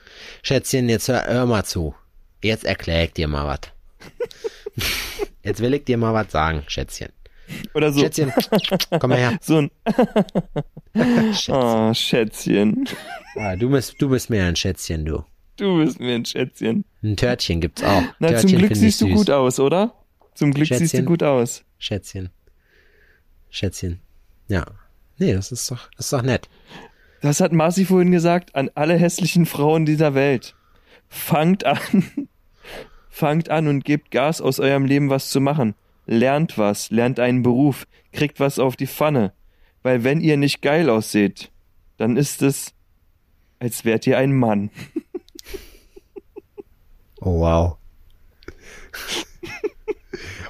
Schätzchen, 0.43 0.89
jetzt 0.89 1.07
hör, 1.07 1.25
hör 1.25 1.45
mal 1.45 1.65
zu. 1.65 1.95
Jetzt 2.43 2.65
erkläre 2.65 3.05
ich 3.05 3.13
dir 3.13 3.27
mal 3.27 3.45
was. 3.47 3.59
Jetzt 5.43 5.59
will 5.59 5.73
ich 5.73 5.85
dir 5.85 5.97
mal 5.97 6.13
was 6.13 6.31
sagen, 6.31 6.63
Schätzchen. 6.67 7.09
Oder 7.73 7.91
so. 7.91 8.01
Schätzchen, 8.01 8.31
komm 8.99 9.09
mal 9.09 9.19
her. 9.19 9.37
So 9.41 9.57
ein 9.57 9.71
Schätzchen. 11.33 11.55
oh, 11.55 11.93
Schätzchen. 11.93 12.87
Ah, 13.35 13.55
du 13.55 13.69
bist, 13.69 13.95
du 14.01 14.09
bist 14.09 14.29
mir 14.29 14.45
ein 14.45 14.55
Schätzchen, 14.55 15.05
du. 15.05 15.23
Du 15.57 15.77
bist 15.77 15.99
mir 15.99 16.15
ein 16.15 16.25
Schätzchen. 16.25 16.85
Ein 17.03 17.17
Törtchen 17.17 17.61
gibt's 17.61 17.83
auch. 17.83 18.03
Na, 18.19 18.29
Törtchen 18.29 18.49
zum 18.49 18.59
Glück 18.59 18.75
siehst 18.75 19.01
du 19.01 19.07
süß. 19.07 19.15
gut 19.15 19.29
aus, 19.29 19.59
oder? 19.59 19.93
Zum 20.33 20.53
Glück 20.53 20.67
siehst 20.67 20.81
du 20.81 20.85
Schätzchen. 20.85 21.05
gut 21.05 21.23
aus. 21.23 21.63
Schätzchen. 21.77 22.29
Schätzchen. 23.49 23.99
Ja. 24.47 24.65
Nee, 25.17 25.33
das 25.33 25.51
ist 25.51 25.69
doch, 25.69 25.89
das 25.97 26.07
ist 26.07 26.13
doch 26.13 26.23
nett. 26.23 26.49
Das 27.21 27.39
hat 27.39 27.51
Marci 27.51 27.85
vorhin 27.85 28.11
gesagt 28.11 28.55
an 28.55 28.71
alle 28.73 28.95
hässlichen 28.97 29.45
Frauen 29.45 29.85
dieser 29.85 30.15
Welt. 30.15 30.55
Fangt 31.07 31.65
an. 31.65 31.77
Fangt 33.09 33.49
an 33.49 33.67
und 33.67 33.85
gebt 33.85 34.09
Gas 34.09 34.41
aus 34.41 34.59
eurem 34.59 34.85
Leben 34.85 35.09
was 35.09 35.29
zu 35.29 35.41
machen. 35.41 35.75
Lernt 36.11 36.57
was, 36.57 36.89
lernt 36.91 37.19
einen 37.21 37.41
Beruf, 37.41 37.87
kriegt 38.11 38.41
was 38.41 38.59
auf 38.59 38.75
die 38.75 38.87
Pfanne. 38.87 39.31
Weil 39.81 40.03
wenn 40.03 40.19
ihr 40.19 40.35
nicht 40.35 40.61
geil 40.61 40.89
ausseht, 40.89 41.51
dann 41.97 42.17
ist 42.17 42.41
es, 42.41 42.73
als 43.59 43.85
wärt 43.85 44.05
ihr 44.07 44.17
ein 44.17 44.33
Mann. 44.33 44.69
Oh, 47.23 47.39
wow. 47.41 47.77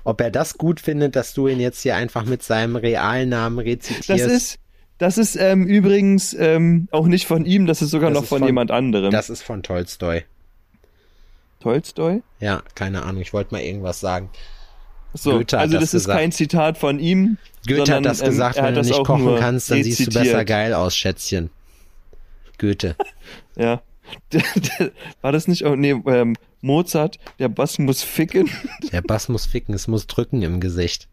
Ob 0.06 0.22
er 0.22 0.32
das 0.32 0.58
gut 0.58 0.80
findet, 0.80 1.18
dass 1.18 1.34
du 1.34 1.48
ihn 1.50 1.60
jetzt 1.60 1.82
hier 1.82 1.98
einfach 1.98 2.24
mit 2.24 2.42
seinem 2.44 2.78
realen 2.78 3.28
Namen 3.28 3.60
rezitierst. 3.60 4.10
Das 4.10 4.22
ist, 4.22 4.60
das 4.98 5.18
ist 5.18 5.36
ähm, 5.36 5.66
übrigens 5.68 6.34
ähm, 6.34 6.88
auch 6.92 7.08
nicht 7.08 7.28
von 7.28 7.46
ihm, 7.46 7.66
das 7.68 7.82
ist 7.82 7.92
sogar 7.92 8.10
Das 8.10 8.16
noch 8.16 8.24
ist 8.24 8.30
von, 8.30 8.40
von- 8.40 8.48
jemand 8.48 8.72
anderem. 8.72 9.12
das 9.12 9.30
ist 9.30 9.42
von 9.44 9.64
Tolstoi. 9.64 10.24
Tolstoi? 11.60 12.22
Ja, 12.40 12.64
keine 12.74 13.04
Ahnung, 13.04 13.22
ich 13.22 13.34
wollte 13.34 13.54
mal 13.54 13.62
irgendwas 13.62 14.00
sagen. 14.00 14.30
So, 15.14 15.32
Goethe 15.32 15.60
also 15.60 15.74
das 15.74 15.82
das, 15.82 15.94
ist 15.94 16.04
gesagt. 16.04 16.20
kein 16.20 16.32
Zitat 16.32 16.78
von 16.78 17.00
ihm. 17.00 17.38
Goethe 17.68 17.78
sondern, 17.78 17.96
hat 17.98 18.06
das 18.06 18.22
ähm, 18.22 18.28
gesagt, 18.28 18.56
wenn 18.58 18.64
hat 18.64 18.72
du 18.72 18.76
das 18.76 18.88
nicht 18.88 19.04
kochen 19.04 19.36
kannst, 19.38 19.72
dann 19.72 19.84
siehst 19.84 20.08
du 20.08 20.12
besser 20.12 20.46
geil 20.46 20.74
aus, 20.74 20.96
Schätzchen. 20.96 21.50
Goethe. 22.58 22.96
Ja. 23.56 23.82
War 25.22 25.32
das 25.32 25.48
nicht 25.48 25.66
auch, 25.66 25.76
nee, 25.76 25.92
ähm, 25.92 26.36
Mozart, 26.62 27.18
der 27.40 27.50
Bass 27.50 27.80
muss 27.80 28.04
ficken. 28.04 28.50
Der 28.92 29.02
Bass 29.02 29.30
muss 29.30 29.46
ficken, 29.46 29.74
es 29.74 29.88
muss 29.88 30.06
drücken 30.08 30.42
im 30.42 30.60
Gesicht. 30.60 31.08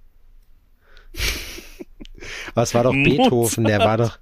Es 2.55 2.75
war 2.75 2.83
doch 2.83 2.93
Beethoven, 2.93 3.65
der 3.65 3.79
war 3.79 3.97
doch, 3.97 4.19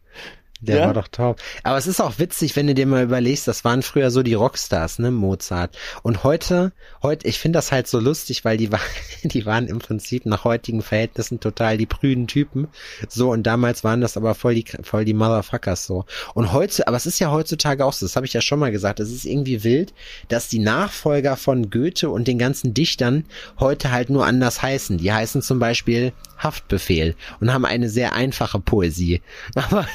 der 0.60 0.76
Ja? 0.78 0.86
war 0.86 0.94
doch 0.94 1.08
top. 1.08 1.40
Aber 1.62 1.76
es 1.76 1.86
ist 1.86 2.00
auch 2.00 2.18
witzig, 2.18 2.56
wenn 2.56 2.66
du 2.66 2.74
dir 2.74 2.86
mal 2.86 3.02
überlegst, 3.02 3.46
das 3.46 3.64
waren 3.64 3.82
früher 3.82 4.10
so 4.10 4.22
die 4.22 4.34
Rockstars, 4.34 4.98
ne, 4.98 5.10
Mozart. 5.10 5.76
Und 6.02 6.24
heute, 6.24 6.72
heute, 7.02 7.26
ich 7.26 7.38
finde 7.38 7.58
das 7.58 7.72
halt 7.72 7.86
so 7.88 8.00
lustig, 8.00 8.44
weil 8.44 8.56
die 8.56 8.72
waren, 8.72 8.80
die 9.22 9.46
waren 9.46 9.66
im 9.66 9.78
Prinzip 9.78 10.26
nach 10.26 10.44
heutigen 10.44 10.82
Verhältnissen 10.82 11.40
total 11.40 11.76
die 11.76 11.86
prüden 11.86 12.26
Typen. 12.26 12.68
So, 13.08 13.30
und 13.30 13.42
damals 13.44 13.84
waren 13.84 14.00
das 14.00 14.16
aber 14.16 14.34
voll 14.34 14.54
die, 14.54 14.64
voll 14.82 15.04
die 15.04 15.14
Motherfuckers 15.14 15.84
so. 15.84 16.04
Und 16.34 16.52
heute, 16.52 16.86
aber 16.88 16.96
es 16.96 17.06
ist 17.06 17.18
ja 17.18 17.30
heutzutage 17.30 17.84
auch 17.84 17.92
so, 17.92 18.06
das 18.06 18.16
habe 18.16 18.26
ich 18.26 18.32
ja 18.32 18.40
schon 18.40 18.58
mal 18.58 18.72
gesagt, 18.72 19.00
es 19.00 19.10
ist 19.10 19.24
irgendwie 19.24 19.64
wild, 19.64 19.92
dass 20.28 20.48
die 20.48 20.58
Nachfolger 20.58 21.36
von 21.36 21.70
Goethe 21.70 22.08
und 22.10 22.28
den 22.28 22.38
ganzen 22.38 22.74
Dichtern 22.74 23.24
heute 23.58 23.92
halt 23.92 24.10
nur 24.10 24.26
anders 24.26 24.62
heißen. 24.62 24.98
Die 24.98 25.12
heißen 25.12 25.42
zum 25.42 25.58
Beispiel 25.58 26.12
Haftbefehl 26.38 27.14
und 27.40 27.52
haben 27.52 27.64
eine 27.64 27.88
sehr 27.88 28.12
einfache 28.12 28.60
Poesie. 28.60 29.22
Aber 29.54 29.86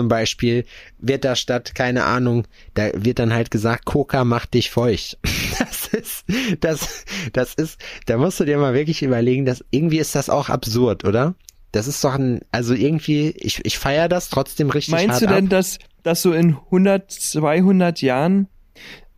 zum 0.00 0.08
Beispiel 0.08 0.64
wird 0.98 1.26
da 1.26 1.36
statt, 1.36 1.74
keine 1.74 2.04
Ahnung, 2.04 2.46
da 2.72 2.88
wird 2.94 3.18
dann 3.18 3.34
halt 3.34 3.50
gesagt, 3.50 3.84
Coca 3.84 4.24
macht 4.24 4.54
dich 4.54 4.70
feucht. 4.70 5.18
Das 5.60 5.88
ist, 5.88 6.24
das, 6.60 7.04
das 7.32 7.54
ist, 7.54 7.78
da 8.06 8.16
musst 8.16 8.40
du 8.40 8.44
dir 8.44 8.56
mal 8.56 8.72
wirklich 8.72 9.02
überlegen, 9.02 9.44
dass 9.44 9.62
irgendwie 9.70 9.98
ist 9.98 10.14
das 10.14 10.30
auch 10.30 10.48
absurd, 10.48 11.04
oder? 11.04 11.34
Das 11.72 11.86
ist 11.86 12.02
doch 12.02 12.14
ein, 12.14 12.40
also 12.52 12.72
irgendwie, 12.74 13.30
ich, 13.36 13.62
ich 13.64 13.76
feiere 13.76 14.08
das 14.08 14.30
trotzdem 14.30 14.70
richtig 14.70 14.92
Meinst 14.92 15.20
hart 15.20 15.22
du 15.22 15.26
denn, 15.26 15.44
ab. 15.46 15.50
dass, 15.50 15.78
dass 16.02 16.22
so 16.22 16.32
in 16.32 16.56
100, 16.56 17.10
200 17.10 18.00
Jahren 18.00 18.46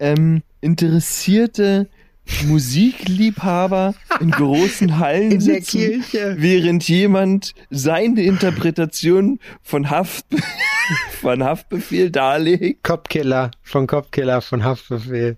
ähm, 0.00 0.42
interessierte 0.62 1.88
Musikliebhaber 2.46 3.94
in 4.20 4.30
großen 4.30 4.98
Hallen 4.98 5.32
In 5.32 5.44
der 5.44 5.56
sitzen, 5.62 5.78
Kirche. 5.78 6.36
während 6.38 6.88
jemand 6.88 7.54
seine 7.70 8.22
Interpretation 8.22 9.38
von 9.62 9.90
Haft 9.90 10.24
von 11.20 11.42
Haftbefehl 11.44 12.10
darlegt? 12.10 12.82
Kopfkiller 12.82 13.50
von 13.62 13.86
Kopfkiller 13.86 14.42
von 14.42 14.64
Haftbefehl. 14.64 15.36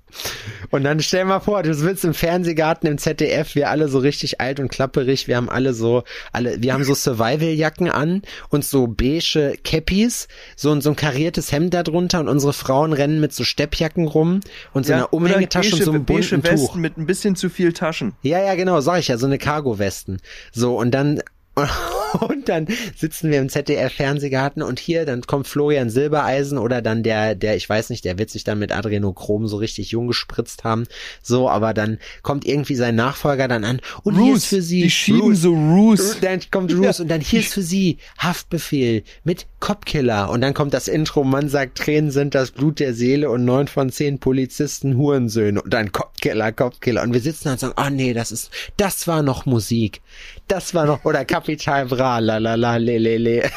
Und 0.71 0.83
dann 0.85 0.99
stell 1.01 1.25
mal 1.25 1.39
vor, 1.41 1.63
du 1.63 1.73
sitzt 1.75 2.05
im 2.05 2.15
Fernsehgarten 2.15 2.89
im 2.89 2.99
ZDF, 2.99 3.55
wir 3.55 3.71
alle 3.71 3.89
so 3.89 3.99
richtig 3.99 4.41
alt 4.41 4.59
und 4.59 4.69
klapperig, 4.69 5.29
wir 5.29 5.37
haben 5.37 5.49
alle 5.49 5.73
so, 5.75 6.03
alle, 6.33 6.61
wir 6.63 6.73
haben 6.73 6.83
so 6.85 6.95
Survival-Jacken 6.95 7.91
an 7.91 8.23
und 8.49 8.65
so 8.65 8.87
beige 8.89 9.57
Cappies, 9.63 10.27
so, 10.57 10.73
ein- 10.73 10.81
so 10.81 10.91
ein 10.91 10.97
kariertes 10.97 11.53
Hemd 11.53 11.75
darunter 11.75 12.19
und 12.21 12.29
unsere 12.29 12.53
Frauen 12.53 12.93
rennen 12.93 13.21
mit 13.21 13.33
so 13.33 13.45
Steppjacken 13.45 14.09
rum 14.09 14.41
und 14.73 14.87
so 14.87 14.93
einer 14.95 15.13
Umhängetasche 15.13 15.77
und 15.77 15.83
so 15.83 15.93
einem 15.93 16.05
beige 16.05 16.39
bunten 16.39 16.57
Tuch. 16.57 16.74
Mit 16.75 16.97
ein 16.97 17.07
bisschen 17.07 17.37
zu 17.37 17.49
viel 17.49 17.73
Taschen. 17.73 18.15
Ja, 18.23 18.41
ja, 18.41 18.55
genau, 18.55 18.81
sag 18.81 18.99
ich 18.99 19.09
ja, 19.09 19.17
so 19.17 19.27
eine 19.27 19.39
Cargo-Westen. 19.39 20.19
So, 20.53 20.79
und 20.79 20.91
dann, 20.93 21.21
und 22.21 22.49
dann 22.49 22.67
sitzen 22.97 23.31
wir 23.31 23.39
im 23.39 23.49
ZDF-Fernsehgarten 23.49 24.63
und 24.63 24.79
hier, 24.81 25.05
dann 25.07 25.23
kommt 25.23 25.47
Florian 25.47 25.91
Silbereisen 25.91 26.59
oder 26.59 26.83
dann 26.83 27.03
der, 27.03 27.35
der, 27.35 27.57
ich 27.57 27.69
weiß 27.69 27.91
nicht, 27.91 28.05
der 28.05 28.19
wird 28.19 28.31
sich 28.31 28.45
dann 28.45 28.59
mit 28.59 28.73
Adrenochrom 28.73 29.47
so 29.47 29.57
richtig 29.57 29.91
jung 29.91 30.09
gespritzt 30.09 30.65
haben. 30.65 30.85
So, 31.23 31.49
aber 31.49 31.75
dann 31.75 31.99
kommt 32.23 32.45
irgendwie 32.47 32.75
sein 32.75 32.95
Nachfolger 32.97 33.49
dann 33.49 33.65
an 33.65 33.81
und 34.03 34.21
hier 34.21 34.35
ist 34.35 34.47
für 34.47 34.63
sie. 34.63 34.83
die 34.83 34.91
schieben 34.91 35.21
Bruce. 35.21 35.41
so 35.41 35.53
Roos. 35.55 36.21
Dann 36.21 36.41
kommt 36.51 36.73
Roos 36.73 36.99
Ja. 36.99 37.03
und 37.03 37.09
dann 37.09 37.21
hier 37.21 37.41
ist 37.41 37.55
für 37.55 37.63
sie 37.63 37.99
Haftbefehl 38.19 39.05
mit 39.23 39.47
Copkiller 39.61 40.31
und 40.31 40.41
dann 40.41 40.55
kommt 40.55 40.75
das 40.75 40.89
Intro, 40.89 41.25
man 41.25 41.49
sagt, 41.49 41.79
Tränen 41.79 42.11
sind 42.11 42.35
das 42.35 42.51
Blut 42.51 42.81
der 42.81 42.95
Seele 42.95 43.31
und 43.31 43.45
neun 43.45 43.69
von 43.69 43.91
zehn 43.91 44.19
Polizisten 44.19 44.97
Hurensöhne 44.97 45.63
und 45.63 45.73
dann 45.73 45.93
Copkiller, 45.93 46.53
Copkiller 46.53 47.03
und 47.03 47.13
wir 47.13 47.21
sitzen 47.21 47.45
da 47.45 47.53
und 47.53 47.61
sagen, 47.61 47.75
oh 47.77 47.91
nee, 47.91 48.13
das 48.13 48.33
ist, 48.33 48.51
das 48.77 49.07
war 49.07 49.23
noch 49.23 49.47
Musik. 49.47 50.01
Das 50.49 50.75
war 50.75 50.87
noch, 50.87 51.05
oder 51.05 51.25
Capital 51.25 51.87
Bra, 51.87 52.19
la 52.19 52.39
la 52.39 52.55
la, 52.55 52.77
le 52.77 52.99
le 52.99 53.17
le. 53.19 53.43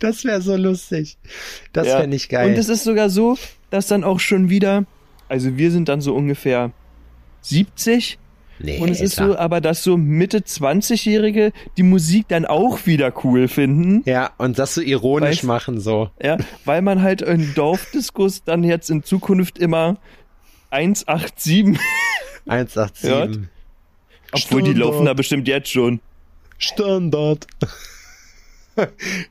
Das 0.00 0.24
wäre 0.24 0.40
so 0.42 0.56
lustig. 0.56 1.16
Das 1.72 1.86
Ja. 1.86 2.00
fände 2.00 2.16
ich 2.16 2.28
geil. 2.28 2.48
Und 2.50 2.58
es 2.58 2.68
ist 2.68 2.84
sogar 2.84 3.08
so, 3.10 3.36
dass 3.70 3.86
dann 3.86 4.02
auch 4.04 4.18
schon 4.20 4.50
wieder, 4.50 4.84
also 5.28 5.56
wir 5.56 5.70
sind 5.70 5.88
dann 5.88 6.00
so 6.00 6.14
ungefähr 6.14 6.72
70 7.42 8.18
nee, 8.58 8.78
und 8.80 8.90
es 8.90 9.00
ist 9.00 9.16
so, 9.16 9.36
aber 9.38 9.60
dass 9.60 9.82
so 9.84 9.96
Mitte 9.96 10.38
20-Jährige 10.38 11.52
die 11.76 11.82
Musik 11.84 12.26
dann 12.28 12.46
auch 12.46 12.86
wieder 12.86 13.12
cool 13.24 13.46
finden. 13.48 14.02
Ja, 14.06 14.30
und 14.38 14.58
das 14.58 14.74
so 14.74 14.80
ironisch 14.80 15.40
Weißt- 15.42 15.46
machen, 15.46 15.80
so. 15.80 16.10
Ja, 16.22 16.36
weil 16.64 16.82
man 16.82 17.00
halt 17.02 17.22
in 17.22 17.54
Dorfdiskus 17.54 18.42
dann 18.44 18.64
jetzt 18.64 18.90
in 18.90 19.02
Zukunft 19.04 19.58
immer 19.58 19.98
187, 20.70 21.78
187. 22.46 23.48
obwohl 24.32 24.62
die 24.62 24.70
Standard. 24.70 24.76
laufen 24.92 25.04
da 25.06 25.14
bestimmt 25.14 25.48
jetzt 25.48 25.70
schon. 25.70 26.00
Standard. 26.58 27.46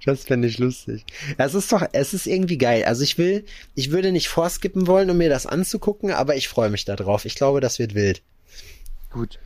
Das 0.06 0.26
fände 0.26 0.48
ich 0.48 0.60
lustig. 0.60 1.06
Es 1.38 1.56
ist 1.56 1.72
doch, 1.72 1.84
es 1.94 2.14
ist 2.14 2.28
irgendwie 2.28 2.58
geil. 2.60 2.84
Also 2.84 3.04
ich 3.04 3.18
will, 3.18 3.46
ich 3.74 3.90
würde 3.90 4.12
nicht 4.12 4.28
vorskippen 4.28 4.86
wollen, 4.86 5.10
um 5.10 5.18
mir 5.18 5.30
das 5.30 5.48
anzugucken, 5.48 6.12
aber 6.12 6.36
ich 6.36 6.48
freue 6.48 6.70
mich 6.70 6.86
darauf. 6.86 7.26
Ich 7.26 7.34
glaube, 7.36 7.60
das 7.60 7.80
wird 7.80 7.96
wild. 7.96 8.22
Gut. 9.12 9.40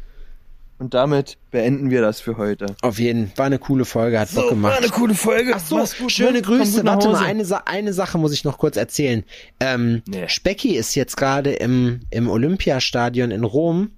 Und 0.79 0.93
damit 0.93 1.37
beenden 1.51 1.89
wir 1.89 2.01
das 2.01 2.19
für 2.19 2.35
heute. 2.37 2.75
Auf 2.81 2.99
jeden 2.99 3.27
Fall. 3.27 3.37
War 3.37 3.45
eine 3.45 3.59
coole 3.59 3.85
Folge, 3.85 4.19
hat 4.19 4.33
Bock 4.33 4.49
gemacht. 4.49 4.73
war 4.73 4.79
eine 4.79 4.89
coole 4.89 5.13
Folge. 5.15 5.53
Ach 5.55 5.59
so, 5.65 5.77
gut, 5.77 6.11
schöne 6.11 6.33
ne? 6.33 6.41
Komm 6.41 6.57
Grüße. 6.57 6.77
gut 6.77 6.83
nach 6.83 6.93
Warte 6.95 7.07
mal, 7.09 7.19
Hause. 7.19 7.25
eine, 7.25 7.45
Sa 7.45 7.57
eine 7.65 7.93
Sache 7.93 8.17
muss 8.17 8.33
ich 8.33 8.43
noch 8.43 8.57
kurz 8.57 8.75
erzählen. 8.75 9.23
Ähm, 9.61 10.01
Nee. 10.07 10.27
Specki 10.27 10.75
ist 10.75 10.95
jetzt 10.95 11.15
gerade 11.15 11.53
im, 11.53 12.01
im 12.09 12.29
Olympiastadion 12.29 13.31
in 13.31 13.45
Rom 13.45 13.91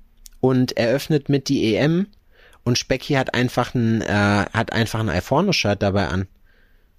und 0.48 0.78
eröffnet 0.78 1.30
mit 1.30 1.50
die 1.50 1.76
EM. 1.76 2.08
Und 2.64 2.78
Specki 2.80 3.14
hat 3.14 3.34
einfach 3.36 3.76
ein, 3.76 4.02
äh, 4.02 4.08
hat 4.52 4.74
einfach 4.74 5.00
ein 5.00 5.10
Alforno-Shirt 5.10 5.82
dabei 5.84 6.08
an. 6.08 6.28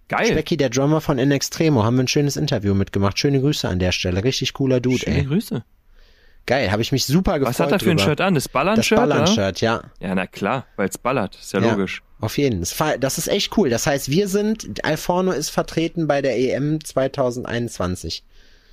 Geil. 0.08 0.26
Specki, 0.26 0.56
der 0.56 0.70
Drummer 0.70 1.00
von 1.00 1.18
In 1.18 1.32
Extremo, 1.32 1.82
haben 1.82 1.96
wir 1.96 2.04
ein 2.04 2.08
schönes 2.08 2.36
Interview 2.36 2.74
mitgemacht. 2.74 3.18
Schöne 3.18 3.40
Grüße 3.40 3.68
an 3.68 3.80
der 3.80 3.90
Stelle. 3.90 4.22
Richtig 4.22 4.52
cooler 4.52 4.78
Dude, 4.80 4.98
Schöne 4.98 5.16
ey. 5.18 5.24
Grüße. 5.24 5.64
Geil, 6.46 6.70
habe 6.70 6.80
ich 6.82 6.92
mich 6.92 7.04
super 7.04 7.40
gefreut 7.40 7.48
Was 7.54 7.58
hat 7.60 7.72
er 7.72 7.80
für 7.80 7.90
ein 7.90 7.96
drüber. 7.96 8.10
Shirt 8.10 8.20
an? 8.20 8.34
Das 8.34 8.44
Das 8.44 8.52
Ballern-Shirt? 8.52 8.98
oder? 8.98 9.08
Ballern-Shirt, 9.08 9.60
ja. 9.62 9.82
Ja, 9.98 10.14
na 10.14 10.28
klar, 10.28 10.64
weil 10.76 10.88
es 10.88 10.96
ballert. 10.96 11.34
Ist 11.34 11.52
ja, 11.52 11.60
Ja. 11.60 11.72
logisch. 11.72 12.02
Auf 12.20 12.38
jeden 12.38 12.64
Fall. 12.64 13.00
Das 13.00 13.18
ist 13.18 13.26
echt 13.26 13.58
cool. 13.58 13.68
Das 13.68 13.86
heißt, 13.88 14.08
wir 14.08 14.28
sind, 14.28 14.84
Alforno 14.84 15.32
ist 15.32 15.50
vertreten 15.50 16.06
bei 16.06 16.22
der 16.22 16.38
EM 16.38 16.82
2021. 16.82 18.22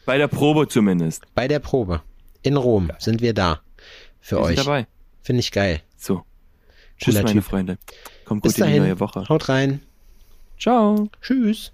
Bei 0.06 0.20
der 0.20 0.28
Probe 0.28 0.68
zumindest. 0.68 1.24
Bei 1.34 1.48
der 1.48 1.60
Probe. 1.60 2.02
In 2.44 2.58
Rom 2.58 2.92
sind 3.00 3.22
wir 3.22 3.34
da. 3.34 3.62
Für 4.24 4.38
Wir 4.38 4.44
euch. 4.44 4.56
dabei. 4.56 4.88
Finde 5.22 5.42
ich 5.42 5.52
geil. 5.52 5.82
So. 5.98 6.24
Tschüss, 6.98 7.16
Cooler 7.16 7.24
meine 7.24 7.42
Typ. 7.42 7.44
Freunde. 7.50 7.78
Kommt 8.24 8.42
Bis 8.44 8.56
gut 8.56 8.66
in 8.66 8.74
die 8.74 8.80
neue 8.80 9.00
Woche. 9.02 9.28
Haut 9.28 9.50
rein. 9.50 9.82
Ciao. 10.58 11.10
Tschüss. 11.22 11.74